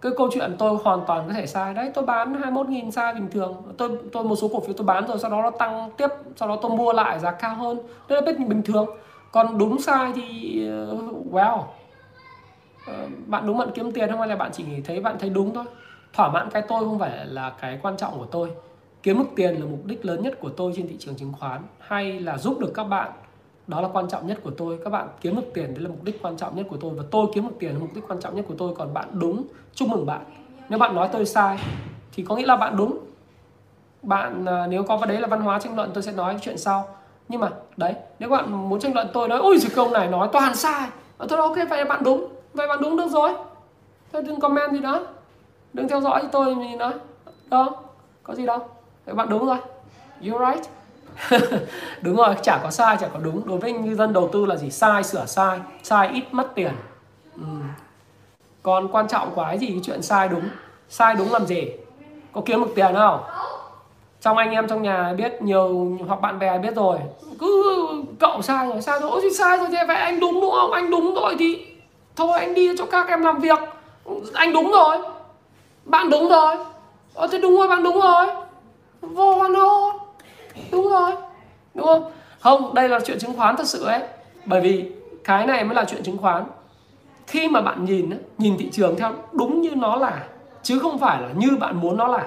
Cái 0.00 0.12
câu 0.16 0.28
chuyện 0.32 0.54
tôi 0.58 0.78
hoàn 0.84 1.00
toàn 1.06 1.24
có 1.28 1.34
thể 1.34 1.46
sai. 1.46 1.74
Đấy, 1.74 1.90
tôi 1.94 2.04
bán 2.04 2.34
21 2.34 2.68
nghìn 2.68 2.90
sai 2.90 3.14
bình 3.14 3.30
thường. 3.30 3.62
Tôi 3.78 3.98
tôi 4.12 4.24
một 4.24 4.36
số 4.36 4.48
cổ 4.48 4.60
phiếu 4.60 4.74
tôi 4.76 4.86
bán 4.86 5.06
rồi, 5.06 5.18
sau 5.18 5.30
đó 5.30 5.42
nó 5.42 5.50
tăng 5.50 5.90
tiếp, 5.96 6.08
sau 6.36 6.48
đó 6.48 6.58
tôi 6.62 6.76
mua 6.76 6.92
lại 6.92 7.18
giá 7.18 7.30
cao 7.30 7.54
hơn. 7.54 7.78
Đấy 8.08 8.22
là 8.22 8.32
biết 8.32 8.48
bình 8.48 8.62
thường. 8.62 8.86
Còn 9.32 9.58
đúng 9.58 9.80
sai 9.80 10.12
thì 10.14 10.68
ờ, 10.68 10.96
well 11.32 11.62
ờ, 12.86 13.06
bạn 13.26 13.46
đúng 13.46 13.58
bạn 13.58 13.68
kiếm 13.74 13.92
tiền 13.92 14.10
không 14.10 14.18
hay 14.18 14.28
là 14.28 14.36
bạn 14.36 14.50
chỉ 14.52 14.64
thấy 14.84 15.00
bạn 15.00 15.16
thấy 15.18 15.30
đúng 15.30 15.54
thôi. 15.54 15.64
Thỏa 16.12 16.28
mãn 16.28 16.50
cái 16.50 16.62
tôi 16.62 16.80
không 16.80 16.98
phải 16.98 17.26
là 17.26 17.52
cái 17.60 17.78
quan 17.82 17.96
trọng 17.96 18.18
của 18.18 18.26
tôi. 18.26 18.50
Kiếm 19.02 19.18
mức 19.18 19.24
tiền 19.36 19.54
là 19.54 19.66
mục 19.70 19.84
đích 19.84 20.04
lớn 20.04 20.22
nhất 20.22 20.40
của 20.40 20.48
tôi 20.48 20.72
trên 20.76 20.88
thị 20.88 20.96
trường 20.98 21.16
chứng 21.16 21.32
khoán, 21.32 21.60
hay 21.78 22.20
là 22.20 22.38
giúp 22.38 22.58
được 22.60 22.72
các 22.74 22.84
bạn 22.84 23.10
đó 23.66 23.80
là 23.80 23.88
quan 23.92 24.08
trọng 24.08 24.26
nhất 24.26 24.38
của 24.44 24.50
tôi. 24.50 24.78
Các 24.84 24.90
bạn 24.90 25.08
kiếm 25.20 25.36
được 25.36 25.50
tiền, 25.54 25.74
đấy 25.74 25.82
là 25.82 25.88
mục 25.88 26.04
đích 26.04 26.22
quan 26.22 26.36
trọng 26.36 26.56
nhất 26.56 26.66
của 26.70 26.76
tôi. 26.80 26.94
Và 26.94 27.02
tôi 27.10 27.26
kiếm 27.34 27.44
được 27.48 27.54
tiền 27.58 27.72
là 27.72 27.78
mục 27.78 27.90
đích 27.94 28.04
quan 28.08 28.20
trọng 28.20 28.36
nhất 28.36 28.44
của 28.48 28.54
tôi. 28.58 28.74
Còn 28.78 28.94
bạn 28.94 29.08
đúng, 29.12 29.44
chúc 29.74 29.88
mừng 29.88 30.06
bạn. 30.06 30.24
Nếu 30.68 30.78
bạn 30.78 30.94
nói 30.94 31.08
tôi 31.12 31.26
sai, 31.26 31.58
thì 32.12 32.24
có 32.28 32.36
nghĩa 32.36 32.46
là 32.46 32.56
bạn 32.56 32.76
đúng. 32.76 32.98
Bạn 34.02 34.44
à, 34.44 34.66
nếu 34.66 34.82
có 34.82 34.96
vào 34.96 35.06
đấy 35.06 35.20
là 35.20 35.28
văn 35.28 35.40
hóa 35.40 35.58
tranh 35.58 35.76
luận, 35.76 35.90
tôi 35.94 36.02
sẽ 36.02 36.12
nói 36.12 36.36
chuyện 36.40 36.58
sau. 36.58 36.88
Nhưng 37.28 37.40
mà, 37.40 37.50
đấy, 37.76 37.94
nếu 38.18 38.28
bạn 38.28 38.68
muốn 38.68 38.80
tranh 38.80 38.94
luận 38.94 39.08
tôi 39.12 39.28
nói, 39.28 39.38
ôi 39.38 39.58
gì 39.58 39.68
câu 39.74 39.90
này 39.90 40.08
nói 40.08 40.28
toàn 40.32 40.54
sai. 40.54 40.88
Ờ, 41.18 41.26
tôi 41.28 41.38
nói, 41.38 41.48
ok, 41.48 41.68
vậy 41.70 41.78
là 41.78 41.84
bạn 41.84 42.04
đúng. 42.04 42.28
Vậy 42.54 42.68
bạn 42.68 42.78
đúng, 42.82 42.96
được 42.96 43.08
rồi. 43.08 43.30
Thôi 44.12 44.22
đừng 44.22 44.40
comment 44.40 44.72
gì 44.72 44.78
đó 44.80 45.00
đừng 45.72 45.88
theo 45.88 46.00
dõi 46.00 46.22
tôi 46.32 46.54
gì 46.54 46.76
nữa 46.76 46.92
đâu 47.50 47.68
có 48.22 48.34
gì 48.34 48.46
đâu. 48.46 48.58
Vậy 49.04 49.14
bạn 49.14 49.28
đúng 49.28 49.46
rồi. 49.46 49.56
You 50.26 50.38
right? 50.38 50.70
đúng 52.02 52.16
rồi, 52.16 52.34
chả 52.42 52.60
có 52.62 52.70
sai, 52.70 52.96
chả 53.00 53.08
có 53.08 53.18
đúng. 53.18 53.48
Đối 53.48 53.58
với 53.58 53.72
ngư 53.72 53.94
dân 53.94 54.12
đầu 54.12 54.28
tư 54.32 54.46
là 54.46 54.56
gì? 54.56 54.70
Sai, 54.70 55.04
sửa 55.04 55.26
sai 55.26 55.60
sai 55.82 56.08
ít 56.08 56.24
mất 56.32 56.54
tiền. 56.54 56.72
Ừ. 57.36 57.44
còn 58.62 58.88
quan 58.88 59.08
trọng 59.08 59.30
quá 59.34 59.52
gì? 59.56 59.66
Cái 59.66 59.80
chuyện 59.84 60.02
sai 60.02 60.28
đúng. 60.28 60.48
Sai 60.88 61.14
đúng 61.14 61.32
làm 61.32 61.46
gì? 61.46 61.68
Có 62.32 62.40
kiếm 62.46 62.60
được 62.64 62.70
tiền 62.74 62.94
không? 62.94 63.20
Trong 64.20 64.36
anh 64.36 64.50
em 64.50 64.68
trong 64.68 64.82
nhà 64.82 65.12
biết, 65.18 65.42
nhiều 65.42 65.98
hoặc 66.08 66.20
bạn 66.20 66.38
bè 66.38 66.58
biết 66.58 66.74
rồi. 66.76 66.98
Cứ 67.40 67.88
cậu 68.20 68.42
sai 68.42 68.68
rồi 68.68 68.82
sai 68.82 69.00
rồi. 69.00 69.10
Ôi 69.10 69.20
thì 69.22 69.30
sai 69.34 69.58
rồi, 69.58 69.66
thế 69.72 69.84
vậy 69.86 69.96
anh 69.96 70.20
đúng 70.20 70.40
đúng 70.40 70.50
không? 70.50 70.72
Anh 70.72 70.90
đúng 70.90 71.14
rồi 71.14 71.36
thì 71.38 71.66
thôi, 72.16 72.38
anh 72.40 72.54
đi 72.54 72.76
cho 72.78 72.86
các 72.86 73.08
em 73.08 73.22
làm 73.22 73.40
việc. 73.40 73.58
Anh 74.32 74.52
đúng 74.52 74.70
rồi. 74.72 74.96
Bạn 75.84 76.10
đúng 76.10 76.28
rồi. 76.28 76.56
Ờ 77.14 77.26
thế 77.32 77.38
đúng 77.38 77.56
rồi, 77.56 77.68
bạn 77.68 77.82
đúng 77.82 78.00
rồi. 78.00 78.26
Vô 79.00 79.34
hoàn 79.34 79.54
hô 79.54 80.03
đúng 80.70 80.88
rồi. 80.90 81.10
Đúng 81.74 81.86
không? 81.86 82.10
Không 82.40 82.74
đây 82.74 82.88
là 82.88 83.00
chuyện 83.06 83.18
chứng 83.18 83.36
khoán 83.36 83.56
thật 83.56 83.66
sự 83.66 83.84
ấy. 83.84 84.00
Bởi 84.44 84.60
vì 84.60 84.90
cái 85.24 85.46
này 85.46 85.64
mới 85.64 85.74
là 85.74 85.84
chuyện 85.84 86.02
chứng 86.02 86.18
khoán. 86.18 86.44
Khi 87.26 87.48
mà 87.48 87.60
bạn 87.60 87.84
nhìn 87.84 88.10
nhìn 88.38 88.56
thị 88.58 88.68
trường 88.72 88.96
theo 88.96 89.12
đúng 89.32 89.60
như 89.60 89.70
nó 89.74 89.96
là 89.96 90.24
chứ 90.62 90.78
không 90.78 90.98
phải 90.98 91.22
là 91.22 91.28
như 91.36 91.56
bạn 91.60 91.80
muốn 91.80 91.96
nó 91.96 92.06
là. 92.06 92.26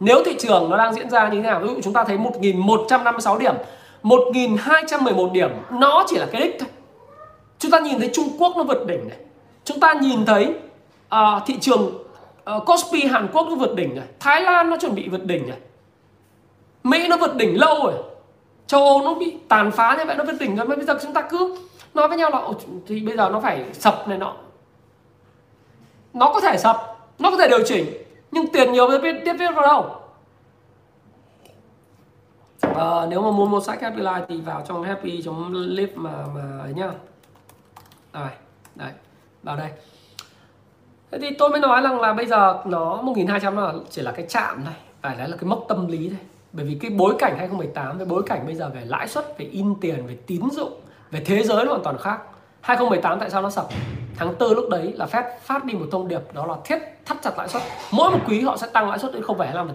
Nếu 0.00 0.22
thị 0.24 0.36
trường 0.38 0.70
nó 0.70 0.76
đang 0.76 0.94
diễn 0.94 1.10
ra 1.10 1.28
như 1.28 1.36
thế 1.36 1.42
nào 1.42 1.60
ví 1.60 1.68
dụ 1.68 1.80
chúng 1.82 1.92
ta 1.92 2.04
thấy 2.04 2.18
1.156 2.18 3.38
điểm 3.38 3.54
1.211 4.02 5.32
điểm 5.32 5.50
nó 5.70 6.04
chỉ 6.08 6.16
là 6.16 6.26
cái 6.32 6.42
đích 6.42 6.56
thôi. 6.60 6.68
Chúng 7.58 7.70
ta 7.70 7.80
nhìn 7.80 7.98
thấy 7.98 8.10
Trung 8.12 8.28
Quốc 8.38 8.56
nó 8.56 8.62
vượt 8.62 8.86
đỉnh 8.86 9.08
này. 9.08 9.18
Chúng 9.64 9.80
ta 9.80 9.92
nhìn 9.92 10.26
thấy 10.26 10.54
uh, 11.14 11.42
thị 11.46 11.58
trường 11.60 11.82
uh, 12.56 12.64
Kospi 12.66 13.06
Hàn 13.06 13.28
Quốc 13.32 13.46
nó 13.50 13.54
vượt 13.54 13.74
đỉnh 13.74 13.96
này. 13.96 14.04
Thái 14.20 14.40
Lan 14.40 14.70
nó 14.70 14.76
chuẩn 14.80 14.94
bị 14.94 15.08
vượt 15.08 15.24
đỉnh 15.24 15.48
này. 15.48 15.58
Mỹ 16.84 17.08
nó 17.08 17.16
vượt 17.16 17.36
đỉnh 17.36 17.60
lâu 17.60 17.84
rồi. 17.84 17.94
Châu 18.66 18.80
Âu 18.80 19.02
nó 19.02 19.14
bị 19.14 19.36
tàn 19.48 19.70
phá 19.70 19.96
như 19.98 20.04
vậy 20.04 20.16
nó 20.16 20.24
vượt 20.24 20.36
đỉnh 20.40 20.56
rồi. 20.56 20.66
Mà 20.66 20.76
bây 20.76 20.84
giờ 20.84 20.98
chúng 21.02 21.12
ta 21.12 21.22
cứ 21.30 21.56
nói 21.94 22.08
với 22.08 22.18
nhau 22.18 22.30
là 22.30 22.48
thì 22.86 23.00
bây 23.00 23.16
giờ 23.16 23.28
nó 23.28 23.40
phải 23.40 23.64
sập 23.72 24.08
này 24.08 24.18
nọ. 24.18 24.36
Nó 26.12 26.30
có 26.34 26.40
thể 26.40 26.58
sập 26.58 26.96
nó 27.18 27.30
có 27.30 27.36
thể 27.36 27.48
điều 27.48 27.64
chỉnh 27.66 27.86
nhưng 28.30 28.46
tiền 28.46 28.72
nhiều 28.72 28.88
biết 28.88 29.02
biết 29.24 29.36
viết 29.38 29.54
vào 29.54 29.62
đâu. 29.62 29.96
À, 32.60 33.06
nếu 33.08 33.22
mà 33.22 33.30
muốn 33.30 33.50
mua 33.50 33.60
sách 33.60 33.82
Happy 33.82 34.02
Life 34.02 34.24
thì 34.28 34.40
vào 34.40 34.64
trong 34.68 34.82
happy 34.82 35.22
trong 35.22 35.52
clip 35.52 35.96
mà 35.96 36.10
mà 36.34 36.58
ấy 36.62 36.72
nhá. 36.74 36.90
Rồi 38.12 38.28
đấy 38.74 38.92
vào 39.42 39.56
đây. 39.56 39.70
Thế 41.10 41.18
thì 41.18 41.30
tôi 41.38 41.50
mới 41.50 41.60
nói 41.60 41.82
rằng 41.82 42.00
là 42.00 42.12
bây 42.12 42.26
giờ 42.26 42.62
nó 42.64 43.02
1200 43.02 43.56
là 43.56 43.72
chỉ 43.90 44.02
là 44.02 44.12
cái 44.12 44.26
chạm 44.28 44.64
này 44.64 44.74
phải 45.02 45.16
đấy 45.16 45.28
là 45.28 45.36
cái 45.36 45.44
mốc 45.44 45.64
tâm 45.68 45.86
lý 45.88 46.08
thôi 46.08 46.18
bởi 46.54 46.66
vì 46.66 46.74
cái 46.80 46.90
bối 46.90 47.14
cảnh 47.18 47.38
2018 47.38 47.98
với 47.98 48.06
bối 48.06 48.22
cảnh 48.26 48.46
bây 48.46 48.54
giờ 48.54 48.70
về 48.74 48.82
lãi 48.84 49.08
suất 49.08 49.38
về 49.38 49.46
in 49.46 49.74
tiền 49.80 50.06
về 50.06 50.16
tín 50.26 50.40
dụng 50.52 50.72
về 51.10 51.22
thế 51.26 51.42
giới 51.42 51.64
nó 51.64 51.70
hoàn 51.70 51.84
toàn 51.84 51.98
khác. 51.98 52.20
2018 52.60 53.20
tại 53.20 53.30
sao 53.30 53.42
nó 53.42 53.50
sập? 53.50 53.66
Tháng 54.16 54.34
tư 54.34 54.54
lúc 54.54 54.64
đấy 54.70 54.92
là 54.96 55.06
Fed 55.06 55.22
phát 55.42 55.64
đi 55.64 55.74
một 55.74 55.86
thông 55.92 56.08
điệp 56.08 56.20
đó 56.32 56.46
là 56.46 56.54
thiết 56.64 56.78
thắt 57.04 57.22
chặt 57.22 57.38
lãi 57.38 57.48
suất. 57.48 57.62
Mỗi 57.90 58.10
một 58.10 58.18
quý 58.28 58.40
họ 58.40 58.56
sẽ 58.56 58.66
tăng 58.72 58.88
lãi 58.88 58.98
suất 58.98 59.12
đến 59.12 59.22
0,25% 59.22 59.66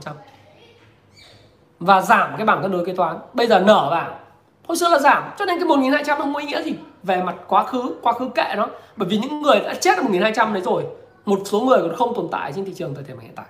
và 1.79 2.01
giảm 2.01 2.33
cái 2.37 2.45
bảng 2.45 2.61
cân 2.61 2.71
đối 2.71 2.85
kế 2.85 2.93
toán. 2.93 3.19
Bây 3.33 3.47
giờ 3.47 3.59
nở 3.59 3.87
vào. 3.91 4.19
Hồi 4.67 4.77
xưa 4.77 4.89
là 4.89 4.99
giảm 4.99 5.23
cho 5.37 5.45
nên 5.45 5.59
cái 5.59 5.65
1200 5.65 6.17
không 6.17 6.33
có 6.33 6.39
ý 6.39 6.45
nghĩa 6.45 6.63
gì 6.63 6.75
về 7.03 7.23
mặt 7.23 7.35
quá 7.47 7.65
khứ 7.65 7.95
quá 8.01 8.13
khứ 8.13 8.29
kệ 8.35 8.53
nó. 8.57 8.67
Bởi 8.95 9.09
vì 9.09 9.17
những 9.17 9.41
người 9.41 9.59
đã 9.59 9.73
chết 9.73 9.97
ở 9.97 10.03
1200 10.03 10.53
đấy 10.53 10.61
rồi 10.65 10.83
một 11.25 11.39
số 11.45 11.61
người 11.61 11.79
còn 11.81 11.95
không 11.95 12.13
tồn 12.15 12.27
tại 12.31 12.53
trên 12.55 12.65
thị 12.65 12.73
trường 12.75 12.95
thời 12.95 13.03
điểm 13.03 13.19
hiện 13.19 13.31
tại 13.35 13.45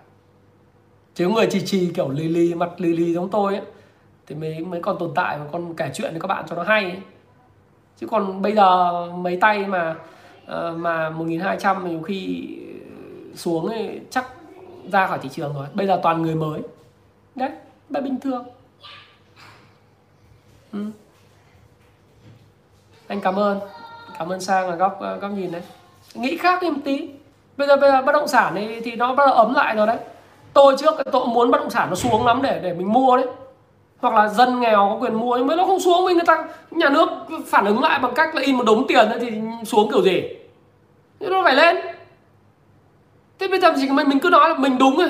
chứ 1.20 1.28
người 1.28 1.48
trì 1.52 1.66
trì 1.66 1.92
kiểu 1.96 2.10
lì 2.10 2.28
lì 2.28 2.54
mặt 2.54 2.70
lì 2.78 2.94
lì 2.94 3.14
giống 3.14 3.30
tôi 3.30 3.56
ấy 3.56 3.64
thì 4.28 4.36
mới 4.36 4.60
mới 4.60 4.82
còn 4.82 4.98
tồn 5.00 5.12
tại 5.16 5.40
và 5.40 5.46
còn 5.52 5.74
kể 5.76 5.92
chuyện 5.94 6.12
với 6.12 6.22
các 6.22 6.28
bạn 6.28 6.46
cho 6.50 6.56
nó 6.56 6.64
hay 6.64 6.84
ấy. 6.84 7.00
chứ 7.98 8.08
còn 8.08 8.42
bây 8.42 8.56
giờ 8.56 8.92
mấy 9.06 9.38
tay 9.42 9.68
mà 9.68 9.96
ờ, 10.46 10.74
mà 10.78 11.10
1200 11.10 11.90
nhiều 11.90 12.02
khi 12.02 12.48
xuống 13.36 13.68
ấy, 13.68 14.00
chắc 14.10 14.26
ra 14.92 15.08
khỏi 15.08 15.20
thị 15.22 15.30
trường 15.30 15.54
rồi. 15.54 15.68
Bây 15.74 15.88
giờ 15.88 16.00
toàn 16.04 16.22
người 16.22 16.36
mới. 16.36 16.62
Đấy 17.36 17.50
đã 17.90 18.02
bình 18.02 18.20
thường. 18.20 18.46
Ừ. 20.72 20.86
anh 23.08 23.22
cảm 23.22 23.36
ơn. 23.36 23.60
Cảm 24.20 24.30
ơn 24.30 24.42
sang 24.42 24.70
là 24.70 24.76
góc 24.76 25.00
góc 25.22 25.32
nhìn 25.32 25.52
đấy. 25.52 25.62
Nghĩ 26.14 26.38
khác 26.38 26.60
thêm 26.62 26.74
một 26.74 26.82
tí. 26.86 27.10
Bây 27.58 27.68
giờ 27.68 27.78
bây 27.78 27.92
giờ 27.92 28.02
bất 28.02 28.12
động 28.12 28.28
sản 28.28 28.54
thì, 28.56 28.80
thì 28.80 28.96
nó 28.96 29.16
bắt 29.16 29.26
đầu 29.28 29.36
ấm 29.36 29.54
lại 29.54 29.76
rồi 29.76 29.88
đấy 29.88 29.98
tôi 30.54 30.76
trước, 30.80 30.94
tôi 31.12 31.28
muốn 31.28 31.52
bất 31.52 31.62
động 31.62 31.70
sản 31.70 31.90
nó 31.90 31.96
xuống 31.96 32.26
lắm 32.26 32.42
để 32.42 32.60
để 32.64 32.74
mình 32.74 32.94
mua 32.94 33.18
đấy. 33.18 33.26
Hoặc 34.02 34.14
là 34.14 34.28
dân 34.28 34.60
nghèo 34.60 34.78
có 34.78 34.98
quyền 35.02 35.14
mua, 35.14 35.38
nhưng 35.38 35.48
mà 35.48 35.56
nó 35.56 35.66
không 35.66 35.80
xuống, 35.80 36.06
mình 36.06 36.16
người 36.16 36.26
ta, 36.26 36.46
nhà 36.72 36.90
nước 36.90 37.10
phản 37.48 37.66
ứng 37.66 37.82
lại 37.82 38.00
bằng 38.00 38.14
cách 38.16 38.36
là 38.36 38.42
in 38.42 38.56
một 38.56 38.66
đống 38.66 38.88
tiền 38.88 39.10
thì 39.22 39.32
xuống 39.66 39.92
kiểu 39.92 40.02
gì? 40.02 40.24
Nó 41.20 41.44
phải 41.44 41.56
lên. 41.56 41.78
Thế 43.40 43.48
bây 43.48 43.60
giờ 43.60 43.74
chỉ 43.76 43.90
mình 43.90 44.10
mình 44.10 44.20
cứ 44.20 44.30
nói 44.30 44.50
là 44.50 44.56
mình 44.56 44.78
đúng 44.78 44.98
rồi, 44.98 45.10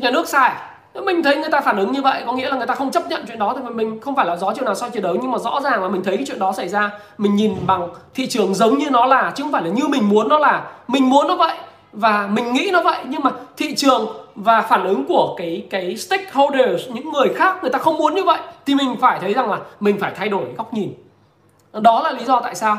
nhà 0.00 0.10
nước 0.10 0.28
sai. 0.28 0.52
Mình 0.94 1.22
thấy 1.22 1.36
người 1.36 1.50
ta 1.50 1.60
phản 1.60 1.76
ứng 1.76 1.92
như 1.92 2.02
vậy, 2.02 2.22
có 2.26 2.32
nghĩa 2.32 2.50
là 2.50 2.56
người 2.56 2.66
ta 2.66 2.74
không 2.74 2.90
chấp 2.90 3.08
nhận 3.08 3.24
chuyện 3.26 3.38
đó 3.38 3.54
thì 3.56 3.74
mình 3.74 4.00
không 4.00 4.16
phải 4.16 4.26
là 4.26 4.36
gió 4.36 4.52
chiều 4.54 4.64
nào 4.64 4.74
soi 4.74 4.90
chiều 4.90 5.02
đấy 5.02 5.16
nhưng 5.22 5.30
mà 5.30 5.38
rõ 5.38 5.60
ràng 5.60 5.82
là 5.82 5.88
mình 5.88 6.02
thấy 6.04 6.16
cái 6.16 6.26
chuyện 6.26 6.38
đó 6.38 6.52
xảy 6.52 6.68
ra. 6.68 6.90
Mình 7.18 7.36
nhìn 7.36 7.54
bằng 7.66 7.88
thị 8.14 8.26
trường 8.26 8.54
giống 8.54 8.78
như 8.78 8.90
nó 8.90 9.06
là, 9.06 9.32
chứ 9.34 9.42
không 9.42 9.52
phải 9.52 9.62
là 9.62 9.70
như 9.70 9.88
mình 9.88 10.08
muốn 10.08 10.28
nó 10.28 10.38
là. 10.38 10.70
Mình 10.88 11.10
muốn 11.10 11.28
nó 11.28 11.36
vậy 11.36 11.56
và 11.92 12.28
mình 12.32 12.52
nghĩ 12.52 12.70
nó 12.72 12.82
vậy, 12.82 12.98
nhưng 13.04 13.20
mà 13.24 13.30
thị 13.56 13.74
trường 13.74 14.06
và 14.34 14.62
phản 14.62 14.84
ứng 14.84 15.04
của 15.08 15.34
cái 15.38 15.66
cái 15.70 15.96
stakeholders, 15.96 16.88
những 16.88 17.12
người 17.12 17.28
khác, 17.34 17.58
người 17.62 17.70
ta 17.70 17.78
không 17.78 17.96
muốn 17.96 18.14
như 18.14 18.24
vậy, 18.24 18.38
thì 18.66 18.74
mình 18.74 18.96
phải 19.00 19.18
thấy 19.20 19.34
rằng 19.34 19.50
là 19.50 19.58
mình 19.80 19.96
phải 20.00 20.12
thay 20.16 20.28
đổi 20.28 20.44
góc 20.56 20.74
nhìn. 20.74 20.94
Đó 21.72 22.02
là 22.02 22.12
lý 22.12 22.24
do 22.24 22.40
tại 22.40 22.54
sao 22.54 22.78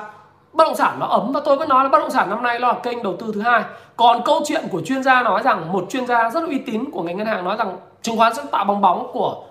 bất 0.53 0.63
động 0.63 0.75
sản 0.75 0.99
nó 0.99 1.05
ấm 1.05 1.31
và 1.31 1.41
tôi 1.45 1.57
vẫn 1.57 1.69
nói 1.69 1.83
là 1.83 1.89
bất 1.89 1.99
động 1.99 2.11
sản 2.11 2.29
năm 2.29 2.43
nay 2.43 2.59
nó 2.59 2.67
là 2.67 2.79
kênh 2.83 3.03
đầu 3.03 3.15
tư 3.19 3.31
thứ 3.33 3.41
hai. 3.41 3.63
Còn 3.95 4.21
câu 4.25 4.41
chuyện 4.45 4.63
của 4.71 4.81
chuyên 4.81 5.03
gia 5.03 5.23
nói 5.23 5.43
rằng, 5.43 5.71
một 5.71 5.85
chuyên 5.89 6.07
gia 6.07 6.29
rất 6.29 6.43
uy 6.49 6.59
tín 6.59 6.91
của 6.91 7.03
ngành 7.03 7.17
ngân 7.17 7.27
hàng 7.27 7.45
nói 7.45 7.57
rằng 7.57 7.77
chứng 8.01 8.17
khoán 8.17 8.33
sẽ 8.33 8.43
tạo 8.51 8.65
bong 8.65 8.81
bóng 8.81 9.11
của 9.13 9.43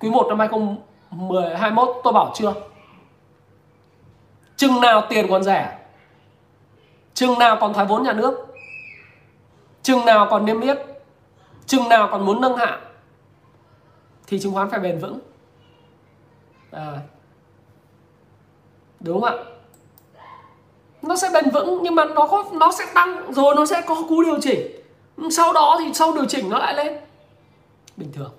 quý 0.00 0.10
1 0.10 0.26
năm 0.28 0.38
2021 0.38 1.88
tôi 2.04 2.12
bảo 2.12 2.32
chưa? 2.34 2.52
Chừng 4.56 4.80
nào 4.80 5.02
tiền 5.08 5.26
còn 5.30 5.42
rẻ, 5.42 5.78
chừng 7.14 7.38
nào 7.38 7.56
còn 7.60 7.72
thoái 7.72 7.86
vốn 7.86 8.02
nhà 8.02 8.12
nước, 8.12 8.46
chừng 9.82 10.04
nào 10.04 10.26
còn 10.30 10.44
niêm 10.44 10.60
yết 10.60 10.78
chừng 11.66 11.88
nào 11.88 12.08
còn 12.10 12.26
muốn 12.26 12.40
nâng 12.40 12.56
hạ 12.56 12.80
thì 14.26 14.40
chứng 14.40 14.54
khoán 14.54 14.70
phải 14.70 14.80
bền 14.80 14.98
vững. 14.98 15.18
À, 16.70 16.92
đúng 19.00 19.20
không 19.20 19.38
ạ? 19.38 19.44
Nó 21.02 21.16
sẽ 21.16 21.30
bền 21.34 21.50
vững 21.50 21.82
nhưng 21.82 21.94
mà 21.94 22.04
nó 22.04 22.26
có 22.26 22.44
nó 22.52 22.72
sẽ 22.72 22.84
tăng 22.94 23.32
rồi 23.32 23.54
nó 23.54 23.66
sẽ 23.66 23.82
có 23.86 23.96
cú 24.08 24.22
điều 24.22 24.40
chỉnh. 24.40 24.60
Sau 25.30 25.52
đó 25.52 25.76
thì 25.80 25.94
sau 25.94 26.14
điều 26.14 26.24
chỉnh 26.24 26.50
nó 26.50 26.58
lại 26.58 26.74
lên. 26.74 26.96
Bình 27.96 28.12
thường. 28.12 28.30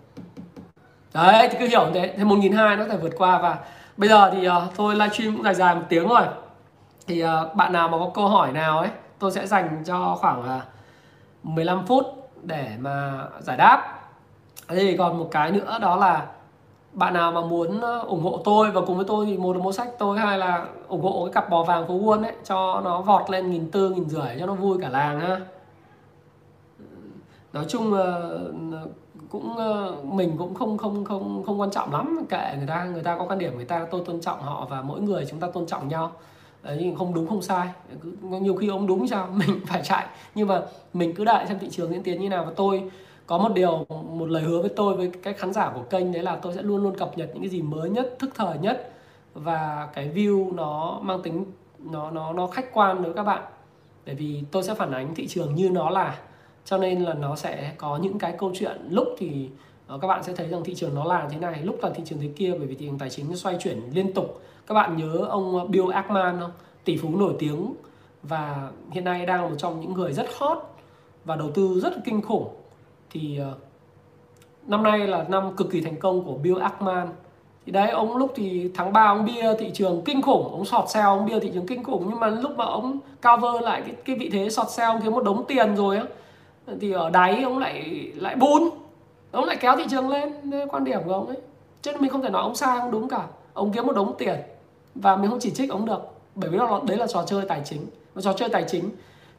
Đấy 1.13 1.49
thì 1.51 1.57
cứ 1.59 1.67
hiểu 1.67 1.87
thế. 1.93 2.13
Thì 2.17 2.23
một 2.23 2.35
nghìn 2.35 2.53
hai 2.53 2.75
nó 2.75 2.83
có 2.83 2.89
thể 2.91 2.97
vượt 2.97 3.13
qua 3.17 3.39
và 3.39 3.57
bây 3.97 4.09
giờ 4.09 4.31
thì 4.33 4.45
à, 4.45 4.55
uh, 4.55 4.75
tôi 4.75 4.95
livestream 4.95 5.35
cũng 5.35 5.43
dài 5.43 5.55
dài 5.55 5.75
một 5.75 5.81
tiếng 5.89 6.07
rồi. 6.07 6.21
Thì 7.07 7.23
uh, 7.23 7.55
bạn 7.55 7.73
nào 7.73 7.89
mà 7.89 7.97
có 7.97 8.11
câu 8.13 8.27
hỏi 8.27 8.51
nào 8.51 8.79
ấy 8.79 8.89
tôi 9.19 9.31
sẽ 9.31 9.47
dành 9.47 9.83
cho 9.85 10.17
khoảng 10.19 10.43
à, 10.43 10.55
uh, 10.55 10.61
15 11.43 11.85
phút 11.85 12.16
để 12.43 12.71
mà 12.79 13.27
giải 13.39 13.57
đáp. 13.57 13.99
Thì 14.67 14.97
còn 14.97 15.17
một 15.17 15.27
cái 15.31 15.51
nữa 15.51 15.77
đó 15.81 15.95
là 15.95 16.27
bạn 16.93 17.13
nào 17.13 17.31
mà 17.31 17.41
muốn 17.41 17.81
ờ, 17.81 17.99
ủng 17.99 18.23
hộ 18.23 18.41
tôi 18.43 18.71
và 18.71 18.81
cùng 18.81 18.95
với 18.95 19.05
tôi 19.05 19.25
thì 19.25 19.37
một 19.37 19.55
là 19.55 19.63
mua 19.63 19.71
sách 19.71 19.87
tôi 19.97 20.19
hay 20.19 20.37
là 20.37 20.65
ủng 20.87 21.01
hộ 21.01 21.25
cái 21.25 21.33
cặp 21.33 21.49
bò 21.49 21.63
vàng 21.63 21.87
phố 21.87 21.93
quân 21.93 22.23
ấy, 22.23 22.33
cho 22.43 22.81
nó 22.83 23.01
vọt 23.01 23.29
lên 23.29 23.51
nghìn 23.51 23.71
tư, 23.71 23.89
nghìn 23.89 24.09
rưỡi, 24.09 24.35
cho 24.39 24.45
nó 24.45 24.53
vui 24.53 24.77
cả 24.81 24.89
làng 24.89 25.19
ha. 25.19 25.39
Nói 27.53 27.65
chung 27.67 27.93
cũng 29.29 29.57
ờ, 29.57 29.95
mình 30.03 30.35
cũng 30.37 30.55
không 30.55 30.77
không 30.77 31.05
không 31.05 31.43
không 31.45 31.61
quan 31.61 31.71
trọng 31.71 31.93
lắm, 31.93 32.25
kệ 32.29 32.53
người 32.57 32.67
ta 32.67 32.85
người 32.85 33.03
ta 33.03 33.17
có 33.17 33.25
quan 33.25 33.39
điểm, 33.39 33.55
người 33.55 33.65
ta 33.65 33.85
tôi 33.91 34.01
tôn 34.05 34.21
trọng 34.21 34.41
họ 34.41 34.67
và 34.69 34.81
mỗi 34.81 35.01
người 35.01 35.25
chúng 35.29 35.39
ta 35.39 35.47
tôn 35.53 35.65
trọng 35.65 35.87
nhau 35.87 36.11
nhưng 36.63 36.95
không 36.95 37.13
đúng, 37.13 37.27
không 37.27 37.41
sai. 37.41 37.67
Nhiều 38.21 38.55
khi 38.55 38.67
ông 38.67 38.87
đúng 38.87 39.07
sao? 39.07 39.27
Mình 39.33 39.59
phải 39.65 39.81
chạy. 39.83 40.05
Nhưng 40.35 40.47
mà 40.47 40.61
mình 40.93 41.13
cứ 41.15 41.25
đợi 41.25 41.45
xem 41.47 41.59
thị 41.59 41.67
trường 41.71 41.91
diễn 41.91 42.03
tiến 42.03 42.21
như 42.21 42.29
nào. 42.29 42.45
Và 42.45 42.51
tôi 42.55 42.83
có 43.27 43.37
một 43.37 43.53
điều, 43.53 43.85
một 43.89 44.29
lời 44.29 44.43
hứa 44.43 44.61
với 44.61 44.69
tôi, 44.75 44.95
với 44.97 45.11
các 45.23 45.37
khán 45.37 45.53
giả 45.53 45.71
của 45.75 45.83
kênh, 45.89 46.11
đấy 46.11 46.23
là 46.23 46.35
tôi 46.35 46.53
sẽ 46.53 46.61
luôn 46.61 46.83
luôn 46.83 46.97
cập 46.97 47.17
nhật 47.17 47.29
những 47.33 47.43
cái 47.43 47.49
gì 47.49 47.61
mới 47.61 47.89
nhất, 47.89 48.15
thức 48.19 48.29
thời 48.35 48.57
nhất. 48.57 48.91
Và 49.33 49.89
cái 49.93 50.11
view 50.15 50.55
nó 50.55 50.99
mang 51.01 51.21
tính, 51.21 51.45
nó 51.79 52.11
nó 52.11 52.33
nó 52.33 52.47
khách 52.47 52.73
quan 52.73 52.95
đối 52.95 53.05
với 53.05 53.13
các 53.13 53.23
bạn. 53.23 53.43
Bởi 54.05 54.15
vì 54.15 54.43
tôi 54.51 54.63
sẽ 54.63 54.73
phản 54.73 54.91
ánh 54.91 55.15
thị 55.15 55.27
trường 55.27 55.55
như 55.55 55.69
nó 55.69 55.89
là. 55.89 56.19
Cho 56.65 56.77
nên 56.77 57.03
là 57.03 57.13
nó 57.13 57.35
sẽ 57.35 57.71
có 57.77 57.97
những 57.97 58.19
cái 58.19 58.35
câu 58.37 58.51
chuyện 58.59 58.81
lúc 58.89 59.07
thì 59.17 59.49
ờ, 59.87 59.97
các 60.01 60.07
bạn 60.07 60.23
sẽ 60.23 60.33
thấy 60.33 60.47
rằng 60.47 60.63
thị 60.63 60.75
trường 60.75 60.95
nó 60.95 61.03
là 61.03 61.27
thế 61.31 61.39
này, 61.39 61.63
lúc 61.63 61.77
là 61.81 61.89
thị 61.95 62.03
trường 62.05 62.19
thế 62.19 62.29
kia. 62.35 62.55
Bởi 62.57 62.67
vì 62.67 62.75
thị 62.75 62.85
trường 62.85 62.99
tài 62.99 63.09
chính 63.09 63.29
nó 63.29 63.35
xoay 63.35 63.57
chuyển 63.59 63.81
liên 63.93 64.13
tục 64.13 64.41
các 64.67 64.73
bạn 64.73 64.97
nhớ 64.97 65.25
ông 65.29 65.57
ờ, 65.57 65.65
Bill 65.65 65.91
Ackman 65.91 66.39
không? 66.39 66.51
Tỷ 66.83 66.97
phú 66.97 67.09
nổi 67.17 67.33
tiếng 67.39 67.73
và 68.23 68.69
hiện 68.91 69.03
nay 69.03 69.25
đang 69.25 69.43
là 69.43 69.49
một 69.49 69.55
trong 69.57 69.81
những 69.81 69.93
người 69.93 70.13
rất 70.13 70.25
hot 70.37 70.57
và 71.25 71.35
đầu 71.35 71.51
tư 71.51 71.79
rất 71.83 71.93
kinh 72.05 72.21
khủng. 72.21 72.47
Thì 73.09 73.37
ờ, 73.37 73.53
năm 74.67 74.83
nay 74.83 75.07
là 75.07 75.25
năm 75.29 75.55
cực 75.55 75.71
kỳ 75.71 75.81
thành 75.81 75.99
công 75.99 76.25
của 76.25 76.33
Bill 76.33 76.61
Ackman. 76.61 77.07
Thì 77.65 77.71
đấy 77.71 77.89
ông 77.89 78.17
lúc 78.17 78.31
thì 78.35 78.71
tháng 78.75 78.93
3 78.93 79.07
ông 79.07 79.25
bia 79.25 79.53
thị 79.59 79.71
trường 79.73 80.01
kinh 80.05 80.21
khủng 80.21 80.51
ông 80.51 80.65
sọt 80.65 80.89
sale 80.89 81.05
ông 81.05 81.25
bia 81.25 81.39
thị 81.39 81.51
trường 81.53 81.67
kinh 81.67 81.83
khủng. 81.83 82.05
Nhưng 82.09 82.19
mà 82.19 82.27
lúc 82.27 82.57
mà 82.57 82.65
ông 82.65 82.99
cover 83.23 83.63
lại 83.63 83.81
cái 83.85 83.95
cái 84.05 84.15
vị 84.15 84.29
thế 84.29 84.49
sọt 84.49 84.69
sale 84.69 84.87
ông 84.87 85.01
kiếm 85.01 85.11
một 85.11 85.23
đống 85.23 85.45
tiền 85.47 85.75
rồi 85.75 85.97
á 85.97 86.03
thì 86.81 86.91
ở 86.91 87.09
đáy 87.09 87.43
ông 87.43 87.57
lại 87.57 88.11
lại 88.15 88.35
bún, 88.35 88.69
ông 89.31 89.45
lại 89.45 89.57
kéo 89.59 89.75
thị 89.77 89.83
trường 89.89 90.09
lên. 90.09 90.33
Quan 90.69 90.83
điểm 90.83 90.99
của 91.05 91.13
ông 91.13 91.27
ấy. 91.27 91.37
Chứ 91.81 91.91
mình 91.99 92.09
không 92.09 92.21
thể 92.21 92.29
nói 92.29 92.41
ông 92.41 92.55
sai 92.55 92.79
ông 92.79 92.91
đúng 92.91 93.09
cả. 93.09 93.27
Ông 93.53 93.71
kiếm 93.71 93.87
một 93.87 93.95
đống 93.95 94.15
tiền 94.17 94.35
và 95.01 95.15
mình 95.15 95.29
không 95.29 95.39
chỉ 95.39 95.51
trích 95.51 95.69
ông 95.69 95.85
được, 95.85 96.01
bởi 96.35 96.49
vì 96.49 96.57
đó 96.57 96.81
đấy 96.87 96.97
là 96.97 97.07
trò 97.07 97.23
chơi 97.27 97.45
tài 97.47 97.61
chính. 97.65 97.85
Và 98.13 98.21
trò 98.21 98.33
chơi 98.33 98.49
tài 98.49 98.65
chính 98.67 98.89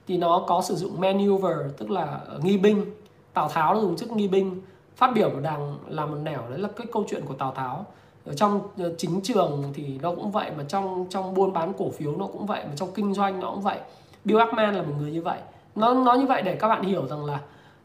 thì 0.08 0.16
nó 0.16 0.44
có 0.46 0.62
sử 0.62 0.74
dụng 0.74 1.00
maneuver, 1.00 1.56
tức 1.78 1.90
là 1.90 2.20
ờ, 2.26 2.40
nghi 2.42 2.58
binh. 2.58 2.84
Tào 3.32 3.48
tháo 3.48 3.80
dùng 3.80 3.96
chức 3.96 4.10
nghi 4.10 4.28
binh, 4.28 4.60
phát 4.96 5.10
biểu 5.14 5.30
của 5.30 5.40
đảng 5.40 5.78
làm 5.88 6.10
một 6.10 6.16
nẻo, 6.22 6.40
đấy 6.50 6.58
là 6.58 6.68
cái 6.76 6.86
câu 6.92 7.04
chuyện 7.08 7.24
của 7.24 7.34
tào 7.34 7.52
tháo. 7.52 7.86
Ở 8.26 8.34
trong 8.34 8.60
ờ, 8.78 8.94
chính 8.98 9.20
trường 9.22 9.72
thì 9.74 9.98
nó 10.02 10.14
cũng 10.14 10.30
vậy, 10.30 10.50
mà 10.56 10.64
trong 10.68 11.06
trong 11.10 11.34
buôn 11.34 11.52
bán 11.52 11.72
cổ 11.78 11.90
phiếu 11.90 12.16
nó 12.16 12.26
cũng 12.26 12.46
vậy, 12.46 12.64
mà 12.64 12.72
trong 12.76 12.88
kinh 12.94 13.14
doanh 13.14 13.40
nó 13.40 13.50
cũng 13.50 13.60
vậy. 13.60 13.78
Bill 14.24 14.40
Ackman 14.40 14.74
là 14.74 14.82
một 14.82 14.94
người 14.98 15.10
như 15.10 15.22
vậy. 15.22 15.38
Nó 15.74 15.94
nói 15.94 16.18
như 16.18 16.26
vậy 16.26 16.42
để 16.42 16.56
các 16.56 16.68
bạn 16.68 16.82
hiểu 16.82 17.06
rằng 17.06 17.24
là 17.24 17.40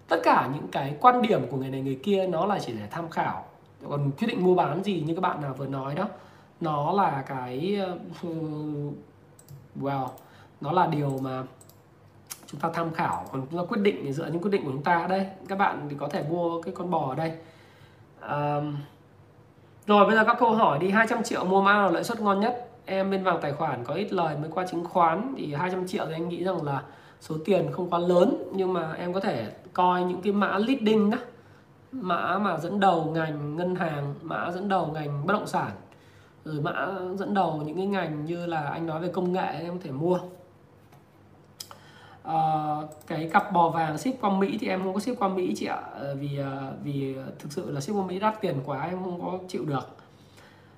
tất 0.08 0.18
cả 0.24 0.50
những 0.54 0.68
cái 0.72 0.96
quan 1.02 1.22
điểm 1.22 1.42
của 1.52 1.58
người 1.58 1.70
này 1.70 1.82
người 1.82 2.00
kia 2.04 2.28
nó 2.28 2.46
là 2.46 2.60
chỉ 2.60 2.74
để 2.74 2.88
tham 2.92 3.10
khảo. 3.10 3.46
Còn 3.90 4.12
quyết 4.12 4.28
định 4.28 4.44
mua 4.44 4.56
bán 4.56 4.84
gì 4.84 5.04
như 5.06 5.16
các 5.16 5.22
bạn 5.22 5.42
nào 5.42 5.54
vừa 5.58 5.68
nói 5.68 5.96
đó 5.96 6.08
nó 6.64 6.92
là 6.92 7.24
cái 7.28 7.78
ờ, 7.86 7.98
well 9.82 10.08
nó 10.62 10.72
là 10.72 10.88
điều 10.88 11.20
mà 11.22 11.44
chúng 12.48 12.60
ta 12.60 12.70
tham 12.74 12.94
khảo 12.94 13.26
còn 13.32 13.46
chúng 13.52 13.60
ta 13.60 13.66
quyết 13.70 13.82
định 13.82 14.02
thì 14.04 14.14
dựa 14.14 14.26
những 14.26 14.42
quyết 14.42 14.52
định 14.52 14.66
của 14.66 14.72
chúng 14.72 14.84
ta 14.84 15.08
đây. 15.10 15.28
Các 15.48 15.58
bạn 15.58 15.88
thì 15.90 15.96
có 16.00 16.08
thể 16.08 16.24
mua 16.30 16.62
cái 16.62 16.74
con 16.78 16.92
bò 16.92 17.10
ở 17.10 17.16
đây. 17.16 17.32
Um, 18.30 18.76
rồi 19.88 20.06
bây 20.06 20.16
giờ 20.16 20.24
các 20.24 20.38
câu 20.40 20.54
hỏi 20.54 20.80
đi. 20.80 20.90
200 20.90 21.24
triệu 21.24 21.46
mua 21.46 21.62
mã 21.62 21.74
nào 21.74 21.92
lợi 21.92 22.04
suất 22.04 22.22
ngon 22.22 22.40
nhất? 22.40 22.70
Em 22.86 23.12
bên 23.12 23.24
vào 23.24 23.38
tài 23.38 23.54
khoản 23.54 23.84
có 23.84 23.94
ít 23.94 24.14
lời 24.14 24.36
mới 24.38 24.50
qua 24.52 24.66
chứng 24.68 24.86
khoán. 24.86 25.34
Thì 25.38 25.54
200 25.54 25.88
triệu 25.88 26.06
thì 26.06 26.14
anh 26.14 26.30
nghĩ 26.30 26.44
rằng 26.44 26.64
là 26.64 26.84
số 27.22 27.36
tiền 27.46 27.72
không 27.72 27.90
quá 27.90 28.00
lớn 28.00 28.52
nhưng 28.56 28.74
mà 28.74 28.94
em 28.94 29.14
có 29.14 29.20
thể 29.20 29.52
coi 29.74 30.04
những 30.04 30.22
cái 30.22 30.34
mã 30.34 30.58
leading 30.58 31.10
đó 31.10 31.18
mã 31.92 32.40
mà 32.40 32.58
dẫn 32.58 32.80
đầu 32.80 33.12
ngành 33.14 33.56
ngân 33.56 33.76
hàng 33.76 34.16
mã 34.22 34.52
dẫn 34.52 34.70
đầu 34.70 34.88
ngành 34.94 35.26
bất 35.28 35.34
động 35.34 35.48
sản 35.48 35.72
rồi 36.46 36.62
mã 36.62 36.88
dẫn 37.16 37.34
đầu 37.34 37.62
những 37.66 37.78
cái 37.78 37.86
ngành 37.86 38.26
như 38.26 38.46
là 38.46 38.62
anh 38.62 38.86
nói 38.86 39.00
về 39.00 39.08
công 39.08 39.34
nghệ 39.34 39.60
em 39.62 39.78
có 39.78 39.80
thể 39.84 39.92
mua. 39.92 40.20
À, 42.24 42.38
cái 43.08 43.30
cặp 43.34 43.52
bò 43.52 43.70
vàng 43.70 43.98
ship 43.98 44.22
qua 44.22 44.30
Mỹ 44.30 44.58
thì 44.62 44.68
em 44.68 44.84
không 44.84 44.94
có 44.94 45.00
ship 45.00 45.20
qua 45.20 45.28
Mỹ 45.28 45.54
chị 45.56 45.66
ạ. 45.66 45.82
Ờ, 45.94 46.16
vì 46.16 46.38
ờ, 46.38 46.74
vì 46.84 47.16
thực 47.40 47.52
sự 47.52 47.72
là 47.72 47.82
ship 47.82 47.94
qua 47.94 48.06
Mỹ 48.06 48.20
đắt 48.20 48.42
tiền 48.42 48.56
quá 48.66 48.82
em 48.82 49.04
không 49.04 49.22
có 49.22 49.40
chịu 49.48 49.66
được. 49.66 49.98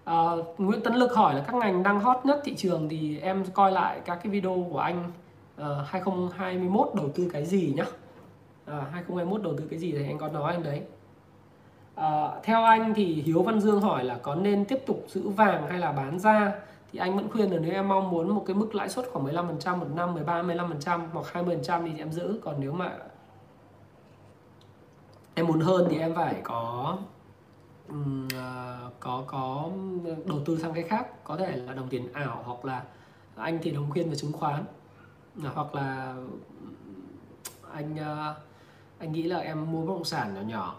À, 0.04 0.16
Nguyễn 0.58 0.82
Tấn 0.82 0.94
Lực 0.96 1.16
hỏi 1.16 1.36
là 1.36 1.42
các 1.48 1.56
ngành 1.56 1.84
đang 1.84 2.00
hot 2.00 2.18
nhất 2.26 2.42
thị 2.44 2.56
trường 2.56 2.90
thì 2.90 3.20
em 3.20 3.46
coi 3.54 3.72
lại 3.72 4.02
các 4.06 4.20
cái 4.24 4.32
video 4.32 4.68
của 4.72 4.80
anh 4.80 5.12
uh, 5.62 5.68
2021 5.86 6.90
đầu 6.96 7.10
tư 7.16 7.30
cái 7.34 7.46
gì 7.46 7.74
nhá? 7.76 7.86
À, 8.66 8.78
2021 8.92 9.42
đầu 9.42 9.54
tư 9.58 9.64
cái 9.70 9.80
gì 9.80 9.92
thì 9.92 10.06
anh 10.06 10.18
có 10.18 10.28
nói 10.28 10.54
anh 10.54 10.64
đấy 10.64 10.82
à, 11.96 12.32
theo 12.44 12.64
anh 12.64 12.94
thì 12.94 13.06
Hiếu 13.06 13.44
Văn 13.44 13.60
Dương 13.60 13.82
hỏi 13.82 14.04
là 14.04 14.18
có 14.18 14.36
nên 14.36 14.66
tiếp 14.66 14.84
tục 14.86 15.06
giữ 15.08 15.30
vàng 15.30 15.68
hay 15.70 15.80
là 15.80 15.92
bán 15.92 16.20
ra? 16.20 16.54
Thì 16.92 17.00
anh 17.00 17.16
vẫn 17.16 17.30
khuyên 17.30 17.52
là 17.52 17.60
nếu 17.60 17.74
em 17.74 17.88
mong 17.88 18.12
muốn 18.12 18.36
một 18.36 18.44
cái 18.48 18.56
mức 18.56 18.76
lãi 18.76 18.90
suất 18.90 19.06
khoảng 19.12 19.26
15% 19.26 19.78
một 19.78 19.88
năm 19.96 20.14
13 20.14 20.44
15% 20.44 21.02
hoặc 21.14 21.26
20% 21.34 21.86
thì 21.86 22.00
em 22.00 22.12
giữ. 22.12 22.40
Còn 22.44 22.56
nếu 22.60 22.72
mà 22.72 22.98
em 25.34 25.48
muốn 25.48 25.60
hơn 25.60 25.88
thì 25.90 25.98
em 25.98 26.16
phải 26.16 26.36
có 26.44 26.98
um, 27.90 28.28
có 29.00 29.24
có 29.28 29.70
đầu 30.26 30.40
tư 30.46 30.58
sang 30.62 30.74
cái 30.74 30.84
khác. 30.84 31.24
Có 31.24 31.38
thể 31.38 31.56
là 31.56 31.74
đồng 31.74 31.90
tiền 31.90 32.14
ảo 32.14 32.42
hoặc 32.46 32.66
là 32.66 32.84
anh 33.36 33.60
thì 33.62 33.72
đồng 33.72 33.92
khuyên 33.92 34.10
về 34.10 34.16
chứng 34.16 34.32
khoán. 34.34 34.64
À, 35.44 35.50
hoặc 35.56 35.76
là 35.76 36.16
anh 37.72 37.98
ờ, 37.98 38.36
anh 39.00 39.12
nghĩ 39.12 39.24
là 39.24 39.38
em 39.38 39.72
mua 39.72 39.82
bất 39.86 39.94
động 39.94 40.04
sản 40.04 40.34
nhỏ 40.34 40.42
nhỏ 40.42 40.76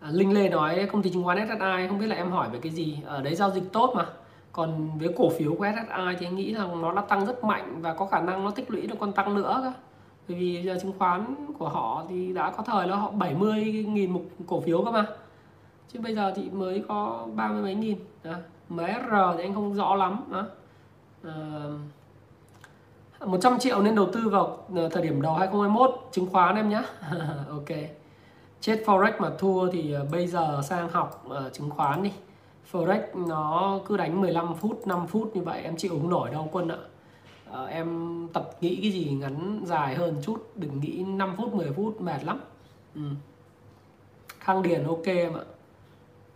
à, 0.00 0.08
Linh 0.12 0.34
Lê 0.34 0.48
nói 0.48 0.88
công 0.92 1.02
ty 1.02 1.10
chứng 1.10 1.24
khoán 1.24 1.48
SSI 1.48 1.88
không 1.88 1.98
biết 1.98 2.06
là 2.06 2.16
em 2.16 2.30
hỏi 2.30 2.48
về 2.52 2.58
cái 2.62 2.72
gì. 2.72 2.98
Ở 3.04 3.22
đấy 3.22 3.34
giao 3.34 3.50
dịch 3.50 3.72
tốt 3.72 3.92
mà. 3.96 4.06
Còn 4.52 4.98
với 4.98 5.14
cổ 5.16 5.30
phiếu 5.38 5.54
của 5.54 5.66
SSI 5.74 6.16
thì 6.18 6.26
anh 6.26 6.36
nghĩ 6.36 6.54
rằng 6.54 6.82
nó 6.82 6.92
đã 6.92 7.02
tăng 7.02 7.26
rất 7.26 7.44
mạnh 7.44 7.82
và 7.82 7.94
có 7.94 8.06
khả 8.06 8.20
năng 8.20 8.44
nó 8.44 8.50
tích 8.50 8.70
lũy 8.70 8.86
được 8.86 8.96
còn 9.00 9.12
tăng 9.12 9.34
nữa 9.34 9.60
cơ. 9.62 9.72
Bởi 10.28 10.38
vì 10.38 10.62
giờ 10.62 10.78
chứng 10.82 10.92
khoán 10.98 11.34
của 11.58 11.68
họ 11.68 12.04
thì 12.08 12.32
đã 12.32 12.50
có 12.50 12.62
thời 12.62 12.88
là 12.88 12.96
họ 12.96 13.10
70 13.10 13.64
nghìn 13.88 14.12
một 14.12 14.22
cổ 14.46 14.60
phiếu 14.60 14.84
cơ 14.84 14.90
mà. 14.90 15.06
Chứ 15.92 16.00
bây 16.00 16.14
giờ 16.14 16.32
thì 16.36 16.50
mới 16.50 16.84
có 16.88 17.26
ba 17.34 17.48
mươi 17.48 17.62
mấy 17.62 17.74
nghìn. 17.74 17.98
Đó. 18.24 18.32
MSR 18.68 19.14
thì 19.36 19.42
anh 19.42 19.54
không 19.54 19.74
rõ 19.74 19.94
lắm. 19.94 20.24
Đó. 20.30 20.46
Ờ, 21.22 21.78
à, 23.18 23.26
100 23.26 23.58
triệu 23.58 23.82
nên 23.82 23.94
đầu 23.94 24.08
tư 24.12 24.28
vào 24.28 24.58
ờ, 24.76 24.88
thời 24.88 25.02
điểm 25.02 25.22
đầu 25.22 25.34
2021 25.34 26.08
chứng 26.12 26.26
khoán 26.26 26.56
em 26.56 26.68
nhé 26.68 26.82
ok 27.50 27.68
chết 28.60 28.82
forex 28.86 29.12
mà 29.18 29.30
thua 29.38 29.70
thì 29.70 29.92
ờ, 29.92 30.06
bây 30.12 30.26
giờ 30.26 30.60
sang 30.64 30.88
học 30.88 31.26
uh, 31.28 31.52
chứng 31.52 31.70
khoán 31.70 32.02
đi. 32.02 32.12
Forex 32.72 33.26
nó 33.28 33.80
cứ 33.86 33.96
đánh 33.96 34.20
15 34.20 34.54
phút 34.54 34.86
5 34.86 35.06
phút 35.06 35.36
như 35.36 35.42
vậy 35.42 35.62
em 35.62 35.76
chịu 35.76 35.90
không 35.90 36.10
nổi 36.10 36.30
đâu 36.30 36.48
quân 36.52 36.68
ạ. 36.68 36.76
À, 37.52 37.64
em 37.64 38.28
tập 38.32 38.50
nghĩ 38.60 38.78
cái 38.82 38.90
gì 38.90 39.10
ngắn 39.10 39.60
dài 39.64 39.94
hơn 39.94 40.16
chút 40.22 40.50
đừng 40.54 40.80
nghĩ 40.80 41.04
5 41.04 41.34
phút 41.36 41.54
10 41.54 41.72
phút 41.72 42.00
mệt 42.00 42.24
lắm. 42.24 42.40
Ừ. 42.94 43.00
khang 44.38 44.62
điền 44.62 44.84
ok 44.84 45.04
em 45.04 45.34
ạ. 45.34 45.44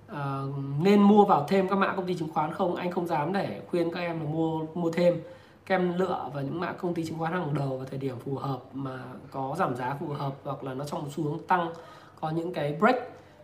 À, 0.07 0.43
nên 0.81 1.03
mua 1.03 1.25
vào 1.25 1.47
thêm 1.49 1.69
các 1.69 1.77
mã 1.79 1.93
công 1.97 2.07
ty 2.07 2.15
chứng 2.15 2.33
khoán 2.35 2.53
không? 2.53 2.75
Anh 2.75 2.91
không 2.91 3.07
dám 3.07 3.33
để 3.33 3.61
khuyên 3.71 3.91
các 3.93 4.01
em 4.01 4.21
là 4.21 4.27
mua 4.27 4.67
mua 4.75 4.91
thêm. 4.91 5.21
Các 5.67 5.75
em 5.75 5.99
lựa 5.99 6.31
vào 6.35 6.43
những 6.43 6.61
mã 6.61 6.73
công 6.73 6.95
ty 6.95 7.05
chứng 7.05 7.19
khoán 7.19 7.33
hàng 7.33 7.55
đầu 7.55 7.77
vào 7.77 7.87
thời 7.91 7.99
điểm 7.99 8.17
phù 8.25 8.37
hợp 8.37 8.61
mà 8.73 8.99
có 9.31 9.55
giảm 9.59 9.77
giá 9.77 9.97
phù 10.01 10.07
hợp 10.07 10.33
hoặc 10.45 10.65
là 10.65 10.75
nó 10.75 10.85
trong 10.85 11.11
một 11.17 11.39
tăng 11.49 11.73
có 12.21 12.31
những 12.31 12.53
cái 12.53 12.77
break. 12.81 12.97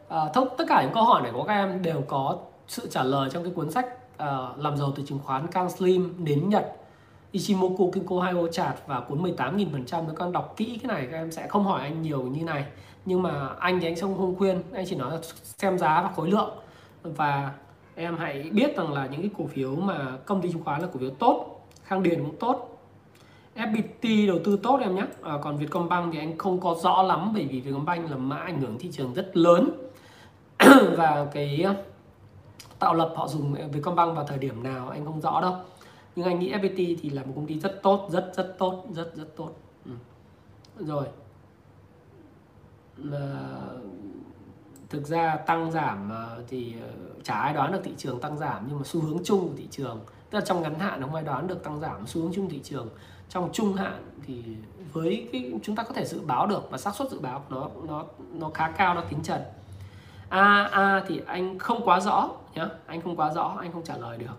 À, 0.08 0.20
tất 0.34 0.64
cả 0.68 0.82
những 0.82 0.94
câu 0.94 1.04
hỏi 1.04 1.22
này 1.22 1.32
của 1.32 1.42
các 1.42 1.54
em 1.54 1.82
đều 1.82 2.02
có 2.08 2.38
sự 2.68 2.88
trả 2.90 3.02
lời 3.02 3.30
trong 3.32 3.42
cái 3.42 3.52
cuốn 3.56 3.70
sách 3.70 3.86
uh, 4.14 4.58
làm 4.58 4.76
giàu 4.76 4.92
từ 4.96 5.02
chứng 5.06 5.18
khoán 5.24 5.46
Kang 5.46 5.70
Slim 5.70 6.24
đến 6.24 6.48
Nhật 6.48 6.76
Ichimoku 7.32 7.90
Kinko 7.90 8.20
Hayo 8.20 8.46
chart 8.46 8.76
và 8.86 9.00
cuốn 9.00 9.22
18.000% 9.22 10.04
nếu 10.06 10.14
con 10.14 10.32
đọc 10.32 10.54
kỹ 10.56 10.78
cái 10.82 10.88
này 10.88 11.08
các 11.10 11.16
em 11.16 11.32
sẽ 11.32 11.46
không 11.48 11.64
hỏi 11.64 11.80
anh 11.80 12.02
nhiều 12.02 12.22
như 12.22 12.44
này. 12.44 12.64
Nhưng 13.04 13.22
mà 13.22 13.48
anh 13.58 13.80
thì 13.80 13.86
anh 13.86 13.96
không 14.00 14.18
không 14.18 14.36
khuyên 14.38 14.62
anh 14.72 14.84
chỉ 14.88 14.96
nói 14.96 15.10
là 15.10 15.18
xem 15.58 15.78
giá 15.78 16.02
và 16.02 16.10
khối 16.16 16.30
lượng. 16.30 16.50
Và 17.02 17.52
em 17.94 18.16
hãy 18.16 18.50
biết 18.52 18.76
rằng 18.76 18.92
là 18.92 19.06
những 19.06 19.20
cái 19.20 19.30
cổ 19.38 19.46
phiếu 19.46 19.76
mà 19.76 20.16
công 20.26 20.42
ty 20.42 20.52
chứng 20.52 20.64
khoán 20.64 20.80
là 20.82 20.88
cổ 20.92 21.00
phiếu 21.00 21.10
tốt 21.10 21.66
Khang 21.84 22.02
Điền 22.02 22.24
cũng 22.24 22.36
tốt. 22.36 22.75
FPT 23.57 24.26
đầu 24.26 24.38
tư 24.44 24.59
tốt 24.62 24.78
em 24.82 24.94
nhé. 24.94 25.07
À, 25.22 25.32
còn 25.42 25.57
Vietcombank 25.57 26.12
thì 26.12 26.18
anh 26.18 26.38
không 26.38 26.61
có 26.61 26.76
rõ 26.82 27.02
lắm 27.02 27.30
bởi 27.34 27.46
vì 27.46 27.61
Vietcombank 27.61 28.11
là 28.11 28.16
mã 28.16 28.36
ảnh 28.36 28.61
hưởng 28.61 28.78
thị 28.78 28.90
trường 28.92 29.14
rất 29.14 29.36
lớn. 29.36 29.70
Và 30.96 31.26
cái 31.32 31.62
ờ, 31.62 31.74
tạo 32.78 32.94
lập 32.94 33.12
họ 33.16 33.28
dùng 33.28 33.54
Vietcombank 33.72 34.16
vào 34.16 34.24
thời 34.24 34.38
điểm 34.38 34.62
nào 34.62 34.88
anh 34.88 35.04
không 35.04 35.20
rõ 35.20 35.40
đâu. 35.40 35.54
Nhưng 36.16 36.26
anh 36.26 36.38
nghĩ 36.38 36.52
FPT 36.52 36.96
thì 37.02 37.11
là 37.11 37.22
một 37.22 37.32
công 37.36 37.46
ty 37.46 37.61
rất 37.61 37.82
tốt 37.82 38.09
rất 38.11 38.32
rất 38.36 38.54
tốt 38.59 38.84
rất 38.90 39.16
rất 39.16 39.36
tốt. 39.36 39.50
Ừ. 39.84 39.92
rồi. 40.78 41.07
Mà 42.96 43.38
thực 44.88 45.07
ra 45.07 45.36
tăng 45.36 45.72
giảm 45.72 46.11
ờ, 46.11 46.42
thì 46.48 46.74
ờ, 46.82 46.88
chả 47.22 47.34
ai 47.34 47.54
đoán 47.54 47.72
được 47.72 47.80
thị 47.84 47.92
trường 47.96 48.20
tăng 48.20 48.38
giảm 48.38 48.64
nhưng 48.68 48.78
mà 48.78 48.84
xu 48.84 49.00
hướng 49.00 49.24
chung 49.24 49.48
của 49.48 49.54
thị 49.57 49.68
trường 49.70 50.00
tức 50.30 50.38
là 50.38 50.44
trong 50.44 50.62
ngắn 50.62 50.78
hạn 50.78 51.00
không 51.02 51.14
ai 51.14 51.24
đoán 51.24 51.46
được 51.46 51.64
tăng 51.64 51.80
giảm 51.80 52.07
xu 52.07 52.22
hướng 52.22 52.32
chung 52.34 52.48
thị 52.48 52.61
trường 52.64 52.88
trong 53.28 53.50
trung 53.52 53.74
hạn 53.74 54.02
thì 54.26 54.42
với 54.92 55.28
cái 55.32 55.52
chúng 55.62 55.76
ta 55.76 55.82
có 55.82 55.94
thể 55.94 56.04
dự 56.04 56.20
báo 56.20 56.46
được 56.46 56.70
và 56.70 56.78
xác 56.78 56.94
suất 56.94 57.10
dự 57.10 57.20
báo 57.20 57.44
nó 57.48 57.68
nó 57.88 58.04
nó 58.32 58.50
khá 58.54 58.70
cao 58.70 58.94
nó 58.94 59.00
tính 59.00 59.22
trần. 59.22 59.40
A 60.28 60.62
a 60.72 61.04
thì 61.08 61.20
anh 61.26 61.58
không 61.58 61.84
quá 61.84 62.00
rõ 62.00 62.30
nhá 62.54 62.68
anh 62.86 63.00
không 63.00 63.16
quá 63.16 63.32
rõ 63.32 63.56
anh 63.60 63.72
không 63.72 63.84
trả 63.84 63.96
lời 63.96 64.18
được. 64.18 64.38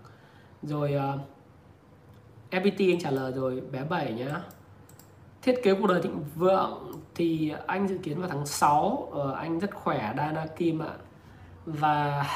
Rồi 0.62 0.92
ờ, 0.92 1.12
uh, 1.14 1.20
FPT 2.50 2.92
anh 2.92 3.00
trả 3.00 3.10
lời 3.10 3.32
rồi 3.32 3.60
bé 3.60 3.84
7 3.84 4.12
nhá. 4.12 4.40
Thiết 5.42 5.60
kế 5.62 5.74
cuộc 5.74 5.86
đời 5.86 6.02
thịnh 6.02 6.24
vượng 6.34 6.92
thì 7.14 7.52
anh 7.66 7.88
dự 7.88 7.98
kiến 7.98 8.20
vào 8.20 8.28
tháng 8.28 8.46
6 8.46 9.08
uh, 9.08 9.14
ờ, 9.14 9.32
anh 9.32 9.58
rất 9.58 9.74
khỏe 9.74 10.14
Dana 10.16 10.46
Kim 10.56 10.82
ạ. 10.82 10.92
Và 11.66 12.26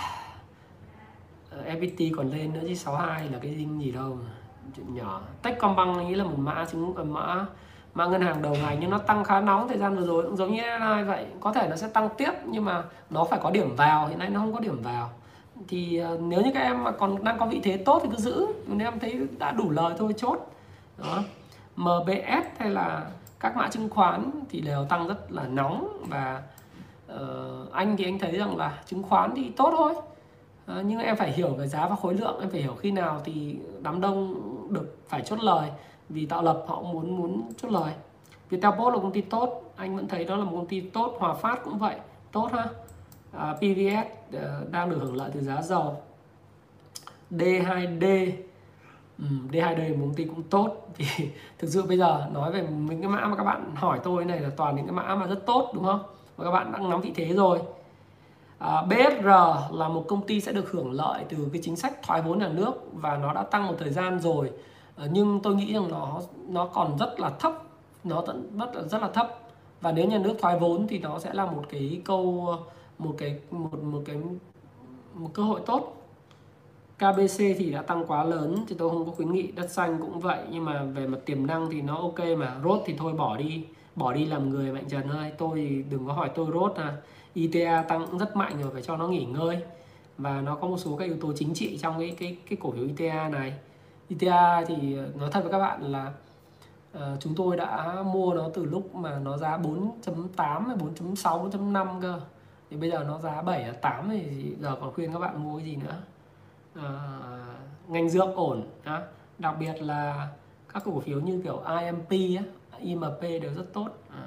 ờ, 1.50 1.60
uh, 1.60 1.66
FPT 1.66 2.12
còn 2.16 2.30
lên 2.30 2.52
nữa 2.52 2.60
chứ 2.68 2.74
62 2.74 3.28
là 3.28 3.38
cái 3.38 3.54
dinh 3.54 3.82
gì 3.82 3.90
đâu 3.90 4.18
chuyện 4.76 4.94
nhỏ. 4.94 5.20
Techcombank 5.42 5.96
anh 5.96 6.08
nghĩ 6.08 6.14
là 6.14 6.24
một 6.24 6.38
mã 6.38 6.64
chứng 6.64 6.90
uh, 6.90 7.06
mã 7.06 7.46
mã 7.94 8.06
ngân 8.06 8.20
hàng 8.20 8.42
đầu 8.42 8.54
ngành 8.62 8.80
nhưng 8.80 8.90
nó 8.90 8.98
tăng 8.98 9.24
khá 9.24 9.40
nóng 9.40 9.68
thời 9.68 9.78
gian 9.78 9.96
vừa 9.96 10.06
rồi 10.06 10.22
cũng 10.22 10.36
giống 10.36 10.52
như 10.52 10.62
ai 10.62 11.04
vậy. 11.04 11.26
Có 11.40 11.52
thể 11.52 11.68
nó 11.68 11.76
sẽ 11.76 11.88
tăng 11.88 12.08
tiếp 12.16 12.30
nhưng 12.46 12.64
mà 12.64 12.82
nó 13.10 13.24
phải 13.24 13.38
có 13.42 13.50
điểm 13.50 13.76
vào 13.76 14.06
hiện 14.06 14.18
nay 14.18 14.30
nó 14.30 14.40
không 14.40 14.52
có 14.52 14.60
điểm 14.60 14.82
vào. 14.82 15.10
Thì 15.68 16.02
uh, 16.14 16.20
nếu 16.20 16.42
như 16.42 16.50
các 16.54 16.60
em 16.60 16.84
mà 16.84 16.90
còn 16.90 17.24
đang 17.24 17.38
có 17.38 17.46
vị 17.46 17.60
thế 17.62 17.76
tốt 17.76 18.00
thì 18.02 18.08
cứ 18.10 18.16
giữ. 18.16 18.46
Nếu 18.66 18.86
em 18.86 18.98
thấy 18.98 19.26
đã 19.38 19.52
đủ 19.52 19.70
lời 19.70 19.94
thôi 19.98 20.14
chốt. 20.16 20.38
Đó. 20.98 21.22
MBS 21.76 22.46
hay 22.58 22.70
là 22.70 23.06
các 23.40 23.56
mã 23.56 23.68
chứng 23.68 23.90
khoán 23.90 24.30
thì 24.50 24.60
đều 24.60 24.84
tăng 24.84 25.08
rất 25.08 25.32
là 25.32 25.46
nóng 25.46 26.06
và 26.08 26.42
uh, 27.14 27.72
anh 27.72 27.96
thì 27.96 28.04
anh 28.04 28.18
thấy 28.18 28.38
rằng 28.38 28.56
là 28.56 28.78
chứng 28.86 29.02
khoán 29.02 29.32
thì 29.36 29.50
tốt 29.50 29.74
thôi. 29.76 29.94
Uh, 29.94 30.86
nhưng 30.86 31.00
em 31.00 31.16
phải 31.16 31.32
hiểu 31.32 31.48
về 31.48 31.66
giá 31.66 31.86
và 31.86 31.96
khối 31.96 32.14
lượng 32.14 32.40
em 32.40 32.50
phải 32.50 32.60
hiểu 32.60 32.74
khi 32.74 32.90
nào 32.90 33.20
thì 33.24 33.56
đám 33.82 34.00
đông 34.00 34.51
được 34.72 34.98
phải 35.08 35.22
chốt 35.22 35.38
lời 35.42 35.70
vì 36.08 36.26
tạo 36.26 36.42
lập 36.42 36.64
họ 36.66 36.82
muốn 36.82 37.16
muốn 37.16 37.42
chốt 37.56 37.68
lời. 37.68 37.92
Viettel 38.50 38.70
Post 38.70 38.94
là 38.94 39.00
công 39.02 39.12
ty 39.12 39.20
tốt 39.20 39.72
anh 39.76 39.96
vẫn 39.96 40.08
thấy 40.08 40.24
đó 40.24 40.36
là 40.36 40.44
một 40.44 40.56
công 40.56 40.66
ty 40.66 40.80
tốt 40.80 41.16
Hòa 41.18 41.34
Phát 41.34 41.64
cũng 41.64 41.78
vậy 41.78 41.96
tốt 42.32 42.48
ha. 42.52 42.66
À, 43.32 43.54
PVS 43.56 44.06
uh, 44.36 44.42
ờ, 44.42 44.64
đang 44.70 44.90
được 44.90 44.98
hưởng 45.00 45.16
lợi 45.16 45.30
từ 45.34 45.40
giá 45.40 45.62
dầu. 45.62 45.96
D2D 47.30 48.30
ừ, 49.18 49.24
D2D 49.50 49.96
một 49.96 50.04
công 50.06 50.14
ty 50.14 50.24
cũng 50.24 50.42
tốt. 50.42 50.88
Thì 50.96 51.28
thực 51.58 51.68
sự 51.68 51.82
bây 51.82 51.98
giờ 51.98 52.26
nói 52.32 52.52
về 52.52 52.62
những 52.62 53.00
cái 53.00 53.10
mã 53.10 53.24
mà 53.24 53.36
các 53.36 53.44
bạn 53.44 53.74
hỏi 53.74 54.00
tôi 54.04 54.24
này 54.24 54.40
là 54.40 54.50
toàn 54.56 54.76
những 54.76 54.86
cái 54.86 54.94
mã 54.94 55.14
mà 55.14 55.26
rất 55.26 55.46
tốt 55.46 55.70
đúng 55.74 55.84
không? 55.84 56.00
Và 56.36 56.44
các 56.44 56.50
bạn 56.50 56.72
đang 56.72 56.90
nắm 56.90 57.00
vị 57.00 57.12
thế 57.14 57.32
rồi. 57.32 57.58
Ờ, 58.62 58.76
à, 58.76 58.82
BSR 58.82 59.26
là 59.76 59.88
một 59.88 60.04
công 60.08 60.26
ty 60.26 60.40
sẽ 60.40 60.52
được 60.52 60.70
hưởng 60.70 60.92
lợi 60.92 61.24
từ 61.28 61.36
cái 61.52 61.62
chính 61.64 61.76
sách 61.76 62.02
thoái 62.02 62.22
vốn 62.22 62.38
nhà 62.38 62.48
nước 62.48 62.72
và 62.92 63.16
nó 63.16 63.32
đã 63.32 63.42
tăng 63.42 63.66
một 63.66 63.74
thời 63.78 63.90
gian 63.90 64.20
rồi. 64.20 64.50
À, 64.96 65.06
nhưng 65.12 65.40
tôi 65.42 65.54
nghĩ 65.54 65.72
rằng 65.72 65.88
nó 65.90 66.20
nó 66.48 66.66
còn 66.66 66.98
rất 66.98 67.20
là 67.20 67.30
thấp 67.30 67.62
nó 68.04 68.22
rất 68.58 68.74
là 68.74 68.82
rất 68.82 69.02
là 69.02 69.08
thấp. 69.08 69.38
Và 69.80 69.92
nếu 69.92 70.06
nhà 70.08 70.18
nước 70.18 70.34
thoái 70.40 70.58
vốn 70.58 70.86
thì 70.88 70.98
nó 70.98 71.18
sẽ 71.18 71.34
là 71.34 71.46
một 71.46 71.64
cái 71.70 72.00
câu 72.04 72.56
một 72.98 73.14
cái 73.18 73.38
một 73.50 73.82
một 73.82 74.02
cái 74.06 74.16
một 75.14 75.30
cơ 75.34 75.42
hội 75.42 75.60
tốt. 75.66 75.96
KBC 76.98 77.38
thì 77.38 77.70
đã 77.70 77.82
tăng 77.82 78.04
quá 78.06 78.24
lớn 78.24 78.64
thì 78.68 78.74
tôi 78.78 78.90
không 78.90 79.06
có 79.06 79.12
khuyến 79.12 79.32
nghị 79.32 79.52
đất 79.52 79.70
xanh 79.70 79.98
cũng 80.00 80.20
vậy 80.20 80.38
nhưng 80.50 80.64
mà 80.64 80.82
về 80.84 81.06
mặt 81.06 81.18
tiềm 81.26 81.46
năng 81.46 81.70
thì 81.70 81.82
nó 81.82 81.96
ok 81.96 82.18
mà. 82.38 82.56
Rốt 82.64 82.82
thì 82.86 82.94
thôi 82.98 83.12
bỏ 83.12 83.36
đi 83.36 83.64
bỏ 83.96 84.12
đi 84.12 84.24
làm 84.26 84.50
người 84.50 84.72
mạnh 84.72 84.84
trần 84.88 85.08
ơi. 85.08 85.32
Tôi 85.38 85.84
đừng 85.90 86.06
có 86.06 86.12
hỏi 86.12 86.30
tôi 86.34 86.46
rốt 86.52 86.74
à 86.76 86.96
ITA 87.34 87.82
tăng 87.82 88.18
rất 88.18 88.36
mạnh 88.36 88.62
rồi 88.62 88.70
phải 88.72 88.82
cho 88.82 88.96
nó 88.96 89.08
nghỉ 89.08 89.24
ngơi 89.24 89.62
và 90.18 90.40
nó 90.40 90.54
có 90.54 90.68
một 90.68 90.78
số 90.78 90.96
các 90.96 91.04
yếu 91.04 91.16
tố 91.20 91.32
chính 91.36 91.54
trị 91.54 91.78
trong 91.82 91.98
cái 91.98 92.16
cái 92.18 92.36
cái 92.48 92.58
cổ 92.62 92.70
phiếu 92.70 92.84
ITA 92.84 93.28
này 93.28 93.54
ITA 94.08 94.64
thì 94.64 94.96
ờ, 94.96 95.08
nói 95.18 95.30
thật 95.32 95.40
với 95.40 95.52
các 95.52 95.58
bạn 95.58 95.82
là 95.82 96.12
uh, 96.96 97.20
chúng 97.20 97.34
tôi 97.34 97.56
đã 97.56 98.02
mua 98.02 98.34
nó 98.34 98.48
từ 98.54 98.64
lúc 98.64 98.94
mà 98.94 99.18
nó 99.18 99.36
giá 99.36 99.58
4.8 99.58 100.76
4.6 100.76 101.50
4.5 101.50 102.00
cơ 102.00 102.20
thì 102.70 102.76
bây 102.76 102.90
giờ 102.90 103.04
nó 103.04 103.18
giá 103.18 103.42
7 103.42 103.72
8 103.82 103.94
à, 103.94 104.06
thì 104.10 104.54
giờ 104.60 104.76
còn 104.80 104.92
khuyên 104.94 105.12
các 105.12 105.18
bạn 105.18 105.44
mua 105.44 105.56
cái 105.58 105.66
gì 105.66 105.76
nữa 105.76 105.96
uh, 106.78 107.90
ngành 107.90 108.08
dược 108.08 108.34
ổn 108.34 108.62
đó. 108.84 109.00
đặc 109.38 109.56
biệt 109.60 109.82
là 109.82 110.28
các 110.72 110.82
cổ 110.84 111.00
phiếu 111.00 111.20
như 111.20 111.40
kiểu 111.44 111.62
IMP 111.80 112.10
á, 112.10 112.44
IMP 112.78 113.20
đều 113.20 113.54
rất 113.54 113.72
tốt 113.72 113.88
à 114.10 114.21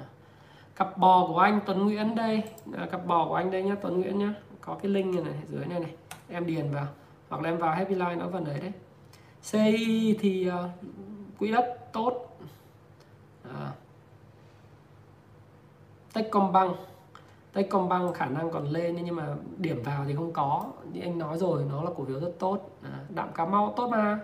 cặp 0.76 0.98
bò 0.98 1.26
của 1.26 1.38
anh 1.38 1.60
Tuấn 1.66 1.84
Nguyễn 1.84 2.14
đây. 2.14 2.42
À, 2.76 2.86
cặp 2.90 3.06
bò 3.06 3.28
của 3.28 3.34
anh 3.34 3.50
đây 3.50 3.62
nhá 3.62 3.74
Tuấn 3.82 4.00
Nguyễn 4.00 4.18
nhá. 4.18 4.34
Có 4.60 4.74
cái 4.74 4.90
link 4.90 5.14
này, 5.14 5.24
này 5.24 5.34
dưới 5.48 5.66
này 5.66 5.80
này. 5.80 5.94
Em 6.28 6.46
điền 6.46 6.70
vào 6.70 6.86
hoặc 7.28 7.42
là 7.42 7.50
em 7.50 7.58
vào 7.58 7.74
Happy 7.74 7.94
Line 7.94 8.14
nó 8.14 8.28
vào 8.28 8.42
đấy. 8.44 8.60
Đấy 8.60 8.72
CI 9.50 10.16
thì 10.20 10.50
uh, 10.50 10.70
quỹ 11.38 11.52
đất 11.52 11.92
tốt. 11.92 12.38
À. 13.42 13.72
Techcombank. 16.12 16.76
Techcombank 17.52 18.14
khả 18.14 18.26
năng 18.26 18.50
còn 18.50 18.68
lên 18.68 18.96
nhưng 19.04 19.16
mà 19.16 19.34
điểm 19.56 19.82
vào 19.82 20.04
thì 20.04 20.14
không 20.14 20.32
có. 20.32 20.64
Như 20.92 21.00
anh 21.00 21.18
nói 21.18 21.38
rồi 21.38 21.64
nó 21.70 21.82
là 21.82 21.90
cổ 21.96 22.04
phiếu 22.04 22.20
rất 22.20 22.32
tốt. 22.38 22.70
À, 22.82 22.98
đạm 23.08 23.32
cà 23.32 23.46
mau 23.46 23.74
tốt 23.76 23.88
mà 23.88 24.20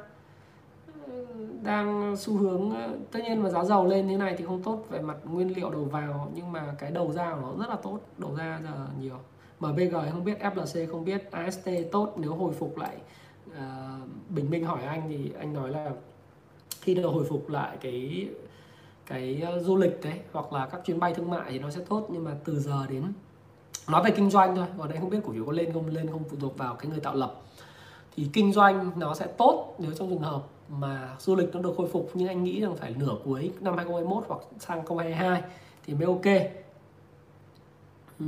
đang 1.63 2.17
xu 2.17 2.37
hướng 2.37 2.71
ờ, 2.71 2.97
tất 3.11 3.21
nhiên 3.23 3.43
mà 3.43 3.51
giá 3.51 3.65
dầu 3.65 3.87
lên 3.87 4.09
thế 4.09 4.17
này 4.17 4.35
thì 4.39 4.45
không 4.45 4.63
tốt 4.63 4.85
về 4.91 5.01
mặt 5.01 5.17
nguyên 5.25 5.57
liệu 5.57 5.71
đầu 5.71 5.85
vào 5.85 6.31
nhưng 6.35 6.53
mà 6.53 6.75
cái 6.79 6.91
đầu 6.91 7.13
ra 7.13 7.35
của 7.35 7.41
nó 7.41 7.53
rất 7.59 7.71
là 7.71 7.77
tốt 7.77 8.01
đầu 8.19 8.35
ra 8.37 8.61
giờ 8.63 8.87
nhiều. 9.01 9.17
MBG 9.61 9.97
không 10.13 10.25
biết 10.25 10.39
FLC 10.41 10.87
không 10.91 11.05
biết 11.05 11.31
AST 11.31 11.69
tốt 11.93 12.15
nếu 12.17 12.35
hồi 12.35 12.53
phục 12.59 12.79
lại 12.79 12.97
à, 13.57 13.99
Bình 14.29 14.51
Minh 14.51 14.65
hỏi 14.65 14.83
anh 14.83 15.03
thì 15.09 15.33
anh 15.39 15.53
nói 15.55 15.71
là 15.71 15.91
khi 16.81 16.95
được 16.95 17.09
hồi 17.09 17.25
phục 17.29 17.51
lại 17.51 17.77
cái 17.81 18.29
cái 19.07 19.43
ờ, 19.47 19.63
du 19.63 19.77
lịch 19.77 20.01
đấy 20.03 20.21
hoặc 20.33 20.53
là 20.53 20.67
các 20.67 20.81
chuyến 20.85 21.01
bay 21.01 21.15
thương 21.15 21.31
mại 21.31 21.53
thì 21.53 21.59
nó 21.59 21.71
sẽ 21.71 21.81
tốt 21.89 22.07
nhưng 22.09 22.25
mà 22.25 22.31
từ 22.45 22.61
giờ 22.61 22.87
đến 22.89 23.03
nói 23.89 24.03
về 24.05 24.11
kinh 24.11 24.31
doanh 24.31 24.57
thôi 24.57 24.67
còn 24.79 24.89
đây 24.89 24.99
không 25.01 25.11
biết 25.11 25.19
cổ 25.25 25.33
phiếu 25.33 25.45
có 25.45 25.53
lên 25.53 25.73
không 25.73 25.87
lên 25.87 26.11
không 26.11 26.25
phụ 26.31 26.37
thuộc 26.41 26.59
vào 26.59 26.75
cái 26.75 26.91
người 26.91 27.01
tạo 27.01 27.15
lập. 27.15 27.35
Thì 28.17 28.29
kinh 28.33 28.53
doanh 28.53 28.91
nó 28.97 29.15
sẽ 29.15 29.27
tốt 29.27 29.75
nếu 29.79 29.93
trong 29.93 30.11
trường 30.11 30.19
hợp 30.19 30.43
mà 30.79 31.17
du 31.19 31.37
lịch 31.37 31.55
nó 31.55 31.61
được 31.61 31.75
khôi 31.77 31.89
phục 31.89 32.11
nhưng 32.15 32.29
anh 32.29 32.45
nghĩ 32.45 32.61
rằng 32.61 32.77
phải 32.77 32.95
nửa 32.99 33.17
cuối 33.25 33.53
năm 33.61 33.77
2021 33.77 34.25
hoặc 34.29 34.41
sang 34.59 34.79
2022 34.79 35.43
thì 35.87 35.95
mới 35.95 36.07
ok. 36.07 36.53
Ừ. 38.19 38.27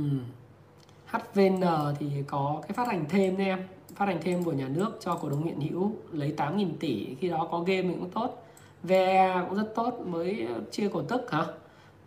HVN 1.05 1.61
thì 1.99 2.23
có 2.27 2.61
cái 2.61 2.71
phát 2.71 2.87
hành 2.87 3.05
thêm 3.09 3.37
đấy 3.37 3.47
em. 3.47 3.59
Phát 3.95 4.05
hành 4.05 4.19
thêm 4.21 4.43
của 4.43 4.51
nhà 4.51 4.67
nước 4.67 4.97
cho 4.99 5.15
cổ 5.15 5.29
đông 5.29 5.43
hiện 5.43 5.61
hữu 5.61 5.91
lấy 6.11 6.33
8.000 6.37 6.67
tỷ, 6.79 7.15
khi 7.15 7.29
đó 7.29 7.47
có 7.51 7.59
game 7.59 7.81
thì 7.81 7.93
cũng 7.99 8.09
tốt. 8.09 8.43
VE 8.83 9.45
cũng 9.49 9.57
rất 9.57 9.75
tốt, 9.75 9.99
mới 10.05 10.47
chia 10.71 10.89
cổ 10.89 11.01
tức 11.01 11.31
hả? 11.31 11.45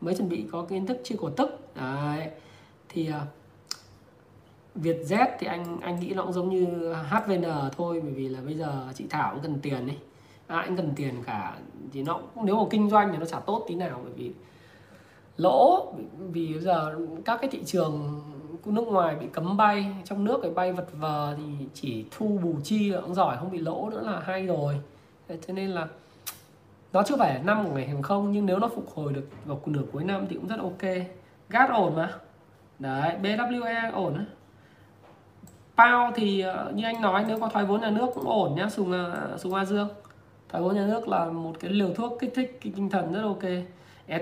Mới 0.00 0.14
chuẩn 0.14 0.28
bị 0.28 0.44
có 0.52 0.62
kiến 0.62 0.86
thức 0.86 1.00
chia 1.04 1.14
cổ 1.18 1.30
tức. 1.30 1.74
Đấy. 1.74 2.30
Thì 2.88 3.10
à, 3.12 3.26
Việt 4.74 5.02
Vietjet 5.08 5.26
thì 5.38 5.46
anh 5.46 5.80
anh 5.80 6.00
nghĩ 6.00 6.14
nó 6.14 6.22
cũng 6.22 6.32
giống 6.32 6.48
như 6.48 6.92
HVN 6.92 7.44
thôi, 7.76 8.00
bởi 8.02 8.12
vì 8.12 8.28
là 8.28 8.40
bây 8.40 8.54
giờ 8.54 8.86
chị 8.94 9.04
Thảo 9.10 9.32
cũng 9.34 9.42
cần 9.42 9.58
tiền 9.62 9.88
ấy. 9.88 9.96
À, 10.48 10.56
ai 10.56 10.66
cũng 10.66 10.76
cần 10.76 10.92
tiền 10.96 11.22
cả 11.26 11.54
thì 11.92 12.02
nó 12.02 12.20
nếu 12.44 12.56
mà 12.56 12.64
kinh 12.70 12.90
doanh 12.90 13.12
thì 13.12 13.18
nó 13.18 13.26
chả 13.26 13.40
tốt 13.40 13.64
tí 13.68 13.74
nào 13.74 14.00
bởi 14.04 14.12
vì 14.16 14.32
lỗ 15.36 15.92
vì 16.18 16.52
bây 16.52 16.60
giờ 16.60 16.98
các 17.24 17.38
cái 17.40 17.50
thị 17.50 17.62
trường 17.64 18.20
nước 18.64 18.88
ngoài 18.88 19.16
bị 19.20 19.26
cấm 19.32 19.56
bay 19.56 19.94
trong 20.04 20.24
nước 20.24 20.38
cái 20.42 20.50
bay 20.50 20.72
vật 20.72 20.86
vờ 20.92 21.34
thì 21.36 21.66
chỉ 21.74 22.04
thu 22.10 22.38
bù 22.42 22.54
chi 22.64 22.90
là 22.90 23.00
cũng 23.00 23.14
giỏi 23.14 23.36
không 23.36 23.50
bị 23.50 23.58
lỗ 23.58 23.90
nữa 23.90 24.02
là 24.06 24.20
hay 24.20 24.46
rồi. 24.46 24.80
Cho 25.28 25.54
nên 25.54 25.70
là 25.70 25.86
nó 26.92 27.02
chưa 27.02 27.16
phải 27.16 27.40
năm 27.44 27.64
của 27.64 27.74
ngành 27.74 27.88
hàng 27.88 28.02
không 28.02 28.32
nhưng 28.32 28.46
nếu 28.46 28.58
nó 28.58 28.68
phục 28.68 28.90
hồi 28.94 29.12
được 29.12 29.28
vào 29.44 29.60
nửa 29.66 29.82
cuối 29.92 30.04
năm 30.04 30.26
thì 30.28 30.36
cũng 30.36 30.48
rất 30.48 30.58
ok. 30.60 30.82
Gas 31.48 31.70
ổn 31.70 31.96
mà. 31.96 32.12
Đấy 32.78 33.14
BWE 33.22 33.92
ổn 33.92 34.14
á. 34.14 34.24
Pao 35.76 36.12
thì 36.14 36.40
ờ, 36.40 36.72
như 36.74 36.84
anh 36.84 37.00
nói 37.00 37.24
nếu 37.28 37.40
có 37.40 37.48
thoái 37.48 37.64
vốn 37.64 37.80
nhà 37.80 37.90
nước 37.90 38.06
cũng 38.14 38.28
ổn 38.28 38.54
nhá 38.54 38.68
Sùng 38.68 38.92
ờ, 38.92 39.36
Sùng 39.38 39.54
A 39.54 39.64
Dương 39.64 39.88
thoái 40.48 40.64
vốn 40.64 40.74
nhà 40.74 40.86
nước 40.86 41.08
là 41.08 41.24
một 41.24 41.52
cái 41.60 41.70
liều 41.70 41.94
thuốc 41.94 42.18
kích 42.20 42.32
thích 42.34 42.58
cái 42.62 42.72
tinh 42.76 42.90
thần 42.90 43.12
rất 43.12 43.22
ok. 43.22 43.42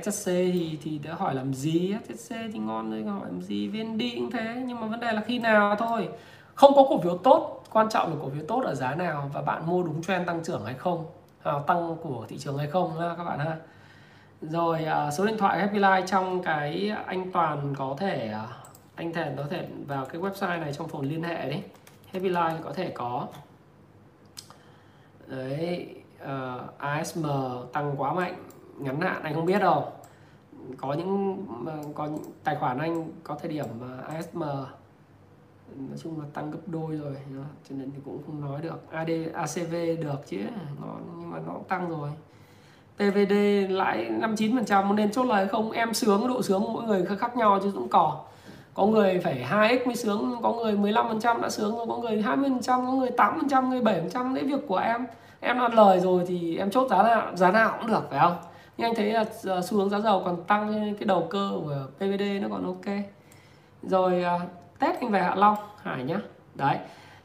SSC 0.02 0.26
thì 0.26 0.78
thì 0.82 0.98
đã 0.98 1.14
hỏi 1.14 1.34
làm 1.34 1.54
gì? 1.54 1.94
SSC 2.08 2.34
thì 2.52 2.58
ngon 2.58 2.90
rồi 2.90 3.04
hỏi 3.04 3.26
làm 3.26 3.42
gì? 3.42 3.68
VND 3.68 4.02
cũng 4.16 4.30
thế 4.30 4.62
nhưng 4.66 4.80
mà 4.80 4.86
vấn 4.86 5.00
đề 5.00 5.12
là 5.12 5.20
khi 5.20 5.38
nào 5.38 5.76
thôi? 5.76 6.08
Không 6.54 6.74
có 6.74 6.84
cổ 6.88 7.00
phiếu 7.00 7.18
tốt 7.18 7.64
quan 7.72 7.88
trọng 7.90 8.10
là 8.10 8.16
cổ 8.22 8.30
phiếu 8.30 8.44
tốt 8.48 8.62
ở 8.64 8.74
giá 8.74 8.94
nào 8.94 9.30
và 9.34 9.42
bạn 9.42 9.66
mua 9.66 9.82
đúng 9.82 10.02
trend 10.02 10.26
tăng 10.26 10.44
trưởng 10.44 10.64
hay 10.64 10.74
không? 10.74 11.06
À, 11.42 11.52
tăng 11.66 11.96
của 12.02 12.26
thị 12.28 12.38
trường 12.38 12.58
hay 12.58 12.66
không 12.66 12.98
ha 13.00 13.14
các 13.16 13.24
bạn 13.24 13.38
ha. 13.38 13.56
Rồi 14.42 14.84
à, 14.84 15.10
số 15.10 15.26
điện 15.26 15.38
thoại 15.38 15.58
Happy 15.58 15.78
Life 15.78 16.06
trong 16.06 16.42
cái 16.42 16.92
anh 17.06 17.32
Toàn 17.32 17.74
có 17.78 17.96
thể 17.98 18.28
à, 18.28 18.46
anh 18.94 19.12
Thèn 19.12 19.36
có 19.36 19.44
thể 19.50 19.68
vào 19.86 20.04
cái 20.04 20.20
website 20.20 20.60
này 20.60 20.72
trong 20.72 20.88
phần 20.88 21.02
liên 21.02 21.22
hệ 21.22 21.48
đấy 21.48 21.62
Happy 22.12 22.28
Life 22.28 22.62
có 22.62 22.72
thể 22.72 22.90
có. 22.90 23.26
Đấy. 25.26 25.94
Ờ, 26.18 26.64
uh, 26.64 26.78
ASM 26.78 27.26
tăng 27.72 27.94
quá 27.96 28.14
mạnh 28.14 28.34
ngắn 28.78 29.00
hạn 29.00 29.22
anh 29.22 29.34
không 29.34 29.46
biết 29.46 29.58
đâu. 29.58 29.92
Có 30.76 30.92
những 30.92 31.44
ờ, 31.66 31.78
có 31.94 32.06
những 32.06 32.24
tài 32.44 32.56
khoản 32.56 32.78
anh 32.78 33.10
có 33.22 33.34
thời 33.34 33.50
điểm 33.50 33.66
ASM 34.08 34.42
nói 35.76 35.98
chung 36.02 36.20
là 36.20 36.26
tăng 36.34 36.50
gấp 36.50 36.58
đôi 36.66 36.96
rồi 36.96 37.16
cho 37.68 37.76
nên 37.78 37.90
thì 37.90 37.98
cũng 38.04 38.22
không 38.26 38.40
nói 38.40 38.60
được. 38.62 38.90
AD 38.90 39.10
ACV 39.34 39.72
được 40.02 40.26
chứ 40.26 40.38
nó 40.80 40.94
nhưng 41.18 41.30
mà 41.30 41.38
nó 41.46 41.52
cũng 41.52 41.64
tăng 41.64 41.88
rồi. 41.88 42.10
PVD 42.96 43.32
lãi 43.68 44.08
59 44.10 44.56
phần 44.56 44.64
trăm 44.64 44.96
nên 44.96 45.12
chốt 45.12 45.24
lời 45.24 45.48
không? 45.48 45.70
Em 45.70 45.94
sướng 45.94 46.28
độ 46.28 46.42
sướng 46.42 46.72
mỗi 46.72 46.84
người 46.84 47.06
khác 47.18 47.36
nhau 47.36 47.58
chứ 47.62 47.72
cũng 47.74 47.88
cỏ 47.88 48.24
có 48.76 48.86
người 48.86 49.20
phải 49.24 49.46
2x 49.50 49.86
mới 49.86 49.96
sướng 49.96 50.36
có 50.42 50.52
người 50.52 50.72
15% 50.72 51.40
đã 51.40 51.50
sướng 51.50 51.76
rồi 51.76 51.86
có 51.88 51.96
người 51.96 52.22
20% 52.22 52.60
có 52.66 52.92
người 52.92 53.10
8% 53.16 53.48
trăm, 53.50 53.70
người 53.70 53.80
7% 53.80 54.34
đấy 54.34 54.44
việc 54.44 54.60
của 54.68 54.76
em 54.76 55.06
em 55.46 55.58
ăn 55.58 55.74
lời 55.74 56.00
rồi 56.00 56.24
thì 56.26 56.56
em 56.56 56.70
chốt 56.70 56.88
giá 56.90 57.02
nào 57.02 57.36
giá 57.36 57.50
nào 57.50 57.76
cũng 57.78 57.90
được 57.90 58.10
phải 58.10 58.18
không? 58.20 58.36
Nhưng 58.76 58.86
anh 58.86 58.94
thấy 58.94 59.12
là 59.12 59.24
ờ, 59.44 59.62
xu 59.62 59.76
hướng 59.76 59.90
giá 59.90 60.00
dầu 60.00 60.22
còn 60.24 60.44
tăng 60.44 60.72
nên 60.72 60.94
cái 60.94 61.04
đầu 61.04 61.26
cơ 61.30 61.50
của 61.54 61.76
PVD 61.96 62.22
nó 62.42 62.48
còn 62.50 62.66
ok. 62.66 62.94
Rồi 63.82 64.24
uh, 64.36 64.42
test 64.78 65.00
anh 65.00 65.10
về 65.10 65.22
Hạ 65.22 65.34
Long 65.34 65.56
Hải 65.82 66.04
nhá. 66.04 66.20
Đấy. 66.54 66.78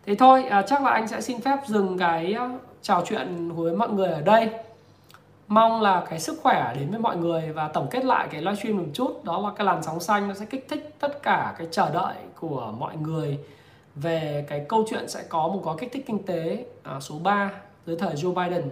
Thế 0.05 0.15
thôi 0.15 0.45
ờ, 0.49 0.61
chắc 0.67 0.83
là 0.83 0.91
anh 0.91 1.07
sẽ 1.07 1.21
xin 1.21 1.41
phép 1.41 1.59
dừng 1.67 1.97
cái 1.97 2.35
trò 2.81 3.03
chuyện 3.05 3.51
với 3.51 3.75
mọi 3.75 3.89
người 3.89 4.11
ở 4.11 4.21
đây. 4.21 4.49
Mong 5.47 5.81
là 5.81 6.05
cái 6.09 6.19
sức 6.19 6.39
khỏe 6.43 6.73
đến 6.79 6.89
với 6.89 6.99
mọi 6.99 7.17
người 7.17 7.51
và 7.53 7.67
tổng 7.67 7.87
kết 7.91 8.05
lại 8.05 8.27
cái 8.31 8.41
livestream 8.41 8.77
một 8.77 8.89
chút. 8.93 9.23
Đó 9.23 9.41
là 9.41 9.49
cái 9.55 9.65
làn 9.65 9.83
sóng 9.83 9.99
xanh 9.99 10.27
nó 10.27 10.33
sẽ 10.33 10.45
kích 10.45 10.65
thích 10.69 10.95
tất 10.99 11.23
cả 11.23 11.55
cái 11.57 11.67
chờ 11.71 11.89
đợi 11.93 12.15
của 12.39 12.73
mọi 12.79 12.97
người 12.97 13.39
về 13.95 14.45
cái 14.49 14.65
câu 14.69 14.85
chuyện 14.89 15.09
sẽ 15.09 15.23
có 15.29 15.47
một 15.47 15.61
gói 15.63 15.75
kích 15.79 15.91
thích 15.93 16.03
kinh 16.07 16.25
tế 16.25 16.65
à, 16.83 16.99
số 16.99 17.15
3 17.23 17.51
dưới 17.85 17.95
thời 17.95 18.15
Joe 18.15 18.33
Biden. 18.33 18.69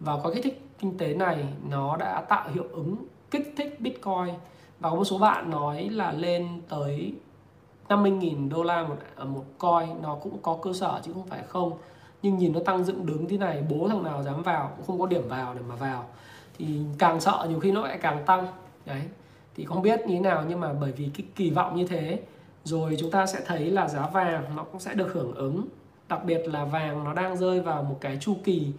Và 0.00 0.16
gói 0.16 0.34
kích 0.34 0.44
thích 0.44 0.62
kinh 0.78 0.98
tế 0.98 1.14
này, 1.14 1.44
nó 1.70 1.96
đã 1.96 2.20
tạo 2.20 2.48
hiệu 2.54 2.64
ứng 2.72 2.96
kích 3.30 3.54
thích 3.56 3.80
Bitcoin. 3.80 4.34
Và 4.80 4.90
có 4.90 4.96
một 4.96 5.04
số 5.04 5.18
bạn 5.18 5.50
nói 5.50 5.88
là 5.88 6.12
lên 6.12 6.48
tới 6.68 7.14
50.000 7.88 8.48
đô 8.50 8.62
la 8.62 8.82
một 8.82 8.96
à, 9.16 9.24
một 9.24 9.44
coin, 9.58 10.02
nó 10.02 10.14
cũng 10.14 10.38
có 10.42 10.58
cơ 10.62 10.72
sở 10.72 11.00
chứ 11.04 11.12
không 11.12 11.26
phải 11.26 11.42
không. 11.48 11.72
Nhưng 12.22 12.38
nhìn 12.38 12.52
nó 12.52 12.60
tăng 12.64 12.84
dựng 12.84 13.06
đứng 13.06 13.28
thế 13.28 13.38
này, 13.38 13.64
bố 13.70 13.88
thằng 13.88 14.02
nào 14.02 14.22
dám 14.22 14.42
vào 14.42 14.72
cũng 14.76 14.86
không 14.86 15.00
có 15.00 15.06
điểm 15.06 15.28
vào 15.28 15.54
để 15.54 15.60
mà 15.68 15.74
vào. 15.74 16.04
Thì 16.58 16.80
càng 16.98 17.20
sợ 17.20 17.46
nhiều 17.48 17.60
khi 17.60 17.72
nó 17.72 17.82
lại 17.86 17.98
càng 18.02 18.24
tăng. 18.26 18.46
Đấy. 18.86 19.02
Thì 19.54 19.64
không 19.64 19.82
biết 19.82 20.00
như 20.00 20.14
thế 20.14 20.20
nào, 20.20 20.44
nhưng 20.48 20.60
mà 20.60 20.72
bởi 20.72 20.92
vì 20.92 21.10
cái 21.16 21.26
kỳ 21.34 21.50
vọng 21.50 21.76
như 21.76 21.86
thế, 21.86 22.20
rồi 22.64 22.96
chúng 23.00 23.10
ta 23.10 23.26
sẽ 23.26 23.40
thấy 23.46 23.70
là 23.70 23.88
giá 23.88 24.06
vàng 24.06 24.56
nó 24.56 24.64
cũng 24.64 24.80
sẽ 24.80 24.94
được 24.94 25.12
hưởng 25.12 25.34
ứng 25.34 25.66
đặc 26.08 26.24
biệt 26.24 26.42
là 26.46 26.64
vàng 26.64 27.04
nó 27.04 27.12
đang 27.12 27.36
rơi 27.36 27.60
vào 27.60 27.82
một 27.82 27.98
cái 28.00 28.18
chu 28.20 28.36
kỳ 28.44 28.72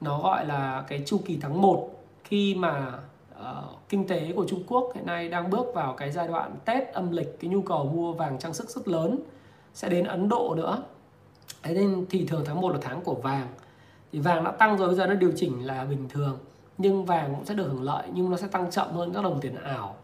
nó 0.00 0.18
gọi 0.20 0.46
là 0.46 0.84
cái 0.88 1.02
chu 1.06 1.20
kỳ 1.24 1.38
tháng 1.40 1.62
1 1.62 1.90
khi 2.24 2.54
mà 2.54 2.92
uh, 3.40 3.46
kinh 3.88 4.06
tế 4.06 4.32
của 4.36 4.46
Trung 4.48 4.62
Quốc 4.66 4.92
hiện 4.94 5.06
nay 5.06 5.28
đang 5.28 5.50
bước 5.50 5.66
vào 5.74 5.92
cái 5.92 6.12
giai 6.12 6.28
đoạn 6.28 6.54
Tết 6.64 6.92
âm 6.92 7.12
lịch 7.12 7.40
cái 7.40 7.50
nhu 7.50 7.62
cầu 7.62 7.84
mua 7.94 8.12
vàng 8.12 8.38
trang 8.38 8.54
sức 8.54 8.70
rất 8.70 8.88
lớn 8.88 9.18
sẽ 9.74 9.88
đến 9.88 10.04
Ấn 10.04 10.28
Độ 10.28 10.54
nữa. 10.54 10.82
Thế 11.62 11.74
nên 11.74 12.06
thì 12.10 12.26
thường 12.26 12.42
tháng 12.46 12.60
1 12.60 12.72
là 12.72 12.78
tháng 12.82 13.00
của 13.00 13.14
vàng. 13.14 13.48
Thì 14.12 14.18
vàng 14.18 14.44
đã 14.44 14.50
tăng 14.50 14.78
rồi 14.78 14.88
bây 14.88 14.96
giờ 14.96 15.06
nó 15.06 15.14
điều 15.14 15.32
chỉnh 15.36 15.66
là 15.66 15.84
bình 15.84 16.08
thường 16.08 16.38
nhưng 16.78 17.04
vàng 17.04 17.34
cũng 17.34 17.44
sẽ 17.44 17.54
được 17.54 17.64
hưởng 17.64 17.82
lợi 17.82 18.08
nhưng 18.14 18.30
nó 18.30 18.36
sẽ 18.36 18.46
tăng 18.46 18.70
chậm 18.70 18.92
hơn 18.92 19.12
các 19.14 19.22
đồng 19.24 19.40
tiền 19.40 19.54
ảo. 19.54 19.96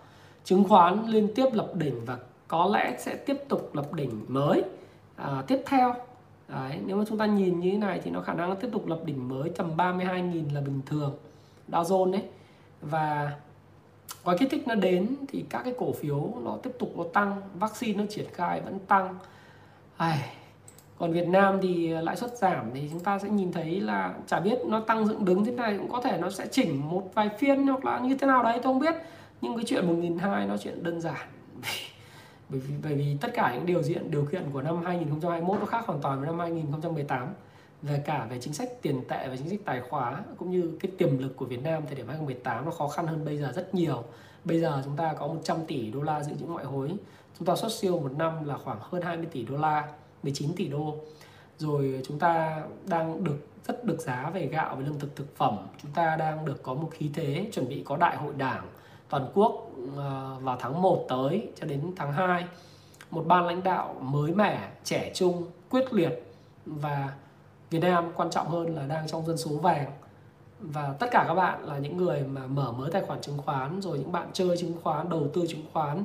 Chứng 0.45 0.65
khoán 0.69 1.07
liên 1.07 1.29
tiếp 1.35 1.47
lập 1.53 1.71
đỉnh 1.75 2.05
và 2.05 2.19
có 2.49 2.71
lẽ 2.73 2.97
sẽ 2.99 3.17
tiếp 3.17 3.37
tục 3.49 3.71
lập 3.75 3.93
đỉnh 3.93 4.25
mới. 4.29 4.63
À, 5.17 5.43
tiếp 5.47 5.63
theo 5.67 5.95
Đấy, 6.53 6.79
nếu 6.87 6.97
mà 6.97 7.05
chúng 7.09 7.19
ta 7.19 7.27
nhìn 7.27 7.61
như 7.61 7.71
thế 7.71 7.79
này 7.79 8.01
thì 8.05 8.11
nó 8.11 8.21
khả 8.21 8.33
năng 8.33 8.49
nó 8.49 8.55
tiếp 8.55 8.69
tục 8.73 8.87
lập 8.87 8.99
đỉnh 9.05 9.29
mới 9.29 9.51
tầm 9.51 9.77
32.000 9.77 10.55
là 10.55 10.61
bình 10.61 10.81
thường 10.87 11.15
Dow 11.69 11.83
Jones 11.83 12.13
đấy 12.13 12.23
và 12.81 13.33
gói 14.25 14.39
kích 14.39 14.49
thích 14.51 14.69
nó 14.69 14.75
đến 14.75 15.17
thì 15.29 15.45
các 15.51 15.63
cái 15.65 15.75
cổ 15.79 15.93
phiếu 15.93 16.35
nó 16.45 16.59
tiếp 16.63 16.71
tục 16.79 16.93
nó 16.97 17.05
tăng 17.13 17.41
vaccine 17.55 17.99
nó 17.99 18.05
triển 18.11 18.27
khai 18.33 18.61
vẫn 18.61 18.79
tăng. 18.79 19.19
Ai, 19.97 20.19
còn 20.99 21.13
Việt 21.13 21.29
Nam 21.29 21.59
thì 21.63 21.89
lãi 21.89 22.17
suất 22.17 22.39
giảm 22.39 22.71
thì 22.75 22.89
chúng 22.91 23.01
ta 23.01 23.19
sẽ 23.19 23.29
nhìn 23.29 23.53
thấy 23.53 23.81
là 23.81 24.15
chả 24.27 24.41
biết 24.41 24.59
nó 24.67 24.81
tăng 24.81 25.07
dựng 25.07 25.25
đứng 25.25 25.45
thế 25.45 25.53
này 25.53 25.79
cũng 25.79 25.93
có 25.93 26.01
thể 26.01 26.19
nó 26.19 26.31
sẽ 26.31 26.47
chỉnh 26.47 26.91
một 26.91 27.11
vài 27.15 27.29
phiên 27.39 27.67
hoặc 27.67 27.85
là 27.85 27.99
như 27.99 28.17
thế 28.17 28.27
nào 28.27 28.43
đấy 28.43 28.53
tôi 28.53 28.73
không 28.73 28.79
biết. 28.79 28.95
Nhưng 29.41 29.57
cái 29.57 29.65
chuyện 29.65 30.19
1.200 30.19 30.49
nó 30.49 30.57
chuyện 30.57 30.83
đơn 30.83 31.01
giản. 31.01 31.29
bởi 32.53 32.61
vì 32.61 32.75
bởi 32.83 32.95
vì 32.95 33.17
tất 33.21 33.31
cả 33.35 33.55
những 33.55 33.67
điều 33.67 33.83
diện 33.83 34.11
điều 34.11 34.25
kiện 34.25 34.43
của 34.53 34.63
năm 34.63 34.83
2021 34.85 35.61
nó 35.61 35.67
khác 35.67 35.87
hoàn 35.87 36.01
toàn 36.01 36.19
với 36.19 36.27
năm 36.27 36.39
2018 36.39 37.29
về 37.83 38.03
cả 38.07 38.27
về 38.31 38.39
chính 38.41 38.53
sách 38.53 38.69
tiền 38.83 39.01
tệ 39.09 39.29
và 39.29 39.37
chính 39.37 39.49
sách 39.51 39.59
tài 39.65 39.81
khóa 39.81 40.25
cũng 40.39 40.51
như 40.51 40.79
cái 40.81 40.93
tiềm 40.99 41.19
lực 41.19 41.37
của 41.37 41.45
Việt 41.45 41.63
Nam 41.63 41.83
thời 41.87 41.95
điểm 41.95 42.09
2018 42.09 42.65
nó 42.65 42.71
khó 42.71 42.89
khăn 42.89 43.07
hơn 43.07 43.25
bây 43.25 43.39
giờ 43.39 43.53
rất 43.57 43.75
nhiều. 43.75 44.05
Bây 44.45 44.61
giờ 44.61 44.83
chúng 44.85 44.97
ta 44.97 45.15
có 45.19 45.27
100 45.27 45.57
tỷ 45.67 45.91
đô 45.91 46.03
la 46.03 46.23
dự 46.23 46.33
trữ 46.41 46.47
ngoại 46.47 46.65
hối, 46.65 46.91
chúng 47.39 47.47
ta 47.47 47.57
xuất 47.57 47.73
siêu 47.73 48.01
một 48.01 48.13
năm 48.19 48.45
là 48.45 48.59
khoảng 48.59 48.79
hơn 48.81 49.03
20 49.03 49.27
tỷ 49.33 49.45
đô 49.45 49.57
la, 49.57 49.89
19 50.23 50.53
tỷ 50.57 50.69
đô. 50.69 50.97
Rồi 51.59 52.01
chúng 52.05 52.19
ta 52.19 52.63
đang 52.87 53.25
được 53.25 53.47
rất 53.67 53.85
được 53.85 54.01
giá 54.01 54.31
về 54.35 54.47
gạo 54.47 54.77
về 54.77 54.85
lương 54.87 54.99
thực 54.99 55.17
thực 55.17 55.37
phẩm, 55.37 55.59
chúng 55.83 55.91
ta 55.91 56.17
đang 56.17 56.45
được 56.45 56.63
có 56.63 56.75
một 56.75 56.89
khí 56.93 57.11
thế 57.15 57.49
chuẩn 57.53 57.69
bị 57.69 57.83
có 57.85 57.97
đại 57.97 58.17
hội 58.17 58.35
đảng 58.37 58.67
toàn 59.13 59.31
quốc 59.35 59.71
ờ, 59.97 60.37
vào 60.41 60.57
tháng 60.61 60.83
1 60.83 61.05
tới 61.09 61.49
cho 61.61 61.67
đến 61.67 61.93
tháng 61.97 62.13
2 62.13 62.45
một 63.11 63.25
ban 63.27 63.47
lãnh 63.47 63.63
đạo 63.63 63.97
mới 64.01 64.35
mẻ 64.35 64.69
trẻ 64.85 65.11
trung 65.15 65.43
quyết 65.71 65.93
liệt 65.93 66.23
và 66.67 67.13
Việt 67.71 67.79
Nam 67.79 68.13
quan 68.17 68.31
trọng 68.31 68.49
hơn 68.49 68.77
là 68.77 68.87
đang 68.87 69.09
trong 69.09 69.27
dân 69.27 69.37
số 69.37 69.51
vàng. 69.51 69.91
Và 70.61 70.95
tất 70.99 71.07
cả 71.11 71.25
các 71.29 71.35
bạn 71.35 71.65
là 71.65 71.79
những 71.79 71.97
người 71.97 72.23
mà 72.23 72.47
mở 72.47 72.73
mới 72.73 72.91
tài 72.91 73.03
khoản 73.03 73.21
chứng 73.21 73.39
khoán 73.39 73.81
rồi 73.81 73.99
những 73.99 74.13
bạn 74.13 74.31
chơi 74.33 74.57
chứng 74.57 74.75
khoán 74.83 75.09
đầu 75.09 75.29
tư 75.35 75.45
chứng 75.49 75.65
khoán 75.73 76.05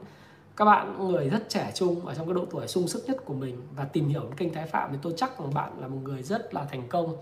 các 0.57 0.65
bạn 0.65 1.07
người 1.07 1.29
rất 1.29 1.49
trẻ 1.49 1.71
trung 1.73 2.05
ở 2.05 2.15
trong 2.15 2.25
cái 2.25 2.33
độ 2.33 2.45
tuổi 2.51 2.67
sung 2.67 2.87
sức 2.87 3.03
nhất 3.07 3.17
của 3.25 3.33
mình 3.33 3.61
và 3.75 3.85
tìm 3.85 4.07
hiểu 4.07 4.21
kênh 4.37 4.53
Thái 4.53 4.67
Phạm 4.67 4.89
thì 4.91 4.97
tôi 5.01 5.13
chắc 5.17 5.39
rằng 5.39 5.53
bạn 5.53 5.71
là 5.79 5.87
một 5.87 5.97
người 6.03 6.23
rất 6.23 6.53
là 6.53 6.65
thành 6.71 6.87
công 6.87 7.15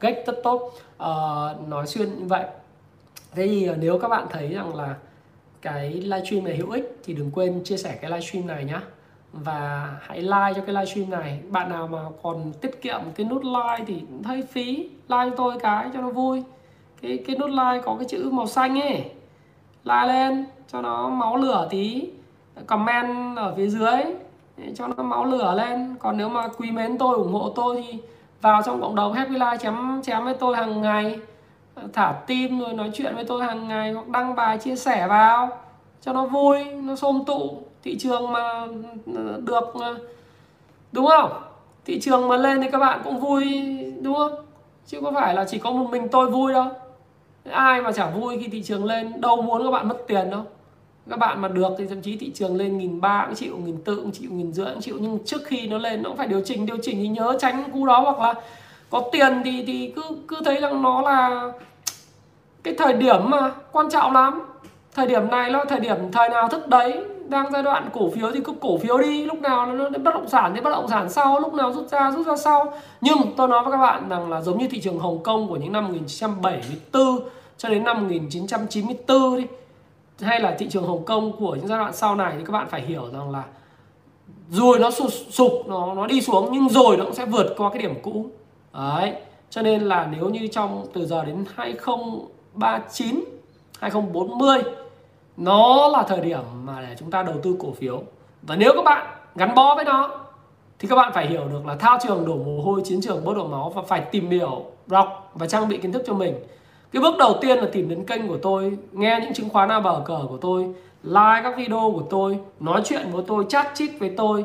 cách 0.00 0.16
rất 0.26 0.36
tốt. 0.44 0.72
Uh, 0.96 1.68
nói 1.68 1.86
xuyên 1.86 2.18
như 2.18 2.24
vậy. 2.24 2.46
Thế 3.32 3.48
thì 3.48 3.66
ờ, 3.66 3.76
nếu 3.76 3.98
các 3.98 4.08
bạn 4.08 4.26
thấy 4.30 4.54
rằng 4.54 4.74
là 4.74 4.94
cái 5.62 5.90
livestream 5.92 6.44
này 6.44 6.56
hữu 6.56 6.70
ích 6.70 7.00
thì 7.04 7.14
đừng 7.14 7.30
quên 7.30 7.64
chia 7.64 7.76
sẻ 7.76 7.98
cái 8.00 8.10
livestream 8.10 8.46
này 8.46 8.64
nhé 8.64 8.78
và 9.32 9.90
hãy 10.00 10.22
like 10.22 10.52
cho 10.56 10.62
cái 10.66 10.74
livestream 10.74 11.10
này. 11.10 11.40
Bạn 11.50 11.68
nào 11.68 11.86
mà 11.86 11.98
còn 12.22 12.52
tiết 12.60 12.82
kiệm 12.82 13.00
cái 13.14 13.26
nút 13.26 13.44
like 13.44 13.84
thì 13.86 14.02
hơi 14.24 14.42
phí. 14.42 14.76
Like 14.76 14.90
cho 15.08 15.30
tôi 15.36 15.58
cái 15.60 15.90
cho 15.94 16.00
nó 16.00 16.10
vui. 16.10 16.42
Cái 17.02 17.18
cái 17.26 17.36
nút 17.36 17.50
like 17.50 17.82
có 17.84 17.96
cái 17.98 18.08
chữ 18.08 18.30
màu 18.32 18.46
xanh 18.46 18.80
ấy. 18.80 19.04
Like 19.84 20.06
lên, 20.06 20.44
cho 20.72 20.82
nó 20.82 21.08
máu 21.08 21.36
lửa 21.36 21.68
tí. 21.70 22.08
Comment 22.66 23.36
ở 23.36 23.54
phía 23.56 23.68
dưới, 23.68 24.00
cho 24.74 24.88
nó 24.88 25.02
máu 25.02 25.24
lửa 25.24 25.54
lên. 25.56 25.96
Còn 25.98 26.16
nếu 26.16 26.28
mà 26.28 26.48
quý 26.48 26.70
mến 26.70 26.98
tôi, 26.98 27.16
ủng 27.16 27.32
hộ 27.32 27.52
tôi 27.56 27.82
thì 27.82 27.98
vào 28.40 28.62
trong 28.62 28.80
cộng 28.80 28.94
đồng 28.94 29.12
happy 29.12 29.34
life 29.34 29.56
chém 29.56 30.02
chém 30.02 30.24
với 30.24 30.34
tôi 30.34 30.56
hàng 30.56 30.80
ngày 30.80 31.18
thả 31.92 32.12
tim 32.26 32.60
rồi 32.60 32.72
nói 32.72 32.90
chuyện 32.94 33.14
với 33.14 33.24
tôi 33.24 33.44
hàng 33.44 33.68
ngày 33.68 33.92
hoặc 33.92 34.08
đăng 34.08 34.34
bài 34.34 34.58
chia 34.58 34.76
sẻ 34.76 35.06
vào, 35.06 35.58
cho 36.00 36.12
nó 36.12 36.26
vui, 36.26 36.64
nó 36.64 36.96
xôm 36.96 37.22
tụ. 37.26 37.58
Thị 37.82 37.98
trường 37.98 38.32
mà 38.32 38.66
ừ, 39.06 39.40
được 39.44 39.74
ừ, 39.74 40.08
đúng 40.92 41.06
không? 41.06 41.32
Thị 41.84 42.00
trường 42.00 42.28
mà 42.28 42.36
lên 42.36 42.62
thì 42.62 42.70
các 42.70 42.78
bạn 42.78 43.00
cũng 43.04 43.20
vui, 43.20 43.44
đúng 44.02 44.14
không? 44.14 44.34
Chứ 44.86 45.00
có 45.00 45.12
phải 45.12 45.34
là 45.34 45.44
chỉ 45.44 45.58
có 45.58 45.70
một 45.70 45.90
mình 45.90 46.08
tôi 46.08 46.30
vui 46.30 46.52
đâu. 46.52 46.66
Ai 47.50 47.82
mà 47.82 47.92
chả 47.92 48.10
vui 48.10 48.38
khi 48.38 48.48
thị 48.48 48.62
trường 48.62 48.84
lên, 48.84 49.20
đâu 49.20 49.42
muốn 49.42 49.64
các 49.64 49.70
bạn 49.70 49.88
mất 49.88 49.96
tiền 50.06 50.30
đâu. 50.30 50.42
Các 51.10 51.18
bạn 51.18 51.40
mà 51.40 51.48
được 51.48 51.68
thì 51.78 51.86
thậm 51.86 52.02
chí 52.02 52.16
thị 52.16 52.30
trường 52.34 52.56
lên 52.56 52.78
nghìn 52.78 53.00
ba 53.00 53.24
cũng 53.26 53.34
chịu, 53.34 53.56
nghìn 53.64 53.76
tự 53.84 53.96
cũng 53.96 54.12
chịu, 54.12 54.30
nghìn 54.32 54.52
rưỡi 54.52 54.66
cũng 54.66 54.80
chịu. 54.82 54.98
Nhưng 55.00 55.18
trước 55.24 55.44
khi 55.44 55.68
nó 55.68 55.78
lên, 55.78 56.02
nó 56.02 56.08
cũng 56.08 56.18
phải 56.18 56.26
điều 56.26 56.40
chỉnh 56.44 56.66
điều 56.66 56.76
chỉnh 56.82 56.96
thì 56.98 57.08
nhớ 57.08 57.36
tránh 57.40 57.70
cú 57.72 57.86
đó 57.86 58.00
hoặc 58.00 58.18
là 58.18 58.40
có 58.90 59.02
tiền 59.12 59.42
thì 59.44 59.64
thì 59.66 59.92
cứ 59.96 60.02
cứ 60.28 60.36
thấy 60.44 60.60
rằng 60.60 60.82
nó 60.82 61.00
là 61.00 61.52
cái 62.62 62.74
thời 62.78 62.92
điểm 62.92 63.30
mà 63.30 63.50
quan 63.72 63.90
trọng 63.90 64.12
lắm. 64.12 64.42
Thời 64.94 65.06
điểm 65.06 65.30
này 65.30 65.50
là 65.50 65.64
thời 65.68 65.80
điểm 65.80 65.96
thời 66.12 66.28
nào 66.28 66.48
thức 66.48 66.68
đấy. 66.68 67.04
Đang 67.28 67.52
giai 67.52 67.62
đoạn 67.62 67.88
cổ 67.92 68.10
phiếu 68.10 68.30
thì 68.32 68.40
cứ 68.44 68.52
cổ 68.60 68.78
phiếu 68.78 68.98
đi. 68.98 69.24
Lúc 69.24 69.40
nào 69.40 69.66
nó 69.66 69.90
bất 69.90 70.14
động 70.14 70.28
sản 70.28 70.52
thì 70.54 70.60
bất 70.60 70.70
động 70.70 70.88
sản 70.88 71.10
sau. 71.10 71.40
Lúc 71.40 71.54
nào 71.54 71.72
rút 71.72 71.88
ra 71.88 72.10
rút 72.10 72.26
ra 72.26 72.36
sau. 72.36 72.72
Nhưng 73.00 73.16
tôi 73.36 73.48
nói 73.48 73.62
với 73.62 73.72
các 73.72 73.78
bạn 73.78 74.08
rằng 74.08 74.30
là 74.30 74.40
giống 74.42 74.58
như 74.58 74.68
thị 74.68 74.80
trường 74.80 74.98
Hồng 74.98 75.22
Kông 75.22 75.48
của 75.48 75.56
những 75.56 75.72
năm 75.72 75.84
1974 75.84 77.28
cho 77.58 77.68
đến 77.68 77.84
năm 77.84 78.02
1994 78.02 79.36
đi 79.36 79.46
hay 80.20 80.40
là 80.40 80.56
thị 80.58 80.66
trường 80.70 80.86
Hồng 80.86 81.04
Kông 81.04 81.32
của 81.32 81.54
những 81.54 81.66
giai 81.66 81.78
đoạn 81.78 81.92
sau 81.92 82.14
này 82.14 82.34
thì 82.38 82.44
các 82.44 82.52
bạn 82.52 82.66
phải 82.70 82.80
hiểu 82.80 83.10
rằng 83.12 83.30
là 83.30 83.42
rồi 84.50 84.78
nó 84.78 84.90
sụp, 84.90 85.10
sụp 85.30 85.52
nó 85.66 85.94
nó 85.94 86.06
đi 86.06 86.20
xuống 86.20 86.48
nhưng 86.52 86.68
rồi 86.68 86.96
nó 86.96 87.04
cũng 87.04 87.14
sẽ 87.14 87.24
vượt 87.24 87.54
qua 87.56 87.70
cái 87.70 87.82
điểm 87.82 87.94
cũ 88.02 88.26
đấy, 88.76 89.12
cho 89.50 89.62
nên 89.62 89.82
là 89.82 90.08
nếu 90.12 90.28
như 90.28 90.46
trong 90.46 90.86
từ 90.92 91.06
giờ 91.06 91.24
đến 91.24 91.44
2039 91.54 93.24
2040 93.78 94.58
nó 95.36 95.88
là 95.88 96.02
thời 96.02 96.20
điểm 96.20 96.40
mà 96.64 96.82
để 96.88 96.96
chúng 96.98 97.10
ta 97.10 97.22
đầu 97.22 97.34
tư 97.42 97.56
cổ 97.58 97.72
phiếu. 97.72 98.02
Và 98.42 98.56
nếu 98.56 98.72
các 98.76 98.84
bạn 98.84 99.06
gắn 99.34 99.54
bó 99.54 99.74
với 99.74 99.84
nó, 99.84 100.10
thì 100.78 100.88
các 100.88 100.96
bạn 100.96 101.12
phải 101.14 101.26
hiểu 101.26 101.48
được 101.52 101.66
là 101.66 101.76
thao 101.76 101.98
trường 102.02 102.24
đổ 102.26 102.34
mồ 102.34 102.62
hôi, 102.62 102.80
chiến 102.84 103.00
trường 103.00 103.24
bớt 103.24 103.36
đổ 103.36 103.46
máu 103.46 103.72
và 103.74 103.82
phải 103.82 104.00
tìm 104.00 104.30
hiểu, 104.30 104.64
đọc 104.86 105.30
và 105.34 105.46
trang 105.46 105.68
bị 105.68 105.78
kiến 105.78 105.92
thức 105.92 106.02
cho 106.06 106.14
mình. 106.14 106.34
Cái 106.92 107.02
bước 107.02 107.14
đầu 107.18 107.34
tiên 107.40 107.58
là 107.58 107.66
tìm 107.72 107.88
đến 107.88 108.04
kênh 108.06 108.28
của 108.28 108.38
tôi, 108.42 108.78
nghe 108.92 109.18
những 109.22 109.34
chứng 109.34 109.48
khoán 109.48 109.68
a 109.68 109.80
bờ 109.80 110.02
cờ 110.04 110.18
của 110.28 110.36
tôi, 110.36 110.62
like 111.02 111.40
các 111.42 111.56
video 111.56 111.92
của 111.94 112.02
tôi, 112.10 112.38
nói 112.60 112.82
chuyện 112.84 113.02
với 113.12 113.24
tôi, 113.26 113.44
chat 113.48 113.66
chít 113.74 113.90
với 113.98 114.10
tôi 114.16 114.44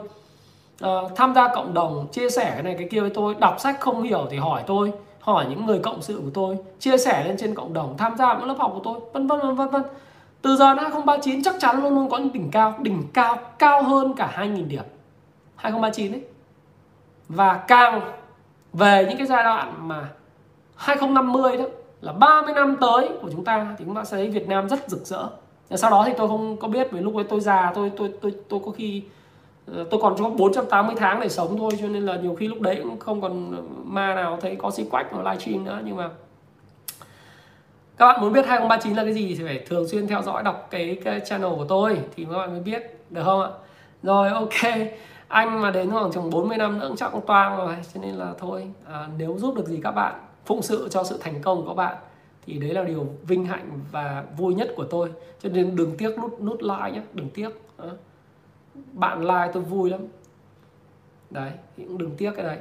uh, 0.86 1.16
tham 1.16 1.34
gia 1.36 1.48
cộng 1.48 1.74
đồng 1.74 2.08
chia 2.12 2.30
sẻ 2.30 2.52
cái 2.54 2.64
này 2.64 2.76
cái 2.78 2.88
kia 2.92 3.02
với 3.02 3.10
tôi. 3.10 3.36
Đọc 3.36 3.60
sách 3.60 3.80
không 3.80 4.04
hiểu 4.04 4.28
thì 4.30 4.38
hỏi 4.38 4.64
tôi 4.68 4.92
hỏi 5.20 5.46
những 5.50 5.66
người 5.66 5.80
cộng 5.80 6.02
sự 6.02 6.22
của 6.24 6.32
tôi. 6.34 6.58
Chia 6.80 6.98
sẻ 6.98 7.24
lên 7.28 7.38
trên 7.38 7.56
cộng 7.56 7.74
đồng 7.74 7.98
tham 7.98 8.18
gia 8.18 8.34
những 8.34 8.48
lớp 8.48 8.56
học 8.60 8.72
của 8.74 8.82
tôi 8.84 9.00
vân 9.14 9.28
vân 9.28 9.56
vân 9.56 9.70
vân 9.70 9.84
từ 10.42 10.56
giờ 10.56 10.74
đến 10.74 10.84
2039 10.84 11.44
chắc 11.44 11.56
chắn 11.60 11.84
luôn 11.84 11.96
luôn 11.96 12.10
có 12.10 12.18
những 12.18 12.34
đỉnh 12.34 12.52
cao 12.52 12.76
đỉnh 12.82 13.04
cao 13.14 13.38
cao 13.60 13.84
hơn 13.84 14.14
cả 14.14 14.34
2.000 14.38 14.68
điểm. 14.68 14.84
2039 15.56 16.12
ấy. 16.12 16.22
Và 17.30 17.54
càng 17.68 18.02
về 18.74 19.06
những 19.10 19.18
cái 19.18 19.28
giai 19.28 19.44
đoạn 19.44 19.88
mà 19.88 20.10
2050 20.76 21.58
đó 21.58 21.66
là 22.02 22.14
30 22.14 22.54
năm 22.54 22.78
tới 22.82 23.10
của 23.22 23.30
chúng 23.32 23.44
ta 23.44 23.76
thì 23.78 23.86
chúng 23.86 23.96
ta 23.96 24.04
sẽ 24.04 24.18
thấy 24.18 24.30
Việt 24.30 24.48
Nam 24.48 24.70
rất 24.70 24.90
rực 24.90 25.06
rỡ. 25.06 25.28
Sau 25.76 25.92
đó 25.92 26.04
thì 26.06 26.14
tôi 26.18 26.28
không 26.28 26.58
có 26.58 26.68
biết 26.68 26.92
về 26.92 27.02
lúc 27.02 27.16
ấy 27.16 27.24
tôi 27.24 27.40
già 27.40 27.72
tôi 27.76 27.92
tôi 27.98 28.12
tôi 28.22 28.36
tôi 28.50 28.60
có 28.66 28.72
khi 28.72 29.04
Ờ, 29.66 29.86
tôi 29.92 30.00
còn 30.04 30.16
có 30.20 30.30
480 30.30 30.96
tháng 31.00 31.20
để 31.20 31.30
sống 31.30 31.58
thôi 31.58 31.72
cho 31.82 31.88
nên 31.88 32.06
là 32.06 32.16
nhiều 32.16 32.36
khi 32.36 32.48
lúc 32.48 32.62
đấy 32.62 32.80
cũng 32.84 33.00
không 33.00 33.22
còn 33.22 33.56
ma 33.94 34.16
nào 34.16 34.38
thấy 34.42 34.56
có 34.56 34.72
xí 34.72 34.84
quách 34.92 35.14
nó 35.14 35.32
livestream 35.32 35.66
nữa. 35.66 35.80
Nhưng 35.86 35.96
mà 35.96 36.10
các 37.98 38.06
bạn 38.06 38.22
muốn 38.22 38.34
biết 38.34 38.46
2039 38.46 38.96
là 38.96 39.04
cái 39.04 39.14
gì 39.14 39.36
thì 39.36 39.44
phải 39.44 39.64
thường 39.68 39.88
xuyên 39.88 40.08
theo 40.08 40.22
dõi 40.22 40.44
đọc 40.44 40.68
cái, 40.72 40.98
cái 41.04 41.20
channel 41.20 41.52
của 41.56 41.66
tôi 41.66 41.98
thì 42.16 42.26
các 42.26 42.38
bạn 42.38 42.52
mới 42.52 42.60
biết 42.60 43.00
được 43.10 43.24
không 43.24 43.42
ạ? 43.42 43.50
Rồi 44.04 44.30
ok. 44.30 44.88
Anh 45.28 45.62
mà 45.62 45.72
đến 45.72 45.92
khoảng 45.92 46.12
chừng 46.12 46.30
40 46.30 46.58
năm 46.58 46.80
nữa 46.80 46.88
cũng 46.88 46.98
chắc 46.98 47.12
cũng 47.12 47.26
toang 47.26 47.58
rồi 47.58 47.76
cho 47.94 48.02
nên 48.02 48.16
là 48.16 48.34
thôi. 48.40 48.68
À, 48.86 49.08
nếu 49.18 49.38
giúp 49.38 49.56
được 49.56 49.68
gì 49.68 49.80
các 49.84 49.92
bạn 49.92 50.14
phụng 50.46 50.62
sự 50.62 50.88
cho 50.92 51.04
sự 51.04 51.18
thành 51.22 51.42
công 51.42 51.62
của 51.62 51.68
các 51.68 51.74
bạn 51.74 51.96
thì 52.46 52.54
đấy 52.54 52.74
là 52.74 52.84
điều 52.84 53.08
vinh 53.24 53.46
hạnh 53.46 53.70
và 53.92 54.24
vui 54.38 54.54
nhất 54.54 54.74
của 54.76 54.86
tôi. 54.86 55.10
Cho 55.44 55.50
nên 55.50 55.76
đừng 55.76 55.98
tiếc 55.98 56.20
nút 56.20 56.42
nút 56.42 56.62
like 56.62 56.92
nhé 56.92 57.02
đừng 57.14 57.30
tiếc 57.30 57.50
bạn 58.94 59.22
like 59.22 59.52
tôi 59.54 59.64
vui 59.64 59.90
lắm. 59.90 60.02
Đấy 61.30 61.52
thì 61.78 61.86
cũng 61.86 61.98
đừng 61.98 62.16
tiếc 62.18 62.32
cái 62.36 62.46
đấy. 62.46 62.58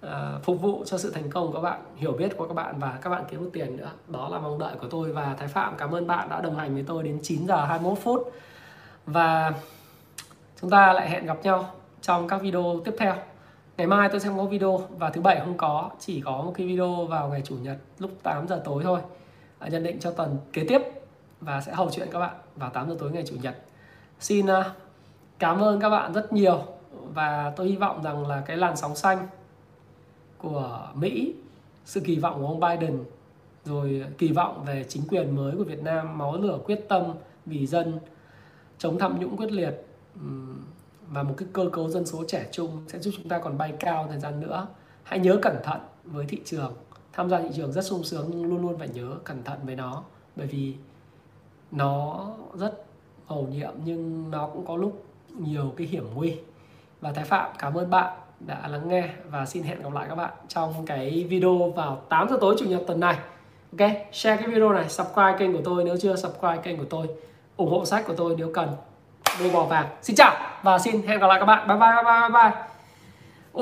À, 0.00 0.38
phục 0.42 0.60
vụ 0.60 0.84
cho 0.86 0.98
sự 0.98 1.10
thành 1.10 1.30
công 1.30 1.46
của 1.46 1.52
các 1.52 1.60
bạn 1.60 1.80
hiểu 1.96 2.12
biết 2.12 2.36
của 2.36 2.48
các 2.48 2.54
bạn 2.54 2.78
và 2.78 2.98
các 3.02 3.10
bạn 3.10 3.24
kiếm 3.30 3.44
được 3.44 3.50
tiền 3.52 3.76
nữa. 3.76 3.90
Đó 4.08 4.28
là 4.28 4.38
mong 4.38 4.58
đợi 4.58 4.74
của 4.80 4.86
tôi 4.90 5.12
và 5.12 5.34
Thái 5.38 5.48
Phạm 5.48 5.74
cảm 5.78 5.94
ơn 5.94 6.06
bạn 6.06 6.28
đã 6.28 6.40
đồng 6.40 6.56
hành 6.56 6.74
với 6.74 6.84
tôi 6.86 7.02
đến 7.02 7.18
9 7.22 7.46
giờ 7.46 7.64
21 7.64 7.98
phút. 7.98 8.32
Và 9.06 9.52
chúng 10.60 10.70
ta 10.70 10.92
lại 10.92 11.10
hẹn 11.10 11.26
gặp 11.26 11.38
nhau 11.42 11.70
trong 12.00 12.28
các 12.28 12.42
video 12.42 12.80
tiếp 12.84 12.94
theo. 12.98 13.14
Ngày 13.76 13.86
mai 13.86 14.08
tôi 14.08 14.20
sẽ 14.20 14.30
có 14.36 14.44
video 14.44 14.80
và 14.98 15.10
thứ 15.10 15.20
bảy 15.20 15.40
không 15.40 15.56
có 15.56 15.90
chỉ 15.98 16.20
có 16.20 16.42
một 16.42 16.52
cái 16.56 16.66
video 16.66 17.06
vào 17.06 17.28
ngày 17.28 17.42
chủ 17.44 17.56
nhật 17.62 17.76
lúc 17.98 18.10
8 18.22 18.48
giờ 18.48 18.62
tối 18.64 18.82
thôi. 18.84 19.00
À, 19.58 19.68
nhận 19.68 19.82
định 19.82 20.00
cho 20.00 20.10
tuần 20.10 20.36
kế 20.52 20.64
tiếp 20.68 20.82
và 21.40 21.60
sẽ 21.60 21.72
hầu 21.72 21.90
chuyện 21.90 22.08
các 22.10 22.18
bạn 22.18 22.34
vào 22.56 22.70
8 22.70 22.88
giờ 22.88 22.96
tối 22.98 23.10
ngày 23.10 23.24
chủ 23.26 23.36
nhật. 23.42 23.56
Xin 24.20 24.46
uh, 24.46 24.66
cảm 25.42 25.60
ơn 25.60 25.80
các 25.80 25.90
bạn 25.90 26.12
rất 26.12 26.32
nhiều. 26.32 26.62
Và 27.14 27.52
tôi 27.56 27.68
hy 27.68 27.76
vọng 27.76 28.02
rằng 28.02 28.26
là 28.26 28.42
cái 28.46 28.56
làn 28.56 28.76
sóng 28.76 28.96
xanh 28.96 29.26
của 30.38 30.88
Mỹ, 30.94 31.34
sự 31.84 32.00
kỳ 32.00 32.18
vọng 32.18 32.40
của 32.40 32.46
ông 32.46 32.60
Biden, 32.60 33.04
rồi 33.64 34.04
kỳ 34.18 34.32
vọng 34.32 34.64
về 34.66 34.84
chính 34.88 35.02
quyền 35.08 35.36
mới 35.36 35.56
của 35.56 35.64
Việt 35.64 35.82
Nam, 35.82 36.18
máu 36.18 36.36
lửa 36.36 36.58
quyết 36.64 36.88
tâm 36.88 37.02
vì 37.46 37.66
dân, 37.66 37.98
chống 38.78 38.98
tham 38.98 39.20
nhũng 39.20 39.36
quyết 39.36 39.52
liệt 39.52 39.86
và 41.08 41.22
một 41.22 41.34
cái 41.36 41.48
cơ 41.52 41.70
cấu 41.72 41.88
dân 41.88 42.06
số 42.06 42.24
trẻ 42.28 42.48
trung 42.52 42.84
sẽ 42.88 42.98
giúp 42.98 43.14
chúng 43.16 43.28
ta 43.28 43.38
còn 43.38 43.58
bay 43.58 43.72
cao 43.80 44.06
thời 44.08 44.18
gian 44.18 44.40
nữa. 44.40 44.66
Hãy 45.02 45.18
nhớ 45.18 45.38
cẩn 45.42 45.56
thận 45.64 45.80
với 46.04 46.26
thị 46.26 46.40
trường. 46.44 46.72
Tham 47.12 47.30
gia 47.30 47.40
thị 47.40 47.48
trường 47.54 47.72
rất 47.72 47.84
sung 47.84 48.04
sướng, 48.04 48.26
nhưng 48.30 48.44
luôn 48.44 48.62
luôn 48.62 48.78
phải 48.78 48.88
nhớ 48.88 49.16
cẩn 49.24 49.42
thận 49.42 49.58
với 49.64 49.76
nó. 49.76 50.02
Bởi 50.36 50.46
vì 50.46 50.74
nó 51.70 52.26
rất 52.54 52.84
mầu 53.28 53.48
nhiệm, 53.50 53.72
nhưng 53.84 54.30
nó 54.30 54.46
cũng 54.46 54.66
có 54.66 54.76
lúc 54.76 55.04
nhiều 55.38 55.74
cái 55.76 55.86
hiểm 55.86 56.04
nguy. 56.14 56.36
Và 57.00 57.12
thái 57.12 57.24
phạm 57.24 57.50
cảm 57.58 57.74
ơn 57.74 57.90
bạn 57.90 58.12
đã 58.40 58.68
lắng 58.68 58.88
nghe 58.88 59.08
và 59.30 59.46
xin 59.46 59.62
hẹn 59.62 59.82
gặp 59.82 59.92
lại 59.92 60.06
các 60.08 60.14
bạn 60.14 60.30
trong 60.48 60.86
cái 60.86 61.26
video 61.28 61.72
vào 61.76 62.02
8 62.08 62.28
giờ 62.28 62.38
tối 62.40 62.56
chủ 62.58 62.64
nhật 62.64 62.82
tuần 62.86 63.00
này. 63.00 63.16
Ok 63.78 63.90
share 64.12 64.42
cái 64.42 64.48
video 64.48 64.72
này 64.72 64.88
subscribe 64.88 65.36
kênh 65.38 65.52
của 65.52 65.62
tôi 65.64 65.84
nếu 65.84 65.96
chưa 66.02 66.16
subscribe 66.16 66.56
kênh 66.62 66.78
của 66.78 66.84
tôi. 66.90 67.06
Ủng 67.56 67.70
hộ 67.70 67.84
sách 67.84 68.04
của 68.06 68.14
tôi 68.14 68.34
nếu 68.38 68.50
cần. 68.54 68.68
Đôi 69.40 69.50
bò 69.50 69.64
vàng. 69.64 69.86
Xin 70.02 70.16
chào 70.16 70.36
và 70.62 70.78
xin 70.78 71.02
hẹn 71.06 71.20
gặp 71.20 71.26
lại 71.26 71.40
các 71.40 71.46
bạn. 71.46 71.68
Bye 71.68 71.76
bye 71.76 71.88
bye 71.94 72.04
bye 72.04 72.28
bye, 72.28 72.50
bye. 72.50 72.62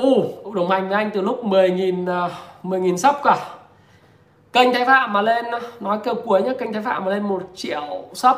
Uh, 0.01 0.53
đồng 0.55 0.69
hành 0.69 0.89
với 0.89 0.97
anh 0.97 1.11
từ 1.13 1.21
lúc 1.21 1.45
10.000 1.45 2.29
10.000 2.63 2.93
à, 2.93 2.97
sub 2.97 3.15
cả. 3.23 3.37
Kênh 4.53 4.73
Thái 4.73 4.85
Phạm 4.85 5.13
mà 5.13 5.21
lên 5.21 5.45
nói 5.79 5.99
câu 6.03 6.15
cuối 6.25 6.41
nhé 6.41 6.53
kênh 6.59 6.73
Thái 6.73 6.81
Phạm 6.81 7.05
mà 7.05 7.11
lên 7.11 7.23
một 7.23 7.43
triệu 7.55 8.03
sub 8.13 8.35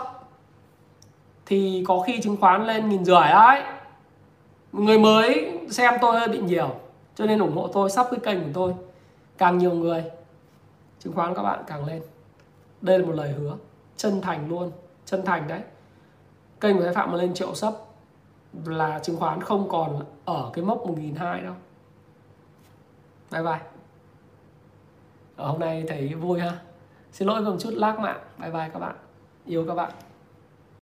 thì 1.46 1.84
có 1.88 2.00
khi 2.00 2.22
chứng 2.22 2.38
khoán 2.38 2.68
lên 2.68 2.90
nghìn 2.90 3.06
rưỡi 3.06 3.28
đấy 3.32 3.64
người 4.74 5.00
mới 5.00 5.60
xem 5.70 5.94
tôi 6.02 6.20
hơi 6.20 6.28
bị 6.28 6.40
nhiều, 6.40 6.76
cho 7.16 7.26
nên 7.26 7.40
ủng 7.40 7.56
hộ 7.56 7.68
tôi, 7.68 7.90
sắp 7.90 8.08
cái 8.12 8.20
kênh 8.24 8.44
của 8.44 8.50
tôi. 8.54 8.74
Càng 9.38 9.58
nhiều 9.58 9.74
người, 9.74 10.04
chứng 11.00 11.14
khoán 11.14 11.36
các 11.36 11.44
bạn 11.44 11.64
càng 11.68 11.86
lên. 11.86 12.02
Đây 12.82 13.00
là 13.00 13.06
một 13.06 13.14
lời 13.16 13.30
hứa, 13.32 13.56
chân 13.98 14.22
thành 14.22 14.50
luôn, 14.50 14.72
chân 15.06 15.26
thành 15.26 15.48
đấy. 15.48 15.62
Kênh 16.60 16.78
của 16.78 16.84
Thái 16.84 16.94
Phạm 16.94 17.12
mà 17.12 17.18
lên 17.18 17.34
triệu 17.34 17.56
sấp 17.56 17.74
là 18.66 19.00
chứng 19.00 19.18
khoán 19.18 19.42
không 19.42 19.70
còn 19.70 20.00
ở 20.26 20.50
cái 20.54 20.66
mốc 20.66 20.88
1.200 20.88 21.44
đâu. 21.44 21.54
Bye 23.32 23.44
bye. 23.44 23.62
Ở 25.36 25.48
hôm 25.48 25.60
nay 25.60 25.84
thấy 25.88 26.14
vui 26.14 26.40
ha. 26.40 26.60
Xin 27.12 27.28
lỗi 27.28 27.42
một 27.42 27.56
chút 27.60 27.74
lag 27.74 28.02
mạng. 28.02 28.20
Bye 28.38 28.52
bye 28.52 28.70
các 28.74 28.80
bạn. 28.80 28.96
Yêu 29.46 29.66
các 29.68 29.76
bạn. 29.76 29.92